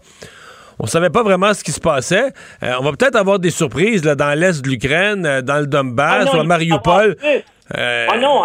on 0.82 0.86
savait 0.86 1.10
pas 1.10 1.22
vraiment 1.22 1.54
ce 1.54 1.62
qui 1.62 1.70
se 1.70 1.80
passait. 1.80 2.32
Euh, 2.62 2.74
on 2.80 2.82
va 2.82 2.90
peut-être 2.90 3.16
avoir 3.16 3.38
des 3.38 3.50
surprises 3.50 4.04
là, 4.04 4.16
dans 4.16 4.36
l'est 4.38 4.62
de 4.62 4.68
l'Ukraine, 4.68 5.24
euh, 5.24 5.40
dans 5.40 5.60
le 5.60 5.66
Donbass 5.66 6.28
ah 6.30 6.36
ou 6.36 6.40
à 6.40 6.44
Mariupol. 6.44 7.16
Euh... 7.78 8.06
Ah 8.10 8.18
non, 8.18 8.42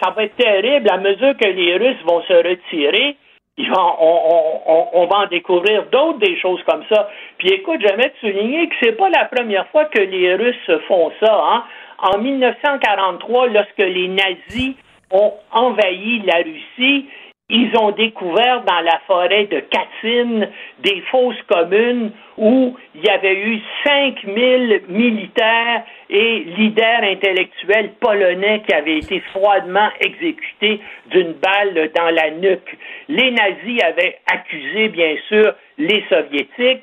ça 0.00 0.10
va 0.16 0.24
être 0.24 0.36
terrible. 0.36 0.88
À 0.90 0.98
mesure 0.98 1.36
que 1.36 1.48
les 1.48 1.76
Russes 1.76 2.02
vont 2.06 2.22
se 2.22 2.32
retirer, 2.32 3.16
on, 3.58 5.06
va 5.10 5.16
en 5.18 5.26
découvrir 5.26 5.84
d'autres 5.90 6.20
des 6.20 6.38
choses 6.40 6.60
comme 6.64 6.84
ça. 6.88 7.08
Puis 7.38 7.48
écoute, 7.48 7.80
j'aimerais 7.80 8.10
te 8.10 8.20
souligner 8.20 8.68
que 8.68 8.74
c'est 8.80 8.96
pas 8.96 9.10
la 9.10 9.24
première 9.26 9.66
fois 9.68 9.86
que 9.86 10.00
les 10.00 10.34
Russes 10.36 10.70
font 10.88 11.10
ça. 11.20 11.34
Hein. 11.44 11.64
En 11.98 12.18
1943, 12.18 13.48
lorsque 13.48 13.78
les 13.78 14.08
nazis 14.08 14.74
ont 15.10 15.34
envahi 15.50 16.22
la 16.24 16.36
Russie, 16.36 17.06
ils 17.52 17.70
ont 17.76 17.90
découvert 17.90 18.62
dans 18.62 18.80
la 18.80 18.98
forêt 19.06 19.44
de 19.44 19.60
Katyn 19.60 20.48
des 20.78 21.02
fosses 21.10 21.42
communes 21.48 22.10
où 22.38 22.74
il 22.94 23.04
y 23.04 23.10
avait 23.10 23.36
eu 23.36 23.60
5000 23.84 24.84
militaires 24.88 25.84
et 26.08 26.44
leaders 26.56 27.02
intellectuels 27.02 27.90
polonais 28.00 28.62
qui 28.66 28.74
avaient 28.74 28.96
été 28.96 29.20
froidement 29.32 29.90
exécutés 30.00 30.80
d'une 31.10 31.34
balle 31.34 31.90
dans 31.94 32.08
la 32.08 32.30
nuque. 32.30 32.78
Les 33.08 33.30
nazis 33.30 33.82
avaient 33.82 34.18
accusé, 34.32 34.88
bien 34.88 35.14
sûr, 35.28 35.54
les 35.76 36.02
soviétiques. 36.08 36.82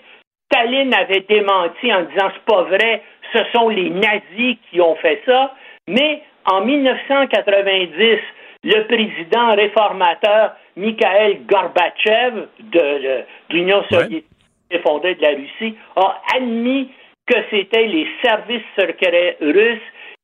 Staline 0.51 0.93
avait 0.93 1.25
démenti 1.27 1.91
en 1.91 2.03
disant 2.03 2.29
c'est 2.31 2.45
pas 2.45 2.63
vrai, 2.63 3.01
ce 3.33 3.39
sont 3.55 3.69
les 3.69 3.89
nazis 3.89 4.57
qui 4.69 4.79
ont 4.81 4.95
fait 4.97 5.21
ça. 5.25 5.55
Mais 5.87 6.21
en 6.45 6.61
1990, 6.61 8.19
le 8.63 8.85
président 8.87 9.55
réformateur 9.55 10.55
Mikhail 10.75 11.41
Gorbatchev 11.49 12.47
de, 12.59 13.23
l'Union 13.49 13.83
soviétique 13.89 14.25
fondée 14.83 15.15
de 15.15 15.21
la 15.21 15.29
Russie 15.29 15.75
a 15.95 16.21
admis 16.35 16.91
que 17.25 17.37
c'était 17.49 17.87
les 17.87 18.07
services 18.23 18.65
secrets 18.77 19.37
russes 19.41 19.79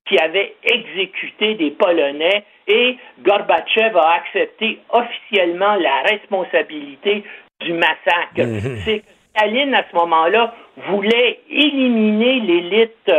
qui 0.08 0.18
avaient 0.20 0.56
exécuté 0.64 1.56
des 1.56 1.72
Polonais 1.72 2.44
et 2.68 2.98
Gorbatchev 3.22 3.98
a 3.98 4.16
accepté 4.16 4.80
officiellement 4.90 5.76
la 5.76 6.02
responsabilité 6.02 7.24
du 7.62 7.74
massacre. 7.74 8.38
Mhm. 8.38 8.78
C'est 8.86 9.00
que 9.00 9.06
Staline, 9.36 9.74
à 9.74 9.84
ce 9.90 9.96
moment-là, 9.96 10.54
voulait 10.90 11.40
éliminer 11.50 12.40
l'élite 12.42 13.12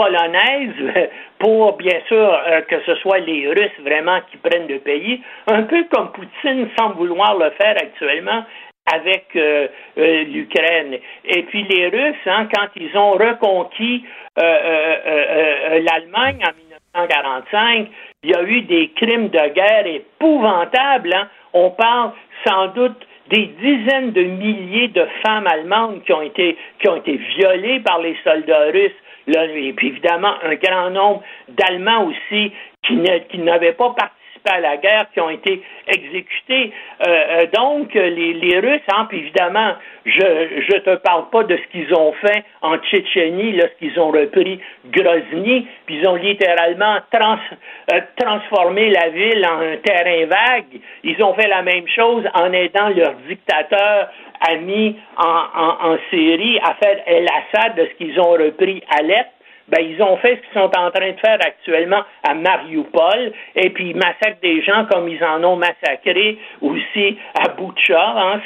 polonaise 0.00 1.10
pour, 1.38 1.76
bien 1.76 2.00
sûr, 2.08 2.16
euh, 2.16 2.62
que 2.62 2.80
ce 2.86 2.94
soit 2.96 3.18
les 3.18 3.46
Russes 3.48 3.78
vraiment 3.80 4.20
qui 4.30 4.38
prennent 4.38 4.68
le 4.68 4.78
pays, 4.78 5.20
un 5.46 5.64
peu 5.64 5.84
comme 5.92 6.10
Poutine 6.12 6.70
semble 6.78 6.96
vouloir 6.96 7.36
le 7.36 7.50
faire 7.50 7.76
actuellement 7.76 8.44
avec 8.92 9.26
euh, 9.36 9.68
euh, 9.98 10.24
l'Ukraine. 10.24 10.96
Et 11.24 11.42
puis 11.44 11.62
les 11.64 11.88
Russes, 11.88 12.26
hein, 12.26 12.48
quand 12.52 12.68
ils 12.76 12.96
ont 12.96 13.12
reconquis 13.12 14.04
l'Allemagne 14.36 16.38
en 16.46 16.52
1945, 16.56 17.88
il 18.22 18.30
y 18.30 18.34
a 18.34 18.42
eu 18.42 18.62
des 18.62 18.88
crimes 18.96 19.28
de 19.28 19.48
guerre 19.52 19.86
épouvantables. 19.86 21.12
Hein. 21.12 21.28
On 21.52 21.70
parle 21.70 22.12
sans 22.46 22.68
doute 22.68 23.06
des 23.28 23.50
dizaines 23.60 24.12
de 24.12 24.22
milliers 24.22 24.88
de 24.88 25.06
femmes 25.24 25.46
allemandes 25.46 26.02
qui 26.04 26.12
ont 26.12 26.22
été, 26.22 26.56
qui 26.80 26.88
ont 26.88 26.96
été 26.96 27.16
violées 27.36 27.80
par 27.80 28.00
les 28.00 28.16
soldats 28.24 28.70
russes 28.72 28.96
et 29.26 29.72
puis 29.74 29.88
évidemment, 29.88 30.34
un 30.42 30.54
grand 30.54 30.90
nombre 30.90 31.22
d'Allemands 31.48 32.06
aussi 32.06 32.52
qui, 32.86 33.38
n'avaient 33.38 33.72
pas 33.72 33.90
participé 33.90 34.50
à 34.50 34.60
la 34.60 34.76
guerre 34.78 35.06
qui 35.12 35.20
ont 35.20 35.28
été 35.28 35.62
exécutés. 35.86 36.72
Euh, 37.06 37.08
euh, 37.08 37.46
donc, 37.54 37.92
les, 37.94 38.58
Russes, 38.58 38.80
hein, 38.92 39.06
puis 39.08 39.18
évidemment, 39.18 39.74
je 40.06 40.74
ne 40.74 40.78
te 40.78 40.96
parle 40.96 41.28
pas 41.30 41.44
de 41.44 41.56
ce 41.56 41.62
qu'ils 41.70 41.94
ont 41.94 42.12
fait 42.14 42.44
en 42.62 42.78
Tchétchénie 42.78 43.52
lorsqu'ils 43.52 43.98
ont 44.00 44.10
repris 44.10 44.60
Grozny, 44.86 45.66
puis 45.84 45.98
ils 45.98 46.08
ont 46.08 46.16
littéralement 46.16 46.96
euh, 46.96 48.00
transformé 48.16 48.90
la 48.90 49.10
ville 49.10 49.46
en 49.46 49.60
un 49.60 49.76
terrain 49.76 50.26
vague. 50.26 50.80
Ils 51.04 51.22
ont 51.22 51.34
fait 51.34 51.48
la 51.48 51.62
même 51.62 51.86
chose 51.88 52.24
en 52.34 52.52
aidant 52.52 52.88
leur 52.88 53.14
dictateur 53.28 54.08
a 54.40 54.56
mis 54.56 54.96
en, 55.16 55.92
en, 55.92 55.98
série 56.10 56.58
à 56.60 56.74
faire 56.74 57.02
El 57.06 57.26
Assad 57.28 57.76
de 57.76 57.86
ce 57.86 57.94
qu'ils 57.96 58.18
ont 58.20 58.32
repris 58.32 58.82
à 58.88 59.02
l'Est. 59.02 59.30
Ben, 59.68 59.84
ils 59.84 60.02
ont 60.02 60.16
fait 60.16 60.36
ce 60.36 60.40
qu'ils 60.40 60.60
sont 60.60 60.76
en 60.76 60.90
train 60.90 61.12
de 61.12 61.20
faire 61.24 61.38
actuellement 61.40 62.02
à 62.28 62.34
Mariupol, 62.34 63.32
et 63.54 63.70
puis 63.70 63.90
ils 63.90 63.96
massacrent 63.96 64.40
des 64.42 64.62
gens 64.62 64.84
comme 64.90 65.08
ils 65.08 65.22
en 65.22 65.44
ont 65.44 65.56
massacré 65.56 66.38
aussi 66.60 67.18
à 67.38 67.50
Boucha. 67.50 68.14
Hein. 68.16 68.40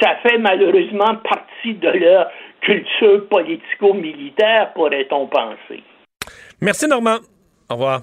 Ça 0.00 0.16
fait 0.22 0.38
malheureusement 0.38 1.16
partie 1.28 1.74
de 1.74 1.88
leur 1.88 2.30
culture 2.60 3.28
politico-militaire, 3.28 4.72
pourrait-on 4.74 5.26
penser. 5.26 5.82
Merci, 6.60 6.86
Normand. 6.86 7.18
Au 7.68 7.74
revoir. 7.74 8.02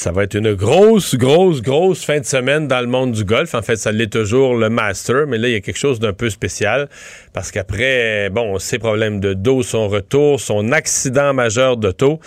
Ça 0.00 0.12
va 0.12 0.24
être 0.24 0.34
une 0.34 0.54
grosse, 0.54 1.14
grosse, 1.14 1.60
grosse 1.60 2.06
fin 2.06 2.20
de 2.20 2.24
semaine 2.24 2.66
dans 2.66 2.80
le 2.80 2.86
monde 2.86 3.12
du 3.12 3.22
golf. 3.22 3.54
En 3.54 3.60
fait, 3.60 3.76
ça 3.76 3.92
l'est 3.92 4.10
toujours 4.10 4.56
le 4.56 4.70
Master, 4.70 5.26
mais 5.28 5.36
là, 5.36 5.48
il 5.48 5.52
y 5.52 5.56
a 5.56 5.60
quelque 5.60 5.76
chose 5.76 6.00
d'un 6.00 6.14
peu 6.14 6.30
spécial 6.30 6.88
parce 7.34 7.52
qu'après, 7.52 8.30
bon, 8.30 8.58
ses 8.58 8.78
problèmes 8.78 9.20
de 9.20 9.34
dos, 9.34 9.62
son 9.62 9.88
retour, 9.88 10.40
son 10.40 10.72
accident 10.72 11.34
majeur 11.34 11.76
d'auto, 11.76 12.18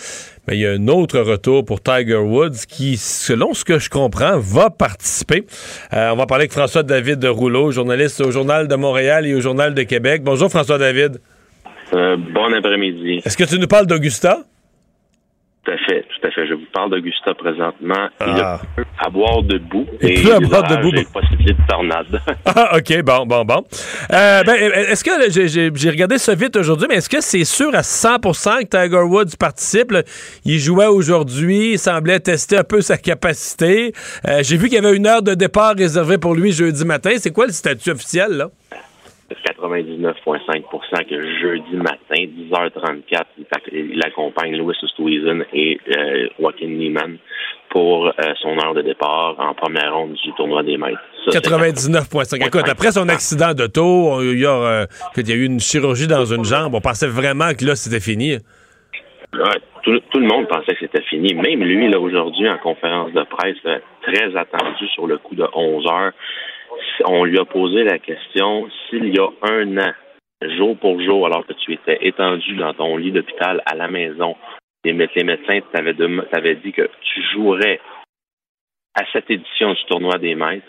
mais 0.47 0.55
il 0.55 0.59
y 0.59 0.67
a 0.67 0.71
un 0.73 0.87
autre 0.87 1.19
retour 1.19 1.65
pour 1.65 1.81
Tiger 1.81 2.17
Woods 2.17 2.67
qui, 2.69 2.95
selon 2.95 3.55
ce 3.55 3.65
que 3.65 3.79
je 3.79 3.89
comprends, 3.89 4.37
va 4.37 4.69
participer. 4.69 5.47
Euh, 5.93 6.11
on 6.11 6.15
va 6.15 6.27
parler 6.27 6.43
avec 6.43 6.51
François-David 6.51 7.25
Rouleau, 7.25 7.71
journaliste 7.71 8.21
au 8.21 8.29
Journal 8.29 8.67
de 8.67 8.75
Montréal 8.75 9.25
et 9.25 9.33
au 9.33 9.41
Journal 9.41 9.73
de 9.73 9.81
Québec. 9.81 10.21
Bonjour 10.23 10.51
François-David. 10.51 11.21
Euh, 11.91 12.17
bon 12.17 12.53
après-midi. 12.53 13.21
Est-ce 13.25 13.35
que 13.35 13.45
tu 13.45 13.57
nous 13.57 13.67
parles 13.67 13.87
d'Augusta? 13.87 14.41
Tout 15.63 15.71
à 15.71 15.77
fait, 15.77 16.01
tout 16.01 16.27
à 16.27 16.31
fait. 16.31 16.45
Je 16.45 16.55
vous 16.55 16.65
parle 16.73 16.91
d'Augusta 16.91 17.33
présentement. 17.35 18.09
Il 18.27 18.37
y 18.37 18.41
a 18.41 18.59
peu 18.75 18.83
à 18.99 19.09
boire 19.09 19.43
debout. 19.43 19.85
Et 20.01 20.15
plus 20.15 20.31
à 20.31 20.39
boire 20.41 20.63
debout. 20.63 20.91
Possibilité 21.13 21.53
de 21.53 21.67
tornade. 21.67 22.21
Ah, 22.45 22.77
OK, 22.77 23.01
bon, 23.01 23.25
bon, 23.25 23.45
bon. 23.45 23.63
Euh, 24.11 24.43
ben, 24.43 24.55
est-ce 24.55 25.03
que, 25.03 25.11
j'ai 25.75 25.89
regardé 25.89 26.17
ça 26.17 26.35
vite 26.35 26.55
aujourd'hui, 26.55 26.87
mais 26.87 26.95
est-ce 26.95 27.09
que 27.09 27.21
c'est 27.21 27.45
sûr 27.45 27.73
à 27.73 27.81
100% 27.81 28.63
que 28.63 28.65
Tiger 28.65 29.01
Woods 29.01 29.37
participe? 29.39 29.93
Il 30.45 30.59
jouait 30.59 30.85
aujourd'hui, 30.85 31.73
il 31.73 31.79
semblait 31.79 32.19
tester 32.19 32.57
un 32.57 32.63
peu 32.63 32.81
sa 32.81 32.97
capacité. 32.97 33.93
Euh, 34.27 34.41
j'ai 34.43 34.57
vu 34.57 34.67
qu'il 34.67 34.75
y 34.75 34.85
avait 34.85 34.95
une 34.95 35.07
heure 35.07 35.23
de 35.23 35.33
départ 35.33 35.75
réservée 35.75 36.17
pour 36.17 36.35
lui 36.35 36.51
jeudi 36.51 36.85
matin. 36.85 37.11
C'est 37.17 37.31
quoi 37.31 37.47
le 37.47 37.53
statut 37.53 37.91
officiel, 37.91 38.33
là? 38.33 38.49
99,5% 39.45 41.05
que 41.09 41.39
jeudi 41.39 41.75
matin, 41.75 42.15
10h34, 42.15 43.23
il, 43.71 44.01
accompagne 44.03 44.55
Louis 44.57 44.75
Oosthuizen 44.81 45.45
et 45.53 45.79
euh, 45.97 46.27
Joaquin 46.39 46.67
Neiman 46.67 47.17
pour 47.69 48.07
euh, 48.07 48.11
son 48.41 48.57
heure 48.59 48.73
de 48.73 48.81
départ 48.81 49.35
en 49.39 49.53
première 49.53 49.95
ronde 49.95 50.13
du 50.13 50.33
tournoi 50.33 50.63
des 50.63 50.77
maîtres. 50.77 50.99
99,5. 51.27 52.45
Écoute, 52.45 52.69
après 52.69 52.91
son 52.91 53.09
accident 53.09 53.53
d'auto, 53.53 54.21
il 54.21 54.39
y 54.39 54.45
a, 54.45 54.51
euh, 54.51 54.85
il 55.17 55.29
y 55.29 55.31
a 55.31 55.35
eu 55.35 55.45
une 55.45 55.59
chirurgie 55.59 56.07
dans 56.07 56.25
une 56.25 56.45
jambe. 56.45 56.75
On 56.75 56.81
pensait 56.81 57.07
vraiment 57.07 57.53
que 57.53 57.65
là, 57.65 57.75
c'était 57.75 57.99
fini. 57.99 58.37
tout, 59.83 59.99
tout, 60.11 60.19
le 60.19 60.27
monde 60.27 60.47
pensait 60.47 60.73
que 60.73 60.79
c'était 60.81 61.03
fini. 61.03 61.33
Même 61.33 61.63
lui, 61.63 61.89
là, 61.89 61.99
aujourd'hui, 61.99 62.49
en 62.49 62.57
conférence 62.57 63.11
de 63.13 63.23
presse, 63.23 63.57
très 64.03 64.35
attendu 64.35 64.87
sur 64.93 65.07
le 65.07 65.17
coup 65.17 65.35
de 65.35 65.45
11 65.53 65.87
heures 65.87 66.11
on 67.05 67.23
lui 67.23 67.39
a 67.39 67.45
posé 67.45 67.83
la 67.83 67.99
question 67.99 68.69
s'il 68.89 69.13
y 69.13 69.19
a 69.19 69.27
un 69.41 69.77
an, 69.77 69.93
jour 70.57 70.77
pour 70.77 71.01
jour, 71.01 71.25
alors 71.25 71.45
que 71.45 71.53
tu 71.53 71.73
étais 71.73 71.99
étendu 72.01 72.55
dans 72.55 72.73
ton 72.73 72.97
lit 72.97 73.11
d'hôpital 73.11 73.61
à 73.65 73.75
la 73.75 73.87
maison, 73.87 74.35
les, 74.83 74.93
médecins 74.93 75.59
t'avaient 75.71 76.55
dit 76.55 76.71
que 76.73 76.89
tu 77.01 77.21
jouerais 77.33 77.79
à 78.95 79.03
cette 79.11 79.29
édition 79.29 79.73
du 79.73 79.83
tournoi 79.85 80.17
des 80.17 80.35
maîtres, 80.35 80.65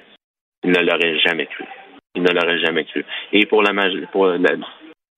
il 0.62 0.70
ne 0.70 0.80
l'aurait 0.80 1.18
jamais 1.18 1.46
cru. 1.46 1.64
Il 2.14 2.22
ne 2.22 2.30
l'aurait 2.30 2.60
jamais 2.60 2.84
cru. 2.84 3.04
Et 3.32 3.44
pour 3.46 3.62
la, 3.62 3.72
pour 4.12 4.32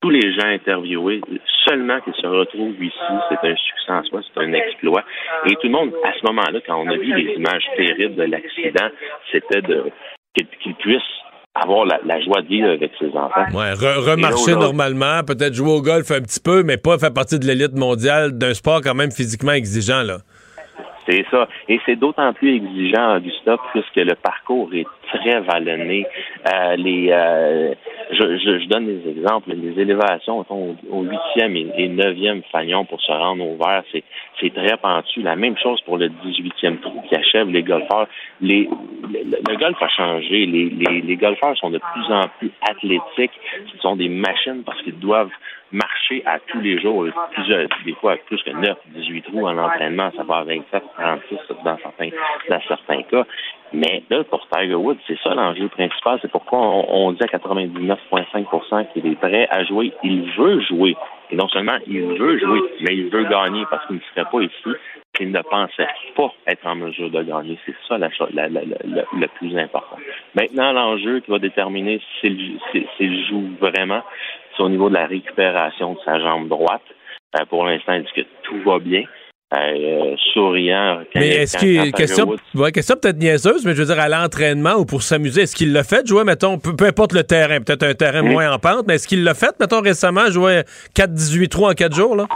tous 0.00 0.10
les 0.10 0.34
gens 0.34 0.48
interviewés, 0.48 1.20
seulement 1.66 2.00
qu'ils 2.00 2.14
se 2.14 2.26
retrouvent 2.26 2.82
ici, 2.82 2.96
c'est 3.28 3.48
un 3.48 3.56
succès 3.56 3.92
en 3.92 4.02
soi, 4.04 4.20
c'est 4.22 4.40
un 4.40 4.52
exploit. 4.52 5.04
Et 5.46 5.54
tout 5.56 5.66
le 5.66 5.70
monde, 5.70 5.92
à 6.04 6.12
ce 6.12 6.26
moment-là, 6.26 6.60
quand 6.66 6.76
on 6.76 6.88
a 6.88 6.96
vu 6.96 7.14
les 7.14 7.34
images 7.34 7.66
terribles 7.76 8.16
de 8.16 8.24
l'accident, 8.24 8.88
c'était 9.30 9.62
de 9.62 9.84
qu'il 10.62 10.74
puisse 10.74 11.02
avoir 11.54 11.86
la, 11.86 12.20
joie 12.20 12.42
de 12.42 12.48
vivre 12.48 12.68
avec 12.68 12.92
ses 12.98 13.08
enfants. 13.16 13.46
Ouais, 13.54 13.72
remarcher 13.72 14.52
normalement, 14.52 15.22
peut-être 15.26 15.54
jouer 15.54 15.72
au 15.72 15.82
golf 15.82 16.10
un 16.10 16.20
petit 16.20 16.40
peu, 16.40 16.62
mais 16.62 16.76
pas 16.76 16.98
faire 16.98 17.12
partie 17.12 17.38
de 17.38 17.46
l'élite 17.46 17.74
mondiale 17.74 18.36
d'un 18.36 18.54
sport 18.54 18.80
quand 18.82 18.94
même 18.94 19.10
physiquement 19.10 19.52
exigeant, 19.52 20.02
là. 20.02 20.18
C'est 21.08 21.24
ça. 21.30 21.48
Et 21.68 21.80
c'est 21.86 21.96
d'autant 21.96 22.32
plus 22.32 22.56
exigeant, 22.56 23.18
Gustave, 23.20 23.58
puisque 23.72 23.96
le 23.96 24.14
parcours 24.16 24.68
est 24.74 24.86
très 25.12 25.40
vallonné. 25.40 26.06
Euh, 26.52 26.76
les, 26.76 27.08
euh, 27.10 27.74
je, 28.10 28.66
donne 28.66 28.86
des 28.86 29.10
exemples. 29.10 29.52
Les 29.54 29.80
élévations 29.80 30.44
au 30.48 31.02
huitième 31.02 31.56
et 31.56 31.88
neuvième 31.88 32.42
fanion 32.52 32.84
pour 32.84 33.00
se 33.00 33.12
rendre 33.12 33.44
au 33.44 33.56
vert, 33.56 33.82
c'est, 33.92 34.04
c'est 34.40 34.52
très 34.52 34.76
pentu. 34.76 35.22
La 35.22 35.36
même 35.36 35.56
chose 35.58 35.80
pour 35.82 35.98
le 35.98 36.08
18e 36.08 36.80
trou 36.80 37.02
qui 37.08 37.16
achève 37.16 37.48
les 37.48 37.62
golfeurs. 37.62 38.08
Les, 38.40 38.68
le, 39.12 39.56
golf 39.56 39.80
a 39.80 39.88
changé. 39.88 40.46
Les, 40.46 40.70
les, 40.70 41.00
les 41.00 41.16
golfeurs 41.16 41.56
sont 41.56 41.70
de 41.70 41.78
plus 41.78 42.12
en 42.12 42.22
plus 42.38 42.50
athlétiques. 42.68 43.38
Ce 43.72 43.78
sont 43.78 43.96
des 43.96 44.08
machines 44.08 44.62
parce 44.64 44.80
qu'ils 44.82 44.98
doivent 44.98 45.30
marcher 45.72 46.22
à 46.26 46.38
tous 46.38 46.60
les 46.60 46.80
jours, 46.80 47.06
des 47.84 47.92
fois 47.94 48.16
plus 48.26 48.42
que 48.42 48.50
9, 48.50 48.78
18 48.94 49.22
trous 49.22 49.46
en 49.46 49.58
entraînement, 49.58 50.10
ça 50.16 50.22
va 50.22 50.38
à 50.38 50.44
27, 50.44 50.82
36 50.98 51.38
dans 51.64 51.78
certains, 51.78 52.10
dans 52.48 52.60
certains 52.68 53.02
cas. 53.02 53.26
Mais 53.72 54.02
là, 54.10 54.22
pour 54.24 54.46
Tiger 54.48 54.74
Woods, 54.74 54.98
c'est 55.06 55.18
ça 55.22 55.34
l'enjeu 55.34 55.68
principal. 55.68 56.18
C'est 56.22 56.30
pourquoi 56.30 56.58
on, 56.58 57.12
dit 57.12 57.22
à 57.22 57.26
99,5% 57.26 58.92
qu'il 58.92 59.06
est 59.06 59.16
prêt 59.16 59.48
à 59.50 59.64
jouer. 59.64 59.92
Il 60.02 60.30
veut 60.32 60.60
jouer. 60.60 60.96
Et 61.30 61.36
non 61.36 61.48
seulement 61.48 61.76
il 61.86 62.02
veut 62.02 62.38
jouer, 62.38 62.60
mais 62.80 62.96
il 62.96 63.08
veut 63.08 63.24
gagner 63.24 63.64
parce 63.68 63.84
qu'il 63.86 63.96
ne 63.96 64.00
serait 64.14 64.30
pas 64.30 64.40
ici 64.40 64.78
s'il 65.16 65.32
ne 65.32 65.42
pensait 65.42 65.88
pas 66.14 66.32
être 66.46 66.66
en 66.66 66.76
mesure 66.76 67.10
de 67.10 67.22
gagner. 67.22 67.58
C'est 67.66 67.74
ça 67.88 67.98
la, 67.98 68.08
le 68.48 69.26
plus 69.34 69.56
important. 69.58 69.96
Maintenant, 70.34 70.72
l'enjeu 70.72 71.20
qui 71.20 71.30
va 71.30 71.38
déterminer 71.38 72.00
s'il 72.20 73.26
joue 73.28 73.50
vraiment, 73.60 74.02
c'est 74.56 74.62
au 74.62 74.68
niveau 74.68 74.88
de 74.88 74.94
la 74.94 75.06
récupération 75.06 75.94
de 75.94 75.98
sa 76.04 76.20
jambe 76.20 76.48
droite. 76.48 76.82
Euh, 77.38 77.44
pour 77.46 77.66
l'instant, 77.66 77.94
il 77.94 78.04
dit 78.04 78.12
que 78.14 78.26
tout 78.42 78.60
va 78.64 78.78
bien. 78.78 79.02
Euh, 79.54 80.16
souriant. 80.34 81.02
mais 81.14 81.28
est-ce 81.28 81.56
qu'il 81.56 81.92
question, 81.92 82.34
question 82.72 82.96
peut-être 83.00 83.16
niaiseuse, 83.16 83.64
mais 83.64 83.74
je 83.76 83.82
veux 83.82 83.94
dire 83.94 84.02
à 84.02 84.08
l'entraînement 84.08 84.74
ou 84.74 84.84
pour 84.84 85.04
s'amuser, 85.04 85.42
est-ce 85.42 85.54
qu'il 85.54 85.72
l'a 85.72 85.84
fait 85.84 86.04
jouer, 86.04 86.24
mettons, 86.24 86.58
peu, 86.58 86.84
importe 86.84 87.12
le 87.12 87.22
terrain, 87.22 87.60
peut-être 87.60 87.84
un 87.84 87.94
terrain 87.94 88.22
moins 88.22 88.50
en 88.50 88.58
pente, 88.58 88.86
mais 88.88 88.96
est-ce 88.96 89.06
qu'il 89.06 89.22
l'a 89.22 89.34
fait, 89.34 89.54
mettons, 89.60 89.80
récemment, 89.80 90.28
jouer 90.32 90.62
4-18 90.96 91.48
trous 91.48 91.66
en 91.66 91.74
4 91.74 91.94
jours, 91.94 92.16
là? 92.16 92.26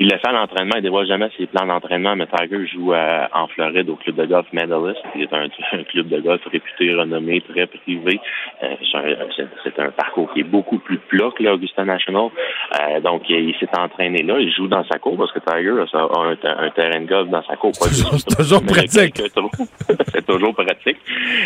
Il 0.00 0.06
le 0.06 0.16
fait 0.16 0.28
à 0.28 0.32
l'entraînement, 0.32 0.74
il 0.76 0.78
ne 0.78 0.82
dévoile 0.82 1.08
jamais 1.08 1.28
ses 1.36 1.46
plans 1.46 1.66
d'entraînement, 1.66 2.14
mais 2.14 2.28
Tiger 2.28 2.64
joue 2.68 2.92
euh, 2.92 3.26
en 3.34 3.48
Floride 3.48 3.90
au 3.90 3.96
club 3.96 4.14
de 4.14 4.26
golf 4.26 4.46
Medalist, 4.52 5.00
qui 5.12 5.22
est 5.22 5.32
un, 5.32 5.48
club 5.90 6.06
de 6.06 6.20
golf 6.20 6.40
réputé, 6.46 6.94
renommé, 6.94 7.40
très 7.40 7.66
privé. 7.66 8.20
Euh, 8.62 8.76
c'est 9.64 9.80
un, 9.80 9.90
parcours 9.90 10.32
qui 10.32 10.40
est 10.40 10.44
beaucoup 10.44 10.78
plus 10.78 10.98
plat 10.98 11.30
que 11.36 11.42
l'Augusta 11.42 11.84
National. 11.84 12.28
Euh, 12.80 13.00
donc, 13.00 13.28
il 13.28 13.52
s'est 13.58 13.76
entraîné 13.76 14.22
là, 14.22 14.38
il 14.38 14.54
joue 14.54 14.68
dans 14.68 14.84
sa 14.84 15.00
cour, 15.00 15.16
parce 15.16 15.32
que 15.32 15.40
Tiger 15.40 15.74
a 15.92 16.62
un, 16.62 16.70
terrain 16.70 17.00
de 17.00 17.06
golf 17.06 17.28
dans 17.30 17.42
sa 17.42 17.56
cour. 17.56 17.72
C'est 17.74 18.36
toujours 18.36 18.64
pratique. 18.64 19.16
c'est 20.14 20.26
toujours 20.26 20.54
pratique. 20.54 20.98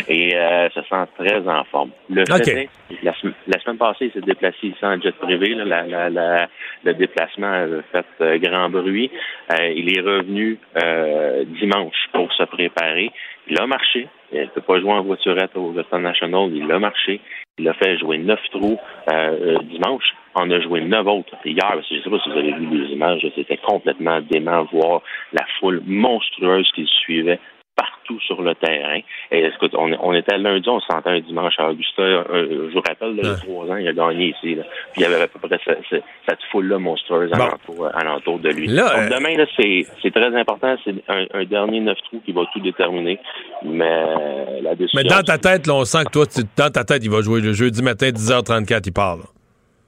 Et 0.07 0.29
ça 0.75 0.83
sent 0.87 1.11
très 1.17 1.47
en 1.47 1.63
forme. 1.63 1.89
Le 2.07 2.23
fait 2.25 2.69
la, 3.01 3.59
semaine 3.59 3.77
passée, 3.77 4.05
il 4.05 4.11
s'est 4.11 4.21
déplacé 4.21 4.67
ici 4.67 4.77
en 4.85 4.99
jet 5.01 5.13
privé. 5.13 5.55
le 5.55 6.93
déplacement 6.93 7.47
a 7.47 7.65
fait 7.91 8.39
grand 8.43 8.69
bruit. 8.69 9.09
Euh, 9.51 9.73
il 9.75 9.95
est 9.95 10.01
revenu 10.01 10.59
euh, 10.83 11.43
dimanche 11.59 12.09
pour 12.11 12.31
se 12.33 12.43
préparer. 12.43 13.11
Il 13.47 13.59
a 13.59 13.67
marché. 13.67 14.07
Il 14.31 14.41
ne 14.41 14.45
peut 14.47 14.61
pas 14.61 14.79
jouer 14.79 14.91
en 14.91 15.03
voiturette 15.03 15.55
au 15.55 15.71
Western 15.71 16.03
National. 16.03 16.49
Il 16.53 16.71
a 16.71 16.79
marché. 16.79 17.21
Il 17.59 17.67
a 17.69 17.73
fait 17.73 17.97
jouer 17.99 18.17
neuf 18.17 18.39
trous 18.51 18.79
euh, 19.11 19.57
dimanche. 19.63 20.15
On 20.35 20.49
a 20.49 20.59
joué 20.59 20.81
neuf 20.81 21.05
autres 21.05 21.35
hier. 21.45 21.81
Je 21.89 21.95
ne 21.95 22.01
sais 22.01 22.09
pas 22.09 22.19
si 22.19 22.29
vous 22.29 22.37
avez 22.37 22.53
vu 22.53 22.65
les 22.65 22.93
images. 22.93 23.25
C'était 23.35 23.57
complètement 23.57 24.19
dément 24.21 24.63
voir 24.71 25.01
la 25.33 25.45
foule 25.59 25.81
monstrueuse 25.85 26.69
qui 26.73 26.85
suivait 26.85 27.39
partout 27.75 28.19
sur 28.21 28.41
le 28.41 28.55
terrain. 28.55 28.99
Et 29.31 29.45
écoute, 29.45 29.73
on, 29.75 29.91
on 30.01 30.13
était 30.13 30.37
lundi, 30.37 30.67
on 30.69 30.79
se 30.79 30.87
sentait 30.87 31.09
un 31.09 31.19
dimanche 31.19 31.53
à 31.57 31.69
Augusta. 31.69 32.01
Euh, 32.01 32.69
je 32.69 32.73
vous 32.73 32.81
rappelle, 32.87 33.15
y 33.15 33.27
a 33.27 33.35
trois 33.35 33.65
ans, 33.65 33.77
il 33.77 33.87
a 33.87 33.93
gagné 33.93 34.27
ici. 34.27 34.55
Puis 34.55 34.57
il 34.97 35.01
y 35.01 35.05
avait 35.05 35.21
à 35.21 35.27
peu 35.27 35.39
près 35.39 35.59
cette, 35.89 36.39
foule-là 36.51 36.77
monstrueuse 36.77 37.31
alentour, 37.33 38.39
de 38.39 38.49
lui. 38.49 38.67
Donc, 38.67 38.79
euh, 38.79 39.09
demain, 39.09 39.45
c'est 39.57 40.11
très 40.11 40.35
important. 40.35 40.75
C'est 40.83 40.95
un, 41.07 41.45
dernier 41.45 41.79
neuf 41.79 41.97
trous 42.09 42.21
qui 42.25 42.31
va 42.31 42.43
tout 42.53 42.59
déterminer. 42.59 43.19
Mais 43.63 44.61
la 44.61 44.75
décision... 44.75 45.01
Mais 45.01 45.09
dans 45.09 45.23
ta 45.23 45.37
tête, 45.37 45.67
on 45.69 45.85
sent 45.85 46.05
que 46.05 46.11
toi, 46.11 46.25
dans 46.57 46.69
ta 46.69 46.83
tête, 46.83 47.03
il 47.03 47.09
va 47.09 47.21
jouer 47.21 47.41
le 47.41 47.53
jeudi 47.53 47.81
matin, 47.81 48.09
10h34, 48.09 48.83
il 48.85 48.93
parle 48.93 49.21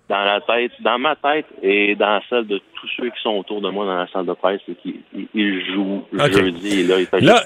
dans 0.10 0.24
la 0.24 0.42
tête, 0.42 0.72
dans 0.82 1.00
ma 1.00 1.16
tête 1.16 1.48
et 1.64 1.96
dans 1.96 2.22
celle 2.30 2.46
de 2.48 2.60
tous 2.76 2.88
ceux 2.98 3.10
qui 3.10 3.22
sont 3.22 3.38
autour 3.38 3.62
de 3.62 3.70
moi 3.70 3.86
dans 3.86 3.98
la 3.98 4.08
salle 4.08 4.26
de 4.26 4.34
presse, 4.34 4.62
c'est 4.66 4.78
qu'il 4.82 5.74
joue 5.74 6.04
jeudi 6.14 6.82
et 6.82 6.84
là, 6.84 7.00
il 7.00 7.06
fait 7.08 7.22
là, 7.22 7.42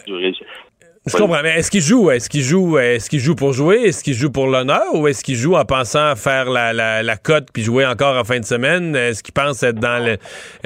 je 1.05 1.15
comprends, 1.15 1.41
mais 1.41 1.57
est-ce 1.57 1.71
qu'il 1.71 1.81
joue? 1.81 2.11
Est-ce 2.11 2.29
qu'il 2.29 2.41
joue? 2.41 2.77
Est-ce 2.77 3.09
qu'il 3.09 3.19
joue 3.19 3.33
pour 3.33 3.53
jouer? 3.53 3.83
Est-ce 3.83 4.03
qu'il 4.03 4.13
joue 4.13 4.31
pour 4.31 4.47
l'honneur 4.47 4.93
ou 4.93 5.07
est-ce 5.07 5.23
qu'il 5.23 5.35
joue 5.35 5.55
en 5.55 5.63
pensant 5.63 6.15
faire 6.15 6.49
la, 6.49 6.73
la, 6.73 7.01
la 7.01 7.17
cote 7.17 7.47
puis 7.53 7.63
jouer 7.63 7.85
encore 7.85 8.17
en 8.17 8.23
fin 8.25 8.39
de 8.39 8.45
semaine? 8.45 8.95
Est-ce 8.95 9.23
qu'il 9.23 9.33
pense 9.33 9.63
être 9.63 9.79
dans 9.79 10.03
le 10.03 10.17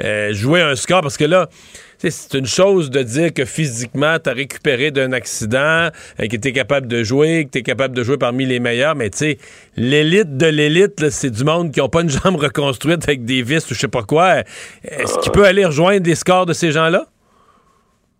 euh, 0.04 0.32
jouer 0.32 0.60
un 0.60 0.74
score? 0.74 1.02
Parce 1.02 1.16
que 1.16 1.24
là, 1.24 1.48
c'est 2.10 2.38
une 2.38 2.46
chose 2.46 2.90
de 2.90 3.02
dire 3.02 3.32
que 3.32 3.44
physiquement, 3.44 4.16
tu 4.22 4.30
as 4.30 4.32
récupéré 4.32 4.90
d'un 4.90 5.12
accident, 5.12 5.88
euh, 6.20 6.26
que 6.30 6.36
tu 6.36 6.48
es 6.48 6.52
capable 6.52 6.86
de 6.86 7.02
jouer, 7.02 7.44
que 7.46 7.50
tu 7.50 7.58
es 7.58 7.62
capable 7.62 7.94
de 7.94 8.02
jouer 8.02 8.18
parmi 8.18 8.46
les 8.46 8.60
meilleurs, 8.60 8.94
mais 8.94 9.10
tu 9.10 9.18
sais, 9.18 9.38
l'élite 9.76 10.36
de 10.36 10.46
l'élite, 10.46 11.10
c'est 11.10 11.30
du 11.30 11.44
monde 11.44 11.72
qui 11.72 11.80
n'a 11.80 11.88
pas 11.88 12.02
une 12.02 12.10
jambe 12.10 12.36
reconstruite 12.40 13.04
avec 13.08 13.24
des 13.24 13.42
vis 13.42 13.70
ou 13.70 13.74
je 13.74 13.80
sais 13.80 13.88
pas 13.88 14.02
quoi. 14.02 14.38
Est-ce 14.84 15.18
qu'il 15.20 15.32
peut 15.32 15.44
aller 15.44 15.64
rejoindre 15.64 16.02
des 16.02 16.14
scores 16.14 16.46
de 16.46 16.52
ces 16.52 16.72
gens-là? 16.72 17.04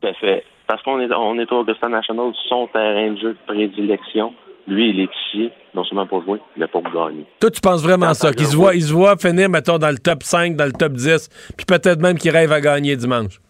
Tout 0.01 0.09
à 0.09 0.15
fait. 0.15 0.45
Parce 0.67 0.83
qu'on 0.83 1.01
est, 1.01 1.13
on 1.13 1.39
est 1.39 1.51
au 1.53 1.61
Augusta 1.61 1.89
National, 1.89 2.33
son 2.49 2.67
terrain 2.69 3.13
de 3.13 3.19
jeu 3.19 3.33
de 3.33 3.39
prédilection. 3.47 4.33
Lui, 4.67 4.91
il 4.91 5.01
est 5.01 5.11
ici, 5.27 5.51
non 5.75 5.85
seulement 5.85 6.07
pour 6.07 6.25
jouer, 6.25 6.41
mais 6.57 6.67
pour 6.67 6.83
gagner. 6.83 7.27
Toi, 7.39 7.51
tu 7.51 7.61
penses 7.61 7.83
vraiment 7.83 8.15
ça? 8.15 8.33
Qu'il 8.33 8.47
se 8.47 8.57
voit, 8.57 8.75
il 8.75 8.83
se 8.83 8.93
voit 8.93 9.17
finir, 9.19 9.51
mettons, 9.51 9.77
dans 9.77 9.91
le 9.91 9.99
top 9.99 10.23
5, 10.23 10.57
dans 10.57 10.65
le 10.65 10.73
top 10.73 10.93
10, 10.93 11.29
puis 11.57 11.67
peut-être 11.67 12.01
même 12.01 12.17
qu'il 12.17 12.31
rêve 12.31 12.51
à 12.51 12.63
gagner 12.63 12.97
dimanche. 12.97 13.41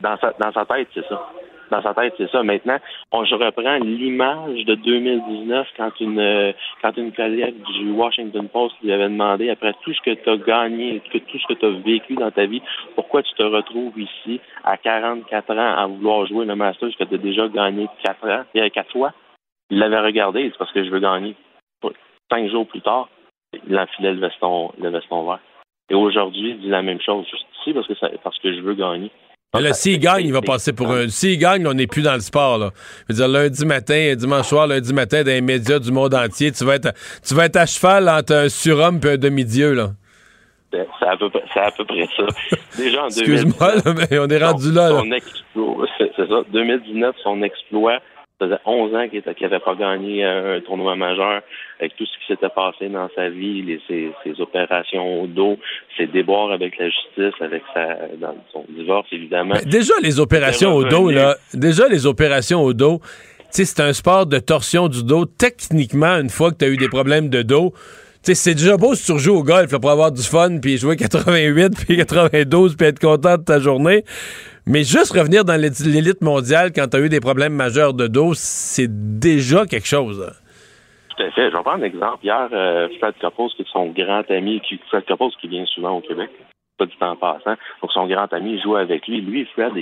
Dans 0.00 0.16
sa, 0.16 0.32
dans 0.38 0.52
sa 0.52 0.64
tête, 0.64 0.88
c'est 0.94 1.06
ça. 1.06 1.28
Dans 1.70 1.82
sa 1.82 1.94
tête, 1.94 2.14
c'est 2.16 2.30
ça. 2.30 2.42
Maintenant, 2.42 2.78
on, 3.12 3.24
je 3.24 3.34
reprends 3.34 3.76
l'image 3.76 4.64
de 4.64 4.74
2019 4.74 5.68
quand 5.76 6.00
une 6.00 6.54
quand 6.82 6.96
une 6.96 7.12
collègue 7.12 7.62
du 7.62 7.92
Washington 7.92 8.48
Post 8.48 8.74
lui 8.82 8.92
avait 8.92 9.08
demandé, 9.08 9.50
après 9.50 9.74
tout 9.82 9.92
ce 9.92 10.00
que 10.00 10.14
tu 10.14 10.28
as 10.28 10.36
gagné, 10.36 11.00
tout 11.10 11.38
ce 11.38 11.46
que 11.46 11.58
tu 11.58 11.66
as 11.66 11.70
vécu 11.70 12.14
dans 12.14 12.30
ta 12.30 12.46
vie, 12.46 12.62
pourquoi 12.96 13.22
tu 13.22 13.32
te 13.34 13.42
retrouves 13.42 13.98
ici 13.98 14.40
à 14.64 14.76
44 14.76 15.50
ans 15.52 15.76
à 15.76 15.86
vouloir 15.86 16.26
jouer 16.26 16.44
le 16.44 16.56
Masters 16.56 16.96
que 16.98 17.04
tu 17.04 17.14
as 17.14 17.18
déjà 17.18 17.46
gagné 17.48 17.88
4 18.02 18.28
ans, 18.28 18.44
il 18.54 18.60
y 18.60 18.64
a 18.64 18.70
4 18.70 18.90
fois? 18.90 19.12
Il 19.70 19.78
l'avait 19.78 20.00
regardé, 20.00 20.50
c'est 20.50 20.58
parce 20.58 20.72
que 20.72 20.84
je 20.84 20.90
veux 20.90 20.98
gagner. 20.98 21.36
Cinq 22.30 22.48
jours 22.48 22.66
plus 22.66 22.80
tard, 22.80 23.08
il 23.66 23.78
enfilait 23.78 24.12
le 24.12 24.20
veston, 24.20 24.72
le 24.78 24.88
veston 24.90 25.24
vert. 25.24 25.40
Et 25.88 25.94
aujourd'hui, 25.94 26.50
il 26.50 26.60
dit 26.60 26.68
la 26.68 26.82
même 26.82 27.00
chose, 27.00 27.26
juste 27.28 27.46
ici, 27.60 27.72
parce 27.72 27.86
que, 27.88 27.94
ça, 27.94 28.08
parce 28.22 28.38
que 28.38 28.52
je 28.52 28.60
veux 28.60 28.74
gagner. 28.74 29.10
Mais 29.54 29.62
là, 29.62 29.72
s'il 29.72 29.98
gagne, 29.98 30.26
il 30.26 30.32
va 30.32 30.42
passer 30.42 30.72
pour 30.72 30.92
un. 30.92 31.08
S'il 31.08 31.36
gagne, 31.36 31.66
on 31.66 31.74
n'est 31.74 31.88
plus 31.88 32.02
dans 32.02 32.14
le 32.14 32.20
sport. 32.20 32.56
Là. 32.58 32.70
Je 33.08 33.14
veux 33.14 33.16
dire, 33.18 33.26
lundi 33.28 33.66
matin, 33.66 34.14
dimanche 34.16 34.46
soir, 34.46 34.68
lundi 34.68 34.92
matin, 34.92 35.22
dans 35.24 35.30
les 35.32 35.40
médias 35.40 35.80
du 35.80 35.90
monde 35.90 36.14
entier, 36.14 36.52
tu 36.52 36.64
vas 36.64 36.76
être, 36.76 36.92
tu 37.26 37.34
vas 37.34 37.46
être 37.46 37.56
à 37.56 37.66
cheval 37.66 38.08
entre 38.08 38.32
un 38.32 38.48
surhomme 38.48 39.00
et 39.02 39.08
un 39.08 39.16
demi-dieu. 39.16 39.74
là. 39.74 39.90
C'est 40.72 40.78
à, 41.04 41.16
peu, 41.16 41.26
à 41.56 41.70
peu 41.72 41.84
près 41.84 42.08
ça. 42.16 42.26
Déjà 42.78 43.02
en 43.02 43.08
Excuse-moi, 43.08 43.72
mais 43.86 44.18
on 44.20 44.28
est 44.28 44.38
rendu 44.44 44.70
là. 44.70 44.90
là. 44.90 45.02
C'est 45.98 46.28
ça. 46.28 46.42
2019, 46.52 47.16
son 47.24 47.42
exploit, 47.42 47.98
ça 48.40 48.46
faisait 48.46 48.60
11 48.64 48.94
ans 48.94 49.08
qu'il 49.08 49.22
n'avait 49.42 49.60
pas 49.60 49.74
gagné 49.74 50.24
un 50.24 50.60
tournoi 50.60 50.96
majeur 50.96 51.42
avec 51.78 51.94
tout 51.96 52.06
ce 52.06 52.12
qui 52.18 52.32
s'était 52.32 52.48
passé 52.48 52.88
dans 52.88 53.08
sa 53.14 53.28
vie, 53.28 53.62
les, 53.62 53.80
ses, 53.86 54.40
opérations 54.40 55.22
au 55.22 55.26
dos, 55.26 55.58
ses 55.96 56.06
déboires 56.06 56.52
avec 56.52 56.78
la 56.78 56.86
justice, 56.86 57.40
avec 57.40 57.62
sa, 57.74 57.96
dans 58.18 58.36
son 58.52 58.64
divorce, 58.68 59.08
évidemment. 59.12 59.54
déjà, 59.66 59.94
les 60.02 60.20
opérations 60.20 60.74
au 60.74 60.84
dos, 60.84 61.10
là, 61.10 61.36
déjà, 61.54 61.88
les 61.88 62.06
opérations 62.06 62.62
au 62.62 62.72
dos, 62.72 63.00
c'est 63.50 63.80
un 63.80 63.92
sport 63.92 64.26
de 64.26 64.38
torsion 64.38 64.88
du 64.88 65.04
dos. 65.04 65.26
Techniquement, 65.26 66.18
une 66.20 66.30
fois 66.30 66.52
que 66.52 66.58
tu 66.58 66.64
as 66.64 66.68
eu 66.68 66.76
des 66.76 66.88
problèmes 66.88 67.28
de 67.28 67.42
dos, 67.42 67.72
c'est 68.22 68.54
déjà 68.54 68.76
beau 68.76 68.94
si 68.94 69.06
tu 69.06 69.12
rejoues 69.12 69.36
au 69.36 69.42
golf 69.42 69.70
pour 69.78 69.90
avoir 69.90 70.12
du 70.12 70.22
fun, 70.22 70.58
puis 70.60 70.76
jouer 70.76 70.96
88, 70.96 71.72
puis 71.86 71.96
92, 71.96 72.76
puis 72.76 72.86
être 72.86 72.98
content 72.98 73.36
de 73.36 73.44
ta 73.44 73.58
journée. 73.58 74.04
Mais 74.66 74.84
juste 74.84 75.16
revenir 75.16 75.44
dans 75.44 75.60
l'élite 75.60 76.20
mondiale 76.20 76.70
quand 76.74 76.86
tu 76.88 76.96
as 76.96 77.00
eu 77.00 77.08
des 77.08 77.20
problèmes 77.20 77.54
majeurs 77.54 77.94
de 77.94 78.06
dos, 78.06 78.34
c'est 78.34 79.18
déjà 79.18 79.64
quelque 79.66 79.86
chose. 79.86 80.22
Hein. 80.22 80.32
Tout 81.16 81.22
à 81.22 81.30
fait. 81.30 81.50
Je 81.50 81.56
vais 81.56 81.62
prendre 81.62 81.82
un 81.82 81.86
exemple. 81.86 82.24
Hier, 82.24 82.48
euh, 82.52 82.88
Fred 82.98 83.14
Coppos, 83.20 83.48
qui 83.56 83.62
est 83.62 83.72
son 83.72 83.86
grand 83.86 84.30
ami, 84.30 84.60
qui, 84.60 84.78
Fred 84.88 85.04
Coppos 85.06 85.32
qui 85.40 85.48
vient 85.48 85.66
souvent 85.66 85.96
au 85.96 86.00
Québec, 86.00 86.30
pas 86.78 86.86
du 86.86 86.96
temps 86.96 87.16
passant, 87.16 87.56
donc 87.82 87.92
son 87.92 88.06
grand 88.06 88.32
ami 88.32 88.60
joue 88.62 88.76
avec 88.76 89.06
lui. 89.06 89.20
Lui, 89.20 89.46
Fred 89.54 89.72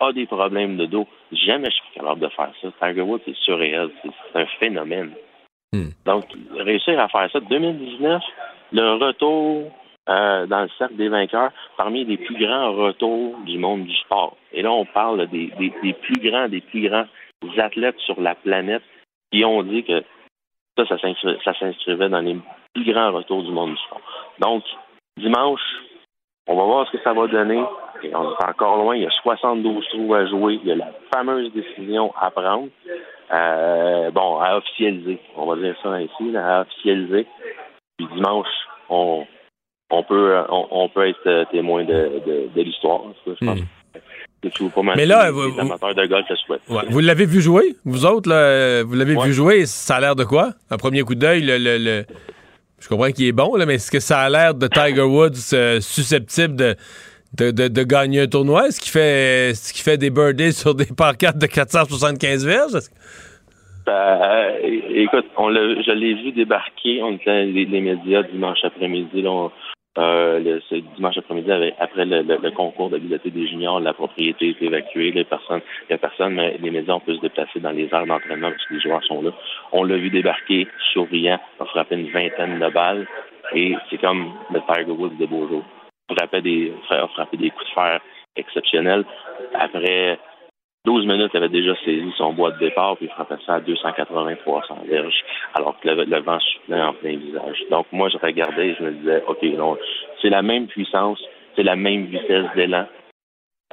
a 0.00 0.12
des 0.12 0.26
problèmes 0.26 0.76
de 0.76 0.86
dos. 0.86 1.06
Jamais 1.32 1.70
je 1.70 1.76
suis 1.76 1.94
capable 1.94 2.20
de 2.20 2.28
faire 2.28 2.50
ça. 2.60 2.68
Tiger 2.80 3.02
Woods, 3.02 3.20
c'est 3.24 3.36
surréel. 3.36 3.90
C'est 4.02 4.40
un 4.40 4.46
phénomène. 4.58 5.12
Hmm. 5.72 5.90
Donc, 6.04 6.24
réussir 6.58 7.00
à 7.00 7.08
faire 7.08 7.30
ça. 7.32 7.40
2019, 7.40 8.22
le 8.72 8.94
retour 8.94 9.72
euh, 10.08 10.46
dans 10.46 10.62
le 10.62 10.68
cercle 10.78 10.96
des 10.96 11.08
vainqueurs 11.08 11.52
parmi 11.76 12.04
les 12.04 12.18
plus 12.18 12.36
grands 12.36 12.72
retours 12.72 13.38
du 13.46 13.58
monde 13.58 13.84
du 13.84 13.94
sport. 13.96 14.36
Et 14.52 14.62
là, 14.62 14.70
on 14.72 14.84
parle 14.84 15.28
des, 15.28 15.52
des, 15.58 15.92
plus 15.92 16.30
grands, 16.30 16.48
des 16.48 16.60
plus 16.60 16.88
grands 16.88 17.06
athlètes 17.58 17.98
sur 18.00 18.20
la 18.20 18.34
planète 18.34 18.82
qui 19.30 19.44
ont 19.44 19.62
dit 19.62 19.84
que 19.84 20.02
ça, 20.76 20.84
ça 20.98 21.54
s'inscrivait 21.54 22.08
dans 22.08 22.20
les 22.20 22.36
plus 22.74 22.92
grands 22.92 23.12
retours 23.12 23.42
du 23.42 23.52
monde 23.52 23.70
du 23.70 23.76
sport. 23.78 24.00
Donc, 24.40 24.64
dimanche, 25.16 25.60
on 26.48 26.56
va 26.56 26.64
voir 26.64 26.86
ce 26.86 26.96
que 26.96 27.02
ça 27.02 27.12
va 27.12 27.26
donner. 27.26 27.62
Et 28.04 28.14
on 28.14 28.32
est 28.32 28.44
encore 28.44 28.78
loin. 28.78 28.96
Il 28.96 29.02
y 29.02 29.06
a 29.06 29.10
72 29.22 29.86
trous 29.90 30.14
à 30.14 30.26
jouer. 30.26 30.58
Il 30.62 30.68
y 30.68 30.72
a 30.72 30.76
la 30.76 30.90
fameuse 31.14 31.52
décision 31.52 32.12
à 32.20 32.30
prendre. 32.30 32.68
Euh, 33.32 34.10
bon, 34.10 34.38
à 34.40 34.56
officialiser. 34.56 35.20
On 35.36 35.46
va 35.46 35.56
dire 35.56 35.76
ça 35.82 36.00
ici, 36.02 36.36
à 36.36 36.62
officialiser. 36.62 37.26
Puis 37.96 38.08
dimanche, 38.14 38.48
on, 38.88 39.24
on 39.90 40.02
peut 40.02 40.36
on, 40.48 40.88
peut 40.88 41.08
être 41.08 41.50
témoin 41.52 41.84
de, 41.84 42.48
de, 42.54 42.62
l'histoire. 42.62 43.02
Je 43.26 43.44
pense. 43.46 43.60
Mal 44.82 44.96
Mais 44.96 45.06
là, 45.06 45.30
vous- 45.30 45.56
amateurs 45.60 45.94
de 45.94 46.06
golf 46.06 46.26
souhaitent. 46.44 46.68
Ouais. 46.68 46.82
Vous 46.90 46.98
l'avez 46.98 47.26
vu 47.26 47.40
jouer, 47.40 47.76
vous 47.84 48.04
autres, 48.06 48.28
là, 48.28 48.82
vous 48.82 48.94
l'avez 48.94 49.14
vu 49.14 49.32
jouer, 49.32 49.66
ça 49.66 49.96
a 49.96 50.00
l'air 50.00 50.16
de 50.16 50.24
quoi? 50.24 50.50
Un 50.68 50.78
premier 50.78 51.02
coup 51.02 51.14
d'œil, 51.14 51.42
le, 51.42 51.58
le- 51.58 51.78
le- 51.78 52.04
je 52.82 52.88
comprends 52.88 53.10
qu'il 53.12 53.26
est 53.26 53.32
bon, 53.32 53.54
là, 53.56 53.64
mais 53.64 53.74
est-ce 53.76 53.90
que 53.90 54.00
ça 54.00 54.20
a 54.20 54.28
l'air 54.28 54.54
de 54.54 54.66
Tiger 54.66 55.02
Woods 55.02 55.52
euh, 55.54 55.80
susceptible 55.80 56.56
de, 56.56 56.74
de, 57.38 57.50
de- 57.50 57.68
de 57.68 57.82
gagner 57.84 58.20
un 58.22 58.26
tournoi? 58.26 58.66
Est-ce 58.68 58.80
qu'il 58.80 58.90
fait, 58.90 59.50
est-ce 59.50 59.72
qu'il 59.72 59.82
fait 59.82 59.96
des 59.96 60.10
birdies 60.10 60.52
sur 60.52 60.74
des 60.74 60.86
pancartes 60.86 61.38
de 61.38 61.46
475 61.46 62.44
verges? 62.44 62.72
Que- 62.72 63.90
Euh, 63.90 64.58
écoute, 64.94 65.26
on 65.36 65.50
je 65.52 65.90
l'ai 65.92 66.14
vu 66.14 66.30
débarquer. 66.32 67.02
On 67.02 67.14
était 67.14 67.44
les, 67.46 67.64
les 67.64 67.80
médias 67.80 68.22
dimanche 68.22 68.58
après-midi. 68.64 69.24
On- 69.26 69.50
euh, 69.98 70.38
le, 70.38 70.60
ce 70.70 70.76
dimanche 70.96 71.18
après-midi, 71.18 71.50
après 71.78 72.04
le, 72.04 72.22
le- 72.22 72.38
le 72.42 72.50
concours 72.52 72.88
des 72.90 73.46
juniors, 73.46 73.78
la 73.80 73.92
propriété 73.92 74.50
est 74.50 74.62
évacuée. 74.62 75.12
Les 75.12 75.24
personnes, 75.24 75.60
il 75.88 75.92
y 75.92 75.94
a 75.94 75.98
personne, 75.98 76.34
mais 76.34 76.56
les 76.58 76.90
ont 76.90 77.00
pu 77.00 77.14
se 77.16 77.20
déplacer 77.20 77.60
dans 77.60 77.72
les 77.72 77.88
aires 77.92 78.06
d'entraînement 78.06 78.50
parce 78.50 78.64
que 78.66 78.74
les 78.74 78.80
joueurs 78.80 79.04
sont 79.04 79.20
là. 79.22 79.30
On 79.72 79.84
l'a 79.84 79.96
vu 79.96 80.08
débarquer, 80.10 80.66
souriant, 80.92 81.38
a 81.60 81.64
frappé 81.66 81.96
une 81.96 82.10
vingtaine 82.10 82.58
de 82.58 82.68
balles. 82.70 83.06
Et 83.54 83.76
c'est 83.90 83.98
comme 83.98 84.32
le 84.50 84.60
Tiger 84.60 84.92
Woods 84.92 85.18
de 85.18 85.26
beaux 85.26 85.46
jours. 85.48 85.64
Frappait 86.10 86.40
des, 86.42 86.72
a 86.90 87.06
frappé 87.08 87.36
des 87.36 87.50
coups 87.50 87.66
de 87.68 87.74
fer 87.74 88.00
exceptionnels. 88.36 89.04
Après 89.54 90.18
12 90.84 91.06
minutes, 91.06 91.30
il 91.32 91.36
avait 91.36 91.48
déjà 91.48 91.74
saisi 91.84 92.12
son 92.16 92.32
bois 92.32 92.50
de 92.52 92.58
départ, 92.58 92.96
puis 92.96 93.06
il 93.06 93.12
frappait 93.12 93.36
ça 93.46 93.54
à 93.54 93.60
280-300 93.60 94.86
verges, 94.88 95.22
alors 95.54 95.78
que 95.78 95.88
le, 95.88 96.04
le 96.04 96.20
vent 96.22 96.40
soufflait 96.40 96.82
en 96.82 96.92
plein 96.92 97.16
visage. 97.16 97.62
Donc, 97.70 97.86
moi, 97.92 98.08
je 98.08 98.18
regardais 98.18 98.68
et 98.70 98.74
je 98.74 98.82
me 98.82 98.90
disais, 98.92 99.22
OK, 99.28 99.42
non, 99.56 99.78
c'est 100.20 100.30
la 100.30 100.42
même 100.42 100.66
puissance, 100.66 101.22
c'est 101.54 101.62
la 101.62 101.76
même 101.76 102.06
vitesse 102.06 102.46
d'élan. 102.56 102.86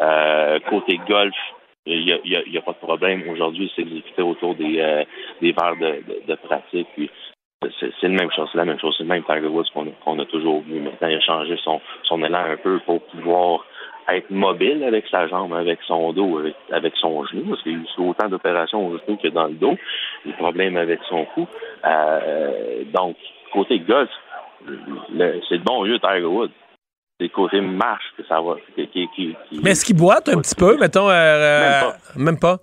Euh, 0.02 0.60
côté 0.69 0.99
golf, 1.07 1.34
il 1.86 2.06
n'y 2.06 2.11
a, 2.14 2.18
il 2.23 2.31
y 2.31 2.36
a- 2.36 2.44
il 2.45 2.53
y 2.53 2.57
a 2.57 2.61
pas 2.61 2.73
de 2.73 2.77
problème. 2.77 3.27
Aujourd'hui, 3.30 3.72
c'est 3.76 3.81
exécuté 3.81 4.22
autour 4.22 4.53
des, 4.56 4.80
euh, 4.80 5.03
des 5.41 5.52
verres 5.52 5.76
de, 5.77 6.03
de- 6.07 6.22
de 6.27 6.36
pratique, 6.36 6.88
puis 6.95 7.10
c'est 7.80 8.03
la 8.03 8.10
même 8.10 8.31
chose, 8.31 8.48
c'est 8.52 8.57
la 8.57 8.65
même 8.65 8.80
chose, 8.80 8.95
c'est 8.98 9.03
le 9.03 9.10
même 9.10 9.23
Tiger 9.23 9.48
Woods 9.48 9.69
qu'on 9.73 10.19
a, 10.19 10.22
a 10.22 10.26
toujours 10.26 10.61
vu. 10.61 10.80
Maintenant, 10.80 11.07
il 11.10 11.15
a 11.18 11.22
changé 11.22 11.57
son, 11.64 11.81
son 12.03 12.23
élan 12.23 12.45
un 12.45 12.57
peu 12.57 12.80
pour 12.86 13.02
pouvoir 13.07 13.65
être 14.15 14.30
mobile 14.30 14.84
avec 14.84 15.06
sa 15.10 15.27
jambe, 15.27 15.53
avec 15.53 15.80
son 15.88 16.14
dos, 16.14 16.40
avec, 16.40 16.56
avec 16.72 16.94
son 16.99 17.26
genou, 17.26 17.49
parce 17.49 17.64
qu'il 17.64 17.73
y 17.73 17.76
a 17.76 18.02
autant 18.02 18.27
d'opérations 18.30 18.88
au 18.88 18.98
genou 18.99 19.18
que 19.18 19.27
dans 19.30 19.45
le 19.48 19.53
dos, 19.53 19.76
des 20.26 20.34
problèmes 20.34 20.77
avec 20.77 20.99
son 21.10 21.26
cou. 21.36 21.48
Euh, 21.86 22.84
donc, 22.94 23.15
côté 23.53 23.80
golf, 23.80 24.10
c'est 24.65 25.56
le 25.56 25.64
bon 25.64 25.84
vieux 25.84 25.99
Tiger 25.99 26.26
Woods. 26.26 26.49
C'est 27.19 27.26
le 27.26 27.30
côté 27.30 27.60
marche 27.61 28.06
que 28.18 28.23
ça 28.26 28.40
va. 28.41 28.56
Qui, 28.76 28.88
qui, 28.88 29.07
qui- 29.15 29.36
qui- 29.49 29.60
Mais 29.64 29.72
est-ce 29.72 29.84
qu'il 29.84 29.98
boite 29.98 30.30
un 30.30 30.40
petit 30.40 30.56
peu, 30.56 30.77
mettons? 30.77 31.10
euh, 31.10 31.14
euh, 31.14 31.91
même 32.15 32.40
pas? 32.40 32.57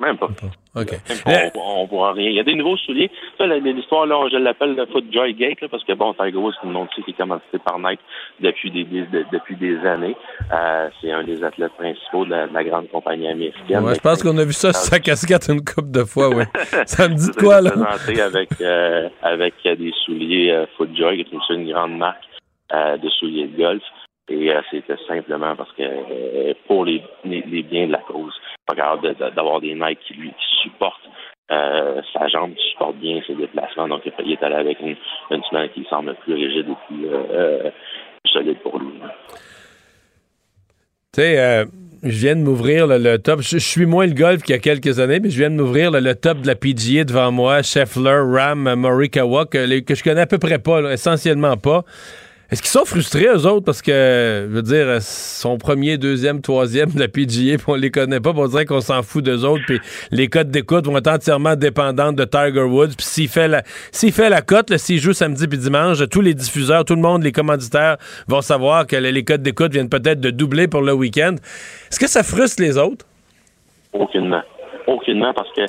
Même 0.00 0.16
pas. 0.16 0.26
OK. 0.26 0.42
Même 0.42 0.48
pas, 0.50 0.54
on, 0.74 1.50
on 1.54 1.84
voit 1.86 2.12
rien. 2.12 2.28
Il 2.30 2.34
y 2.36 2.40
a 2.40 2.44
des 2.44 2.54
nouveaux 2.54 2.76
souliers. 2.76 3.10
Ça, 3.38 3.46
l'histoire, 3.46 4.06
là, 4.06 4.28
je 4.30 4.36
l'appelle 4.36 4.74
le 4.74 4.86
Foot 4.86 5.04
Joy 5.12 5.34
Gate, 5.34 5.60
là, 5.60 5.68
parce 5.68 5.84
que 5.84 5.92
bon, 5.92 6.14
Tiger 6.14 6.36
Woods, 6.36 6.52
c'est 6.60 6.66
une 6.66 6.72
monde 6.72 6.88
qui 6.94 7.02
est 7.08 7.12
commencé 7.16 7.42
par 7.64 7.78
Nike 7.78 8.00
depuis 8.40 8.70
des, 8.70 8.84
des- 8.84 9.02
de- 9.06 9.24
depuis 9.32 9.56
des 9.56 9.76
années. 9.86 10.16
Euh, 10.52 10.88
c'est 11.00 11.12
un 11.12 11.22
des 11.24 11.42
athlètes 11.44 11.72
principaux 11.78 12.24
de 12.24 12.30
la, 12.30 12.46
de 12.46 12.54
la 12.54 12.64
grande 12.64 12.88
compagnie 12.90 13.28
américaine. 13.28 13.84
Ouais, 13.84 13.94
je 13.94 14.00
pense 14.00 14.22
qu'on 14.22 14.36
a 14.38 14.44
vu 14.44 14.52
ça 14.52 14.72
sur 14.72 14.82
sa 14.82 14.98
casquette 14.98 15.48
une 15.48 15.64
couple 15.64 15.90
de 15.90 16.04
fois, 16.04 16.28
oui. 16.30 16.44
ça 16.86 17.08
me 17.08 17.14
dit 17.14 17.30
de 17.30 17.36
quoi, 17.36 17.60
là? 17.60 17.70
présenté 17.70 18.20
avec, 18.20 18.48
euh, 18.60 19.08
avec 19.22 19.54
euh, 19.66 19.76
des 19.76 19.92
souliers 20.04 20.50
euh, 20.50 20.66
FootJoy, 20.76 21.24
qui 21.24 21.34
est 21.36 21.54
une, 21.54 21.60
une 21.60 21.72
grande 21.72 21.96
marque 21.96 22.24
euh, 22.72 22.96
de 22.96 23.08
souliers 23.10 23.46
de 23.46 23.56
golf. 23.56 23.82
Et 24.30 24.50
euh, 24.50 24.62
c'était 24.70 24.96
simplement 25.06 25.54
parce 25.54 25.70
que 25.72 25.82
euh, 25.82 26.54
pour 26.66 26.86
les, 26.86 27.02
les, 27.26 27.42
les 27.46 27.62
biens 27.62 27.86
de 27.88 27.92
la 27.92 27.98
cause, 27.98 28.32
pas 28.66 28.74
capable 28.74 29.14
d'avoir 29.34 29.60
des 29.60 29.74
Nike 29.74 29.98
qui 30.06 30.14
lui 30.14 30.32
supportent 30.62 31.08
euh, 31.50 32.00
sa 32.12 32.26
jambe, 32.28 32.54
qui 32.54 32.70
supportent 32.70 32.96
bien 32.96 33.20
ses 33.26 33.34
déplacements. 33.34 33.88
Donc, 33.88 34.02
il 34.24 34.32
est 34.32 34.42
allé 34.42 34.54
avec 34.54 34.80
une, 34.80 34.96
une 35.30 35.42
semelle 35.44 35.70
qui 35.72 35.84
semble 35.90 36.14
plus 36.22 36.34
rigide 36.34 36.66
et 36.68 36.86
plus 36.86 37.06
euh, 37.06 37.22
euh, 37.32 37.70
solide 38.24 38.58
pour 38.62 38.78
lui. 38.78 38.88
Tu 41.12 41.20
sais, 41.20 41.66
je 42.02 42.18
viens 42.18 42.36
de 42.36 42.40
m'ouvrir 42.40 42.86
le 42.86 43.16
top. 43.18 43.40
Je, 43.42 43.58
suis 43.58 43.86
moins 43.86 44.06
le 44.06 44.14
golf 44.14 44.42
qu'il 44.42 44.54
y 44.54 44.58
a 44.58 44.60
quelques 44.60 45.00
années, 45.00 45.20
mais 45.20 45.30
je 45.30 45.38
viens 45.38 45.50
de 45.50 45.56
m'ouvrir 45.56 45.90
le 45.90 46.14
top 46.14 46.38
de 46.38 46.46
la 46.46 46.54
PGA 46.54 47.04
devant 47.04 47.30
moi. 47.30 47.62
Scheffler, 47.62 48.20
Ram, 48.26 48.74
Morikawa, 48.74 49.46
que, 49.46 49.66
je 49.66 50.02
connais 50.02 50.22
à 50.22 50.26
peu 50.26 50.38
près 50.38 50.58
pas, 50.58 50.92
essentiellement 50.92 51.56
pas. 51.56 51.84
Est-ce 52.50 52.60
qu'ils 52.60 52.70
sont 52.70 52.84
frustrés, 52.84 53.26
eux 53.26 53.46
autres, 53.46 53.64
parce 53.64 53.80
que, 53.80 54.46
je 54.48 54.54
veux 54.54 54.62
dire, 54.62 55.00
son 55.00 55.56
premier, 55.56 55.96
deuxième, 55.96 56.42
troisième 56.42 56.90
de 56.90 57.00
la 57.00 57.08
PGA, 57.08 57.56
puis 57.56 57.64
on 57.66 57.74
les 57.74 57.90
connaît 57.90 58.20
pas, 58.20 58.32
puis 58.32 58.42
on 58.42 58.48
dirait 58.48 58.66
qu'on 58.66 58.82
s'en 58.82 59.02
fout 59.02 59.24
d'eux 59.24 59.44
autres, 59.44 59.64
puis 59.66 59.80
les 60.10 60.28
cotes 60.28 60.50
d'écoute 60.50 60.86
vont 60.86 60.98
être 60.98 61.08
entièrement 61.08 61.56
dépendantes 61.56 62.16
de 62.16 62.24
Tiger 62.24 62.62
Woods, 62.62 62.96
puis 62.96 63.06
s'il 63.06 63.28
fait 63.28 63.48
la, 63.48 63.62
s'il 63.92 64.12
fait 64.12 64.28
la 64.28 64.42
cote, 64.42 64.76
s'il 64.76 64.98
joue 64.98 65.14
samedi 65.14 65.48
puis 65.48 65.58
dimanche, 65.58 65.98
tous 66.10 66.20
les 66.20 66.34
diffuseurs, 66.34 66.84
tout 66.84 66.94
le 66.94 67.00
monde, 67.00 67.22
les 67.22 67.32
commanditaires 67.32 67.96
vont 68.28 68.42
savoir 68.42 68.86
que 68.86 68.96
les, 68.96 69.24
cotes 69.24 69.42
d'écoute 69.42 69.72
viennent 69.72 69.88
peut-être 69.88 70.20
de 70.20 70.30
doubler 70.30 70.68
pour 70.68 70.82
le 70.82 70.92
week-end. 70.92 71.36
Est-ce 71.90 71.98
que 71.98 72.08
ça 72.08 72.22
frustre 72.22 72.62
les 72.62 72.76
autres? 72.76 73.06
Aucunement. 73.92 74.42
Aucunement, 74.86 75.32
parce 75.32 75.50
que 75.56 75.62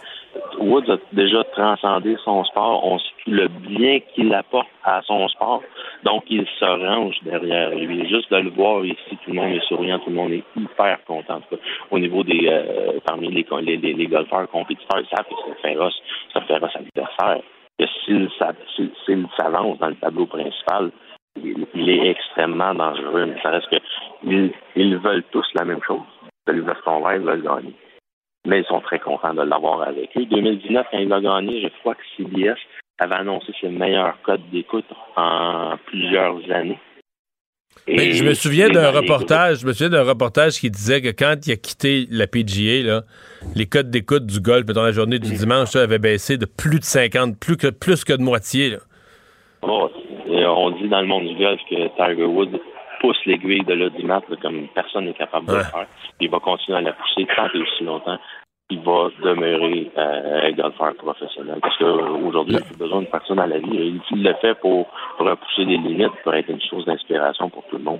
Woods 0.60 0.90
a 0.90 0.98
déjà 1.14 1.44
transcendé 1.54 2.18
son 2.24 2.44
sport. 2.46 2.86
On 2.86 3.00
sait 3.00 3.06
le 3.28 3.48
bien 3.48 4.00
qu'il 4.14 4.34
apporte 4.34 4.68
à 4.84 5.02
son 5.06 5.28
sport. 5.30 5.62
Donc, 6.06 6.24
il 6.30 6.46
se 6.60 6.66
range 6.66 7.18
derrière 7.24 7.72
lui. 7.72 8.08
Juste 8.08 8.32
de 8.32 8.38
le 8.38 8.52
voir 8.52 8.86
ici, 8.86 9.18
tout 9.24 9.32
le 9.32 9.34
monde 9.34 9.54
est 9.56 9.68
souriant, 9.68 9.98
tout 10.00 10.12
le 10.12 10.16
monde 10.16 10.34
est 10.34 10.44
hyper 10.56 11.04
content. 11.06 11.42
Au 11.90 11.98
niveau 11.98 12.24
des, 12.24 12.48
euh, 12.48 13.00
parmi 13.06 13.28
les, 13.30 13.44
les, 13.78 14.08
golfeurs 14.08 14.48
compétiteurs, 14.50 15.02
ils 15.02 15.08
savent 15.16 15.26
que 15.26 15.34
c'est 15.48 15.68
féroce, 15.68 16.00
c'est 16.32 16.40
un 16.40 16.56
adversaire. 16.56 17.42
Que 17.80 17.86
s'il 18.06 18.30
s'a- 18.38 18.54
s'il- 18.76 18.92
s'il 19.04 19.26
s'avance 19.36 19.80
dans 19.80 19.90
le 19.90 19.96
tableau 19.96 20.28
principal, 20.28 20.92
il, 21.44 21.90
est 21.90 22.12
extrêmement 22.12 22.76
dangereux. 22.76 23.26
Mais 23.26 23.42
ça 23.42 23.50
reste 23.50 23.68
que 23.70 23.78
ils, 24.76 24.98
veulent 24.98 25.24
tous 25.32 25.48
la 25.56 25.66
même 25.66 25.82
chose. 25.86 26.06
Sylvestre 26.48 26.90
Live 27.04 27.24
veulent 27.24 27.42
gagner 27.44 27.74
mais 28.48 28.60
ils 28.60 28.66
sont 28.66 28.80
très 28.82 29.00
contents 29.00 29.34
de 29.34 29.42
l'avoir 29.42 29.82
avec 29.82 30.16
eux. 30.16 30.26
2019, 30.26 30.88
quand 30.92 30.98
il 31.00 31.12
a 31.12 31.20
gagné, 31.20 31.62
je 31.62 31.68
crois 31.80 31.96
que 31.96 32.04
CBS 32.16 32.58
avait 33.00 33.16
annoncé 33.16 33.54
ses 33.60 33.70
meilleurs 33.70 34.18
codes 34.24 34.50
d'écoute 34.52 34.86
en 35.16 35.76
plusieurs 35.86 36.38
années. 36.52 36.80
Je 37.88 38.24
me 38.24 38.34
souviens 38.34 38.70
d'un 38.70 38.90
reportage, 38.90 39.60
je 39.60 39.68
me 39.68 39.74
souviens 39.74 39.90
d'un 39.90 40.04
reportage 40.04 40.60
qui 40.60 40.72
disait 40.72 41.02
que 41.02 41.10
quand 41.10 41.36
il 41.46 41.52
a 41.52 41.56
quitté 41.56 42.08
la 42.10 42.26
PGA, 42.26 42.84
là, 42.84 43.02
les 43.56 43.66
codes 43.68 43.92
d'écoute 43.92 44.26
du 44.26 44.40
golf 44.40 44.66
dans 44.66 44.84
la 44.84 44.92
journée 44.92 45.20
du 45.20 45.34
dimanche 45.34 45.70
ça, 45.70 45.82
avaient 45.82 46.00
baissé 46.00 46.38
de 46.38 46.46
plus 46.46 46.80
de 46.80 46.84
50, 46.84 47.38
plus 47.40 47.58
que, 47.58 47.68
plus 47.68 48.04
que 48.04 48.14
de 48.14 48.24
moitié. 48.24 48.72
là. 48.72 48.78
Oh, 49.62 49.90
on 50.28 50.72
dit 50.72 50.88
dans 50.88 51.02
le 51.02 51.08
monde 51.08 51.28
du 51.28 51.36
golf 51.36 51.60
que 51.70 51.76
Tiger 51.96 52.26
Woods 52.26 52.60
pousse 53.02 53.18
l'aiguille 53.26 53.64
de 53.66 53.74
l'audimat 53.74 54.22
comme 54.42 54.68
personne 54.74 55.06
n'est 55.06 55.14
capable 55.14 55.48
de 55.48 55.56
le 55.56 55.64
faire. 55.64 55.86
Il 56.20 56.30
va 56.30 56.40
continuer 56.40 56.78
à 56.78 56.82
la 56.82 56.94
pousser 56.94 57.28
tant 57.36 57.48
et 57.54 57.60
aussi 57.60 57.84
longtemps 57.84 58.18
qu'il 58.70 58.80
va 58.80 59.10
demeurer 59.24 59.92
euh, 59.98 60.52
golfeur 60.54 60.96
professionnel. 60.96 61.60
Parce 61.62 61.78
qu'aujourd'hui, 61.78 62.56
il 62.56 62.74
a 62.74 62.78
besoin 62.78 63.02
de 63.02 63.08
personne 63.08 63.40
à 63.40 63.48
la 63.48 63.60
vie. 63.60 64.00
Il, 64.12 64.24
le 64.24 64.34
fait 64.42 64.56
pour, 64.56 64.88
repousser 65.20 65.66
des 65.66 65.78
limites, 65.78 66.12
pour 66.24 66.34
être 66.34 66.50
une 66.50 66.62
source 66.62 66.86
d'inspiration 66.86 67.50
pour 67.50 67.64
tout 67.70 67.78
le 67.78 67.84
monde. 67.84 68.00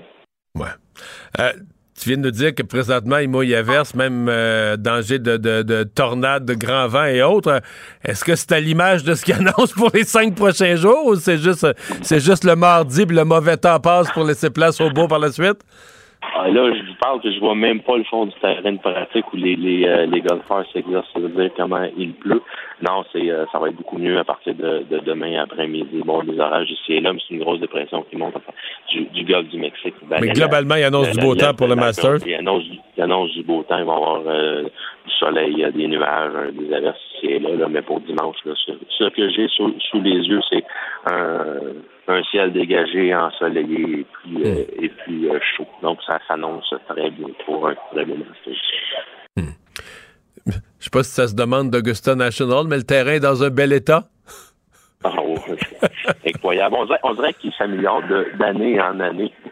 Euh, 1.38 1.52
tu 1.98 2.10
viens 2.10 2.18
de 2.18 2.24
nous 2.24 2.30
dire 2.30 2.54
que 2.54 2.62
présentement, 2.62 3.18
il 3.18 3.28
mouille 3.28 3.54
à 3.54 3.62
verse, 3.62 3.94
même 3.94 4.28
euh, 4.28 4.76
danger 4.76 5.18
de, 5.18 5.36
de, 5.36 5.62
de 5.62 5.84
tornades, 5.84 6.44
de 6.44 6.54
grands 6.54 6.88
vents 6.88 7.04
et 7.04 7.22
autres. 7.22 7.62
Est-ce 8.04 8.24
que 8.24 8.34
c'est 8.34 8.52
à 8.52 8.60
l'image 8.60 9.04
de 9.04 9.14
ce 9.14 9.24
qu'il 9.24 9.34
annonce 9.34 9.72
pour 9.72 9.90
les 9.94 10.04
cinq 10.04 10.34
prochains 10.34 10.76
jours 10.76 11.06
ou 11.06 11.14
c'est 11.14 11.38
juste, 11.38 11.66
c'est 12.02 12.20
juste 12.20 12.44
le 12.44 12.56
mardi 12.56 13.06
puis 13.06 13.16
le 13.16 13.24
mauvais 13.24 13.56
temps 13.56 13.80
passe 13.80 14.10
pour 14.12 14.24
laisser 14.24 14.50
place 14.50 14.80
au 14.80 14.90
beau 14.90 15.06
par 15.06 15.20
la 15.20 15.30
suite? 15.32 15.62
Ah, 16.38 16.48
là, 16.48 16.70
je 16.74 16.80
vous 16.82 16.94
parle 17.00 17.20
que 17.22 17.30
je 17.32 17.38
vois 17.40 17.54
même 17.54 17.80
pas 17.80 17.96
le 17.96 18.04
fond 18.04 18.26
du 18.26 18.32
terrain 18.40 18.72
de 18.72 18.78
pratique 18.78 19.32
où 19.32 19.36
les, 19.36 19.56
les, 19.56 19.86
euh, 19.86 20.06
les 20.06 20.20
golfeurs 20.20 20.64
s'exercent. 20.72 21.08
Ça 21.14 21.20
veut 21.20 21.28
dire 21.30 21.50
comment 21.56 21.84
il 21.96 22.12
pleut. 22.12 22.42
Non, 22.82 23.04
c'est 23.12 23.30
euh, 23.30 23.46
ça 23.52 23.58
va 23.58 23.68
être 23.68 23.76
beaucoup 23.76 23.96
mieux 23.98 24.18
à 24.18 24.24
partir 24.24 24.54
de, 24.54 24.84
de 24.90 24.98
demain 24.98 25.42
après-midi. 25.42 26.02
Bon, 26.04 26.22
des 26.22 26.38
orages 26.38 26.70
ici 26.70 26.94
et 26.94 27.00
là, 27.00 27.12
mais 27.12 27.18
c'est 27.26 27.34
une 27.34 27.40
grosse 27.42 27.60
dépression 27.60 28.02
qui 28.10 28.16
monte 28.16 28.34
enfin, 28.36 28.52
du, 28.90 29.04
du 29.06 29.24
golfe 29.24 29.48
du 29.48 29.58
Mexique. 29.58 29.94
Mais 30.10 30.28
globalement, 30.28 30.74
il 30.74 30.84
annonce 30.84 31.10
du 31.10 31.20
beau 31.20 31.34
temps 31.34 31.54
pour 31.54 31.68
le 31.68 31.76
Masters. 31.76 32.18
Il 32.26 32.34
annonce, 32.34 32.64
du- 32.64 32.78
il 32.96 33.02
annonce 33.02 33.32
du 33.32 33.42
beau 33.42 33.62
temps. 33.62 33.78
Il 33.78 33.84
va 33.84 33.92
y 33.92 33.96
avoir 33.96 34.20
euh, 34.26 34.64
du 35.06 35.12
soleil, 35.14 35.64
euh, 35.64 35.70
des 35.70 35.86
nuages, 35.86 36.52
des 36.52 36.72
averses 36.74 37.00
ici 37.14 37.26
et 37.26 37.38
là, 37.38 37.54
là, 37.56 37.68
mais 37.68 37.82
pour 37.82 38.00
dimanche, 38.00 38.36
là, 38.44 38.52
ce, 38.66 38.72
ce 38.98 39.08
que 39.08 39.30
j'ai 39.30 39.48
sous, 39.48 39.74
sous 39.90 40.00
les 40.00 40.20
yeux, 40.28 40.40
c'est 40.50 40.64
un, 41.06 41.58
un 42.08 42.22
ciel 42.24 42.52
dégagé, 42.52 43.14
ensoleillé 43.14 44.00
et 44.00 44.06
puis, 44.12 44.36
euh, 44.44 44.64
et 44.82 44.88
puis 44.88 45.28
euh, 45.28 45.38
chaud. 45.56 45.66
Donc, 45.82 45.98
ça 46.06 46.18
s'annonce 46.26 46.72
très 46.88 47.10
bien 47.10 47.28
pour 47.44 47.68
un 47.68 47.74
très 47.92 48.04
beau 48.04 48.16
Masters. 48.16 48.54
Je 50.46 50.84
sais 50.84 50.90
pas 50.90 51.02
si 51.02 51.10
ça 51.10 51.26
se 51.26 51.34
demande 51.34 51.70
d'Augusta 51.70 52.14
National, 52.14 52.66
mais 52.68 52.76
le 52.76 52.84
terrain 52.84 53.12
est 53.12 53.20
dans 53.20 53.42
un 53.42 53.50
bel 53.50 53.72
état. 53.72 54.04
incroyable. 56.26 56.76
On 57.02 57.14
dirait, 57.14 57.32
qu'il 57.34 57.52
s'améliore 57.52 58.02
d'année 58.38 58.80
en 58.80 59.00
année. 59.00 59.32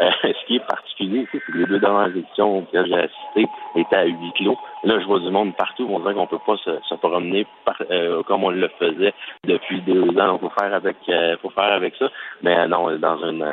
Euh, 0.00 0.10
ce 0.22 0.46
qui 0.46 0.56
est 0.56 0.66
particulier, 0.66 1.26
c'est 1.30 1.40
que 1.40 1.52
les 1.52 1.66
deux 1.66 1.80
dernières 1.80 2.16
éditions 2.16 2.64
que 2.72 2.86
j'ai 2.86 2.94
assistées 2.94 3.46
étaient 3.74 3.96
à 3.96 4.04
huis 4.04 4.32
clos. 4.36 4.56
Là, 4.84 5.00
je 5.00 5.04
vois 5.04 5.18
du 5.18 5.30
monde 5.30 5.54
partout. 5.56 5.86
On 5.90 5.98
dirait 5.98 6.14
qu'on 6.14 6.26
peut 6.26 6.38
pas 6.46 6.56
se, 6.56 6.94
promener 6.94 7.46
euh, 7.90 8.22
comme 8.22 8.44
on 8.44 8.50
le 8.50 8.68
faisait 8.78 9.12
depuis 9.44 9.80
deux 9.82 10.08
ans. 10.18 10.36
Il 10.36 10.40
faut 10.40 10.52
faire 10.58 10.72
avec, 10.72 10.96
euh, 11.08 11.36
faut 11.42 11.50
faire 11.50 11.72
avec 11.72 11.96
ça. 11.96 12.08
Mais 12.42 12.66
non, 12.68 12.96
dans 12.98 13.18
une, 13.28 13.44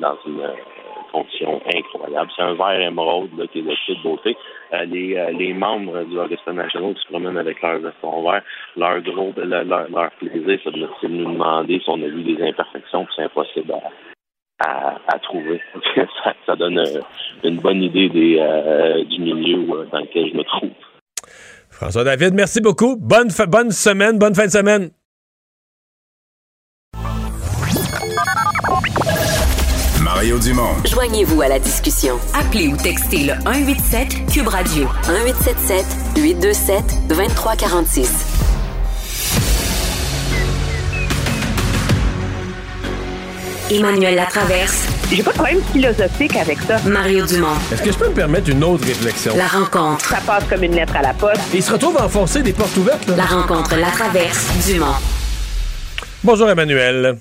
dans 0.00 0.16
une 0.26 0.42
condition 1.10 1.60
incroyable. 1.74 2.30
C'est 2.36 2.42
un 2.42 2.54
verre 2.54 2.80
émeraude 2.80 3.30
qui 3.52 3.60
est 3.60 3.62
de 3.62 3.74
toute 3.86 4.02
beauté. 4.02 4.36
Euh, 4.72 4.84
les, 4.84 5.16
euh, 5.16 5.30
les 5.32 5.52
membres 5.52 6.04
du 6.04 6.18
Augusta 6.18 6.52
National 6.52 6.94
qui 6.94 7.02
se 7.02 7.08
promènent 7.08 7.38
avec 7.38 7.60
leur 7.62 7.78
veston 7.78 8.22
vert, 8.22 8.42
leur 8.76 8.96
leur, 8.96 10.10
plaisir, 10.12 10.58
c'est 10.64 10.72
de, 10.72 11.08
nous 11.08 11.32
demander 11.32 11.80
si 11.80 11.90
on 11.90 12.02
a 12.02 12.06
vu 12.06 12.22
des 12.22 12.42
imperfections, 12.42 13.06
c'est 13.14 13.22
impossible 13.22 13.74
à, 14.60 15.18
trouver. 15.22 15.60
ça, 16.46 16.56
donne 16.56 16.78
euh, 16.78 17.00
une 17.44 17.56
bonne 17.56 17.82
idée 17.82 18.08
du 18.08 19.20
milieu 19.20 19.86
dans 19.90 20.00
lequel 20.00 20.30
je 20.30 20.36
me 20.36 20.44
trouve. 20.44 20.70
François 21.70 22.04
David, 22.04 22.34
merci 22.34 22.60
beaucoup. 22.60 22.96
Bonne, 22.96 23.28
bonne 23.48 23.70
semaine, 23.70 24.18
bonne 24.18 24.34
fin 24.34 24.46
de 24.46 24.50
semaine. 24.50 24.90
Mario 30.20 30.38
Dumont. 30.38 30.74
Joignez-vous 30.84 31.40
à 31.40 31.48
la 31.48 31.58
discussion. 31.58 32.18
Appelez 32.34 32.68
ou 32.68 32.76
textez 32.76 33.24
le 33.24 33.32
187 33.42 34.26
Cube 34.30 34.48
Radio 34.48 34.86
1877 35.08 35.86
827 36.18 37.08
2346. 37.08 38.12
Emmanuel 43.70 44.14
Latraverse. 44.16 44.88
J'ai 45.10 45.22
pas 45.22 45.30
de 45.30 45.36
problème 45.36 45.62
philosophique 45.72 46.36
avec 46.36 46.58
ça. 46.68 46.76
Mario 46.86 47.24
Dumont. 47.24 47.56
Est-ce 47.72 47.80
que 47.82 47.90
je 47.90 47.96
peux 47.96 48.08
me 48.10 48.14
permettre 48.14 48.50
une 48.50 48.62
autre 48.62 48.84
réflexion? 48.84 49.34
La 49.38 49.46
rencontre. 49.46 50.04
Ça 50.04 50.18
passe 50.26 50.44
comme 50.50 50.64
une 50.64 50.74
lettre 50.74 50.96
à 50.96 51.00
la 51.00 51.14
poste. 51.14 51.40
il 51.54 51.62
se 51.62 51.72
retrouve 51.72 51.96
à 51.96 52.04
enfoncer 52.04 52.42
des 52.42 52.52
portes 52.52 52.76
ouvertes. 52.76 53.08
Là. 53.08 53.16
La 53.16 53.24
rencontre, 53.24 53.74
la 53.74 53.90
traverse, 53.90 54.48
Dumont. 54.66 54.96
Bonjour 56.22 56.50
Emmanuel. 56.50 57.16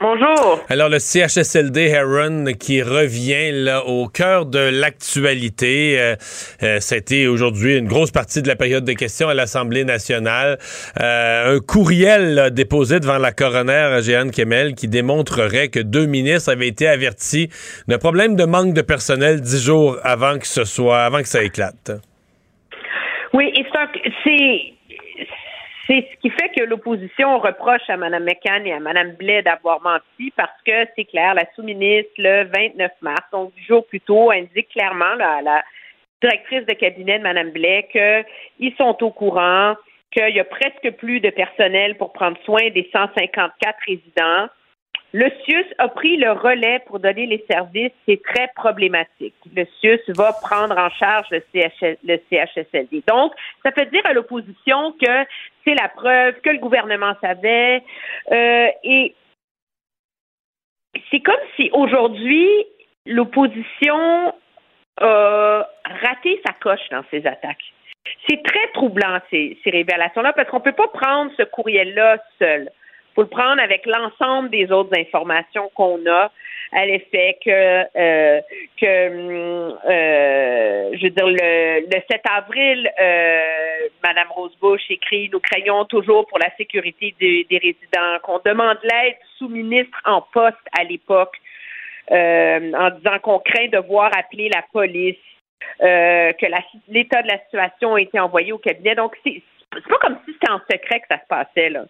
Bonjour. 0.00 0.60
Alors, 0.68 0.88
le 0.88 0.98
CHSLD 0.98 1.82
Heron 1.82 2.46
qui 2.58 2.82
revient 2.82 3.52
là, 3.52 3.86
au 3.86 4.08
cœur 4.08 4.44
de 4.44 4.58
l'actualité. 4.58 6.00
Euh, 6.00 6.16
euh, 6.64 6.78
été 6.78 7.28
aujourd'hui 7.28 7.78
une 7.78 7.86
grosse 7.86 8.10
partie 8.10 8.42
de 8.42 8.48
la 8.48 8.56
période 8.56 8.84
de 8.84 8.92
questions 8.92 9.28
à 9.28 9.34
l'Assemblée 9.34 9.84
nationale. 9.84 10.58
Euh, 11.00 11.56
un 11.56 11.60
courriel 11.60 12.50
déposé 12.52 12.98
devant 12.98 13.18
la 13.18 13.30
coroner 13.30 14.00
Jeanne 14.02 14.32
Kemel 14.32 14.74
qui 14.74 14.88
démontrerait 14.88 15.68
que 15.68 15.80
deux 15.80 16.06
ministres 16.06 16.50
avaient 16.50 16.68
été 16.68 16.88
avertis 16.88 17.48
d'un 17.86 17.98
problème 17.98 18.34
de 18.34 18.44
manque 18.44 18.74
de 18.74 18.82
personnel 18.82 19.40
dix 19.40 19.64
jours 19.64 19.96
avant 20.02 20.38
que 20.38 20.46
ce 20.46 20.64
soit, 20.64 21.04
avant 21.04 21.20
que 21.20 21.28
ça 21.28 21.42
éclate. 21.42 21.92
Oui, 23.32 23.52
et 23.56 23.64
c'est 24.24 24.73
c'est 25.86 26.08
ce 26.10 26.16
qui 26.20 26.30
fait 26.30 26.48
que 26.50 26.64
l'opposition 26.64 27.38
reproche 27.38 27.88
à 27.88 27.96
Mme 27.96 28.24
McCann 28.24 28.66
et 28.66 28.72
à 28.72 28.80
Mme 28.80 29.12
Blais 29.12 29.42
d'avoir 29.42 29.82
menti 29.82 30.32
parce 30.36 30.60
que 30.66 30.86
c'est 30.96 31.04
clair, 31.04 31.34
la 31.34 31.44
sous-ministre, 31.54 32.12
le 32.18 32.44
29 32.44 32.90
mars, 33.02 33.24
donc 33.32 33.54
du 33.54 33.62
jour 33.64 33.86
plus 33.86 34.00
tôt, 34.00 34.30
indique 34.30 34.70
clairement 34.70 35.18
à 35.20 35.42
la 35.42 35.62
directrice 36.22 36.64
de 36.66 36.72
cabinet 36.72 37.18
de 37.18 37.24
Mme 37.24 37.50
Blais 37.50 37.88
qu'ils 37.92 38.74
sont 38.76 38.96
au 39.02 39.10
courant, 39.10 39.74
qu'il 40.10 40.34
y 40.34 40.40
a 40.40 40.44
presque 40.44 40.90
plus 40.96 41.20
de 41.20 41.30
personnel 41.30 41.96
pour 41.96 42.12
prendre 42.12 42.38
soin 42.44 42.70
des 42.70 42.88
154 42.92 43.76
résidents 43.86 44.48
le 45.16 45.30
CIUS 45.44 45.66
a 45.78 45.86
pris 45.86 46.16
le 46.16 46.32
relais 46.32 46.80
pour 46.86 46.98
donner 46.98 47.26
les 47.26 47.44
services. 47.48 47.92
C'est 48.04 48.20
très 48.20 48.48
problématique. 48.56 49.36
Le 49.54 49.64
CIUS 49.78 50.00
va 50.08 50.32
prendre 50.32 50.76
en 50.76 50.90
charge 50.90 51.28
le, 51.30 51.40
CHSLD. 51.52 53.04
Donc, 53.06 53.32
ça 53.64 53.70
fait 53.70 53.88
dire 53.92 54.04
à 54.06 54.12
l'opposition 54.12 54.90
que 55.00 55.24
c'est 55.64 55.74
la 55.74 55.88
preuve 55.88 56.40
que 56.40 56.50
le 56.50 56.58
gouvernement 56.58 57.14
savait. 57.20 57.80
Euh, 58.32 58.66
et 58.82 59.14
c'est 61.12 61.20
comme 61.20 61.36
si 61.54 61.70
aujourd'hui, 61.72 62.48
l'opposition 63.06 64.34
a 65.00 65.68
raté 66.02 66.42
sa 66.44 66.54
coche 66.54 66.88
dans 66.90 67.04
ses 67.12 67.24
attaques. 67.24 67.72
C'est 68.28 68.42
très 68.42 68.66
troublant, 68.72 69.20
ces, 69.30 69.56
ces 69.62 69.70
révélations-là, 69.70 70.32
parce 70.32 70.48
qu'on 70.50 70.58
ne 70.58 70.64
peut 70.64 70.72
pas 70.72 70.88
prendre 70.88 71.30
ce 71.36 71.44
courriel-là 71.44 72.18
seul 72.40 72.68
faut 73.14 73.22
le 73.22 73.28
prendre 73.28 73.62
avec 73.62 73.86
l'ensemble 73.86 74.50
des 74.50 74.70
autres 74.72 74.96
informations 74.98 75.70
qu'on 75.74 76.04
a 76.06 76.30
à 76.72 76.86
l'effet 76.86 77.38
que 77.44 77.50
euh, 77.50 78.40
que 78.80 78.86
euh, 78.86 80.96
je 80.96 81.02
veux 81.04 81.10
dire 81.10 81.26
le, 81.26 81.86
le 81.86 82.02
7 82.10 82.22
avril 82.30 82.90
euh, 83.00 83.88
madame 84.02 84.28
Rosebush 84.30 84.82
écrit 84.90 85.28
nous 85.32 85.40
craignons 85.40 85.84
toujours 85.84 86.26
pour 86.26 86.38
la 86.38 86.50
sécurité 86.56 87.14
des, 87.20 87.46
des 87.48 87.58
résidents. 87.58 88.18
Qu'on 88.22 88.40
demande 88.44 88.78
l'aide 88.82 89.16
sous-ministre 89.38 89.98
en 90.04 90.22
poste 90.22 90.56
à 90.78 90.84
l'époque 90.84 91.36
euh, 92.10 92.72
en 92.74 92.90
disant 92.90 93.18
qu'on 93.22 93.38
craint 93.38 93.68
de 93.68 93.78
voir 93.78 94.10
appeler 94.18 94.50
la 94.52 94.62
police 94.72 95.16
euh, 95.82 96.32
que 96.32 96.46
l'état 96.88 97.22
de 97.22 97.28
la 97.28 97.38
situation 97.44 97.94
a 97.94 98.00
été 98.00 98.18
envoyé 98.18 98.52
au 98.52 98.58
cabinet 98.58 98.94
donc 98.94 99.16
c'est 99.24 99.42
pas 99.70 99.98
comme 100.00 100.18
si 100.24 100.32
c'était 100.32 100.52
en 100.52 100.60
secret 100.70 101.00
que 101.00 101.06
ça 101.08 101.20
se 101.20 101.26
passait 101.26 101.70
là 101.70 101.84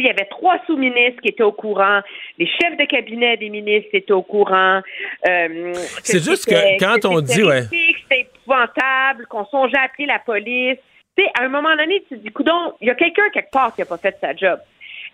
il 0.00 0.06
y 0.06 0.10
avait 0.10 0.26
trois 0.26 0.58
sous-ministres 0.66 1.20
qui 1.22 1.28
étaient 1.28 1.42
au 1.42 1.52
courant, 1.52 2.00
les 2.38 2.46
chefs 2.46 2.76
de 2.76 2.84
cabinet 2.84 3.36
des 3.36 3.50
ministres 3.50 3.90
étaient 3.92 4.12
au 4.12 4.22
courant. 4.22 4.80
Euh, 5.28 5.72
c'est 6.02 6.22
juste 6.22 6.46
que 6.46 6.78
quand 6.78 7.04
on 7.04 7.20
dit, 7.20 7.42
ouais. 7.42 7.62
C'était 7.62 8.20
épouvantable, 8.20 9.26
qu'on 9.28 9.46
songeait 9.46 9.78
à 9.78 9.82
appeler 9.82 10.06
la 10.06 10.18
police. 10.18 10.78
sais, 11.18 11.26
à 11.38 11.44
un 11.44 11.48
moment 11.48 11.74
donné, 11.76 12.02
tu 12.08 12.16
te 12.16 12.22
dis, 12.22 12.28
coudon, 12.30 12.74
il 12.80 12.88
y 12.88 12.90
a 12.90 12.94
quelqu'un 12.94 13.28
quelque 13.32 13.50
part 13.50 13.74
qui 13.74 13.80
n'a 13.80 13.86
pas 13.86 13.98
fait 13.98 14.16
sa 14.20 14.34
job. 14.34 14.58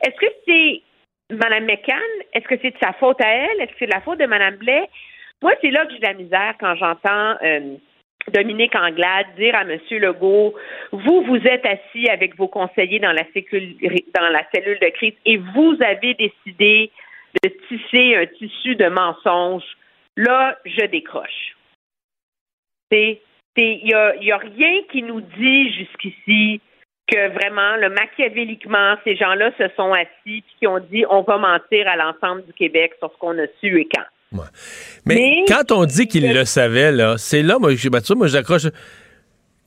Est-ce 0.05 0.17
que 0.17 0.33
c'est 0.47 0.83
Mme 1.35 1.65
McCann? 1.65 1.97
Est-ce 2.35 2.47
que 2.47 2.57
c'est 2.61 2.73
de 2.73 2.79
sa 2.83 2.93
faute 2.95 3.21
à 3.21 3.29
elle? 3.29 3.61
Est-ce 3.61 3.73
que 3.73 3.77
c'est 3.81 3.87
de 3.87 3.93
la 3.93 4.01
faute 4.01 4.19
de 4.19 4.27
Mme 4.27 4.57
Blais? 4.57 4.89
Moi, 5.43 5.53
c'est 5.61 5.71
là 5.71 5.87
que 5.87 5.93
j'ai 5.93 5.99
de 5.99 6.07
la 6.07 6.15
misère 6.15 6.55
quand 6.61 6.75
j'entends 6.77 7.37
euh, 7.43 7.77
Dominique 8.31 8.74
Anglade 8.74 9.27
dire 9.36 9.55
à 9.55 9.62
M. 9.62 9.78
Legault, 9.90 10.55
vous, 10.93 11.23
vous 11.23 11.36
êtes 11.36 11.66
assis 11.66 12.09
avec 12.09 12.36
vos 12.36 12.49
conseillers 12.49 13.01
dans 13.01 13.12
la, 13.12 13.23
dans 13.23 14.28
la 14.28 14.43
cellule 14.55 14.78
de 14.81 14.89
crise 14.90 15.15
et 15.24 15.36
vous 15.36 15.77
avez 15.81 16.15
décidé 16.15 16.90
de 17.43 17.49
tisser 17.69 18.16
un 18.16 18.27
tissu 18.27 18.77
de 18.77 18.89
mensonges. 18.89 19.77
Là, 20.16 20.59
je 20.65 20.86
décroche. 20.86 21.57
Il 22.90 23.19
n'y 23.57 23.94
a, 23.94 24.15
y 24.16 24.32
a 24.32 24.36
rien 24.36 24.82
qui 24.90 25.03
nous 25.03 25.20
dit 25.20 25.73
jusqu'ici 25.73 26.61
que 27.11 27.28
vraiment, 27.28 27.77
le 27.77 27.90
machiavéliquement, 27.90 28.97
ces 29.05 29.16
gens-là 29.16 29.51
se 29.59 29.69
sont 29.77 29.93
assis 29.93 30.39
et 30.39 30.44
qui 30.59 30.66
ont 30.66 30.78
dit 30.78 31.05
on 31.09 31.23
va 31.23 31.39
mentir 31.39 31.89
à 31.89 31.97
l'ensemble 31.97 32.44
du 32.47 32.53
Québec 32.53 32.94
sur 32.99 33.12
ce 33.12 33.19
qu'on 33.19 33.39
a 33.39 33.47
su 33.61 33.81
et 33.81 33.89
quand. 33.94 34.05
Mais, 35.07 35.45
quand 35.49 35.73
on 35.73 35.85
dit 35.85 36.07
qu'il 36.07 36.33
le 36.33 36.45
savait, 36.45 36.93
là, 36.93 37.17
c'est 37.19 37.43
là, 37.43 37.59
moi, 37.59 37.73
ben, 37.75 38.01
moi 38.17 38.27
j'accroche. 38.27 38.67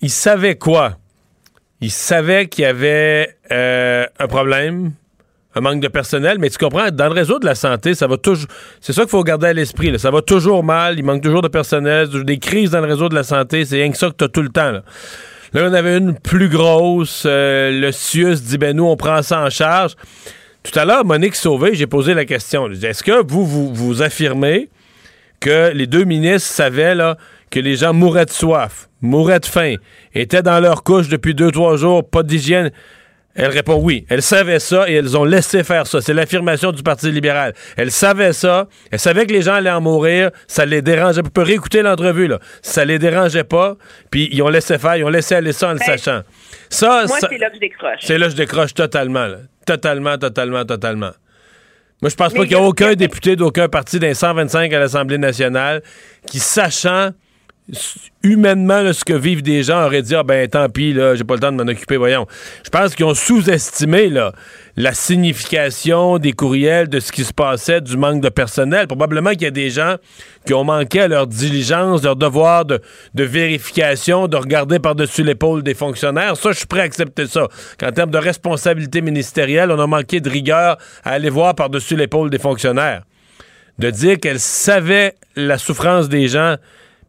Il 0.01 0.09
savait 0.09 0.55
quoi? 0.55 0.97
Il 1.81 1.91
savait 1.91 2.47
qu'il 2.47 2.63
y 2.63 2.65
avait 2.65 3.35
euh, 3.51 4.05
un 4.19 4.27
problème, 4.27 4.93
un 5.55 5.61
manque 5.61 5.81
de 5.81 5.87
personnel, 5.87 6.37
mais 6.39 6.49
tu 6.49 6.57
comprends, 6.57 6.89
dans 6.91 7.07
le 7.07 7.13
réseau 7.13 7.39
de 7.39 7.45
la 7.45 7.55
santé, 7.55 7.95
ça 7.95 8.07
va 8.07 8.17
toujours. 8.17 8.47
C'est 8.81 8.93
ça 8.93 9.01
qu'il 9.01 9.09
faut 9.09 9.23
garder 9.23 9.47
à 9.47 9.53
l'esprit. 9.53 9.97
Ça 9.99 10.11
va 10.11 10.21
toujours 10.21 10.63
mal, 10.63 10.97
il 10.97 11.05
manque 11.05 11.21
toujours 11.21 11.41
de 11.41 11.47
personnel, 11.47 12.07
des 12.25 12.39
crises 12.39 12.71
dans 12.71 12.81
le 12.81 12.87
réseau 12.87 13.09
de 13.09 13.15
la 13.15 13.23
santé, 13.23 13.65
c'est 13.65 13.75
rien 13.75 13.91
que 13.91 13.97
ça 13.97 14.09
que 14.09 14.15
tu 14.15 14.23
as 14.23 14.29
tout 14.29 14.41
le 14.41 14.49
temps. 14.49 14.71
Là. 14.71 14.83
on 15.53 15.73
avait 15.73 15.97
une 15.97 16.17
plus 16.17 16.49
grosse. 16.49 17.23
Euh, 17.25 17.71
le 17.71 17.91
CIUS 17.91 18.41
dit 18.41 18.57
ben 18.57 18.75
nous, 18.75 18.85
on 18.85 18.97
prend 18.97 19.21
ça 19.21 19.41
en 19.41 19.49
charge. 19.49 19.95
Tout 20.65 20.79
à 20.79 20.83
l'heure, 20.83 21.05
Monique 21.05 21.35
Sauvé, 21.35 21.75
j'ai 21.75 21.85
posé 21.85 22.15
la 22.15 22.25
question. 22.25 22.71
Est-ce 22.71 23.03
que 23.03 23.23
vous, 23.23 23.45
vous, 23.71 24.01
affirmez 24.01 24.69
que 25.39 25.71
les 25.71 25.85
deux 25.85 26.05
ministres 26.05 26.49
savaient 26.49 26.95
là, 26.95 27.17
que 27.51 27.59
les 27.59 27.75
gens 27.75 27.93
mouraient 27.93 28.25
de 28.25 28.31
soif, 28.31 28.89
mouraient 28.99 29.39
de 29.39 29.45
faim, 29.45 29.75
étaient 30.15 30.41
dans 30.41 30.59
leur 30.59 30.83
couche 30.83 31.07
depuis 31.07 31.35
deux, 31.35 31.51
trois 31.51 31.77
jours, 31.77 32.09
pas 32.09 32.23
d'hygiène? 32.23 32.71
Elle 33.35 33.51
répond 33.51 33.75
oui. 33.75 34.05
Elle 34.09 34.21
savait 34.21 34.59
ça 34.59 34.89
et 34.89 34.93
elles 34.93 35.17
ont 35.17 35.25
laissé 35.25 35.63
faire 35.65 35.85
ça. 35.87 35.99
C'est 35.99 36.13
l'affirmation 36.13 36.71
du 36.71 36.83
Parti 36.83 37.11
libéral. 37.11 37.53
Elle 37.75 37.91
savait 37.91 38.31
ça. 38.31 38.69
Elle 38.91 38.99
savait 38.99 39.25
que 39.25 39.33
les 39.33 39.41
gens 39.41 39.55
allaient 39.55 39.69
en 39.69 39.81
mourir. 39.81 40.31
Ça 40.47 40.65
les 40.65 40.81
dérangeait. 40.81 41.21
Vous 41.21 41.29
pouvez 41.29 41.47
réécouter 41.47 41.81
l'entrevue, 41.81 42.27
là. 42.27 42.39
Ça 42.61 42.85
les 42.85 42.97
dérangeait 42.97 43.43
pas. 43.43 43.75
Puis 44.09 44.29
ils 44.31 44.41
ont 44.41 44.47
laissé 44.47 44.77
faire. 44.77 44.95
Ils 44.95 45.03
ont 45.03 45.09
laissé 45.09 45.35
aller 45.35 45.51
ça 45.51 45.69
en 45.69 45.73
le 45.73 45.79
ben, 45.79 45.97
sachant. 45.97 46.21
Ça, 46.69 47.03
moi, 47.07 47.17
c'est 47.19 47.37
là 47.37 47.49
que 47.49 47.55
je 47.55 47.59
décroche. 47.59 47.99
C'est 47.99 48.17
là 48.17 48.27
que 48.27 48.31
je 48.31 48.37
décroche 48.37 48.73
totalement, 48.73 49.27
Totalement, 49.65 50.17
totalement, 50.17 50.63
totalement. 50.63 51.11
Moi, 52.01 52.09
je 52.09 52.15
pense 52.15 52.33
pas 52.33 52.43
qu'il 52.43 52.51
y 52.51 52.55
a 52.55 52.61
aucun 52.61 52.93
député 52.93 53.35
d'aucun 53.35 53.67
parti 53.67 53.99
d'un 53.99 54.13
125 54.13 54.71
à 54.71 54.79
l'Assemblée 54.79 55.17
nationale 55.17 55.81
qui, 56.27 56.39
sachant 56.39 57.09
humainement, 58.21 58.93
ce 58.93 59.03
que 59.03 59.13
vivent 59.13 59.41
des 59.41 59.63
gens 59.63 59.85
auraient 59.85 60.03
dit, 60.03 60.13
ah 60.13 60.23
ben 60.23 60.47
tant 60.47 60.69
pis, 60.69 60.93
là, 60.93 61.15
j'ai 61.15 61.23
pas 61.23 61.33
le 61.33 61.39
temps 61.39 61.51
de 61.51 61.57
m'en 61.57 61.69
occuper, 61.69 61.97
voyons. 61.97 62.27
Je 62.63 62.69
pense 62.69 62.93
qu'ils 62.93 63.05
ont 63.05 63.15
sous-estimé 63.15 64.11
la 64.75 64.93
signification 64.93 66.19
des 66.19 66.33
courriels, 66.33 66.89
de 66.89 66.99
ce 66.99 67.11
qui 67.11 67.23
se 67.23 67.33
passait, 67.33 67.81
du 67.81 67.97
manque 67.97 68.21
de 68.21 68.29
personnel. 68.29 68.87
Probablement 68.87 69.31
qu'il 69.31 69.43
y 69.43 69.47
a 69.47 69.51
des 69.51 69.71
gens 69.71 69.95
qui 70.45 70.53
ont 70.53 70.63
manqué 70.63 71.01
à 71.01 71.07
leur 71.07 71.25
diligence, 71.25 72.03
leur 72.03 72.15
devoir 72.15 72.65
de, 72.65 72.79
de 73.15 73.23
vérification, 73.23 74.27
de 74.27 74.37
regarder 74.37 74.77
par-dessus 74.77 75.23
l'épaule 75.23 75.63
des 75.63 75.73
fonctionnaires. 75.73 76.37
Ça, 76.37 76.51
je 76.51 76.57
suis 76.57 76.67
prêt 76.67 76.81
à 76.81 76.83
accepter 76.83 77.25
ça. 77.25 77.47
Qu'en 77.79 77.91
termes 77.91 78.11
de 78.11 78.19
responsabilité 78.19 79.01
ministérielle, 79.01 79.71
on 79.71 79.79
a 79.79 79.87
manqué 79.87 80.19
de 80.19 80.29
rigueur 80.29 80.77
à 81.03 81.11
aller 81.11 81.29
voir 81.31 81.55
par-dessus 81.55 81.95
l'épaule 81.95 82.29
des 82.29 82.39
fonctionnaires. 82.39 83.03
De 83.79 83.89
dire 83.89 84.19
qu'elle 84.19 84.39
savait 84.39 85.15
la 85.35 85.57
souffrance 85.57 86.09
des 86.09 86.27
gens 86.27 86.57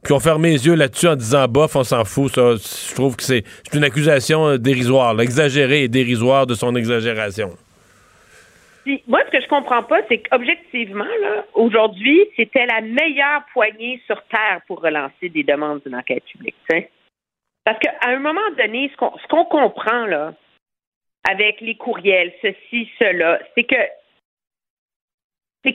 puis 0.07 0.15
on 0.15 0.21
ferme 0.21 0.45
les 0.45 0.65
yeux 0.65 0.77
là-dessus 0.77 1.09
en 1.09 1.17
disant 1.17 1.49
bof, 1.49 1.75
on 1.75 1.83
s'en 1.83 2.05
fout. 2.05 2.31
Ça, 2.31 2.53
je 2.55 2.95
trouve 2.95 3.17
que 3.17 3.25
c'est 3.25 3.43
une 3.75 3.83
accusation 3.83 4.47
euh, 4.47 4.57
dérisoire, 4.57 5.21
exagérée 5.21 5.83
et 5.83 5.89
dérisoire 5.89 6.47
de 6.47 6.55
son 6.55 6.77
exagération. 6.77 7.51
moi, 9.09 9.21
ce 9.27 9.37
que 9.37 9.43
je 9.43 9.49
comprends 9.49 9.83
pas, 9.83 10.03
c'est 10.09 10.19
qu'objectivement, 10.19 11.09
aujourd'hui, 11.55 12.25
c'était 12.37 12.67
la 12.67 12.83
meilleure 12.83 13.43
poignée 13.53 14.01
sur 14.07 14.23
Terre 14.29 14.61
pour 14.69 14.81
relancer 14.81 15.29
des 15.29 15.43
demandes 15.43 15.81
d'une 15.85 15.97
enquête 15.97 16.23
publique. 16.27 16.55
Parce 17.65 17.81
qu'à 17.81 17.95
un 18.03 18.21
moment 18.21 18.49
donné, 18.57 18.89
ce 18.93 19.27
qu'on 19.27 19.45
comprend 19.45 20.07
là, 20.07 20.35
avec 21.29 21.61
les 21.61 21.75
courriels, 21.75 22.33
ceci, 22.43 22.89
cela, 23.01 23.41
c'est 23.57 23.65
que 23.65 23.75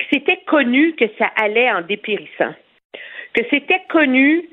c'était 0.10 0.40
connu 0.48 0.96
que 0.96 1.10
ça 1.20 1.30
allait 1.36 1.70
en 1.70 1.82
dépérissant 1.82 2.54
que 3.34 3.42
c'était 3.50 3.84
connu, 3.90 4.50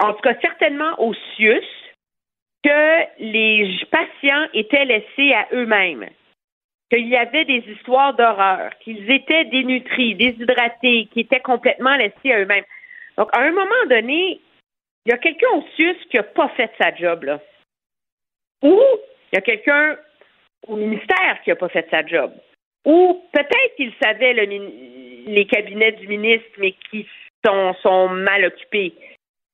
en 0.00 0.12
tout 0.14 0.20
cas 0.20 0.38
certainement 0.40 0.94
au 0.98 1.14
CIUS, 1.14 1.64
que 2.64 3.06
les 3.18 3.80
patients 3.90 4.46
étaient 4.54 4.84
laissés 4.84 5.32
à 5.32 5.48
eux-mêmes, 5.52 6.08
qu'il 6.90 7.08
y 7.08 7.16
avait 7.16 7.44
des 7.44 7.64
histoires 7.68 8.14
d'horreur, 8.14 8.70
qu'ils 8.80 9.10
étaient 9.10 9.46
dénutris, 9.46 10.14
déshydratés, 10.14 11.08
qu'ils 11.12 11.22
étaient 11.22 11.40
complètement 11.40 11.96
laissés 11.96 12.32
à 12.32 12.40
eux-mêmes. 12.40 12.64
Donc, 13.16 13.28
à 13.32 13.40
un 13.40 13.50
moment 13.50 13.86
donné, 13.88 14.40
il 15.04 15.10
y 15.10 15.12
a 15.12 15.18
quelqu'un 15.18 15.48
au 15.54 15.64
CIUS 15.74 15.96
qui 16.10 16.16
n'a 16.16 16.22
pas 16.22 16.48
fait 16.50 16.70
sa 16.78 16.94
job, 16.94 17.24
là. 17.24 17.40
Ou 18.62 18.80
il 19.32 19.36
y 19.36 19.38
a 19.38 19.40
quelqu'un 19.40 19.98
au 20.68 20.76
ministère 20.76 21.42
qui 21.42 21.50
n'a 21.50 21.56
pas 21.56 21.68
fait 21.68 21.88
sa 21.90 22.06
job. 22.06 22.32
Ou 22.84 23.24
peut-être 23.32 23.76
qu'il 23.76 23.92
savait 24.00 24.34
les 24.34 25.46
cabinets 25.46 25.92
du 25.92 26.06
ministre, 26.06 26.48
mais 26.58 26.72
qui 26.90 27.08
sont, 27.44 28.08
mal 28.08 28.44
occupés. 28.44 28.94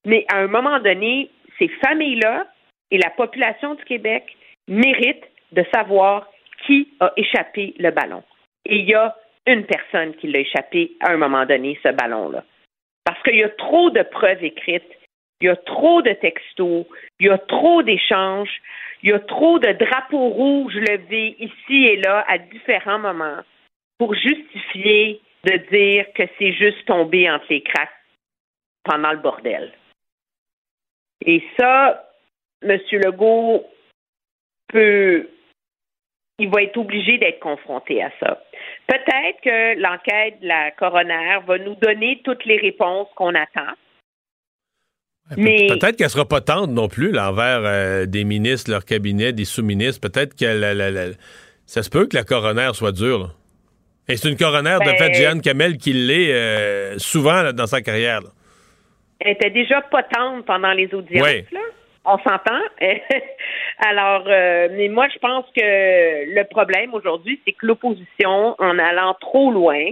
Mais 0.04 0.24
à 0.32 0.38
un 0.38 0.46
moment 0.46 0.78
donné, 0.80 1.30
ces 1.58 1.68
familles-là 1.84 2.46
et 2.90 2.98
la 2.98 3.10
population 3.10 3.74
du 3.74 3.84
Québec 3.84 4.36
méritent 4.68 5.28
de 5.52 5.64
savoir 5.72 6.28
qui 6.66 6.88
a 7.00 7.12
échappé 7.16 7.74
le 7.78 7.90
ballon. 7.90 8.22
Et 8.64 8.78
il 8.78 8.88
y 8.88 8.94
a 8.94 9.16
une 9.46 9.64
personne 9.64 10.14
qui 10.16 10.28
l'a 10.28 10.40
échappé 10.40 10.92
à 11.00 11.12
un 11.12 11.16
moment 11.16 11.46
donné, 11.46 11.78
ce 11.82 11.88
ballon-là. 11.88 12.44
Parce 13.04 13.22
qu'il 13.22 13.36
y 13.36 13.44
a 13.44 13.48
trop 13.48 13.90
de 13.90 14.02
preuves 14.02 14.44
écrites, 14.44 14.92
il 15.40 15.46
y 15.46 15.48
a 15.48 15.56
trop 15.56 16.02
de 16.02 16.12
textos, 16.12 16.84
il 17.20 17.26
y 17.26 17.30
a 17.30 17.38
trop 17.38 17.82
d'échanges, 17.82 18.60
il 19.02 19.10
y 19.10 19.12
a 19.12 19.20
trop 19.20 19.58
de 19.58 19.72
drapeaux 19.72 20.28
rouges 20.28 20.74
levés 20.74 21.36
ici 21.38 21.86
et 21.86 21.96
là 21.96 22.24
à 22.28 22.38
différents 22.38 22.98
moments 22.98 23.40
pour 23.98 24.14
justifier 24.14 25.20
de 25.44 25.56
dire 25.70 26.06
que 26.14 26.22
c'est 26.38 26.52
juste 26.52 26.84
tombé 26.86 27.30
entre 27.30 27.46
les 27.50 27.62
cracks 27.62 27.88
pendant 28.84 29.12
le 29.12 29.18
bordel. 29.18 29.72
Et 31.24 31.42
ça, 31.58 32.08
M. 32.62 32.78
Legault 32.92 33.64
peut, 34.68 35.28
il 36.38 36.48
va 36.50 36.62
être 36.62 36.76
obligé 36.76 37.18
d'être 37.18 37.40
confronté 37.40 38.02
à 38.02 38.10
ça. 38.20 38.42
Peut-être 38.86 39.40
que 39.42 39.80
l'enquête 39.80 40.40
de 40.40 40.48
la 40.48 40.70
coroner 40.72 41.38
va 41.46 41.58
nous 41.58 41.74
donner 41.76 42.20
toutes 42.24 42.44
les 42.44 42.56
réponses 42.56 43.08
qu'on 43.14 43.34
attend. 43.34 43.74
Mais... 45.36 45.66
Peut-être 45.68 45.96
qu'elle 45.96 46.08
sera 46.08 46.26
pas 46.26 46.40
tendre 46.40 46.72
non 46.72 46.88
plus 46.88 47.16
envers 47.18 47.60
euh, 47.64 48.06
des 48.06 48.24
ministres, 48.24 48.70
leur 48.70 48.84
cabinet, 48.84 49.32
des 49.32 49.44
sous-ministres. 49.44 50.00
Peut-être 50.00 50.34
que 50.34 51.14
ça 51.66 51.82
se 51.82 51.90
peut 51.90 52.06
que 52.06 52.16
la 52.16 52.24
coroner 52.24 52.70
soit 52.72 52.92
dure. 52.92 53.34
Et 54.08 54.16
c'est 54.16 54.30
une 54.30 54.36
coroner 54.36 54.78
de 54.80 54.90
fait, 54.90 55.08
ben, 55.08 55.14
Jeanne 55.14 55.42
Kamel, 55.42 55.76
qui 55.76 55.92
l'est 55.92 56.32
euh, 56.32 56.98
souvent 56.98 57.52
dans 57.52 57.66
sa 57.66 57.82
carrière. 57.82 58.20
Elle 59.20 59.32
était 59.32 59.50
déjà 59.50 59.82
potente 59.82 60.46
pendant 60.46 60.72
les 60.72 60.92
audiences. 60.94 61.28
On 62.06 62.16
s'entend. 62.18 62.60
Alors, 63.86 64.24
euh, 64.26 64.68
mais 64.72 64.88
moi, 64.88 65.08
je 65.12 65.18
pense 65.18 65.44
que 65.54 66.34
le 66.34 66.44
problème 66.44 66.94
aujourd'hui, 66.94 67.38
c'est 67.44 67.52
que 67.52 67.66
l'opposition, 67.66 68.54
en 68.58 68.78
allant 68.78 69.14
trop 69.20 69.52
loin, 69.52 69.90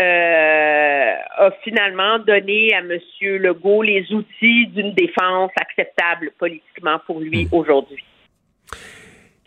euh, 0.00 1.14
a 1.38 1.50
finalement 1.64 2.18
donné 2.18 2.74
à 2.74 2.80
M. 2.80 2.98
Legault 3.22 3.82
les 3.82 4.12
outils 4.12 4.66
d'une 4.66 4.92
défense 4.92 5.50
acceptable 5.58 6.32
politiquement 6.38 6.98
pour 7.06 7.20
lui 7.20 7.46
hmm. 7.46 7.54
aujourd'hui. 7.54 8.04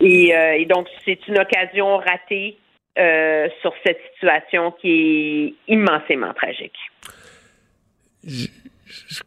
Et, 0.00 0.30
et, 0.30 0.66
donc, 0.66 0.88
c'est 1.04 1.28
une 1.28 1.38
occasion 1.38 1.96
ratée 1.98 2.58
euh, 2.98 3.48
sur 3.60 3.72
cette 3.84 3.98
situation 4.12 4.70
qui 4.80 5.56
est 5.68 5.72
immensément 5.72 6.32
tragique. 6.32 6.76
Je, 8.24 8.46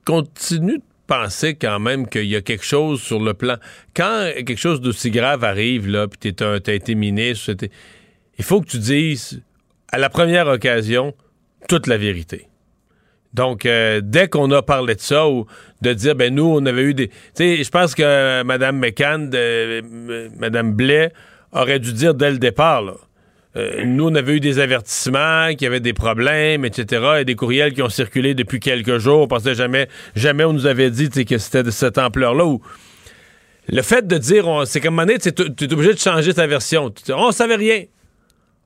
continue 0.05 0.77
de 0.77 0.83
penser 1.05 1.55
quand 1.55 1.79
même 1.79 2.07
qu'il 2.07 2.25
y 2.25 2.35
a 2.37 2.41
quelque 2.41 2.63
chose 2.63 3.01
sur 3.01 3.19
le 3.19 3.33
plan. 3.33 3.57
Quand 3.93 4.31
quelque 4.35 4.57
chose 4.57 4.79
d'aussi 4.79 5.11
grave 5.11 5.43
arrive, 5.43 5.87
là, 5.87 6.07
puis 6.07 6.33
tu 6.33 6.43
as 6.43 6.73
été 6.73 6.95
ministre, 6.95 7.55
il 8.37 8.43
faut 8.45 8.61
que 8.61 8.67
tu 8.67 8.77
dises, 8.77 9.43
à 9.91 9.97
la 9.97 10.09
première 10.09 10.47
occasion, 10.47 11.13
toute 11.67 11.87
la 11.87 11.97
vérité. 11.97 12.47
Donc, 13.33 13.65
euh, 13.65 13.99
dès 14.01 14.29
qu'on 14.29 14.49
a 14.51 14.61
parlé 14.61 14.95
de 14.95 15.01
ça, 15.01 15.27
ou 15.27 15.45
de 15.81 15.93
dire, 15.93 16.15
ben 16.15 16.33
nous, 16.33 16.45
on 16.45 16.65
avait 16.65 16.83
eu 16.83 16.93
des... 16.93 17.09
Tu 17.09 17.15
sais, 17.33 17.63
je 17.63 17.69
pense 17.69 17.93
que 17.93 18.43
Mme 18.43 18.79
McCann, 18.79 19.29
Mme 20.39 20.73
Blais, 20.73 21.11
aurait 21.51 21.79
dû 21.79 21.93
dire 21.93 22.13
dès 22.13 22.31
le 22.31 22.37
départ, 22.37 22.81
là, 22.81 22.93
euh, 23.57 23.83
nous, 23.85 24.07
on 24.07 24.15
avait 24.15 24.35
eu 24.35 24.39
des 24.39 24.59
avertissements, 24.59 25.49
qu'il 25.49 25.63
y 25.63 25.65
avait 25.65 25.79
des 25.79 25.93
problèmes, 25.93 26.63
etc. 26.63 27.19
Et 27.19 27.25
des 27.25 27.35
courriels 27.35 27.73
qui 27.73 27.81
ont 27.81 27.89
circulé 27.89 28.35
depuis 28.35 28.59
quelques 28.59 28.99
jours 28.99 29.27
parce 29.27 29.43
que 29.43 29.53
jamais, 29.53 29.87
jamais 30.15 30.43
on 30.43 30.53
nous 30.53 30.67
avait 30.67 30.91
dit 30.91 31.09
que 31.09 31.37
c'était 31.37 31.63
de 31.63 31.71
cette 31.71 31.97
ampleur-là. 31.97 32.57
le 33.67 33.81
fait 33.81 34.05
de 34.05 34.17
dire, 34.17 34.63
c'est 34.65 34.79
comme 34.79 34.95
monnaie, 34.95 35.17
tu 35.17 35.29
es 35.29 35.73
obligé 35.73 35.93
de 35.93 35.99
changer 35.99 36.33
ta 36.33 36.45
version. 36.45 36.93
on 37.09 37.31
savait 37.31 37.55
rien. 37.55 37.83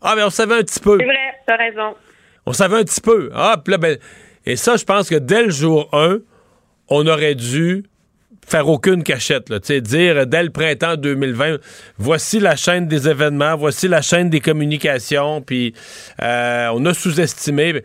Ah, 0.02 0.14
mais 0.16 0.24
on 0.24 0.30
savait 0.30 0.56
un 0.56 0.64
petit 0.64 0.80
peu. 0.80 0.98
C'est 1.00 1.06
vrai, 1.06 1.36
t'as 1.48 1.58
raison. 1.58 1.96
On 2.46 2.54
savait 2.54 2.78
un 2.78 2.84
petit 2.84 3.02
peu. 3.02 3.30
Ah, 3.34 3.62
là, 3.68 3.78
ben, 3.78 3.98
et 4.46 4.56
ça, 4.56 4.76
je 4.76 4.84
pense 4.84 5.10
que 5.10 5.16
dès 5.16 5.44
le 5.44 5.52
jour 5.52 5.90
1, 5.94 6.18
on 6.90 7.08
aurait 7.08 7.36
dû 7.36 7.86
faire 8.48 8.68
aucune 8.68 9.04
cachette, 9.04 9.50
là, 9.50 9.60
dire 9.60 10.28
dès 10.28 10.44
le 10.44 10.50
printemps 10.50 10.96
2020, 10.96 11.58
voici 11.98 12.40
la 12.40 12.56
chaîne 12.56 12.88
des 12.88 13.08
événements, 13.08 13.56
voici 13.56 13.88
la 13.88 14.02
chaîne 14.02 14.30
des 14.30 14.40
communications, 14.40 15.42
puis 15.42 15.74
euh, 16.22 16.70
on 16.74 16.86
a 16.86 16.94
sous-estimé. 16.94 17.82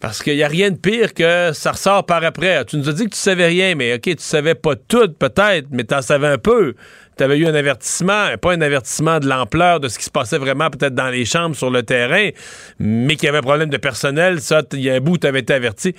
Parce 0.00 0.22
qu'il 0.22 0.34
n'y 0.34 0.42
a 0.42 0.48
rien 0.48 0.70
de 0.70 0.76
pire 0.76 1.14
que 1.14 1.52
ça 1.54 1.72
ressort 1.72 2.04
par 2.04 2.22
après. 2.24 2.62
Tu 2.66 2.76
nous 2.76 2.90
as 2.90 2.92
dit 2.92 3.06
que 3.06 3.14
tu 3.14 3.18
savais 3.18 3.46
rien, 3.46 3.74
mais 3.74 3.94
OK, 3.94 4.02
tu 4.02 4.16
savais 4.18 4.54
pas 4.54 4.76
tout, 4.76 5.08
peut-être, 5.18 5.68
mais 5.70 5.84
tu 5.84 5.94
en 5.94 6.02
savais 6.02 6.26
un 6.26 6.36
peu. 6.36 6.74
Tu 7.16 7.24
avais 7.24 7.38
eu 7.38 7.46
un 7.46 7.54
avertissement, 7.54 8.36
pas 8.36 8.52
un 8.52 8.60
avertissement 8.60 9.18
de 9.18 9.26
l'ampleur 9.26 9.80
de 9.80 9.88
ce 9.88 9.98
qui 9.98 10.04
se 10.04 10.10
passait 10.10 10.36
vraiment 10.36 10.68
peut-être 10.68 10.94
dans 10.94 11.08
les 11.08 11.24
chambres, 11.24 11.56
sur 11.56 11.70
le 11.70 11.82
terrain, 11.84 12.28
mais 12.78 13.16
qu'il 13.16 13.26
y 13.26 13.28
avait 13.28 13.38
un 13.38 13.42
problème 13.42 13.70
de 13.70 13.78
personnel. 13.78 14.42
Ça, 14.42 14.62
il 14.72 14.80
y 14.80 14.90
a 14.90 14.94
un 14.94 15.00
bout 15.00 15.16
tu 15.16 15.26
avais 15.26 15.40
été 15.40 15.54
averti. 15.54 15.94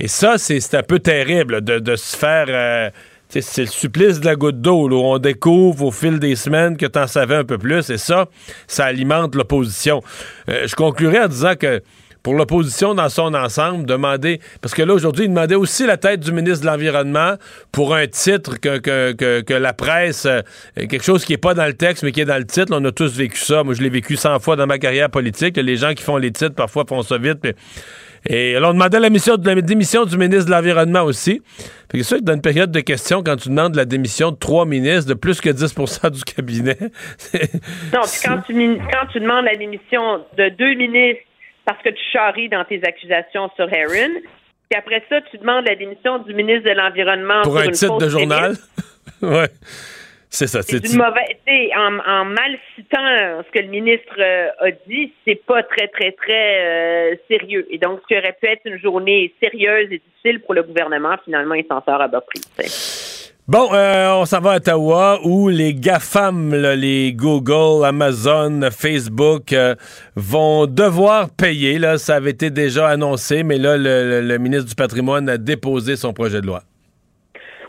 Et 0.00 0.08
ça, 0.08 0.36
c'est 0.36 0.74
un 0.74 0.82
peu 0.82 0.98
terrible 0.98 1.60
de, 1.62 1.96
se 1.96 2.16
faire... 2.16 2.46
Euh, 2.48 2.90
c'est 3.28 3.58
le 3.58 3.66
supplice 3.66 4.20
de 4.20 4.24
la 4.24 4.36
goutte 4.36 4.60
d'eau, 4.60 4.88
où 4.88 4.94
on 4.94 5.18
découvre 5.18 5.86
au 5.86 5.90
fil 5.90 6.18
des 6.18 6.36
semaines 6.36 6.76
que 6.76 6.86
tu 6.86 6.98
en 6.98 7.06
savais 7.06 7.36
un 7.36 7.44
peu 7.44 7.58
plus, 7.58 7.90
et 7.90 7.98
ça, 7.98 8.28
ça 8.66 8.86
alimente 8.86 9.34
l'opposition. 9.34 10.02
Euh, 10.48 10.66
je 10.66 10.74
conclurai 10.74 11.20
en 11.20 11.28
disant 11.28 11.54
que 11.54 11.82
pour 12.28 12.36
l'opposition 12.36 12.94
dans 12.94 13.08
son 13.08 13.32
ensemble, 13.32 13.86
demander. 13.86 14.38
Parce 14.60 14.74
que 14.74 14.82
là, 14.82 14.92
aujourd'hui, 14.92 15.24
il 15.24 15.28
demandait 15.30 15.54
aussi 15.54 15.86
la 15.86 15.96
tête 15.96 16.20
du 16.20 16.30
ministre 16.30 16.60
de 16.60 16.66
l'Environnement 16.66 17.36
pour 17.72 17.94
un 17.94 18.06
titre 18.06 18.60
que, 18.60 18.76
que, 18.76 19.40
que, 19.40 19.54
la 19.54 19.72
presse, 19.72 20.26
euh, 20.26 20.42
quelque 20.76 21.02
chose 21.02 21.24
qui 21.24 21.32
n'est 21.32 21.38
pas 21.38 21.54
dans 21.54 21.64
le 21.64 21.72
texte, 21.72 22.02
mais 22.02 22.12
qui 22.12 22.20
est 22.20 22.26
dans 22.26 22.36
le 22.36 22.44
titre. 22.44 22.70
On 22.76 22.84
a 22.84 22.92
tous 22.92 23.16
vécu 23.16 23.38
ça. 23.38 23.64
Moi, 23.64 23.72
je 23.72 23.80
l'ai 23.80 23.88
vécu 23.88 24.16
100 24.16 24.40
fois 24.40 24.56
dans 24.56 24.66
ma 24.66 24.78
carrière 24.78 25.08
politique. 25.08 25.56
Les 25.56 25.76
gens 25.76 25.94
qui 25.94 26.02
font 26.02 26.18
les 26.18 26.30
titres, 26.30 26.54
parfois, 26.54 26.84
font 26.86 27.00
ça 27.00 27.16
vite. 27.16 27.46
Et 28.26 28.52
là, 28.54 28.68
on 28.68 28.72
demandait 28.74 29.00
la, 29.00 29.08
mission, 29.08 29.38
la 29.42 29.54
démission 29.62 30.04
du 30.04 30.18
ministre 30.18 30.44
de 30.46 30.50
l'Environnement 30.50 31.04
aussi. 31.04 31.40
C'est 31.90 32.02
sûr 32.02 32.18
que 32.18 32.24
dans 32.24 32.34
une 32.34 32.42
période 32.42 32.70
de 32.70 32.80
questions, 32.80 33.22
quand 33.22 33.36
tu 33.36 33.48
demandes 33.48 33.74
la 33.74 33.86
démission 33.86 34.32
de 34.32 34.36
trois 34.36 34.66
ministres, 34.66 35.08
de 35.08 35.14
plus 35.14 35.40
que 35.40 35.48
10% 35.48 36.10
du 36.10 36.24
cabinet. 36.24 36.76
non, 37.94 38.00
puis 38.02 38.20
quand 38.22 38.42
tu, 38.46 38.52
quand 38.52 39.06
tu 39.12 39.20
demandes 39.20 39.46
la 39.46 39.56
démission 39.56 40.18
de 40.36 40.50
deux 40.58 40.74
ministres 40.74 41.22
parce 41.68 41.82
que 41.82 41.90
tu 41.90 42.02
charries 42.10 42.48
dans 42.48 42.64
tes 42.64 42.80
accusations 42.82 43.50
sur 43.54 43.66
Aaron, 43.66 44.14
puis 44.70 44.78
après 44.78 45.04
ça, 45.10 45.20
tu 45.30 45.36
demandes 45.36 45.66
la 45.66 45.74
démission 45.74 46.18
du 46.18 46.32
ministre 46.32 46.66
de 46.66 46.74
l'Environnement. 46.74 47.42
Pour 47.42 47.58
un 47.58 47.68
titre 47.68 47.98
de 47.98 48.08
journal? 48.08 48.54
ouais. 49.22 49.48
C'est 50.30 50.46
ça. 50.46 50.62
C'est 50.62 50.78
une 50.78 50.96
mauvaise. 50.96 51.36
En, 51.76 51.98
en 51.98 52.24
mal 52.24 52.58
citant 52.74 52.98
ce 53.46 53.50
que 53.52 53.62
le 53.62 53.68
ministre 53.68 54.14
euh, 54.18 54.48
a 54.60 54.70
dit, 54.86 55.12
c'est 55.26 55.42
pas 55.44 55.62
très, 55.62 55.88
très, 55.88 56.12
très 56.12 57.12
euh, 57.12 57.14
sérieux. 57.28 57.66
Et 57.70 57.76
donc, 57.76 58.00
ce 58.02 58.06
qui 58.06 58.18
aurait 58.18 58.36
pu 58.40 58.46
être 58.46 58.62
une 58.64 58.78
journée 58.78 59.34
sérieuse 59.38 59.88
et 59.90 60.00
difficile 60.06 60.40
pour 60.40 60.54
le 60.54 60.62
gouvernement, 60.62 61.16
finalement, 61.22 61.54
il 61.54 61.66
s'en 61.66 61.82
sort 61.84 62.00
à 62.00 62.08
bas 62.08 62.22
prix. 62.22 62.40
Bon, 63.48 63.72
euh, 63.72 64.12
on 64.12 64.26
s'en 64.26 64.40
va 64.40 64.52
à 64.52 64.56
Ottawa 64.56 65.20
où 65.24 65.48
les 65.48 65.72
GAFAM, 65.72 66.54
les 66.54 67.14
Google, 67.14 67.86
Amazon, 67.86 68.60
Facebook, 68.70 69.54
vont 70.14 70.66
devoir 70.66 71.28
payer. 71.34 71.78
Là, 71.78 71.96
ça 71.96 72.16
avait 72.16 72.32
été 72.32 72.50
déjà 72.50 72.88
annoncé, 72.88 73.42
mais 73.44 73.56
là, 73.56 73.78
le 73.78 74.36
ministre 74.36 74.68
du 74.68 74.74
Patrimoine 74.74 75.30
a 75.30 75.38
déposé 75.38 75.96
son 75.96 76.12
projet 76.12 76.42
de 76.42 76.46
loi. 76.46 76.60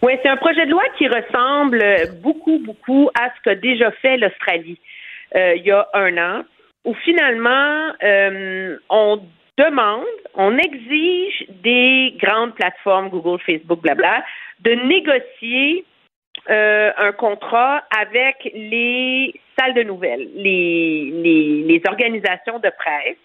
Oui, 0.01 0.13
c'est 0.21 0.29
un 0.29 0.37
projet 0.37 0.65
de 0.65 0.71
loi 0.71 0.83
qui 0.97 1.07
ressemble 1.07 1.81
beaucoup, 2.21 2.59
beaucoup 2.59 3.09
à 3.19 3.29
ce 3.29 3.41
qu'a 3.43 3.55
déjà 3.55 3.91
fait 4.01 4.17
l'Australie 4.17 4.79
euh, 5.35 5.55
il 5.55 5.63
y 5.63 5.71
a 5.71 5.87
un 5.93 6.17
an, 6.17 6.43
où 6.85 6.93
finalement, 7.05 7.93
euh, 8.03 8.77
on 8.89 9.21
demande, 9.57 10.05
on 10.35 10.57
exige 10.57 11.45
des 11.63 12.15
grandes 12.21 12.55
plateformes, 12.55 13.09
Google, 13.09 13.39
Facebook, 13.45 13.81
blabla, 13.81 14.23
de 14.61 14.71
négocier 14.71 15.85
euh, 16.49 16.91
un 16.97 17.11
contrat 17.11 17.83
avec 17.97 18.51
les 18.53 19.33
salles 19.57 19.73
de 19.73 19.83
nouvelles, 19.83 20.29
les, 20.35 21.11
les, 21.11 21.63
les 21.63 21.81
organisations 21.87 22.59
de 22.59 22.71
presse, 22.77 23.17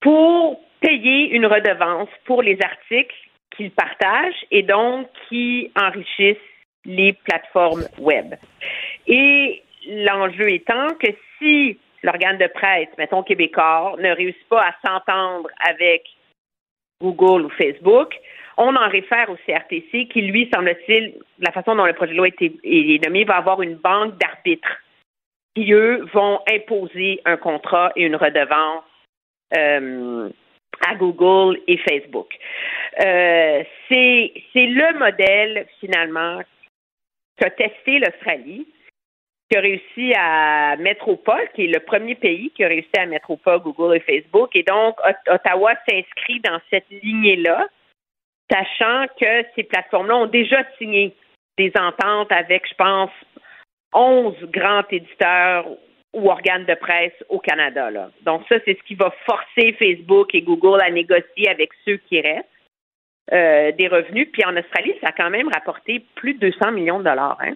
pour 0.00 0.60
payer 0.80 1.30
une 1.30 1.46
redevance 1.46 2.08
pour 2.24 2.42
les 2.42 2.58
articles 2.62 3.16
qu'ils 3.56 3.70
partagent 3.70 4.46
et 4.50 4.62
donc 4.62 5.08
qui 5.28 5.70
enrichissent 5.74 6.36
les 6.84 7.12
plateformes 7.12 7.84
web. 7.98 8.34
Et 9.06 9.62
l'enjeu 9.86 10.50
étant 10.50 10.94
que 10.94 11.08
si 11.38 11.78
l'organe 12.02 12.38
de 12.38 12.46
presse, 12.46 12.88
mettons 12.96 13.22
québécois, 13.22 13.96
ne 13.98 14.10
réussit 14.14 14.48
pas 14.48 14.68
à 14.68 14.74
s'entendre 14.86 15.48
avec 15.68 16.04
Google 17.00 17.46
ou 17.46 17.50
Facebook, 17.50 18.14
on 18.58 18.74
en 18.74 18.88
réfère 18.88 19.30
au 19.30 19.36
CRTC 19.46 20.08
qui, 20.08 20.22
lui, 20.22 20.50
semble-t-il, 20.52 21.14
la 21.38 21.52
façon 21.52 21.76
dont 21.76 21.86
le 21.86 21.92
projet 21.92 22.12
de 22.12 22.18
loi 22.18 22.28
est 22.28 23.04
nommé, 23.04 23.24
va 23.24 23.36
avoir 23.36 23.62
une 23.62 23.76
banque 23.76 24.18
d'arbitres 24.18 24.82
qui, 25.54 25.72
eux, 25.72 26.04
vont 26.12 26.40
imposer 26.52 27.20
un 27.24 27.36
contrat 27.36 27.92
et 27.96 28.04
une 28.04 28.16
redevance 28.16 28.84
euh, 29.56 30.28
à 30.86 30.94
Google 30.96 31.60
et 31.66 31.78
Facebook. 31.78 32.34
Euh, 33.00 33.62
c'est 33.88 34.32
le 34.54 34.98
modèle, 34.98 35.66
finalement, 35.80 36.40
qu'a 37.38 37.50
testé 37.50 38.00
l'Australie, 38.00 38.66
qui 39.50 39.56
a 39.56 39.60
réussi 39.60 40.12
à 40.14 40.76
mettre 40.76 41.08
au 41.08 41.16
pas, 41.16 41.46
qui 41.54 41.64
est 41.64 41.74
le 41.74 41.80
premier 41.80 42.14
pays 42.14 42.50
qui 42.50 42.64
a 42.64 42.68
réussi 42.68 42.90
à 42.98 43.06
mettre 43.06 43.30
au 43.30 43.36
pas 43.36 43.58
Google 43.58 43.96
et 43.96 44.00
Facebook. 44.00 44.54
Et 44.54 44.62
donc, 44.62 44.96
Ottawa 45.28 45.72
s'inscrit 45.88 46.40
dans 46.40 46.60
cette 46.70 46.90
lignée-là, 46.90 47.66
sachant 48.50 49.06
que 49.20 49.44
ces 49.54 49.64
plateformes-là 49.64 50.16
ont 50.16 50.26
déjà 50.26 50.58
signé 50.78 51.14
des 51.56 51.72
ententes 51.78 52.32
avec, 52.32 52.68
je 52.68 52.74
pense, 52.74 53.10
11 53.92 54.34
grands 54.52 54.84
éditeurs 54.90 55.66
ou 56.14 56.30
organes 56.30 56.64
de 56.64 56.74
presse 56.74 57.12
au 57.28 57.38
Canada. 57.38 57.90
Là. 57.90 58.10
Donc 58.24 58.42
ça, 58.48 58.56
c'est 58.64 58.76
ce 58.78 58.82
qui 58.86 58.94
va 58.94 59.12
forcer 59.26 59.74
Facebook 59.78 60.34
et 60.34 60.42
Google 60.42 60.80
à 60.80 60.90
négocier 60.90 61.48
avec 61.50 61.70
ceux 61.84 61.98
qui 62.08 62.20
restent 62.20 62.46
euh, 63.32 63.72
des 63.72 63.88
revenus. 63.88 64.28
Puis 64.32 64.42
en 64.44 64.56
Australie, 64.56 64.94
ça 65.02 65.08
a 65.08 65.12
quand 65.12 65.30
même 65.30 65.48
rapporté 65.52 66.04
plus 66.14 66.34
de 66.34 66.50
200 66.50 66.72
millions 66.72 66.98
de 66.98 67.04
dollars. 67.04 67.38
Hein? 67.42 67.54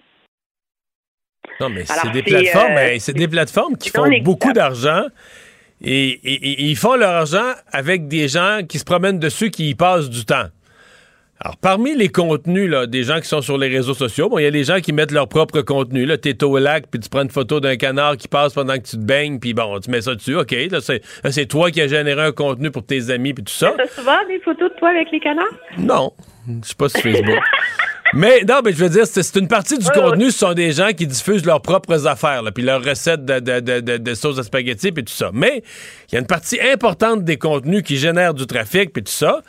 Non, 1.59 1.69
mais 1.69 1.85
c'est 1.85 2.11
des 2.11 2.23
plateformes, 2.23 2.77
euh, 2.77 2.95
c'est 2.99 3.13
des 3.13 3.27
plateformes 3.27 3.77
qui 3.77 3.89
font 3.89 4.09
beaucoup 4.21 4.53
d'argent. 4.53 5.05
et, 5.81 6.19
ils 6.23 6.75
font 6.77 6.95
leur 6.95 7.11
argent 7.11 7.53
avec 7.71 8.07
des 8.07 8.27
gens 8.27 8.61
qui 8.67 8.79
se 8.79 8.85
promènent 8.85 9.19
dessus, 9.19 9.49
qui 9.49 9.69
y 9.69 9.75
passent 9.75 10.09
du 10.09 10.25
temps. 10.25 10.47
Alors, 11.43 11.57
parmi 11.57 11.93
les 11.93 12.07
contenus 12.07 12.69
là, 12.69 12.87
des 12.87 13.03
gens 13.03 13.19
qui 13.19 13.27
sont 13.27 13.41
sur 13.41 13.57
les 13.57 13.67
réseaux 13.67 13.93
sociaux, 13.93 14.29
bon, 14.29 14.37
il 14.39 14.43
y 14.43 14.47
a 14.47 14.51
des 14.51 14.63
gens 14.63 14.79
qui 14.79 14.93
mettent 14.93 15.11
leur 15.11 15.27
propre 15.27 15.59
contenu. 15.59 16.05
Là, 16.05 16.17
t'es 16.17 16.41
au 16.41 16.57
lac, 16.57 16.85
puis 16.89 17.01
tu 17.01 17.09
prends 17.09 17.23
une 17.23 17.29
photo 17.29 17.59
d'un 17.59 17.75
canard 17.75 18.15
qui 18.15 18.29
passe 18.29 18.53
pendant 18.53 18.75
que 18.75 18.83
tu 18.83 18.95
te 18.95 19.01
baignes, 19.01 19.39
puis 19.39 19.53
bon, 19.53 19.77
tu 19.81 19.91
mets 19.91 19.99
ça 19.99 20.15
dessus. 20.15 20.37
OK, 20.37 20.55
là, 20.71 20.79
c'est, 20.79 21.45
toi 21.47 21.69
qui 21.69 21.81
as 21.81 21.89
généré 21.89 22.21
un 22.21 22.31
contenu 22.31 22.71
pour 22.71 22.85
tes 22.85 23.09
amis, 23.09 23.33
puis 23.33 23.43
tout 23.43 23.51
ça. 23.51 23.73
T'as 23.75 23.87
souvent 23.87 24.25
des 24.29 24.39
photos 24.39 24.71
de 24.71 24.75
toi 24.77 24.91
avec 24.91 25.11
les 25.11 25.19
canards? 25.19 25.43
Non, 25.77 26.13
je 26.47 26.65
suis 26.65 26.75
pas 26.75 26.87
sur 26.87 27.01
Facebook. 27.01 27.39
mais 28.13 28.45
non, 28.47 28.61
mais 28.63 28.71
je 28.71 28.77
veux 28.77 28.89
dire, 28.89 29.05
c'est, 29.05 29.35
une 29.35 29.49
partie 29.49 29.77
du 29.77 29.89
contenu, 29.89 30.31
ce 30.31 30.39
sont 30.39 30.53
des 30.53 30.71
gens 30.71 30.93
qui 30.93 31.05
diffusent 31.07 31.45
leurs 31.45 31.61
propres 31.61 32.07
affaires, 32.07 32.41
puis 32.55 32.63
leurs 32.63 32.81
recettes 32.81 33.25
de, 33.25 33.41
de, 33.41 33.59
de, 33.59 33.97
de, 33.97 34.13
sauce 34.13 34.39
à 34.39 34.43
spaghetti, 34.43 34.93
puis 34.93 35.03
tout 35.03 35.11
ça. 35.11 35.29
Mais 35.33 35.61
il 36.07 36.13
y 36.13 36.17
a 36.17 36.21
une 36.21 36.25
partie 36.25 36.61
importante 36.61 37.25
des 37.25 37.35
contenus 37.35 37.83
qui 37.83 37.97
génèrent 37.97 38.33
du 38.33 38.47
trafic, 38.47 38.93
puis 38.93 39.03
tout 39.03 39.11
ça 39.11 39.41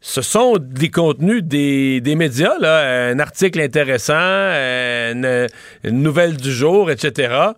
ce 0.00 0.22
sont 0.22 0.56
des 0.58 0.90
contenus 0.90 1.42
des, 1.42 2.14
médias, 2.16 2.58
là, 2.60 3.10
un 3.10 3.18
article 3.18 3.60
intéressant, 3.60 4.14
une, 4.14 5.48
nouvelle 5.84 6.36
du 6.36 6.52
jour, 6.52 6.90
etc. 6.90 7.52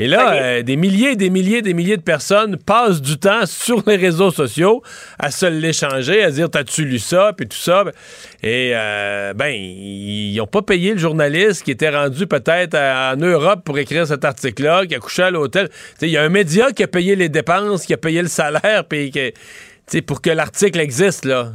Et 0.00 0.06
là, 0.06 0.34
euh, 0.34 0.62
des 0.62 0.76
milliers, 0.76 1.16
des 1.16 1.28
milliers, 1.28 1.60
des 1.60 1.74
milliers 1.74 1.96
de 1.96 2.02
personnes 2.02 2.56
passent 2.56 3.02
du 3.02 3.18
temps 3.18 3.46
sur 3.46 3.82
les 3.84 3.96
réseaux 3.96 4.30
sociaux 4.30 4.80
à 5.18 5.32
se 5.32 5.46
l'échanger, 5.46 6.22
à 6.22 6.30
dire 6.30 6.48
t'as-tu 6.48 6.84
lu 6.84 7.00
ça, 7.00 7.32
puis 7.36 7.48
tout 7.48 7.58
ça. 7.58 7.82
Et 8.44 8.70
euh, 8.74 9.34
ben, 9.34 9.48
ils 9.48 10.36
n'ont 10.36 10.46
pas 10.46 10.62
payé 10.62 10.92
le 10.92 10.98
journaliste 10.98 11.64
qui 11.64 11.72
était 11.72 11.90
rendu 11.90 12.28
peut-être 12.28 12.76
en 12.76 13.16
Europe 13.16 13.64
pour 13.64 13.76
écrire 13.76 14.06
cet 14.06 14.24
article-là, 14.24 14.86
qui 14.86 14.94
a 14.94 15.00
couché 15.00 15.24
à 15.24 15.30
l'hôtel. 15.32 15.68
Il 16.00 16.10
y 16.10 16.16
a 16.16 16.22
un 16.22 16.28
média 16.28 16.70
qui 16.70 16.84
a 16.84 16.88
payé 16.88 17.16
les 17.16 17.28
dépenses, 17.28 17.84
qui 17.84 17.92
a 17.92 17.98
payé 17.98 18.22
le 18.22 18.28
salaire, 18.28 18.84
puis 18.88 19.10
pour 20.06 20.22
que 20.22 20.30
l'article 20.30 20.78
existe 20.78 21.24
là. 21.24 21.50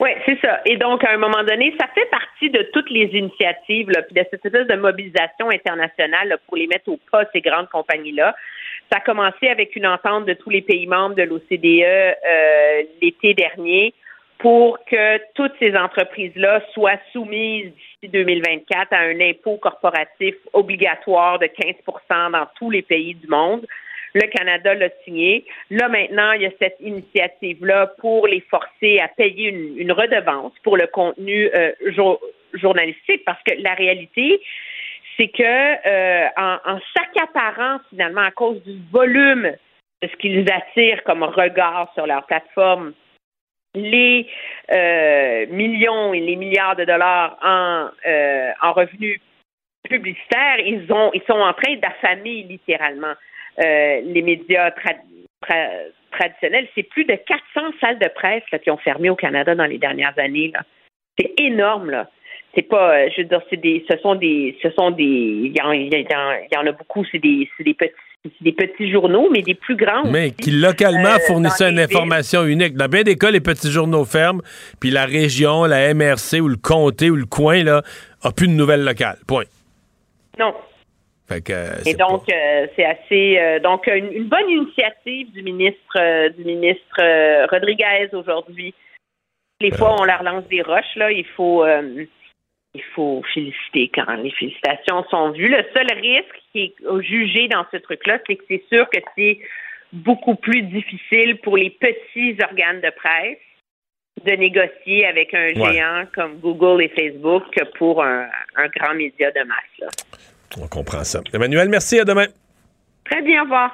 Oui, 0.00 0.10
c'est 0.26 0.38
ça. 0.40 0.60
Et 0.64 0.76
donc, 0.76 1.04
à 1.04 1.12
un 1.12 1.16
moment 1.16 1.44
donné, 1.44 1.74
ça 1.80 1.86
fait 1.94 2.06
partie 2.10 2.50
de 2.50 2.62
toutes 2.72 2.90
les 2.90 3.06
initiatives, 3.12 3.90
là, 3.90 4.02
puis 4.02 4.14
de 4.14 4.24
cette 4.30 4.44
espèce 4.44 4.66
de 4.66 4.74
mobilisation 4.74 5.50
internationale 5.50 6.38
pour 6.46 6.56
les 6.56 6.66
mettre 6.66 6.88
au 6.88 6.98
pas, 7.10 7.24
ces 7.32 7.40
grandes 7.40 7.68
compagnies-là. 7.68 8.34
Ça 8.90 8.98
a 8.98 9.00
commencé 9.00 9.48
avec 9.48 9.76
une 9.76 9.86
entente 9.86 10.26
de 10.26 10.34
tous 10.34 10.50
les 10.50 10.62
pays 10.62 10.86
membres 10.86 11.14
de 11.14 11.22
l'OCDE 11.22 11.84
euh, 11.84 12.82
l'été 13.00 13.34
dernier 13.34 13.94
pour 14.38 14.84
que 14.84 15.18
toutes 15.34 15.52
ces 15.60 15.76
entreprises-là 15.76 16.62
soient 16.74 16.98
soumises 17.12 17.72
d'ici 17.72 18.12
2024 18.12 18.92
à 18.92 18.98
un 18.98 19.20
impôt 19.20 19.56
corporatif 19.58 20.34
obligatoire 20.52 21.38
de 21.38 21.46
15% 21.46 22.32
dans 22.32 22.48
tous 22.56 22.70
les 22.70 22.82
pays 22.82 23.14
du 23.14 23.28
monde. 23.28 23.64
Le 24.14 24.26
Canada 24.28 24.74
l'a 24.74 24.88
signé. 25.04 25.44
Là, 25.70 25.88
maintenant, 25.88 26.32
il 26.32 26.42
y 26.42 26.46
a 26.46 26.50
cette 26.58 26.76
initiative-là 26.80 27.94
pour 27.98 28.26
les 28.26 28.40
forcer 28.40 29.00
à 29.00 29.08
payer 29.08 29.48
une, 29.48 29.92
redevance 29.92 30.52
pour 30.62 30.76
le 30.76 30.86
contenu 30.86 31.50
euh, 31.54 31.72
journalistique 32.54 33.24
parce 33.24 33.42
que 33.44 33.54
la 33.62 33.74
réalité, 33.74 34.40
c'est 35.16 35.28
que 35.28 35.42
euh, 35.42 36.28
en, 36.36 36.58
en 36.64 36.78
s'accaparant 36.94 37.78
finalement 37.90 38.22
à 38.22 38.30
cause 38.30 38.62
du 38.64 38.78
volume 38.90 39.52
de 40.02 40.08
ce 40.08 40.16
qu'ils 40.16 40.46
attirent 40.50 41.02
comme 41.04 41.22
regard 41.22 41.90
sur 41.94 42.06
leur 42.06 42.26
plateforme, 42.26 42.92
les 43.74 44.26
euh, 44.70 45.46
millions 45.48 46.12
et 46.12 46.20
les 46.20 46.36
milliards 46.36 46.76
de 46.76 46.84
dollars 46.84 47.38
en, 47.42 47.88
en 48.62 48.72
revenus 48.72 49.20
publicitaires, 49.88 50.58
ils 50.58 50.92
ont 50.92 51.10
ils 51.14 51.22
sont 51.22 51.40
en 51.40 51.52
train 51.54 51.76
d'affamer 51.76 52.42
littéralement 52.42 53.14
euh, 53.58 54.00
les 54.04 54.22
médias 54.22 54.70
traditionnels. 54.70 56.68
C'est 56.74 56.84
plus 56.84 57.04
de 57.04 57.14
400 57.14 57.60
salles 57.80 57.98
de 57.98 58.08
presse 58.08 58.42
qui 58.62 58.70
ont 58.70 58.78
fermé 58.78 59.10
au 59.10 59.16
Canada 59.16 59.54
dans 59.54 59.66
les 59.66 59.78
dernières 59.78 60.18
années. 60.18 60.52
C'est 61.18 61.32
énorme, 61.38 61.90
là. 61.90 62.08
C'est 62.54 62.62
pas, 62.62 62.94
euh, 62.94 63.08
je 63.16 63.22
veux 63.22 63.28
dire, 63.28 63.40
c'est 63.48 63.56
des, 63.56 63.84
ce 63.90 63.96
sont 63.98 64.14
des, 64.14 64.58
ce 64.62 64.70
sont 64.72 64.90
des, 64.90 65.04
il 65.04 65.56
y, 65.56 65.62
en, 65.62 66.66
a 66.66 66.72
beaucoup, 66.72 67.02
c'est 67.10 67.18
des, 67.18 67.48
des 67.60 67.74
petits 67.74 67.94
des 68.40 68.52
petits 68.52 68.90
journaux, 68.90 69.28
mais 69.32 69.42
des 69.42 69.54
plus 69.54 69.74
grands. 69.74 70.04
Mais 70.04 70.30
qui 70.30 70.50
localement 70.52 71.14
euh, 71.14 71.18
fournissaient 71.26 71.70
une 71.70 71.80
information 71.80 72.44
unique. 72.44 72.74
Dans 72.74 72.88
bien 72.88 73.02
des 73.02 73.16
cas, 73.16 73.30
les 73.30 73.40
petits 73.40 73.70
journaux 73.70 74.04
ferment, 74.04 74.42
puis 74.80 74.90
la 74.90 75.06
région, 75.06 75.64
la 75.64 75.92
MRC 75.92 76.40
ou 76.40 76.48
le 76.48 76.56
comté 76.56 77.10
ou 77.10 77.16
le 77.16 77.24
coin, 77.24 77.64
là, 77.64 77.82
a 78.22 78.30
plus 78.30 78.46
de 78.46 78.52
nouvelles 78.52 78.84
locales. 78.84 79.18
Point. 79.26 79.44
Non, 80.38 80.54
euh, 81.50 81.74
et 81.86 81.94
donc, 81.94 82.28
euh, 82.28 82.66
c'est 82.76 82.84
assez. 82.84 83.38
Euh, 83.38 83.58
donc, 83.60 83.86
une, 83.86 84.24
bonne 84.24 84.48
initiative 84.48 85.30
du 85.32 85.42
ministre, 85.42 86.28
du 86.36 86.44
ministre 86.44 87.46
Rodriguez 87.50 88.08
aujourd'hui. 88.12 88.74
Les 89.60 89.70
fois, 89.70 89.96
on 90.00 90.04
leur 90.04 90.22
lance 90.22 90.44
des 90.48 90.62
roches. 90.62 90.96
Là, 90.96 91.12
il 91.12 91.26
faut, 91.36 91.64
il 92.74 92.82
faut 92.94 93.22
féliciter 93.32 93.90
quand 93.94 94.12
les 94.14 94.32
félicitations 94.32 95.04
sont 95.10 95.30
vues. 95.30 95.48
Le 95.48 95.64
seul 95.72 95.86
risque 96.00 96.42
qui 96.50 96.64
est 96.64 97.02
jugé 97.02 97.48
dans 97.48 97.64
ce 97.70 97.76
truc-là, 97.76 98.18
c'est 98.26 98.36
que 98.36 98.44
c'est 98.48 98.64
sûr 98.68 98.88
que 98.90 98.98
c'est 99.16 99.38
beaucoup 99.92 100.34
plus 100.34 100.62
difficile 100.62 101.38
pour 101.42 101.56
les 101.56 101.70
petits 101.70 102.36
organes 102.42 102.80
de 102.80 102.90
presse 102.90 103.38
de 104.24 104.32
négocier 104.32 105.06
avec 105.06 105.34
un 105.34 105.48
géant 105.48 106.04
comme 106.14 106.38
Google 106.38 106.82
et 106.82 106.88
Facebook 106.88 107.44
que 107.52 107.64
pour 107.76 108.02
un, 108.02 108.28
grand 108.76 108.94
média 108.94 109.30
de 109.30 109.40
masse. 109.44 110.31
On 110.60 110.68
comprend 110.68 111.04
ça. 111.04 111.20
Emmanuel, 111.32 111.68
merci. 111.68 111.98
À 111.98 112.04
demain. 112.04 112.26
Très 113.04 113.22
bien. 113.22 113.40
Au 113.40 113.44
revoir. 113.44 113.70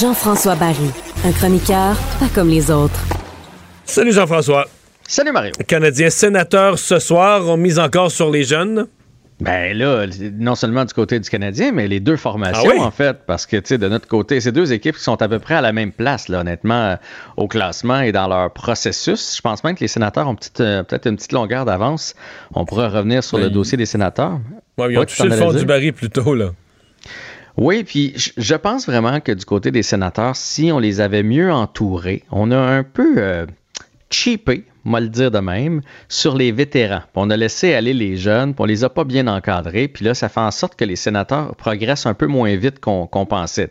Jean-François 0.00 0.56
Barry, 0.56 0.90
un 1.24 1.30
chroniqueur 1.30 1.96
pas 2.18 2.26
comme 2.34 2.48
les 2.48 2.68
autres. 2.70 3.00
Salut 3.84 4.12
Jean-François. 4.12 4.66
Salut 5.06 5.30
Mario. 5.30 5.52
Canadiens 5.68 6.10
sénateurs 6.10 6.78
ce 6.78 6.98
soir 6.98 7.48
ont 7.48 7.56
mis 7.56 7.78
encore 7.78 8.10
sur 8.10 8.30
les 8.30 8.42
jeunes. 8.42 8.88
Ben 9.40 9.76
là, 9.76 10.06
non 10.38 10.54
seulement 10.54 10.84
du 10.84 10.94
côté 10.94 11.18
du 11.18 11.28
Canadien, 11.28 11.72
mais 11.72 11.88
les 11.88 11.98
deux 11.98 12.16
formations, 12.16 12.70
ah 12.78 12.84
en 12.84 12.90
fait, 12.92 13.18
parce 13.26 13.46
que, 13.46 13.56
tu 13.56 13.66
sais, 13.66 13.78
de 13.78 13.88
notre 13.88 14.06
côté, 14.06 14.40
ces 14.40 14.52
deux 14.52 14.72
équipes 14.72 14.96
qui 14.96 15.02
sont 15.02 15.20
à 15.20 15.28
peu 15.28 15.40
près 15.40 15.56
à 15.56 15.60
la 15.60 15.72
même 15.72 15.90
place, 15.90 16.28
là, 16.28 16.40
honnêtement, 16.40 16.90
euh, 16.90 16.96
au 17.36 17.48
classement 17.48 18.00
et 18.00 18.12
dans 18.12 18.28
leur 18.28 18.52
processus. 18.52 19.36
Je 19.36 19.42
pense 19.42 19.64
même 19.64 19.74
que 19.74 19.80
les 19.80 19.88
sénateurs 19.88 20.28
ont 20.28 20.36
euh, 20.60 20.84
peut-être 20.84 21.08
une 21.08 21.16
petite 21.16 21.32
longueur 21.32 21.64
d'avance. 21.64 22.14
On 22.54 22.64
pourrait 22.64 22.86
revenir 22.86 23.24
sur 23.24 23.38
le 23.38 23.50
dossier 23.50 23.76
des 23.76 23.86
sénateurs. 23.86 24.38
Ouais, 24.78 24.92
ils 24.92 24.98
ont 24.98 25.04
touché 25.04 25.24
le 25.24 25.32
fond 25.32 25.52
du 25.52 25.64
baril 25.64 25.92
plus 25.92 26.10
tôt, 26.10 26.34
là. 26.34 26.52
Oui, 27.56 27.84
puis 27.84 28.14
je 28.16 28.54
pense 28.54 28.86
vraiment 28.86 29.20
que 29.20 29.30
du 29.30 29.44
côté 29.44 29.70
des 29.70 29.82
sénateurs, 29.84 30.34
si 30.34 30.72
on 30.72 30.78
les 30.78 31.00
avait 31.00 31.22
mieux 31.22 31.52
entourés, 31.52 32.24
on 32.32 32.50
a 32.50 32.58
un 32.58 32.82
peu 32.82 33.14
euh, 33.18 33.46
cheapé, 34.10 34.64
moi 34.84 35.00
le 35.00 35.08
dire 35.08 35.30
de 35.30 35.38
même, 35.38 35.80
sur 36.08 36.36
les 36.36 36.52
vétérans. 36.52 37.02
on 37.14 37.30
a 37.30 37.36
laissé 37.36 37.74
aller 37.74 37.94
les 37.94 38.16
jeunes, 38.16 38.54
puis 38.54 38.62
on 38.62 38.66
les 38.66 38.84
a 38.84 38.90
pas 38.90 39.04
bien 39.04 39.26
encadrés. 39.26 39.88
Puis 39.88 40.04
là, 40.04 40.14
ça 40.14 40.28
fait 40.28 40.40
en 40.40 40.50
sorte 40.50 40.76
que 40.76 40.84
les 40.84 40.96
sénateurs 40.96 41.54
progressent 41.56 42.06
un 42.06 42.14
peu 42.14 42.26
moins 42.26 42.54
vite 42.56 42.80
qu'on 42.80 43.26
pensait. 43.26 43.70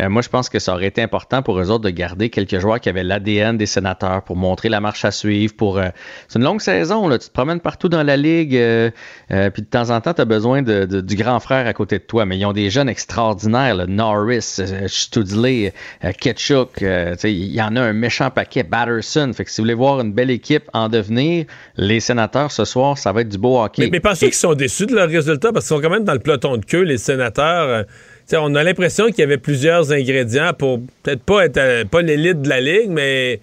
Euh, 0.00 0.08
moi, 0.08 0.22
je 0.22 0.28
pense 0.28 0.48
que 0.48 0.58
ça 0.58 0.74
aurait 0.74 0.86
été 0.86 1.02
important 1.02 1.42
pour 1.42 1.58
eux 1.58 1.70
autres 1.70 1.84
de 1.84 1.90
garder 1.90 2.28
quelques 2.28 2.58
joueurs 2.58 2.80
qui 2.80 2.88
avaient 2.88 3.04
l'ADN 3.04 3.56
des 3.56 3.66
sénateurs 3.66 4.22
pour 4.22 4.36
montrer 4.36 4.68
la 4.68 4.80
marche 4.80 5.04
à 5.04 5.10
suivre. 5.10 5.54
Pour 5.54 5.78
euh, 5.78 5.88
C'est 6.28 6.38
une 6.38 6.44
longue 6.44 6.60
saison, 6.60 7.08
tu 7.10 7.18
te 7.18 7.32
promènes 7.32 7.60
partout 7.60 7.88
dans 7.88 8.02
la 8.02 8.16
ligue, 8.16 8.56
euh, 8.56 8.90
puis 9.28 9.62
de 9.62 9.68
temps 9.68 9.90
en 9.90 10.00
temps, 10.00 10.12
tu 10.12 10.20
as 10.20 10.26
besoin 10.26 10.62
du 10.62 11.16
grand 11.16 11.40
frère 11.40 11.66
à 11.66 11.72
côté 11.72 11.98
de 11.98 12.04
toi. 12.04 12.26
Mais 12.26 12.36
ils 12.36 12.44
ont 12.44 12.52
des 12.52 12.70
jeunes 12.70 12.88
extraordinaires. 12.88 13.86
Norris, 13.88 14.60
Studley, 14.86 15.72
Ketchuk, 16.20 16.82
il 16.82 17.52
y 17.52 17.62
en 17.62 17.76
a 17.76 17.80
un 17.80 17.92
méchant 17.92 18.30
paquet, 18.30 18.62
Batterson. 18.62 19.30
Fait 19.34 19.44
que 19.44 19.50
si 19.50 19.60
vous 19.60 19.64
voulez 19.64 19.74
voir 19.74 20.00
une 20.00 20.12
belle 20.12 20.30
équipe 20.34 20.64
en 20.72 20.88
devenir, 20.88 21.46
les 21.76 22.00
sénateurs 22.00 22.52
ce 22.52 22.64
soir, 22.64 22.98
ça 22.98 23.12
va 23.12 23.22
être 23.22 23.28
du 23.28 23.38
beau 23.38 23.60
hockey. 23.60 23.82
Mais, 23.82 23.88
mais 23.90 24.00
pensez 24.00 24.26
qu'ils 24.26 24.34
sont 24.34 24.54
déçus 24.54 24.86
de 24.86 24.94
leur 24.94 25.08
résultat 25.08 25.52
parce 25.52 25.66
qu'ils 25.66 25.76
sont 25.76 25.82
quand 25.82 25.90
même 25.90 26.04
dans 26.04 26.12
le 26.12 26.18
peloton 26.18 26.56
de 26.56 26.64
queue, 26.64 26.82
les 26.82 26.98
sénateurs. 26.98 27.68
Euh, 27.68 28.38
on 28.38 28.54
a 28.54 28.62
l'impression 28.62 29.06
qu'il 29.06 29.18
y 29.18 29.22
avait 29.22 29.38
plusieurs 29.38 29.92
ingrédients 29.92 30.52
pour 30.52 30.80
peut-être 31.02 31.22
pas 31.22 31.44
être 31.44 31.56
euh, 31.56 31.84
pas 31.84 32.02
l'élite 32.02 32.42
de 32.42 32.48
la 32.48 32.60
ligue, 32.60 32.90
mais 32.90 33.40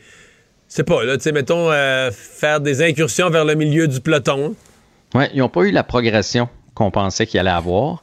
c'est 0.67 0.83
pas 0.83 1.03
là, 1.03 1.17
tu 1.17 1.23
sais, 1.23 1.31
mettons 1.31 1.71
euh, 1.71 2.11
faire 2.11 2.59
des 2.59 2.81
incursions 2.81 3.29
vers 3.29 3.45
le 3.45 3.55
milieu 3.55 3.87
du 3.87 3.99
peloton. 3.99 4.55
Oui, 5.13 5.25
ils 5.33 5.39
n'ont 5.39 5.49
pas 5.49 5.61
eu 5.61 5.71
la 5.71 5.83
progression 5.83 6.47
qu'on 6.73 6.91
pensait 6.91 7.25
qu'il 7.25 7.39
allait 7.39 7.49
avoir. 7.49 8.01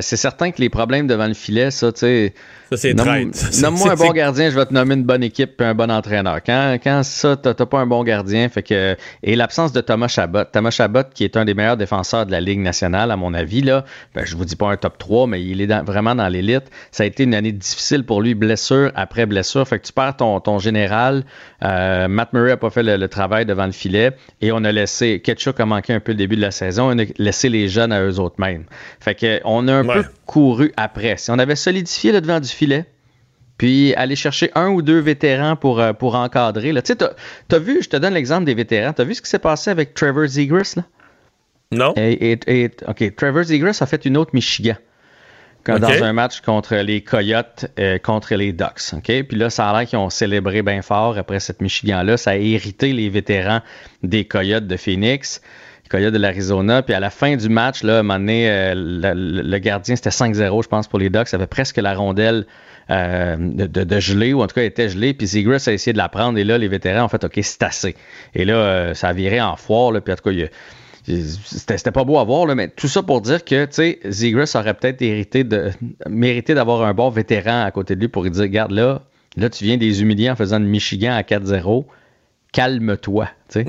c'est 0.00 0.16
certain 0.16 0.50
que 0.50 0.60
les 0.60 0.68
problèmes 0.68 1.06
devant 1.06 1.26
le 1.26 1.34
filet, 1.34 1.70
ça, 1.70 1.92
tu 1.92 2.00
sais, 2.00 2.34
ça, 2.76 2.82
c'est 2.82 2.94
Nomme-moi 2.94 3.90
un 3.92 3.94
bon 3.94 4.10
gardien, 4.10 4.50
je 4.50 4.56
vais 4.56 4.66
te 4.66 4.72
nommer 4.72 4.94
une 4.94 5.04
bonne 5.04 5.22
équipe 5.22 5.60
et 5.60 5.64
un 5.64 5.74
bon 5.74 5.90
entraîneur. 5.90 6.40
Quand, 6.44 6.78
quand 6.82 7.02
ça, 7.02 7.36
t'as 7.36 7.54
pas 7.54 7.78
un 7.78 7.86
bon 7.86 8.02
gardien, 8.04 8.48
fait 8.48 8.62
que. 8.62 8.96
Et 9.22 9.36
l'absence 9.36 9.72
de 9.72 9.80
Thomas 9.80 10.08
Chabot. 10.08 10.44
Thomas 10.44 10.70
Chabot, 10.70 11.04
qui 11.14 11.24
est 11.24 11.36
un 11.36 11.44
des 11.44 11.54
meilleurs 11.54 11.76
défenseurs 11.76 12.26
de 12.26 12.32
la 12.32 12.40
Ligue 12.40 12.60
nationale, 12.60 13.10
à 13.10 13.16
mon 13.16 13.34
avis, 13.34 13.62
là, 13.62 13.84
ben, 14.14 14.24
je 14.24 14.36
vous 14.36 14.44
dis 14.44 14.56
pas 14.56 14.70
un 14.70 14.76
top 14.76 14.98
3, 14.98 15.26
mais 15.26 15.44
il 15.44 15.60
est 15.60 15.82
vraiment 15.82 16.14
dans 16.14 16.28
l'élite. 16.28 16.64
Ça 16.90 17.04
a 17.04 17.06
été 17.06 17.24
une 17.24 17.34
année 17.34 17.52
difficile 17.52 18.04
pour 18.04 18.22
lui, 18.22 18.34
blessure 18.34 18.90
après 18.94 19.26
blessure. 19.26 19.66
Fait 19.66 19.78
que 19.78 19.86
tu 19.86 19.92
perds 19.92 20.16
ton, 20.16 20.40
ton 20.40 20.58
général. 20.58 21.24
Euh, 21.62 22.08
Matt 22.08 22.32
Murray 22.32 22.52
a 22.52 22.56
pas 22.56 22.70
fait 22.70 22.82
le, 22.82 23.08
travail 23.08 23.46
devant 23.46 23.66
le 23.66 23.72
filet. 23.72 24.12
Et 24.40 24.52
on 24.52 24.64
a 24.64 24.72
laissé. 24.72 25.20
Ketchuk 25.20 25.60
a 25.60 25.66
manqué 25.66 25.92
un 25.92 26.00
peu 26.00 26.12
le 26.12 26.18
début 26.18 26.36
de 26.36 26.40
la 26.40 26.50
saison. 26.50 26.90
On 26.90 26.98
a 26.98 27.04
laissé 27.18 27.48
les 27.48 27.68
jeunes 27.68 27.92
à 27.92 28.02
eux 28.02 28.18
autres 28.18 28.36
mêmes. 28.38 28.64
Fait 29.00 29.14
que 29.14 29.40
on 29.44 29.68
a 29.68 29.74
un 29.74 29.84
peu 29.84 30.04
couru 30.26 30.72
après. 30.76 31.16
Si 31.16 31.30
on 31.30 31.38
avait 31.38 31.56
solidifié 31.56 32.12
le 32.12 32.20
devant 32.20 32.40
du 32.40 32.48
filet, 32.48 32.86
puis 33.58 33.94
aller 33.94 34.16
chercher 34.16 34.50
un 34.54 34.68
ou 34.68 34.82
deux 34.82 34.98
vétérans 34.98 35.56
pour, 35.56 35.80
euh, 35.80 35.92
pour 35.92 36.14
encadrer. 36.16 36.72
Tu 36.74 36.80
sais, 36.84 36.96
t'as, 36.96 37.58
vu, 37.58 37.82
je 37.82 37.88
te 37.88 37.96
donne 37.96 38.14
l'exemple 38.14 38.44
des 38.44 38.54
vétérans, 38.54 38.92
t'as 38.92 39.04
vu 39.04 39.14
ce 39.14 39.22
qui 39.22 39.30
s'est 39.30 39.38
passé 39.38 39.70
avec 39.70 39.94
Trevor 39.94 40.26
Zegras, 40.26 40.74
là? 40.76 40.82
Non. 41.70 41.92
Et, 41.96 42.70
OK, 42.86 43.16
Trevor 43.16 43.44
Zegras 43.44 43.78
a 43.80 43.86
fait 43.86 44.04
une 44.04 44.16
autre 44.16 44.30
Michigan. 44.34 44.76
Dans 45.66 46.02
un 46.02 46.12
match 46.12 46.42
contre 46.42 46.76
les 46.76 47.00
Coyotes, 47.00 47.66
euh, 47.78 47.98
contre 47.98 48.34
les 48.34 48.52
Ducks. 48.52 48.92
OK? 48.92 49.04
Puis 49.04 49.36
là, 49.38 49.48
ça 49.48 49.70
a 49.70 49.78
l'air 49.78 49.88
qu'ils 49.88 49.98
ont 49.98 50.10
célébré 50.10 50.60
bien 50.60 50.82
fort 50.82 51.16
après 51.16 51.40
cette 51.40 51.62
Michigan-là. 51.62 52.18
Ça 52.18 52.32
a 52.32 52.36
hérité 52.36 52.92
les 52.92 53.08
vétérans 53.08 53.62
des 54.02 54.26
Coyotes 54.26 54.66
de 54.66 54.76
Phoenix 54.76 55.40
de 55.92 56.18
l'Arizona. 56.18 56.82
Puis 56.82 56.94
à 56.94 57.00
la 57.00 57.10
fin 57.10 57.36
du 57.36 57.48
match, 57.48 57.82
là, 57.82 57.96
à 57.96 57.98
un 58.00 58.02
moment 58.02 58.18
donné, 58.18 58.50
euh, 58.50 58.74
le, 58.74 59.58
gardien, 59.58 59.96
c'était 59.96 60.10
5-0, 60.10 60.62
je 60.62 60.68
pense, 60.68 60.88
pour 60.88 60.98
les 60.98 61.10
Ducks. 61.10 61.28
Ça 61.28 61.36
avait 61.36 61.46
presque 61.46 61.76
la 61.76 61.94
rondelle 61.94 62.46
euh, 62.90 63.36
de, 63.38 63.84
de, 63.84 64.00
gelée, 64.00 64.32
ou 64.32 64.42
en 64.42 64.46
tout 64.46 64.54
cas, 64.54 64.62
elle 64.62 64.68
était 64.68 64.88
gelée. 64.88 65.14
Puis 65.14 65.26
Zegras 65.26 65.64
a 65.68 65.72
essayé 65.72 65.92
de 65.92 65.98
la 65.98 66.08
prendre. 66.08 66.38
Et 66.38 66.44
là, 66.44 66.58
les 66.58 66.68
vétérans 66.68 67.04
ont 67.04 67.08
fait 67.08 67.24
OK, 67.24 67.38
c'est 67.42 67.62
assez. 67.62 67.94
Et 68.34 68.44
là, 68.44 68.54
euh, 68.54 68.94
ça 68.94 69.08
a 69.08 69.12
viré 69.12 69.40
en 69.40 69.56
foire. 69.56 69.92
Là, 69.92 70.00
puis 70.00 70.12
en 70.12 70.16
tout 70.16 70.30
cas, 70.30 70.46
c'était 71.06 71.92
pas 71.92 72.04
beau 72.04 72.18
à 72.18 72.24
voir, 72.24 72.46
là, 72.46 72.54
mais 72.54 72.68
tout 72.68 72.88
ça 72.88 73.02
pour 73.02 73.20
dire 73.20 73.44
que, 73.44 73.68
Zegras 74.08 74.52
aurait 74.54 74.74
peut-être 74.74 75.02
hérité 75.02 75.44
de, 75.44 75.70
mérité 76.08 76.54
d'avoir 76.54 76.82
un 76.82 76.94
bon 76.94 77.10
vétéran 77.10 77.62
à 77.62 77.70
côté 77.70 77.94
de 77.94 78.00
lui 78.00 78.08
pour 78.08 78.22
lui 78.22 78.30
dire, 78.30 78.42
regarde 78.42 78.70
là, 78.70 79.02
là, 79.36 79.50
tu 79.50 79.64
viens 79.64 79.76
des 79.76 80.00
humilier 80.00 80.30
en 80.30 80.36
faisant 80.36 80.60
de 80.60 80.64
Michigan 80.64 81.12
à 81.12 81.20
4-0 81.20 81.84
calme-toi. 82.54 83.28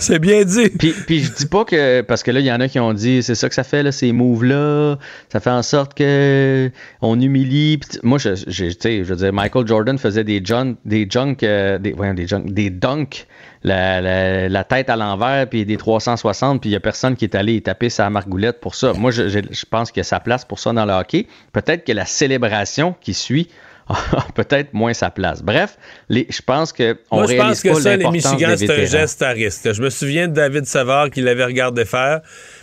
c'est 0.00 0.18
bien 0.18 0.44
dit. 0.44 0.68
Puis, 0.68 0.92
puis 1.06 1.20
je 1.20 1.32
dis 1.32 1.46
pas 1.46 1.64
que. 1.64 2.02
Parce 2.02 2.22
que 2.22 2.30
là, 2.30 2.40
il 2.40 2.46
y 2.46 2.52
en 2.52 2.60
a 2.60 2.68
qui 2.68 2.78
ont 2.78 2.92
dit 2.92 3.22
c'est 3.22 3.34
ça 3.34 3.48
que 3.48 3.54
ça 3.54 3.64
fait, 3.64 3.82
là, 3.82 3.90
ces 3.90 4.12
moves-là. 4.12 4.98
Ça 5.30 5.40
fait 5.40 5.50
en 5.50 5.62
sorte 5.62 5.94
que 5.94 6.70
on 7.00 7.20
humilie. 7.20 7.80
moi, 8.02 8.18
je, 8.18 8.34
je, 8.34 8.68
je 8.68 9.02
veux 9.02 9.16
dire, 9.16 9.32
Michael 9.32 9.66
Jordan 9.66 9.98
faisait 9.98 10.22
des, 10.22 10.44
junk, 10.44 10.76
des 10.84 11.06
junk, 11.08 11.36
euh, 11.42 11.78
des, 11.78 11.92
des, 12.14 12.26
junk, 12.26 12.44
des 12.46 12.70
dunks, 12.70 13.26
la, 13.64 14.48
la, 14.48 14.64
tête 14.64 14.90
à 14.90 14.96
l'envers, 14.96 15.48
puis 15.48 15.64
des 15.64 15.76
360, 15.76 16.60
puis 16.60 16.70
il 16.70 16.72
y 16.72 16.76
a 16.76 16.80
personne 16.80 17.16
qui 17.16 17.24
est 17.24 17.34
allé 17.34 17.60
taper 17.60 17.90
sa 17.90 18.10
margoulette 18.10 18.60
pour 18.60 18.74
ça. 18.74 18.92
Moi, 18.92 19.10
je, 19.10 19.28
je 19.28 19.64
pense 19.68 19.90
qu'il 19.90 20.00
y 20.00 20.02
a 20.02 20.04
sa 20.04 20.20
place 20.20 20.44
pour 20.44 20.60
ça 20.60 20.72
dans 20.72 20.84
le 20.84 20.92
hockey. 20.92 21.26
Peut-être 21.52 21.84
que 21.84 21.92
la 21.92 22.06
célébration 22.06 22.94
qui 23.00 23.14
suit 23.14 23.48
peut-être 24.34 24.72
moins 24.72 24.94
sa 24.94 25.10
place. 25.10 25.42
Bref, 25.42 25.76
les, 26.08 26.26
je 26.28 26.40
pense 26.42 26.72
que 26.72 26.98
on 27.10 27.18
Moi, 27.18 27.26
je 27.26 27.36
pense 27.36 27.62
que 27.62 27.74
ça, 27.74 27.96
les 27.96 28.08
Michigan, 28.08 28.54
c'est 28.56 28.70
un 28.70 28.84
geste 28.84 29.22
à 29.22 29.30
risque. 29.30 29.72
Je 29.72 29.82
me 29.82 29.90
souviens 29.90 30.28
de 30.28 30.34
David 30.34 30.66
Savard 30.66 31.10
qui 31.10 31.20
l'avait 31.20 31.44
regardé 31.44 31.84
faire. 31.84 32.20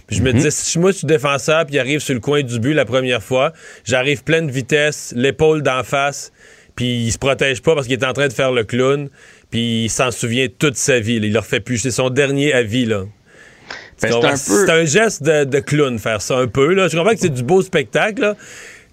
Puis 0.07 0.17
je 0.17 0.23
me 0.23 0.31
mhm. 0.31 0.37
disais, 0.37 0.51
si 0.51 0.79
moi, 0.79 0.91
je 0.91 0.97
suis 0.97 1.07
défenseur, 1.07 1.65
puis 1.65 1.75
il 1.75 1.79
arrive 1.79 1.99
sur 1.99 2.13
le 2.13 2.19
coin 2.19 2.41
du 2.41 2.59
but 2.59 2.73
la 2.73 2.85
première 2.85 3.21
fois, 3.21 3.53
j'arrive 3.83 4.23
pleine 4.23 4.49
vitesse, 4.49 5.13
l'épaule 5.15 5.61
d'en 5.61 5.83
face, 5.83 6.31
puis 6.75 7.05
il 7.05 7.11
se 7.11 7.17
protège 7.17 7.61
pas 7.61 7.75
parce 7.75 7.87
qu'il 7.87 7.99
est 7.99 8.05
en 8.05 8.13
train 8.13 8.27
de 8.27 8.33
faire 8.33 8.51
le 8.51 8.63
clown, 8.63 9.09
puis 9.51 9.85
il 9.85 9.89
s'en 9.89 10.11
souvient 10.11 10.47
toute 10.47 10.77
sa 10.77 10.99
vie. 10.99 11.15
Il 11.15 11.33
leur 11.33 11.45
fait 11.45 11.59
plus. 11.59 11.77
C'est 11.77 11.91
son 11.91 12.09
dernier 12.09 12.53
avis, 12.53 12.85
là. 12.85 13.03
Ben, 14.01 14.35
c'est 14.35 14.69
un, 14.69 14.85
geste 14.85 15.23
de, 15.23 15.43
de, 15.43 15.59
clown 15.59 15.99
faire 15.99 16.21
ça 16.21 16.37
un 16.37 16.47
peu. 16.47 16.73
Là. 16.73 16.87
Je 16.87 16.97
comprends 16.97 17.13
que 17.13 17.19
c'est 17.19 17.33
du 17.33 17.43
beau 17.43 17.61
spectacle, 17.61 18.21
là, 18.21 18.35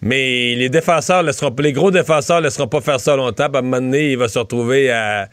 mais 0.02 0.54
les 0.54 0.68
défenseurs 0.68 1.22
laisseront, 1.22 1.54
les 1.58 1.72
gros 1.72 1.90
défenseurs 1.90 2.38
ne 2.38 2.44
laisseront 2.44 2.68
pas 2.68 2.80
faire 2.80 3.00
ça 3.00 3.16
longtemps. 3.16 3.46
À 3.46 3.58
un 3.58 3.62
moment 3.62 3.78
donné, 3.78 4.12
il 4.12 4.18
va 4.18 4.28
se 4.28 4.38
retrouver 4.38 4.90
à 4.90 5.28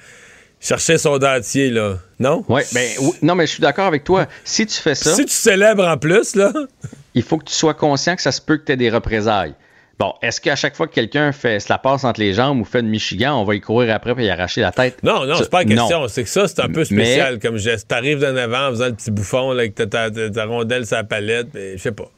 chercher 0.59 0.97
son 0.97 1.17
dentier, 1.17 1.69
là. 1.69 1.97
Non? 2.19 2.43
Ouais, 2.47 2.63
ben, 2.73 2.87
non, 3.21 3.35
mais 3.35 3.45
je 3.45 3.51
suis 3.51 3.61
d'accord 3.61 3.85
avec 3.85 4.03
toi. 4.03 4.27
Si 4.43 4.65
tu 4.65 4.79
fais 4.79 4.95
ça. 4.95 5.13
Si 5.13 5.25
tu 5.25 5.33
célèbres 5.33 5.85
en 5.85 5.97
plus, 5.97 6.35
là. 6.35 6.53
il 7.13 7.23
faut 7.23 7.37
que 7.37 7.45
tu 7.45 7.53
sois 7.53 7.73
conscient 7.73 8.15
que 8.15 8.21
ça 8.21 8.31
se 8.31 8.41
peut 8.41 8.57
que 8.57 8.65
tu 8.65 8.71
aies 8.71 8.77
des 8.77 8.89
représailles. 8.89 9.53
Bon, 9.99 10.13
est-ce 10.23 10.41
qu'à 10.41 10.55
chaque 10.55 10.75
fois 10.75 10.87
que 10.87 10.93
quelqu'un 10.93 11.31
fait 11.31 11.59
se 11.59 11.69
la 11.69 11.77
passe 11.77 12.03
entre 12.03 12.19
les 12.19 12.33
jambes 12.33 12.59
ou 12.59 12.65
fait 12.65 12.79
une 12.79 12.89
Michigan, 12.89 13.39
on 13.39 13.43
va 13.43 13.53
y 13.53 13.61
courir 13.61 13.93
après 13.93 14.15
et 14.17 14.25
y 14.25 14.29
arracher 14.29 14.61
la 14.61 14.71
tête? 14.71 15.03
Non, 15.03 15.25
non, 15.25 15.35
c'est 15.35 15.51
pas 15.51 15.59
la 15.59 15.65
question. 15.65 16.07
C'est 16.07 16.23
que 16.23 16.29
ça, 16.29 16.47
c'est 16.47 16.61
un 16.61 16.69
peu 16.69 16.83
spécial 16.83 17.39
comme 17.39 17.57
geste. 17.57 17.87
T'arrives 17.87 18.19
d'un 18.19 18.35
avant 18.35 18.67
en 18.67 18.71
faisant 18.71 18.87
le 18.87 18.93
petit 18.93 19.11
bouffon 19.11 19.51
là, 19.51 19.61
avec 19.61 19.75
ta, 19.75 19.85
ta, 19.85 20.45
rondelle 20.45 20.87
sur 20.87 20.95
la 20.95 21.03
palette, 21.03 21.49
mais 21.53 21.77
je 21.77 21.81
sais 21.81 21.91
pas. 21.91 22.09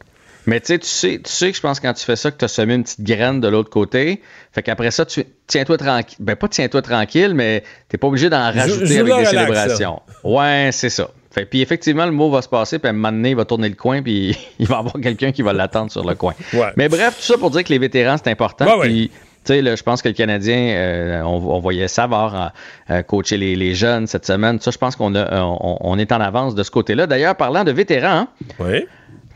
Mais 0.47 0.59
tu 0.59 0.67
sais, 0.67 0.79
tu 0.79 0.87
sais, 0.87 1.21
tu 1.23 1.31
sais 1.31 1.51
que 1.51 1.57
je 1.57 1.61
pense 1.61 1.79
que 1.79 1.87
quand 1.87 1.93
tu 1.93 2.05
fais 2.05 2.15
ça, 2.15 2.31
que 2.31 2.37
tu 2.37 2.45
as 2.45 2.49
semé 2.49 2.75
une 2.75 2.83
petite 2.83 3.01
graine 3.01 3.41
de 3.41 3.47
l'autre 3.47 3.69
côté. 3.69 4.21
Fait 4.51 4.61
qu'après 4.63 4.91
ça, 4.91 5.05
tu 5.05 5.25
tiens-toi 5.47 5.77
tranquille. 5.77 6.17
Ben 6.19 6.35
pas 6.35 6.47
tiens-toi 6.47 6.81
tranquille, 6.81 7.33
mais 7.33 7.63
t'es 7.89 7.97
pas 7.97 8.07
obligé 8.07 8.29
d'en 8.29 8.51
rajouter 8.51 8.99
avec 8.99 9.15
des 9.17 9.25
célébrations. 9.25 10.01
Ouais, 10.23 10.69
c'est 10.71 10.89
ça. 10.89 11.09
Fait, 11.31 11.45
puis 11.45 11.61
effectivement, 11.61 12.05
le 12.05 12.13
mot 12.13 12.29
va 12.29 12.41
se 12.41 12.47
passer, 12.47 12.79
puis 12.79 12.87
à 12.87 12.91
un 12.91 12.93
moment 12.93 13.11
donné, 13.11 13.31
il 13.31 13.35
va 13.35 13.43
tourner 13.43 13.67
le 13.67 13.75
coin, 13.75 14.01
puis 14.01 14.37
il 14.59 14.67
va 14.67 14.75
y 14.75 14.79
avoir 14.79 14.93
quelqu'un 15.01 15.33
qui 15.33 15.41
va 15.41 15.51
l'attendre 15.51 15.91
sur 15.91 16.05
le 16.07 16.15
coin. 16.15 16.33
Mais 16.77 16.87
bref, 16.87 17.17
tout 17.17 17.23
ça 17.23 17.37
pour 17.37 17.51
dire 17.51 17.63
que 17.63 17.69
les 17.69 17.79
vétérans, 17.79 18.15
c'est 18.17 18.31
important. 18.31 18.65
puis 18.79 19.11
Tu 19.43 19.53
sais, 19.53 19.75
je 19.75 19.83
pense 19.83 20.01
que 20.01 20.07
le 20.07 20.13
Canadien, 20.13 20.57
euh, 20.57 21.21
on, 21.23 21.59
voyait 21.59 21.89
Savard 21.89 22.53
euh, 22.89 23.01
coacher 23.01 23.37
les, 23.37 23.75
jeunes 23.75 24.07
cette 24.07 24.25
semaine. 24.25 24.61
Ça, 24.61 24.71
je 24.71 24.77
pense 24.77 24.95
qu'on 24.95 25.13
on, 25.13 25.99
est 25.99 26.11
en 26.13 26.21
avance 26.21 26.55
de 26.55 26.63
ce 26.63 26.71
côté-là. 26.71 27.05
D'ailleurs, 27.05 27.35
parlant 27.35 27.65
de 27.65 27.71
vétérans, 27.71 28.27
oui. 28.59 28.85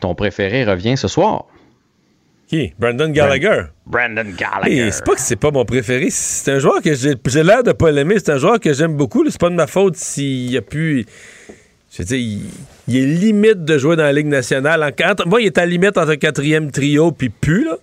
Ton 0.00 0.14
préféré 0.14 0.64
revient 0.64 0.96
ce 0.96 1.08
soir. 1.08 1.46
Qui? 2.48 2.72
Brandon 2.78 3.10
Gallagher? 3.10 3.66
Brandon 3.86 4.24
Gallagher. 4.36 4.90
c'est 4.90 5.04
pas 5.04 5.14
que 5.14 5.20
c'est 5.20 5.36
pas 5.36 5.52
mon 5.52 5.64
préféré. 5.64 6.08
C'est 6.10 6.50
un 6.50 6.58
joueur 6.58 6.82
que 6.82 6.94
j'ai 6.94 7.42
l'air 7.44 7.62
de 7.62 7.70
pas 7.70 7.92
l'aimer. 7.92 8.16
C'est 8.18 8.32
un 8.32 8.38
joueur 8.38 8.58
que 8.58 8.72
j'aime 8.72 8.96
beaucoup. 8.96 9.24
C'est 9.30 9.40
pas 9.40 9.50
de 9.50 9.54
ma 9.54 9.68
faute 9.68 9.94
s'il 9.94 10.56
a 10.56 10.60
pu. 10.60 11.06
Je 11.92 12.02
veux 12.02 12.16
il, 12.16 12.42
il, 12.88 12.96
est 12.96 13.06
limite 13.06 13.64
de 13.64 13.78
jouer 13.78 13.94
dans 13.94 14.02
la 14.02 14.12
Ligue 14.12 14.26
nationale. 14.26 14.82
En, 14.82 15.28
moi, 15.28 15.40
il 15.40 15.46
est 15.46 15.58
à 15.58 15.66
limite 15.66 15.96
entre 15.96 16.14
quatrième 16.16 16.72
trio 16.72 17.12
puis 17.12 17.28
plus, 17.28 17.64
là. 17.64 17.76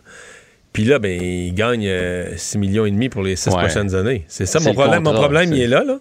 Puis 0.73 0.83
là, 0.83 0.99
ben, 0.99 1.19
il 1.21 1.53
gagne 1.53 1.81
6 1.81 1.87
euh, 1.87 2.59
millions 2.59 2.85
et 2.85 2.91
demi 2.91 3.09
pour 3.09 3.23
les 3.23 3.35
6 3.35 3.49
prochaines 3.51 3.95
années. 3.95 4.25
C'est 4.27 4.45
ça 4.45 4.59
mon 4.59 4.73
problème. 4.73 5.03
mon 5.03 5.13
problème, 5.13 5.53
il 5.53 5.61
est 5.61 5.67
là, 5.67 5.83
là. 5.83 5.99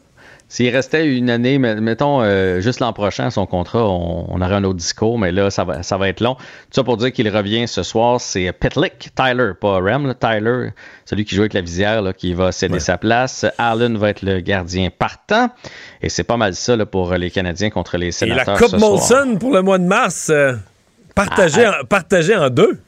S'il 0.49 0.69
restait 0.75 1.07
une 1.09 1.29
année, 1.29 1.59
mettons 1.59 2.23
euh, 2.23 2.61
juste 2.61 2.79
l'an 2.79 2.93
prochain, 2.93 3.31
son 3.31 3.47
contrat, 3.47 3.85
on, 3.85 4.41
aurait 4.41 4.55
un 4.55 4.63
autre 4.63 4.79
discours, 4.79 5.19
mais 5.19 5.33
là, 5.33 5.51
ça 5.51 5.65
va, 5.65 5.83
ça 5.83 5.97
va 5.97 6.09
être 6.09 6.21
long. 6.21 6.37
Tout 6.37 6.43
ça 6.71 6.85
pour 6.85 6.97
dire 6.97 7.13
qu'il 7.13 7.29
revient 7.29 7.67
ce 7.67 7.83
soir, 7.83 8.21
c'est 8.21 8.53
Petlick, 8.53 9.11
Tyler, 9.17 9.53
pas 9.61 9.79
Rem, 9.79 10.15
Tyler, 10.15 10.71
celui 11.05 11.25
qui 11.25 11.35
joue 11.35 11.43
avec 11.43 11.53
la 11.53 11.63
visière, 11.63 12.01
là, 12.01 12.13
qui 12.13 12.33
va 12.33 12.53
céder 12.53 12.79
sa 12.79 12.97
place. 12.97 13.45
Allen 13.59 13.97
va 13.97 14.11
être 14.11 14.23
le 14.23 14.39
gardien 14.39 14.89
partant. 14.97 15.51
Et 16.01 16.09
c'est 16.09 16.25
pas 16.25 16.37
mal 16.37 16.55
ça 16.55 16.77
là, 16.77 16.87
pour 16.87 17.13
les 17.15 17.33
Canadiens 17.33 17.71
contre 17.71 17.97
les 17.97 18.13
sénateurs. 18.13 18.57
Et 18.57 18.61
la 18.61 18.69
Coupe 18.69 18.79
Molson 18.79 19.37
pour 19.41 19.53
le 19.53 19.63
mois 19.63 19.79
de 19.79 19.85
mars, 19.85 20.31
euh, 20.31 20.55
partagée, 21.17 21.65
ah, 21.65 21.83
partagée 21.89 22.37
en 22.37 22.51
deux. 22.51 22.79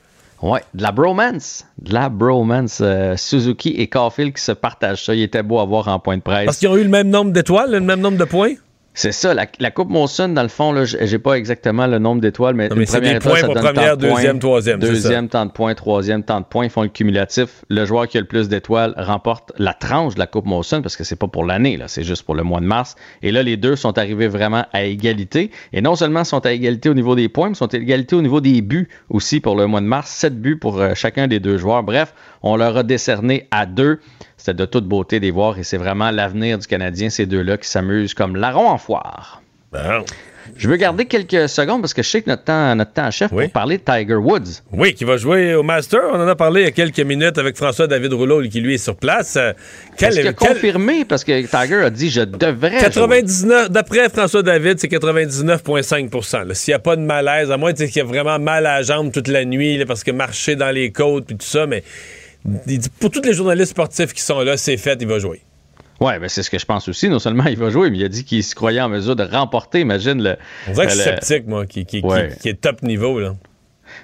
Ouais, 0.40 0.62
de 0.74 0.82
la 0.82 0.92
bromance. 0.92 1.66
De 1.78 1.92
la 1.92 2.08
bromance. 2.08 2.80
Euh, 2.80 3.16
Suzuki 3.16 3.70
et 3.70 3.88
Caulfield 3.88 4.34
qui 4.34 4.42
se 4.42 4.52
partagent 4.52 5.04
ça. 5.04 5.14
Il 5.14 5.22
était 5.22 5.42
beau 5.42 5.58
à 5.58 5.64
voir 5.64 5.88
en 5.88 5.98
point 5.98 6.16
de 6.16 6.22
presse. 6.22 6.44
Parce 6.44 6.58
qu'ils 6.58 6.68
ont 6.68 6.76
eu 6.76 6.84
le 6.84 6.88
même 6.88 7.08
nombre 7.08 7.32
d'étoiles, 7.32 7.72
le 7.72 7.80
même 7.80 8.00
nombre 8.00 8.18
de 8.18 8.24
points? 8.24 8.54
C'est 8.98 9.12
ça, 9.12 9.32
la, 9.32 9.70
Coupe 9.70 9.90
Monson, 9.90 10.28
dans 10.30 10.42
le 10.42 10.48
fond, 10.48 10.72
là, 10.72 10.84
j'ai 10.84 11.18
pas 11.20 11.34
exactement 11.34 11.86
le 11.86 12.00
nombre 12.00 12.20
d'étoiles, 12.20 12.56
mais, 12.56 12.68
mais 12.74 12.84
c'est 12.84 13.00
des 13.00 13.20
points 13.20 13.40
pour 13.42 13.54
première, 13.54 13.96
deuxième, 13.96 14.40
troisième. 14.40 14.80
Deuxième, 14.80 15.28
temps 15.28 15.46
de 15.46 15.52
points, 15.52 15.72
troisième, 15.76 16.24
temps 16.24 16.40
de 16.40 16.44
points, 16.44 16.64
ils 16.64 16.70
font 16.70 16.82
le 16.82 16.88
cumulatif. 16.88 17.64
Le 17.68 17.84
joueur 17.84 18.08
qui 18.08 18.18
a 18.18 18.20
le 18.20 18.26
plus 18.26 18.48
d'étoiles 18.48 18.94
remporte 18.96 19.52
la 19.56 19.72
tranche 19.72 20.14
de 20.14 20.18
la 20.18 20.26
Coupe 20.26 20.46
Monson, 20.46 20.82
parce 20.82 20.96
que 20.96 21.04
c'est 21.04 21.14
pas 21.14 21.28
pour 21.28 21.44
l'année, 21.44 21.76
là, 21.76 21.86
c'est 21.86 22.02
juste 22.02 22.24
pour 22.24 22.34
le 22.34 22.42
mois 22.42 22.58
de 22.58 22.66
mars. 22.66 22.96
Et 23.22 23.30
là, 23.30 23.44
les 23.44 23.56
deux 23.56 23.76
sont 23.76 23.96
arrivés 23.98 24.26
vraiment 24.26 24.64
à 24.72 24.82
égalité. 24.82 25.52
Et 25.72 25.80
non 25.80 25.94
seulement 25.94 26.24
sont 26.24 26.44
à 26.44 26.50
égalité 26.50 26.88
au 26.88 26.94
niveau 26.94 27.14
des 27.14 27.28
points, 27.28 27.50
mais 27.50 27.54
sont 27.54 27.72
à 27.72 27.76
égalité 27.76 28.16
au 28.16 28.22
niveau 28.22 28.40
des 28.40 28.62
buts 28.62 28.88
aussi 29.10 29.38
pour 29.38 29.54
le 29.54 29.68
mois 29.68 29.80
de 29.80 29.86
mars. 29.86 30.10
Sept 30.10 30.40
buts 30.40 30.58
pour 30.58 30.80
euh, 30.80 30.94
chacun 30.96 31.28
des 31.28 31.38
deux 31.38 31.56
joueurs. 31.56 31.84
Bref, 31.84 32.14
on 32.42 32.56
leur 32.56 32.76
a 32.76 32.82
décerné 32.82 33.46
à 33.50 33.66
deux. 33.66 34.00
C'est 34.36 34.54
de 34.54 34.64
toute 34.64 34.86
beauté 34.86 35.20
des 35.20 35.30
voir 35.30 35.58
et 35.58 35.64
c'est 35.64 35.76
vraiment 35.76 36.10
l'avenir 36.10 36.58
du 36.58 36.66
Canadien, 36.66 37.10
ces 37.10 37.26
deux-là 37.26 37.58
qui 37.58 37.68
s'amusent 37.68 38.14
comme 38.14 38.36
larron 38.36 38.68
en 38.68 38.78
foire. 38.78 39.42
Je 40.56 40.68
veux 40.68 40.76
garder 40.76 41.04
quelques 41.06 41.48
secondes 41.48 41.80
parce 41.82 41.94
que 41.94 42.02
je 42.02 42.08
sais 42.08 42.22
que 42.22 42.30
notre 42.30 42.44
temps, 42.44 42.74
notre 42.74 42.92
temps 42.92 43.10
chef 43.10 43.30
pour 43.30 43.50
parler 43.50 43.78
de 43.78 43.82
Tiger 43.82 44.14
Woods. 44.14 44.62
Oui, 44.72 44.94
qui 44.94 45.04
va 45.04 45.16
jouer 45.16 45.54
au 45.54 45.62
Master. 45.62 46.00
On 46.12 46.20
en 46.20 46.26
a 46.26 46.36
parlé 46.36 46.62
il 46.62 46.64
y 46.64 46.68
a 46.68 46.70
quelques 46.70 47.00
minutes 47.00 47.38
avec 47.38 47.56
François-David 47.56 48.12
Rouleau 48.12 48.42
qui 48.42 48.60
lui 48.60 48.74
est 48.74 48.78
sur 48.78 48.96
place. 48.96 49.36
Euh, 49.36 49.52
Est-ce 49.98 50.18
qu'il 50.18 50.26
a 50.26 50.32
confirmé? 50.32 51.04
Parce 51.04 51.24
que 51.24 51.42
Tiger 51.42 51.82
a 51.84 51.90
dit 51.90 52.10
je 52.10 52.22
devrais 52.22 52.78
99, 52.78 53.70
D'après 53.70 54.08
François-David, 54.08 54.78
c'est 54.78 54.88
99,5% 54.88 56.54
S'il 56.54 56.72
n'y 56.72 56.74
a 56.74 56.78
pas 56.78 56.96
de 56.96 57.02
malaise, 57.02 57.50
à 57.50 57.56
moins 57.56 57.72
qu'il 57.72 57.94
y 57.94 58.00
a 58.00 58.04
vraiment 58.04 58.38
mal 58.38 58.66
à 58.66 58.76
la 58.78 58.82
jambe 58.82 59.12
toute 59.12 59.28
la 59.28 59.44
nuit 59.44 59.84
parce 59.86 60.02
que 60.02 60.10
marcher 60.10 60.56
dans 60.56 60.70
les 60.70 60.90
côtes 60.92 61.30
et 61.30 61.36
tout 61.36 61.46
ça, 61.46 61.66
mais 61.66 61.82
pour 63.00 63.10
tous 63.10 63.22
les 63.22 63.32
journalistes 63.32 63.70
sportifs 63.70 64.12
qui 64.12 64.22
sont 64.22 64.40
là, 64.40 64.56
c'est 64.56 64.76
fait, 64.76 64.98
il 65.00 65.08
va 65.08 65.18
jouer. 65.18 65.42
Oui, 66.00 66.12
ben 66.20 66.28
c'est 66.28 66.42
ce 66.42 66.50
que 66.50 66.58
je 66.58 66.66
pense 66.66 66.88
aussi. 66.88 67.08
Non 67.08 67.18
seulement 67.18 67.44
il 67.48 67.56
va 67.56 67.70
jouer, 67.70 67.90
mais 67.90 67.98
il 67.98 68.04
a 68.04 68.08
dit 68.08 68.24
qu'il 68.24 68.44
se 68.44 68.54
croyait 68.54 68.80
en 68.80 68.88
mesure 68.88 69.16
de 69.16 69.24
remporter. 69.24 69.80
Imagine 69.80 70.22
le. 70.22 70.36
On 70.68 70.72
dirait 70.72 70.86
que 70.86 70.92
je 70.92 70.96
suis 70.98 71.04
sceptique, 71.04 71.46
moi, 71.46 71.66
qui, 71.66 71.84
qui, 71.84 72.02
qui, 72.02 72.48
est 72.48 72.60
top 72.60 72.82
niveau. 72.82 73.18
Là. 73.18 73.34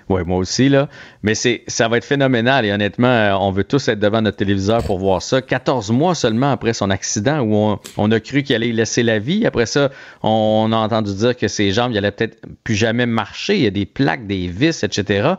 Oui, 0.08 0.20
moi 0.26 0.38
aussi, 0.38 0.68
là. 0.68 0.88
Mais 1.22 1.34
c'est, 1.34 1.62
ça 1.66 1.88
va 1.88 1.96
être 1.96 2.04
phénoménal 2.04 2.66
et 2.66 2.72
honnêtement, 2.72 3.08
euh, 3.08 3.32
on 3.34 3.50
veut 3.50 3.64
tous 3.64 3.88
être 3.88 3.98
devant 3.98 4.20
notre 4.20 4.36
téléviseur 4.36 4.84
pour 4.84 4.98
voir 4.98 5.22
ça. 5.22 5.40
14 5.40 5.90
mois 5.92 6.14
seulement 6.14 6.50
après 6.50 6.74
son 6.74 6.90
accident 6.90 7.40
où 7.40 7.78
on, 7.96 8.10
a 8.12 8.20
cru 8.20 8.42
qu'il 8.42 8.54
allait 8.54 8.72
laisser 8.72 9.02
la 9.02 9.18
vie. 9.18 9.46
Après 9.46 9.66
ça, 9.66 9.90
on, 10.22 10.70
a 10.72 10.76
entendu 10.76 11.14
dire 11.14 11.36
que 11.36 11.48
ses 11.48 11.72
jambes, 11.72 11.92
il 11.92 11.98
allait 11.98 12.10
peut-être 12.10 12.38
plus 12.64 12.74
jamais 12.74 13.06
marcher. 13.06 13.56
Il 13.56 13.62
y 13.62 13.66
a 13.66 13.70
des 13.70 13.86
plaques, 13.86 14.26
des 14.26 14.46
vis, 14.46 14.84
etc. 14.84 15.34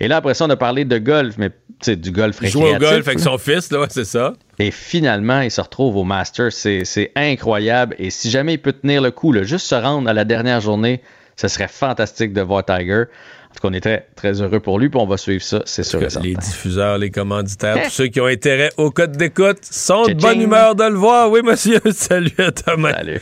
Et 0.00 0.08
là, 0.08 0.16
après 0.18 0.34
ça, 0.34 0.44
on 0.44 0.50
a 0.50 0.56
parlé 0.56 0.84
de 0.84 0.98
golf, 0.98 1.36
mais 1.38 1.50
c'est 1.80 1.98
du 1.98 2.10
golf 2.10 2.38
récréatif. 2.38 2.60
Joue 2.60 2.76
au 2.76 2.78
golf 2.78 3.08
avec 3.08 3.20
son 3.20 3.38
fils, 3.38 3.70
là, 3.72 3.86
c'est 3.88 4.04
ça. 4.04 4.34
Et 4.58 4.70
finalement, 4.70 5.40
il 5.40 5.50
se 5.50 5.62
retrouve 5.62 5.96
au 5.96 6.04
Masters. 6.04 6.52
C'est, 6.52 7.12
incroyable. 7.16 7.96
Et 7.98 8.10
si 8.10 8.30
jamais 8.30 8.54
il 8.54 8.58
peut 8.58 8.74
tenir 8.74 9.00
le 9.00 9.10
coup, 9.10 9.32
là, 9.32 9.42
juste 9.42 9.66
se 9.66 9.74
rendre 9.74 10.08
à 10.08 10.12
la 10.12 10.26
dernière 10.26 10.60
journée, 10.60 11.00
ce 11.36 11.48
serait 11.48 11.68
fantastique 11.68 12.34
de 12.34 12.42
voir 12.42 12.64
Tiger. 12.64 13.04
En 13.50 13.54
tout 13.54 13.62
cas, 13.62 13.68
on 13.68 13.72
est 13.72 13.80
très, 13.80 14.06
très 14.14 14.40
heureux 14.40 14.60
pour 14.60 14.78
lui, 14.78 14.88
puis 14.88 15.00
on 15.00 15.06
va 15.06 15.16
suivre 15.16 15.42
ça, 15.42 15.62
c'est 15.64 15.82
sûr. 15.82 16.00
les 16.22 16.34
diffuseurs, 16.34 16.98
les 16.98 17.10
commanditaires, 17.10 17.82
tous 17.84 17.90
ceux 17.90 18.06
qui 18.06 18.20
ont 18.20 18.26
intérêt 18.26 18.70
au 18.76 18.90
code 18.90 19.16
d'écoute 19.16 19.58
sont 19.62 20.06
de 20.06 20.14
bonne 20.14 20.40
humeur 20.40 20.76
de 20.76 20.84
le 20.84 20.94
voir. 20.94 21.30
Oui, 21.30 21.40
monsieur. 21.42 21.80
Salut 21.92 22.32
à 22.38 22.52
Thomas. 22.52 22.92
Salut. 22.92 23.20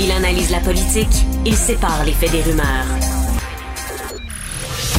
Il 0.00 0.10
analyse 0.10 0.50
la 0.50 0.60
politique, 0.60 1.08
il 1.46 1.54
sépare 1.54 2.04
les 2.04 2.12
faits 2.12 2.32
des 2.32 2.42
rumeurs. 2.42 2.86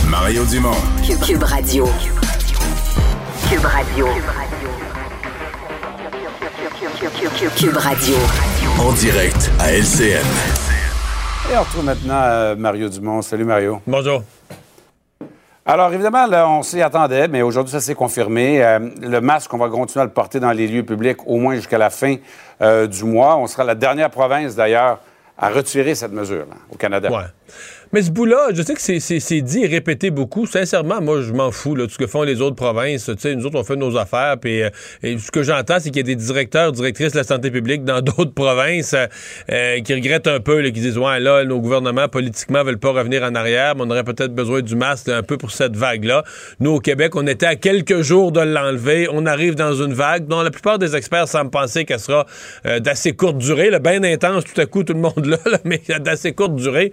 Mario 0.07 0.45
Dumont. 0.45 0.72
Cube, 1.26 1.44
Radio. 1.44 1.88
Cube 3.49 3.66
Radio. 3.66 4.07
Cube 7.57 7.78
Radio. 7.78 8.16
En 8.80 8.94
direct 8.94 9.52
à 9.60 9.72
LCN. 9.74 10.64
Et 11.51 11.55
on 11.55 11.61
retrouve 11.61 11.85
maintenant 11.85 12.22
euh, 12.23 12.55
Mario 12.55 12.89
Dumont. 12.89 13.22
Salut 13.22 13.45
Mario. 13.45 13.80
Bonjour. 13.85 14.23
Alors 15.63 15.93
évidemment, 15.93 16.26
là, 16.26 16.49
on 16.49 16.63
s'y 16.63 16.81
attendait, 16.81 17.27
mais 17.27 17.43
aujourd'hui, 17.43 17.72
ça 17.72 17.81
s'est 17.81 17.93
confirmé. 17.93 18.63
Euh, 18.63 18.80
le 18.99 19.22
masque, 19.22 19.53
on 19.53 19.57
va 19.57 19.69
continuer 19.69 20.01
à 20.01 20.05
le 20.05 20.11
porter 20.11 20.39
dans 20.39 20.51
les 20.51 20.67
lieux 20.67 20.84
publics 20.84 21.19
au 21.27 21.38
moins 21.38 21.55
jusqu'à 21.55 21.77
la 21.77 21.91
fin 21.91 22.15
euh, 22.61 22.88
du 22.88 23.03
mois. 23.03 23.38
On 23.38 23.45
sera 23.45 23.63
la 23.63 23.76
dernière 23.76 24.09
province, 24.09 24.55
d'ailleurs, 24.55 24.99
à 25.38 25.49
retirer 25.49 25.93
cette 25.93 26.13
mesure 26.13 26.45
au 26.72 26.77
Canada. 26.77 27.11
Ouais. 27.11 27.26
Mais 27.95 28.01
ce 28.01 28.11
bout-là, 28.11 28.49
je 28.53 28.61
sais 28.61 28.73
que 28.73 28.81
c'est 28.81 29.41
dit 29.41 29.63
et 29.63 29.67
répété 29.67 30.11
beaucoup. 30.11 30.45
Sincèrement, 30.45 30.99
moi, 30.99 31.22
je 31.22 31.31
m'en 31.31 31.49
fous 31.49 31.76
de 31.76 31.88
ce 31.88 31.97
que 31.97 32.07
font 32.07 32.23
les 32.23 32.41
autres 32.41 32.57
provinces. 32.57 33.09
nous 33.23 33.45
autres, 33.45 33.57
on 33.57 33.63
fait 33.63 33.77
nos 33.77 33.95
affaires. 33.95 34.35
Euh, 34.45 34.69
et 35.01 35.17
ce 35.17 35.31
que 35.31 35.43
j'entends, 35.43 35.77
c'est 35.80 35.91
qu'il 35.91 35.99
y 35.99 35.99
a 36.01 36.03
des 36.03 36.17
directeurs, 36.17 36.73
directrices 36.73 37.13
de 37.13 37.19
la 37.19 37.23
santé 37.23 37.51
publique 37.51 37.85
dans 37.85 38.01
d'autres 38.01 38.34
provinces 38.34 38.93
euh, 38.93 39.05
euh, 39.49 39.80
qui 39.80 39.93
regrettent 39.93 40.27
un 40.27 40.41
peu, 40.41 40.61
qui 40.61 40.81
disent 40.81 40.97
Ouais, 40.97 41.22
là, 41.22 41.45
nos 41.45 41.61
gouvernements 41.61 42.09
politiquement 42.09 42.65
veulent 42.65 42.80
pas 42.80 42.91
revenir 42.91 43.23
en 43.23 43.34
arrière, 43.34 43.77
mais 43.77 43.84
on 43.85 43.89
aurait 43.89 44.03
peut-être 44.03 44.35
besoin 44.35 44.61
du 44.61 44.76
masque 44.76 45.07
un 45.07 45.23
peu 45.23 45.38
pour 45.38 45.51
cette 45.51 45.77
vague-là. 45.77 46.26
Nous, 46.59 46.72
au 46.72 46.81
Québec, 46.81 47.15
on 47.15 47.26
était 47.26 47.45
à 47.45 47.55
quelques 47.55 48.01
jours 48.01 48.34
de 48.34 48.41
l'enlever. 48.41 49.07
On 49.09 49.26
arrive 49.26 49.55
dans 49.55 49.73
une 49.73 49.93
vague 49.93 50.27
dont 50.27 50.41
la 50.41 50.51
plupart 50.51 50.80
des 50.80 50.97
experts 50.97 51.30
semblent 51.30 51.49
penser 51.49 51.85
qu'elle 51.85 52.01
sera 52.01 52.26
d'assez 52.65 53.13
courte 53.13 53.38
durée, 53.38 53.69
là, 53.69 53.80
bien 53.80 54.03
intense 54.03 54.43
tout 54.43 54.59
à 54.59 54.65
coup, 54.65 54.84
tout 54.84 54.91
le 54.91 54.99
monde 54.99 55.13
là, 55.26 55.38
là 55.45 55.59
mais 55.63 55.81
d'assez 56.01 56.34
courte 56.34 56.57
durée. 56.57 56.91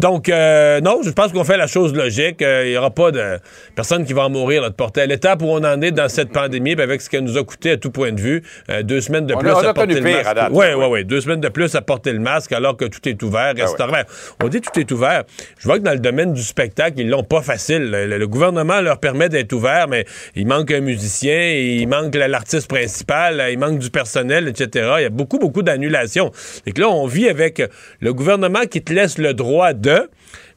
Donc, 0.00 0.30
euh, 0.30 0.80
non, 0.80 1.02
je 1.04 1.10
pense 1.10 1.30
qu'on 1.30 1.44
fait 1.44 1.58
la 1.58 1.66
chose 1.66 1.92
logique. 1.92 2.40
Euh, 2.40 2.62
il 2.64 2.70
n'y 2.70 2.76
aura 2.78 2.88
pas 2.88 3.10
de 3.10 3.38
personne 3.74 4.06
qui 4.06 4.14
va 4.14 4.22
en 4.22 4.30
mourir 4.30 4.62
de 4.62 4.70
porter 4.70 5.02
à 5.02 5.06
l'étape 5.06 5.42
où 5.42 5.46
on 5.46 5.62
en 5.62 5.82
est 5.82 5.90
dans 5.90 6.08
cette 6.08 6.32
pandémie, 6.32 6.72
avec 6.72 7.02
ce 7.02 7.10
qu'elle 7.10 7.22
nous 7.22 7.36
a 7.36 7.44
coûté 7.44 7.72
à 7.72 7.76
tout 7.76 7.90
point 7.90 8.10
de 8.10 8.20
vue. 8.20 8.42
Euh, 8.70 8.82
deux 8.82 9.02
semaines 9.02 9.26
de 9.26 9.34
plus 9.34 9.50
à 9.50 9.74
porter 9.74 9.92
le 9.92 10.00
masque. 10.00 10.26
Oui, 10.52 10.66
oui, 10.74 10.86
oui. 10.88 11.04
Deux 11.04 11.20
semaines 11.20 11.42
de 11.42 11.50
plus 11.50 11.74
à 11.74 11.82
porter 11.82 12.14
le 12.14 12.18
masque 12.18 12.52
alors 12.52 12.78
que 12.78 12.86
tout 12.86 13.06
est 13.10 13.22
ouvert, 13.22 13.52
ah 13.58 13.60
restaurant. 13.60 14.00
On 14.42 14.48
dit 14.48 14.62
tout 14.62 14.80
est 14.80 14.90
ouvert. 14.90 15.24
Je 15.58 15.66
vois 15.66 15.78
que 15.78 15.84
dans 15.84 15.92
le 15.92 15.98
domaine 15.98 16.32
du 16.32 16.42
spectacle, 16.42 16.98
ils 16.98 17.10
l'ont 17.10 17.22
pas 17.22 17.42
facile. 17.42 17.90
Le, 17.90 18.26
gouvernement 18.26 18.80
leur 18.80 19.00
permet 19.00 19.28
d'être 19.28 19.52
ouvert, 19.52 19.86
mais 19.86 20.06
il 20.34 20.46
manque 20.46 20.70
un 20.70 20.80
musicien, 20.80 21.52
il 21.52 21.86
manque 21.86 22.14
l'artiste 22.14 22.68
principal, 22.68 23.44
il 23.50 23.58
manque 23.58 23.78
du 23.78 23.90
personnel, 23.90 24.48
etc. 24.48 24.92
Il 24.98 25.02
y 25.02 25.06
a 25.06 25.10
beaucoup, 25.10 25.38
beaucoup 25.38 25.62
d'annulations. 25.62 26.30
Et 26.64 26.72
que 26.72 26.80
là, 26.80 26.88
on 26.88 27.06
vit 27.06 27.28
avec 27.28 27.62
le 28.00 28.14
gouvernement 28.14 28.60
qui 28.60 28.80
te 28.82 28.94
laisse 28.94 29.18
le 29.18 29.34
droit 29.34 29.74
de 29.74 29.89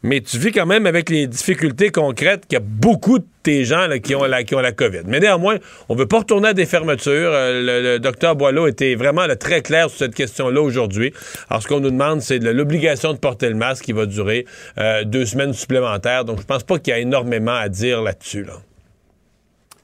mais 0.04 0.20
tu 0.20 0.38
vis 0.38 0.52
quand 0.52 0.66
même 0.66 0.86
avec 0.86 1.10
les 1.10 1.28
difficultés 1.28 1.90
concrètes 1.90 2.46
qu'il 2.46 2.58
y 2.60 2.62
a 2.62 2.66
beaucoup 2.66 3.20
de 3.20 3.26
tes 3.42 3.64
gens 3.64 3.88
qui, 4.04 4.16
ont 4.16 4.24
la, 4.26 4.44
COVID. 4.44 5.04
Mais 5.06 5.22
néanmoins, 5.22 5.58
on 5.88 5.96
ne 5.96 6.00
veut 6.00 6.08
pas 6.08 6.20
retourner 6.20 6.50
à 6.50 6.54
des 6.54 6.66
fermetures. 6.66 7.32
Euh, 7.34 7.94
le, 7.96 8.00
docteur 8.00 8.36
Boileau 8.36 8.68
était 8.68 8.96
vraiment 8.96 9.26
très 9.40 9.62
clair 9.62 9.90
sur 9.90 10.00
cette 10.00 10.16
question-là 10.16 10.62
aujourd'hui. 10.62 11.14
Alors, 11.50 11.64
ce 11.64 11.70
qu'on 11.70 11.80
nous 11.80 11.90
demande, 11.90 12.22
c'est 12.22 12.40
l'obligation 12.40 13.14
de 13.14 13.18
porter 13.18 13.48
le 13.48 13.56
masque 13.56 13.86
qui 13.86 13.94
va 13.94 14.06
durer 14.06 14.46
euh, 14.78 15.06
deux 15.06 15.26
semaines 15.26 15.54
supplémentaires. 15.54 16.26
Donc, 16.26 16.42
je 16.42 16.46
pense 16.46 16.64
pas 16.64 16.80
qu'il 16.80 16.92
y 16.92 16.96
a 16.96 17.00
énormément 17.00 17.56
à 17.56 17.70
dire 17.70 18.02
là-dessus. 18.02 18.46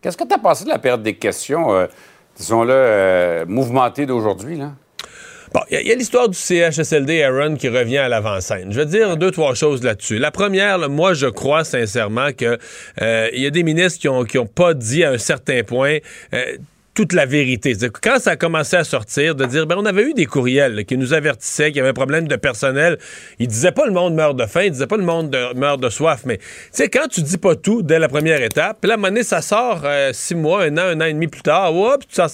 Qu'est-ce 0.01 0.17
que 0.17 0.27
tu 0.27 0.34
as 0.34 0.38
pensé 0.38 0.65
de 0.65 0.69
la 0.69 0.80
période 0.80 1.01
des 1.01 1.15
questions, 1.15 1.73
euh, 1.73 1.88
disons-le, 2.35 3.45
mouvementées 3.47 4.05
d'aujourd'hui? 4.05 4.57
là? 4.57 4.73
Bon, 5.53 5.61
il 5.71 5.88
y 5.88 5.91
a, 5.91 5.95
l'histoire 5.95 6.30
du 6.30 6.38
CHSLD 6.38 7.23
Aaron 7.23 7.55
qui 7.55 7.69
revient 7.69 7.97
à 7.97 8.07
l'avant-scène. 8.07 8.71
Je 8.71 8.80
vais 8.80 8.85
dire 8.85 9.17
deux, 9.17 9.31
trois 9.31 9.55
choses 9.55 9.84
là-dessus. 9.84 10.19
La 10.19 10.30
première, 10.30 10.89
moi, 10.89 11.15
je 11.15 11.26
crois 11.26 11.63
sincèrement 11.63 12.31
que 12.34 12.59
euh, 13.01 13.30
il 13.34 13.41
y 13.41 13.47
a 13.47 13.49
des 13.49 13.63
ministres 13.63 13.99
qui 13.99 14.07
ont, 14.07 14.26
qui 14.26 14.38
ont 14.38 14.45
pas 14.45 14.76
dit 14.76 15.03
à 15.03 15.11
un 15.11 15.17
certain 15.17 15.63
point 15.63 15.97
euh, 16.34 16.57
toute 16.99 17.13
la 17.13 17.26
vérité. 17.26 17.73
Quand 18.01 18.19
ça 18.19 18.31
a 18.31 18.35
commencé 18.35 18.76
à 18.76 18.84
sortir, 18.84 19.34
de 19.34 19.45
dire, 19.45 19.65
ben, 19.65 19.77
on 19.77 19.85
avait 19.85 20.03
eu 20.03 20.13
des 20.13 20.26
courriels 20.26 20.85
qui 20.85 20.97
nous 20.97 21.13
avertissaient 21.13 21.67
qu'il 21.67 21.77
y 21.77 21.80
avait 21.80 21.91
un 21.91 21.93
problème 21.93 22.27
de 22.27 22.35
personnel. 22.35 22.97
Ils 23.39 23.47
disaient 23.47 23.71
pas 23.71 23.85
le 23.85 23.93
monde 23.93 24.15
meurt 24.15 24.35
de 24.35 24.45
faim, 24.45 24.63
ils 24.63 24.71
disaient 24.71 24.85
pas 24.85 24.97
le 24.97 25.03
monde 25.03 25.34
meurt 25.55 25.80
de 25.80 25.89
soif, 25.89 26.23
mais 26.26 26.38
tu 26.38 26.43
sais, 26.73 26.89
quand 26.89 27.07
tu 27.07 27.21
dis 27.21 27.38
pas 27.38 27.55
tout 27.55 27.84
dès 27.84 27.99
la 27.99 28.09
première 28.09 28.41
étape, 28.41 28.80
puis 28.81 28.91
moment 28.91 29.07
donné, 29.07 29.23
ça 29.23 29.41
sort 29.41 29.84
euh, 29.85 30.11
six 30.13 30.35
mois, 30.35 30.63
un 30.63 30.77
an, 30.77 30.81
un 30.81 30.99
an 30.99 31.05
et 31.05 31.13
demi 31.13 31.27
plus 31.27 31.41
tard, 31.41 31.73
oups, 31.73 32.05
ça, 32.09 32.27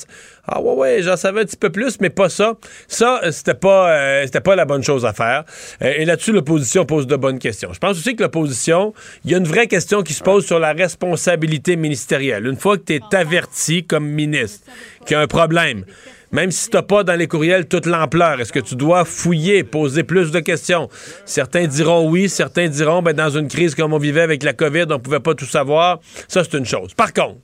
ah 0.47 0.61
ouais, 0.61 0.73
ouais, 0.73 1.01
j'en 1.01 1.17
savais 1.17 1.41
un 1.41 1.45
petit 1.45 1.57
peu 1.57 1.71
plus, 1.71 1.99
mais 1.99 2.09
pas 2.09 2.29
ça. 2.29 2.53
Ça, 2.87 3.21
euh, 3.23 3.31
c'était 3.31 3.55
pas, 3.55 3.89
euh, 3.89 4.23
c'était 4.25 4.41
pas 4.41 4.55
la 4.55 4.65
bonne 4.65 4.83
chose 4.83 5.05
à 5.05 5.13
faire. 5.13 5.43
Euh, 5.81 5.93
et 5.97 6.05
là-dessus, 6.05 6.31
l'opposition 6.31 6.85
pose 6.85 7.07
de 7.07 7.15
bonnes 7.15 7.39
questions. 7.39 7.73
Je 7.73 7.79
pense 7.79 7.97
aussi 7.97 8.15
que 8.15 8.23
l'opposition, 8.23 8.93
il 9.23 9.31
y 9.31 9.35
a 9.35 9.37
une 9.37 9.47
vraie 9.47 9.67
question 9.67 10.03
qui 10.03 10.13
se 10.13 10.23
pose 10.23 10.45
sur 10.45 10.59
la 10.59 10.73
responsabilité 10.73 11.75
ministérielle. 11.75 12.45
Une 12.45 12.57
fois 12.57 12.77
que 12.77 12.83
tu 12.83 12.93
es 12.93 13.15
averti 13.15 13.85
comme 13.85 14.07
ministre 14.07 14.65
qu'il 15.05 15.15
y 15.15 15.15
a 15.15 15.21
un 15.21 15.27
problème, 15.27 15.85
même 16.31 16.51
si 16.51 16.69
tu 16.69 16.75
n'as 16.75 16.83
pas 16.83 17.03
dans 17.03 17.15
les 17.15 17.27
courriels 17.27 17.67
toute 17.67 17.85
l'ampleur, 17.85 18.41
est-ce 18.41 18.51
que 18.51 18.59
tu 18.59 18.75
dois 18.75 19.05
fouiller, 19.05 19.63
poser 19.63 20.03
plus 20.03 20.31
de 20.31 20.39
questions? 20.39 20.89
Certains 21.25 21.65
diront 21.65 22.09
oui, 22.09 22.29
certains 22.29 22.67
diront, 22.67 23.01
ben, 23.01 23.13
dans 23.13 23.29
une 23.29 23.47
crise 23.47 23.73
comme 23.73 23.93
on 23.93 23.97
vivait 23.97 24.21
avec 24.21 24.43
la 24.43 24.53
COVID, 24.53 24.85
on 24.89 24.95
ne 24.95 24.97
pouvait 24.97 25.19
pas 25.19 25.33
tout 25.33 25.45
savoir. 25.45 25.99
Ça, 26.27 26.43
c'est 26.43 26.57
une 26.57 26.65
chose. 26.65 26.93
Par 26.93 27.13
contre, 27.13 27.37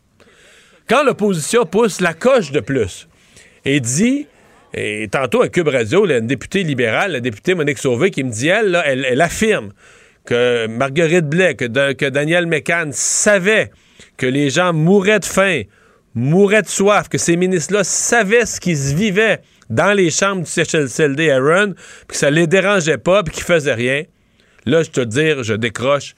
quand 0.92 1.04
l'opposition 1.06 1.66
pousse 1.66 2.02
la 2.02 2.14
coche 2.14 2.52
de 2.52 2.60
plus 2.60 3.08
et 3.64 3.80
dit, 3.80 4.28
et 4.74 5.08
tantôt 5.10 5.42
à 5.42 5.48
Cube 5.48 5.70
Radio, 5.70 6.06
une 6.06 6.28
députée 6.28 6.64
libérale, 6.64 7.14
la 7.14 7.22
députée 7.22 7.56
Monique 7.56 7.78
Sauvé, 7.78 8.12
qui 8.12 8.26
me 8.26 8.30
dit, 8.30 8.50
elle, 8.50 8.78
elle, 8.86 9.22
affirme 9.22 9.72
que 10.26 10.68
Marguerite 10.68 11.30
Blais, 11.30 11.56
que, 11.56 12.10
Daniel 12.10 12.46
Mécan 12.46 12.90
savait 12.92 13.72
que 14.18 14.26
les 14.26 14.50
gens 14.50 14.74
mouraient 14.74 15.22
de 15.22 15.26
faim, 15.26 15.62
mouraient 16.14 16.64
de 16.64 16.68
soif, 16.68 17.08
que 17.08 17.18
ces 17.18 17.38
ministres-là 17.38 17.86
savaient 17.86 18.46
ce 18.46 18.60
qui 18.60 18.76
se 18.76 19.38
dans 19.70 19.94
les 19.94 20.10
chambres 20.10 20.44
du 20.44 20.50
CHLCLD 20.52 21.30
Aaron, 21.30 21.74
puis 21.74 22.08
que 22.10 22.16
ça 22.18 22.30
les 22.30 22.48
dérangeait 22.48 22.98
pas, 22.98 23.24
puis 23.24 23.36
qu'ils 23.36 23.46
faisaient 23.46 23.74
rien. 23.74 24.04
Là, 24.66 24.84
je 24.84 24.90
te 24.90 25.00
dire, 25.00 25.42
je 25.44 25.54
décroche 25.54 26.16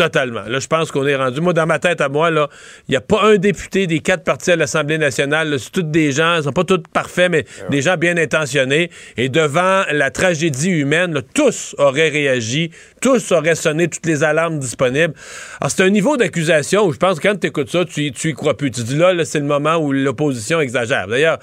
Totalement. 0.00 0.44
Là, 0.46 0.60
je 0.60 0.66
pense 0.66 0.90
qu'on 0.90 1.06
est 1.06 1.14
rendu. 1.14 1.42
Moi, 1.42 1.52
dans 1.52 1.66
ma 1.66 1.78
tête 1.78 2.00
à 2.00 2.08
moi, 2.08 2.30
là, 2.30 2.48
il 2.88 2.92
n'y 2.92 2.96
a 2.96 3.02
pas 3.02 3.22
un 3.22 3.36
député 3.36 3.86
des 3.86 3.98
quatre 3.98 4.24
partis 4.24 4.50
à 4.50 4.56
l'Assemblée 4.56 4.96
nationale. 4.96 5.60
C'est 5.60 5.70
tous 5.70 5.82
des 5.82 6.10
gens, 6.10 6.38
ils 6.38 6.44
sont 6.44 6.52
pas 6.52 6.64
tous 6.64 6.82
parfaits, 6.90 7.30
mais 7.30 7.44
des 7.68 7.82
gens 7.82 7.98
bien 7.98 8.16
intentionnés. 8.16 8.90
Et 9.18 9.28
devant 9.28 9.82
la 9.92 10.10
tragédie 10.10 10.70
humaine, 10.70 11.20
tous 11.34 11.74
auraient 11.76 12.08
réagi, 12.08 12.70
tous 13.02 13.30
auraient 13.32 13.54
sonné 13.54 13.88
toutes 13.88 14.06
les 14.06 14.24
alarmes 14.24 14.58
disponibles. 14.58 15.12
Alors, 15.60 15.70
c'est 15.70 15.82
un 15.82 15.90
niveau 15.90 16.16
d'accusation 16.16 16.86
où 16.86 16.92
je 16.94 16.98
pense 16.98 17.20
que 17.20 17.28
quand 17.28 17.38
tu 17.38 17.48
écoutes 17.48 17.68
ça, 17.68 17.84
tu, 17.84 18.10
tu 18.10 18.30
y 18.30 18.32
crois 18.32 18.56
plus. 18.56 18.70
Tu 18.70 18.82
dis 18.82 18.96
là, 18.96 19.12
là 19.12 19.26
c'est 19.26 19.40
le 19.40 19.44
moment 19.44 19.76
où 19.76 19.92
l'opposition 19.92 20.62
exagère. 20.62 21.08
D'ailleurs, 21.08 21.40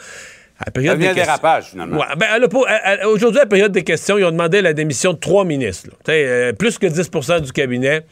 à 0.59 0.63
la 0.65 0.71
période 0.71 0.97
des 0.97 1.13
dérapage, 1.13 1.65
finalement. 1.65 1.99
Ouais, 1.99 2.05
ben, 2.17 3.05
Aujourd'hui, 3.05 3.39
à 3.39 3.43
la 3.43 3.49
période 3.49 3.71
des 3.71 3.83
questions, 3.83 4.17
ils 4.17 4.25
ont 4.25 4.31
demandé 4.31 4.63
la 4.63 4.73
démission 4.73 5.13
de 5.13 5.19
trois 5.19 5.45
ministres. 5.45 5.91
Euh, 6.09 6.53
plus 6.53 6.79
que 6.79 6.87
10% 6.87 7.41
du 7.41 7.51
cabinet 7.51 8.03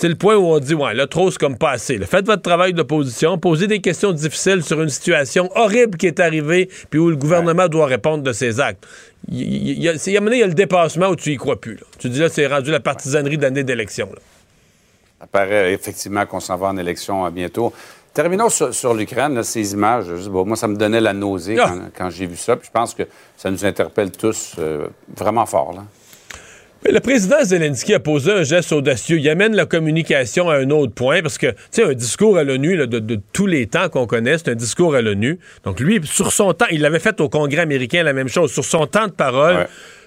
c'est 0.00 0.08
le 0.08 0.14
point 0.14 0.36
où 0.36 0.46
on 0.46 0.60
dit, 0.60 0.74
ouais, 0.74 0.94
là, 0.94 1.08
trop, 1.08 1.28
c'est 1.32 1.40
comme 1.40 1.58
pas 1.58 1.72
assez. 1.72 1.98
Faites 1.98 2.24
votre 2.24 2.42
travail 2.42 2.72
d'opposition, 2.72 3.36
posez 3.36 3.66
des 3.66 3.80
questions 3.80 4.12
difficiles 4.12 4.62
sur 4.62 4.80
une 4.80 4.90
situation 4.90 5.50
horrible 5.56 5.98
qui 5.98 6.06
est 6.06 6.20
arrivée, 6.20 6.70
puis 6.88 7.00
où 7.00 7.10
le 7.10 7.16
gouvernement 7.16 7.66
doit 7.66 7.86
répondre 7.86 8.22
de 8.22 8.32
ses 8.32 8.60
actes. 8.60 8.86
Il 9.28 9.82
y, 9.82 9.88
a, 9.88 9.94
il 9.94 10.12
y 10.12 10.16
a 10.16 10.46
le 10.46 10.54
dépassement 10.54 11.08
où 11.08 11.16
tu 11.16 11.32
y 11.32 11.36
crois 11.36 11.60
plus. 11.60 11.80
Tu 11.98 12.10
dis 12.10 12.20
là, 12.20 12.28
c'est 12.28 12.46
rendu 12.46 12.70
la 12.70 12.78
partisanerie 12.78 13.38
de 13.38 13.42
l'année 13.42 13.64
d'élection. 13.64 14.08
Ça 15.18 15.26
paraît 15.26 15.72
effectivement 15.72 16.24
qu'on 16.26 16.38
s'en 16.38 16.56
va 16.56 16.68
en 16.68 16.76
élection 16.76 17.26
euh, 17.26 17.30
bientôt. 17.30 17.72
Terminons 18.14 18.50
sur, 18.50 18.94
l'Ukraine, 18.94 19.42
ces 19.42 19.72
images. 19.72 20.06
moi, 20.28 20.56
ça 20.56 20.68
me 20.68 20.76
donnait 20.76 21.00
la 21.00 21.12
nausée 21.12 21.56
ah! 21.58 21.74
quand, 21.96 22.10
j'ai 22.10 22.26
vu 22.26 22.36
ça. 22.36 22.54
Puis 22.54 22.68
je 22.68 22.72
pense 22.72 22.94
que 22.94 23.02
ça 23.36 23.50
nous 23.50 23.64
interpelle 23.64 24.12
tous 24.12 24.54
euh, 24.60 24.86
vraiment 25.16 25.44
fort. 25.44 25.72
Là 25.72 25.82
le 26.86 27.00
président 27.00 27.42
Zelensky 27.42 27.94
a 27.94 28.00
posé 28.00 28.32
un 28.32 28.42
geste 28.42 28.72
audacieux. 28.72 29.18
Il 29.18 29.28
amène 29.28 29.54
la 29.54 29.66
communication 29.66 30.48
à 30.48 30.56
un 30.56 30.70
autre 30.70 30.92
point 30.92 31.22
parce 31.22 31.38
que, 31.38 31.48
tu 31.48 31.56
sais, 31.70 31.82
un 31.82 31.92
discours 31.92 32.38
à 32.38 32.44
l'ONU 32.44 32.76
de, 32.86 33.20
tous 33.32 33.46
les 33.46 33.66
temps 33.66 33.88
qu'on 33.88 34.06
connaît, 34.06 34.38
c'est 34.38 34.50
un 34.50 34.54
discours 34.54 34.94
à 34.94 35.02
l'ONU. 35.02 35.38
Donc, 35.64 35.80
lui, 35.80 36.00
sur 36.04 36.32
son 36.32 36.54
temps, 36.54 36.66
il 36.70 36.80
l'avait 36.80 36.98
fait 36.98 37.20
au 37.20 37.28
Congrès 37.28 37.62
américain 37.62 38.02
la 38.02 38.12
même 38.12 38.28
chose. 38.28 38.52
Sur 38.52 38.64
son 38.64 38.86
temps 38.86 39.06
de 39.06 39.12
parole, 39.12 39.66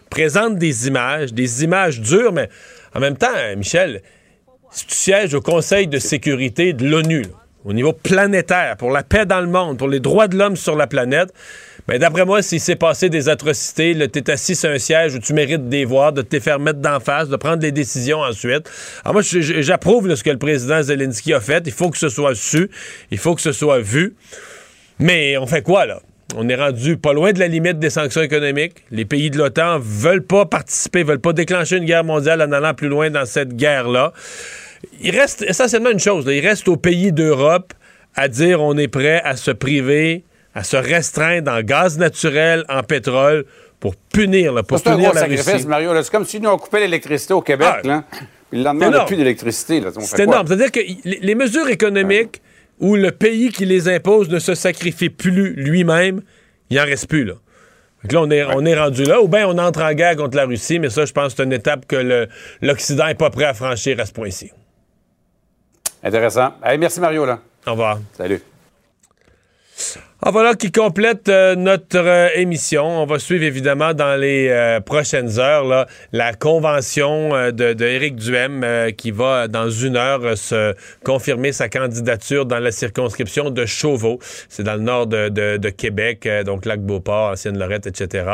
présente 0.10 0.57
des 0.57 0.88
images, 0.88 1.34
des 1.34 1.64
images 1.64 1.99
dures, 1.99 2.34
mais 2.34 2.49
en 2.95 2.99
même 2.99 3.18
temps, 3.18 3.27
Michel, 3.57 4.02
si 4.72 4.85
tu 4.85 4.95
sièges 4.95 5.34
au 5.34 5.41
Conseil 5.41 5.88
de 5.88 5.99
sécurité 5.99 6.73
de 6.73 6.88
l'ONU, 6.88 7.26
au 7.64 7.73
niveau 7.73 7.93
planétaire, 7.93 8.76
pour 8.77 8.91
la 8.91 9.03
paix 9.03 9.26
dans 9.26 9.41
le 9.41 9.48
monde, 9.48 9.77
pour 9.77 9.88
les 9.88 9.99
droits 9.99 10.27
de 10.27 10.38
l'homme 10.38 10.56
sur 10.56 10.76
la 10.76 10.88
planète, 10.88 11.31
mais 11.87 11.95
ben, 11.95 12.01
d'après 12.01 12.25
moi, 12.25 12.41
s'il 12.41 12.59
s'est 12.59 12.75
passé 12.75 13.09
des 13.09 13.27
atrocités, 13.27 13.95
tu 14.11 14.19
es 14.19 14.31
assis 14.31 14.55
sur 14.55 14.69
un 14.69 14.77
siège 14.77 15.15
où 15.15 15.19
tu 15.19 15.33
mérites 15.33 15.67
des 15.67 15.85
voir, 15.85 16.13
de 16.13 16.21
te 16.21 16.39
faire 16.39 16.59
mettre 16.59 16.79
d'en 16.79 16.99
face, 16.99 17.27
de 17.29 17.35
prendre 17.35 17.57
des 17.57 17.71
décisions 17.71 18.19
ensuite. 18.19 18.69
Alors 19.03 19.13
moi, 19.13 19.21
j'approuve 19.23 20.13
ce 20.13 20.23
que 20.23 20.29
le 20.29 20.37
président 20.37 20.81
Zelensky 20.81 21.33
a 21.33 21.39
fait. 21.39 21.63
Il 21.65 21.73
faut 21.73 21.89
que 21.89 21.97
ce 21.97 22.09
soit 22.09 22.35
su, 22.35 22.69
il 23.09 23.17
faut 23.17 23.35
que 23.35 23.41
ce 23.41 23.51
soit 23.51 23.79
vu. 23.79 24.15
Mais 24.99 25.37
on 25.37 25.47
fait 25.47 25.63
quoi, 25.63 25.85
là? 25.85 26.01
On 26.35 26.47
est 26.47 26.55
rendu 26.55 26.95
pas 26.95 27.11
loin 27.11 27.33
de 27.33 27.39
la 27.39 27.47
limite 27.47 27.79
des 27.79 27.89
sanctions 27.89 28.21
économiques. 28.21 28.83
Les 28.91 29.03
pays 29.03 29.29
de 29.29 29.37
l'OTAN 29.37 29.79
veulent 29.79 30.23
pas 30.23 30.45
participer, 30.45 31.03
veulent 31.03 31.19
pas 31.19 31.33
déclencher 31.33 31.77
une 31.77 31.85
guerre 31.85 32.05
mondiale 32.05 32.41
en 32.41 32.51
allant 32.51 32.73
plus 32.73 32.87
loin 32.87 33.09
dans 33.09 33.25
cette 33.25 33.55
guerre-là. 33.55 34.13
Il 35.01 35.17
reste 35.17 35.41
essentiellement 35.41 35.89
une 35.89 35.99
chose. 35.99 36.25
Il 36.29 36.45
reste 36.45 36.67
aux 36.67 36.77
pays 36.77 37.11
d'Europe 37.11 37.73
à 38.15 38.27
dire 38.27 38.61
on 38.61 38.77
est 38.77 38.87
prêt 38.87 39.21
à 39.23 39.35
se 39.35 39.51
priver 39.51 40.23
à 40.53 40.63
se 40.63 40.77
restreindre 40.77 41.51
en 41.51 41.61
gaz 41.61 41.97
naturel, 41.97 42.65
en 42.69 42.83
pétrole, 42.83 43.45
pour 43.79 43.95
punir, 43.95 44.53
là, 44.53 44.63
pour 44.63 44.81
punir 44.81 45.13
la 45.13 45.23
Russie. 45.23 45.67
Mario. 45.67 45.91
C'est 46.03 46.11
comme 46.11 46.25
si 46.25 46.39
nous, 46.39 46.49
on 46.49 46.57
coupait 46.57 46.81
l'électricité 46.81 47.33
au 47.33 47.41
Québec. 47.41 47.67
Ah, 47.71 47.81
là. 47.83 48.03
Le 48.51 48.63
lendemain, 48.63 48.87
on 48.87 48.91
n'a 48.91 49.05
plus 49.05 49.15
d'électricité. 49.15 49.81
C'est 50.01 50.23
énorme. 50.23 50.45
C'est-à-dire 50.47 50.71
que 50.71 50.81
les, 51.05 51.35
mesures 51.35 51.69
économiques 51.69 52.41
où 52.79 52.95
le 52.95 53.11
pays 53.11 53.49
qui 53.49 53.65
les 53.65 53.87
impose 53.87 54.29
ne 54.29 54.39
se 54.39 54.55
sacrifie 54.55 55.09
plus 55.09 55.53
lui-même, 55.53 56.21
il 56.69 56.77
n'en 56.77 56.83
reste 56.83 57.07
plus. 57.07 57.23
Là. 57.23 57.35
Donc 58.03 58.11
là, 58.11 58.21
on 58.21 58.31
est, 58.31 58.43
on 58.43 58.65
est 58.65 58.77
rendu 58.77 59.03
là. 59.03 59.21
Ou 59.21 59.27
bien 59.27 59.47
on 59.47 59.57
entre 59.57 59.81
en 59.83 59.93
guerre 59.93 60.17
contre 60.17 60.35
la 60.35 60.45
Russie, 60.45 60.79
mais 60.79 60.89
ça, 60.89 61.05
je 61.05 61.13
pense 61.13 61.33
que 61.33 61.37
c'est 61.37 61.43
une 61.43 61.53
étape 61.53 61.85
que 61.87 62.27
l'Occident 62.61 63.07
n'est 63.07 63.15
pas 63.15 63.29
prêt 63.29 63.45
à 63.45 63.53
franchir 63.53 63.99
à 63.99 64.05
ce 64.05 64.11
point-ci. 64.11 64.51
Intéressant. 66.03 66.53
merci 66.77 66.99
Mario. 66.99 67.25
Là. 67.25 67.39
Au 67.65 67.71
revoir. 67.71 67.99
Salut. 68.17 68.41
Ah, 70.23 70.30
voilà 70.30 70.53
qui 70.53 70.72
complète 70.72 71.30
euh, 71.30 71.56
notre 71.56 71.98
euh, 71.98 72.27
émission. 72.35 72.85
On 72.85 73.07
va 73.07 73.18
suivre 73.18 73.43
évidemment 73.43 73.95
dans 73.95 74.15
les 74.15 74.49
euh, 74.49 74.80
prochaines 74.80 75.39
heures 75.39 75.65
là, 75.65 75.88
la 76.11 76.35
convention 76.35 77.30
de, 77.52 77.84
Éric 77.84 78.18
Duhem 78.18 78.64
qui 78.95 79.10
va 79.10 79.48
dans 79.48 79.72
une 79.72 79.98
heure 79.98 80.38
se 80.38 80.76
confirmer 81.03 81.52
sa 81.53 81.69
candidature 81.69 82.45
dans 82.45 82.60
la 82.60 82.72
circonscription 82.72 83.49
de 83.49 83.65
Chauveau. 83.65 84.19
C'est 84.48 84.61
dans 84.61 84.76
le 84.76 84.81
nord 84.81 85.07
de, 85.07 85.69
Québec, 85.69 86.30
donc 86.45 86.65
Lac-Beauport, 86.65 87.31
Ancienne-Lorette, 87.31 87.88
etc. 87.88 88.26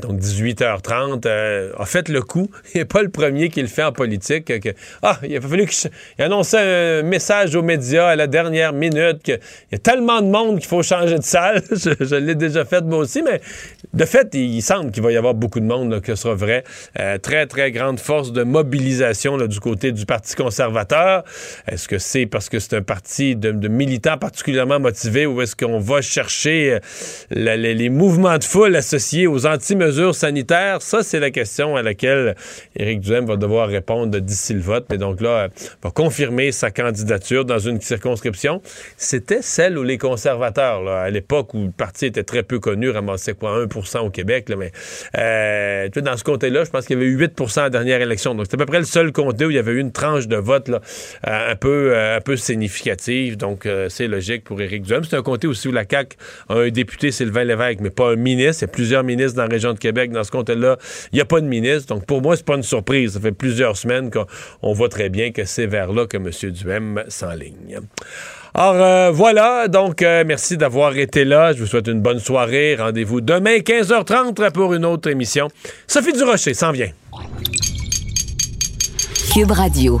donc 0.00 0.20
18h30. 0.20 1.26
a 1.26 1.86
fait 1.86 2.08
le 2.08 2.22
coup. 2.22 2.48
Il 2.74 2.78
n'est 2.78 2.84
pas 2.84 3.02
le 3.02 3.08
premier 3.08 3.48
qui 3.48 3.62
le 3.62 3.68
fait 3.68 3.82
en 3.82 3.92
politique. 3.92 4.60
Que, 4.60 4.68
ah, 5.02 5.18
il 5.24 5.36
a 5.36 5.40
fallu 5.40 5.66
qu'il 5.66 5.90
annonce 6.18 6.54
un 6.54 7.02
message 7.02 7.56
aux 7.56 7.62
médias 7.62 8.08
à 8.08 8.16
la 8.16 8.28
dernière 8.28 8.72
minute. 8.72 9.24
Que, 9.24 9.32
il 9.32 9.72
y 9.72 9.74
a 9.74 9.78
tellement 9.78 10.20
de 10.20 10.28
monde 10.28 10.51
qu'il 10.58 10.68
faut 10.68 10.82
changer 10.82 11.18
de 11.18 11.24
salle. 11.24 11.62
je, 11.70 12.14
l'ai 12.16 12.34
déjà 12.34 12.64
fait 12.64 12.82
moi 12.82 12.98
aussi, 12.98 13.22
mais 13.22 13.40
de 13.94 14.04
fait, 14.04 14.34
il, 14.34 14.62
semble 14.62 14.90
qu'il 14.90 15.02
va 15.02 15.12
y 15.12 15.16
avoir 15.16 15.34
beaucoup 15.34 15.60
de 15.60 15.64
monde, 15.64 16.00
que 16.00 16.14
ce 16.14 16.22
sera 16.22 16.34
vrai. 16.34 16.64
Euh, 16.98 17.18
très, 17.18 17.46
très 17.46 17.72
grande 17.72 17.98
force 17.98 18.32
de 18.32 18.42
mobilisation 18.42 19.36
du 19.36 19.60
côté 19.60 19.92
du 19.92 20.06
Parti 20.06 20.34
conservateur. 20.34 21.24
Est-ce 21.68 21.88
que 21.88 21.98
c'est 21.98 22.26
parce 22.26 22.48
que 22.48 22.58
c'est 22.58 22.76
un 22.76 22.82
parti 22.82 23.36
de, 23.36 23.68
militants 23.68 24.18
particulièrement 24.18 24.80
motivés 24.80 25.26
ou 25.26 25.40
est-ce 25.42 25.56
qu'on 25.56 25.78
va 25.78 26.00
chercher 26.00 26.78
euh, 27.34 27.56
les, 27.56 27.88
mouvements 27.88 28.38
de 28.38 28.44
foule 28.44 28.76
associés 28.76 29.26
aux 29.26 29.46
anti-mesures 29.46 30.14
sanitaires? 30.14 30.82
Ça, 30.82 31.02
c'est 31.02 31.20
la 31.20 31.30
question 31.30 31.76
à 31.76 31.82
laquelle 31.82 32.34
Éric 32.76 33.00
Duhem 33.00 33.26
va 33.26 33.36
devoir 33.36 33.68
répondre 33.68 34.18
d'ici 34.18 34.54
le 34.54 34.60
vote. 34.60 34.86
Mais 34.90 34.98
donc 34.98 35.20
là, 35.20 35.48
va 35.82 35.90
confirmer 35.90 36.52
sa 36.52 36.70
candidature 36.70 37.44
dans 37.44 37.58
une 37.58 37.80
circonscription. 37.80 38.62
C'était 38.96 39.42
celle 39.42 39.78
où 39.78 39.82
les 39.82 39.98
conservateurs 39.98 40.41
à 40.42 41.10
l'époque 41.10 41.54
où 41.54 41.64
le 41.66 41.70
parti 41.70 42.06
était 42.06 42.24
très 42.24 42.42
peu 42.42 42.58
connu, 42.58 42.90
ramassait 42.90 43.34
quoi, 43.34 43.64
1% 43.64 43.98
au 44.00 44.10
Québec, 44.10 44.50
mais 44.56 44.72
euh, 45.18 45.88
dans 45.88 46.16
ce 46.16 46.24
comté-là, 46.24 46.64
je 46.64 46.70
pense 46.70 46.86
qu'il 46.86 46.96
y 46.96 47.00
avait 47.00 47.08
eu 47.08 47.16
8 47.16 47.40
à 47.56 47.60
la 47.62 47.70
dernière 47.70 48.00
élection. 48.00 48.34
Donc, 48.34 48.46
c'est 48.48 48.54
à 48.54 48.58
peu 48.58 48.66
près 48.66 48.78
le 48.78 48.84
seul 48.84 49.12
comté 49.12 49.44
où 49.44 49.50
il 49.50 49.56
y 49.56 49.58
avait 49.58 49.72
eu 49.72 49.78
une 49.78 49.92
tranche 49.92 50.28
de 50.28 50.36
vote 50.36 50.68
euh, 50.68 50.78
un, 51.22 51.56
peu, 51.56 51.92
euh, 51.94 52.16
un 52.16 52.20
peu 52.20 52.36
significative. 52.36 53.36
Donc, 53.36 53.68
c'est 53.88 54.08
logique 54.08 54.44
pour 54.44 54.60
Éric 54.60 54.82
Duhem. 54.82 55.04
C'est 55.04 55.16
un 55.16 55.22
comté 55.22 55.46
aussi 55.46 55.68
où 55.68 55.72
la 55.72 55.84
CAQ 55.88 56.16
a 56.48 56.54
un 56.54 56.68
député, 56.68 57.10
Sylvain 57.10 57.44
Lévesque, 57.44 57.80
mais 57.80 57.90
pas 57.90 58.12
un 58.12 58.16
ministre. 58.16 58.62
Il 58.62 58.66
y 58.66 58.70
a 58.70 58.72
plusieurs 58.72 59.04
ministres 59.04 59.36
dans 59.36 59.44
la 59.44 59.48
région 59.48 59.72
de 59.72 59.78
Québec. 59.78 60.10
Dans 60.10 60.24
ce 60.24 60.30
comté-là, 60.30 60.78
il 61.12 61.16
n'y 61.16 61.20
a 61.20 61.24
pas 61.24 61.40
de 61.40 61.46
ministre. 61.46 61.94
Donc, 61.94 62.06
pour 62.06 62.22
moi, 62.22 62.36
c'est 62.36 62.46
pas 62.46 62.56
une 62.56 62.62
surprise. 62.62 63.14
Ça 63.14 63.20
fait 63.20 63.32
plusieurs 63.32 63.76
semaines 63.76 64.10
qu'on 64.10 64.72
voit 64.72 64.88
très 64.88 65.08
bien 65.08 65.32
que 65.32 65.44
c'est 65.44 65.66
vers 65.66 65.92
là 65.92 66.06
que 66.06 66.16
M. 66.16 66.30
Duhem 66.52 67.04
s'enligne. 67.08 67.80
Alors 68.54 68.74
euh, 68.74 69.10
voilà, 69.10 69.66
donc 69.68 70.02
euh, 70.02 70.24
merci 70.26 70.58
d'avoir 70.58 70.96
été 70.96 71.24
là. 71.24 71.52
Je 71.54 71.60
vous 71.60 71.66
souhaite 71.66 71.88
une 71.88 72.00
bonne 72.02 72.18
soirée. 72.18 72.76
Rendez-vous 72.78 73.22
demain 73.22 73.58
15h30 73.58 74.50
pour 74.52 74.74
une 74.74 74.84
autre 74.84 75.08
émission. 75.08 75.48
Sophie 75.86 76.12
Durocher 76.12 76.52
s'en 76.52 76.70
vient. 76.70 76.90
Cube 79.32 79.50
Radio. 79.50 80.00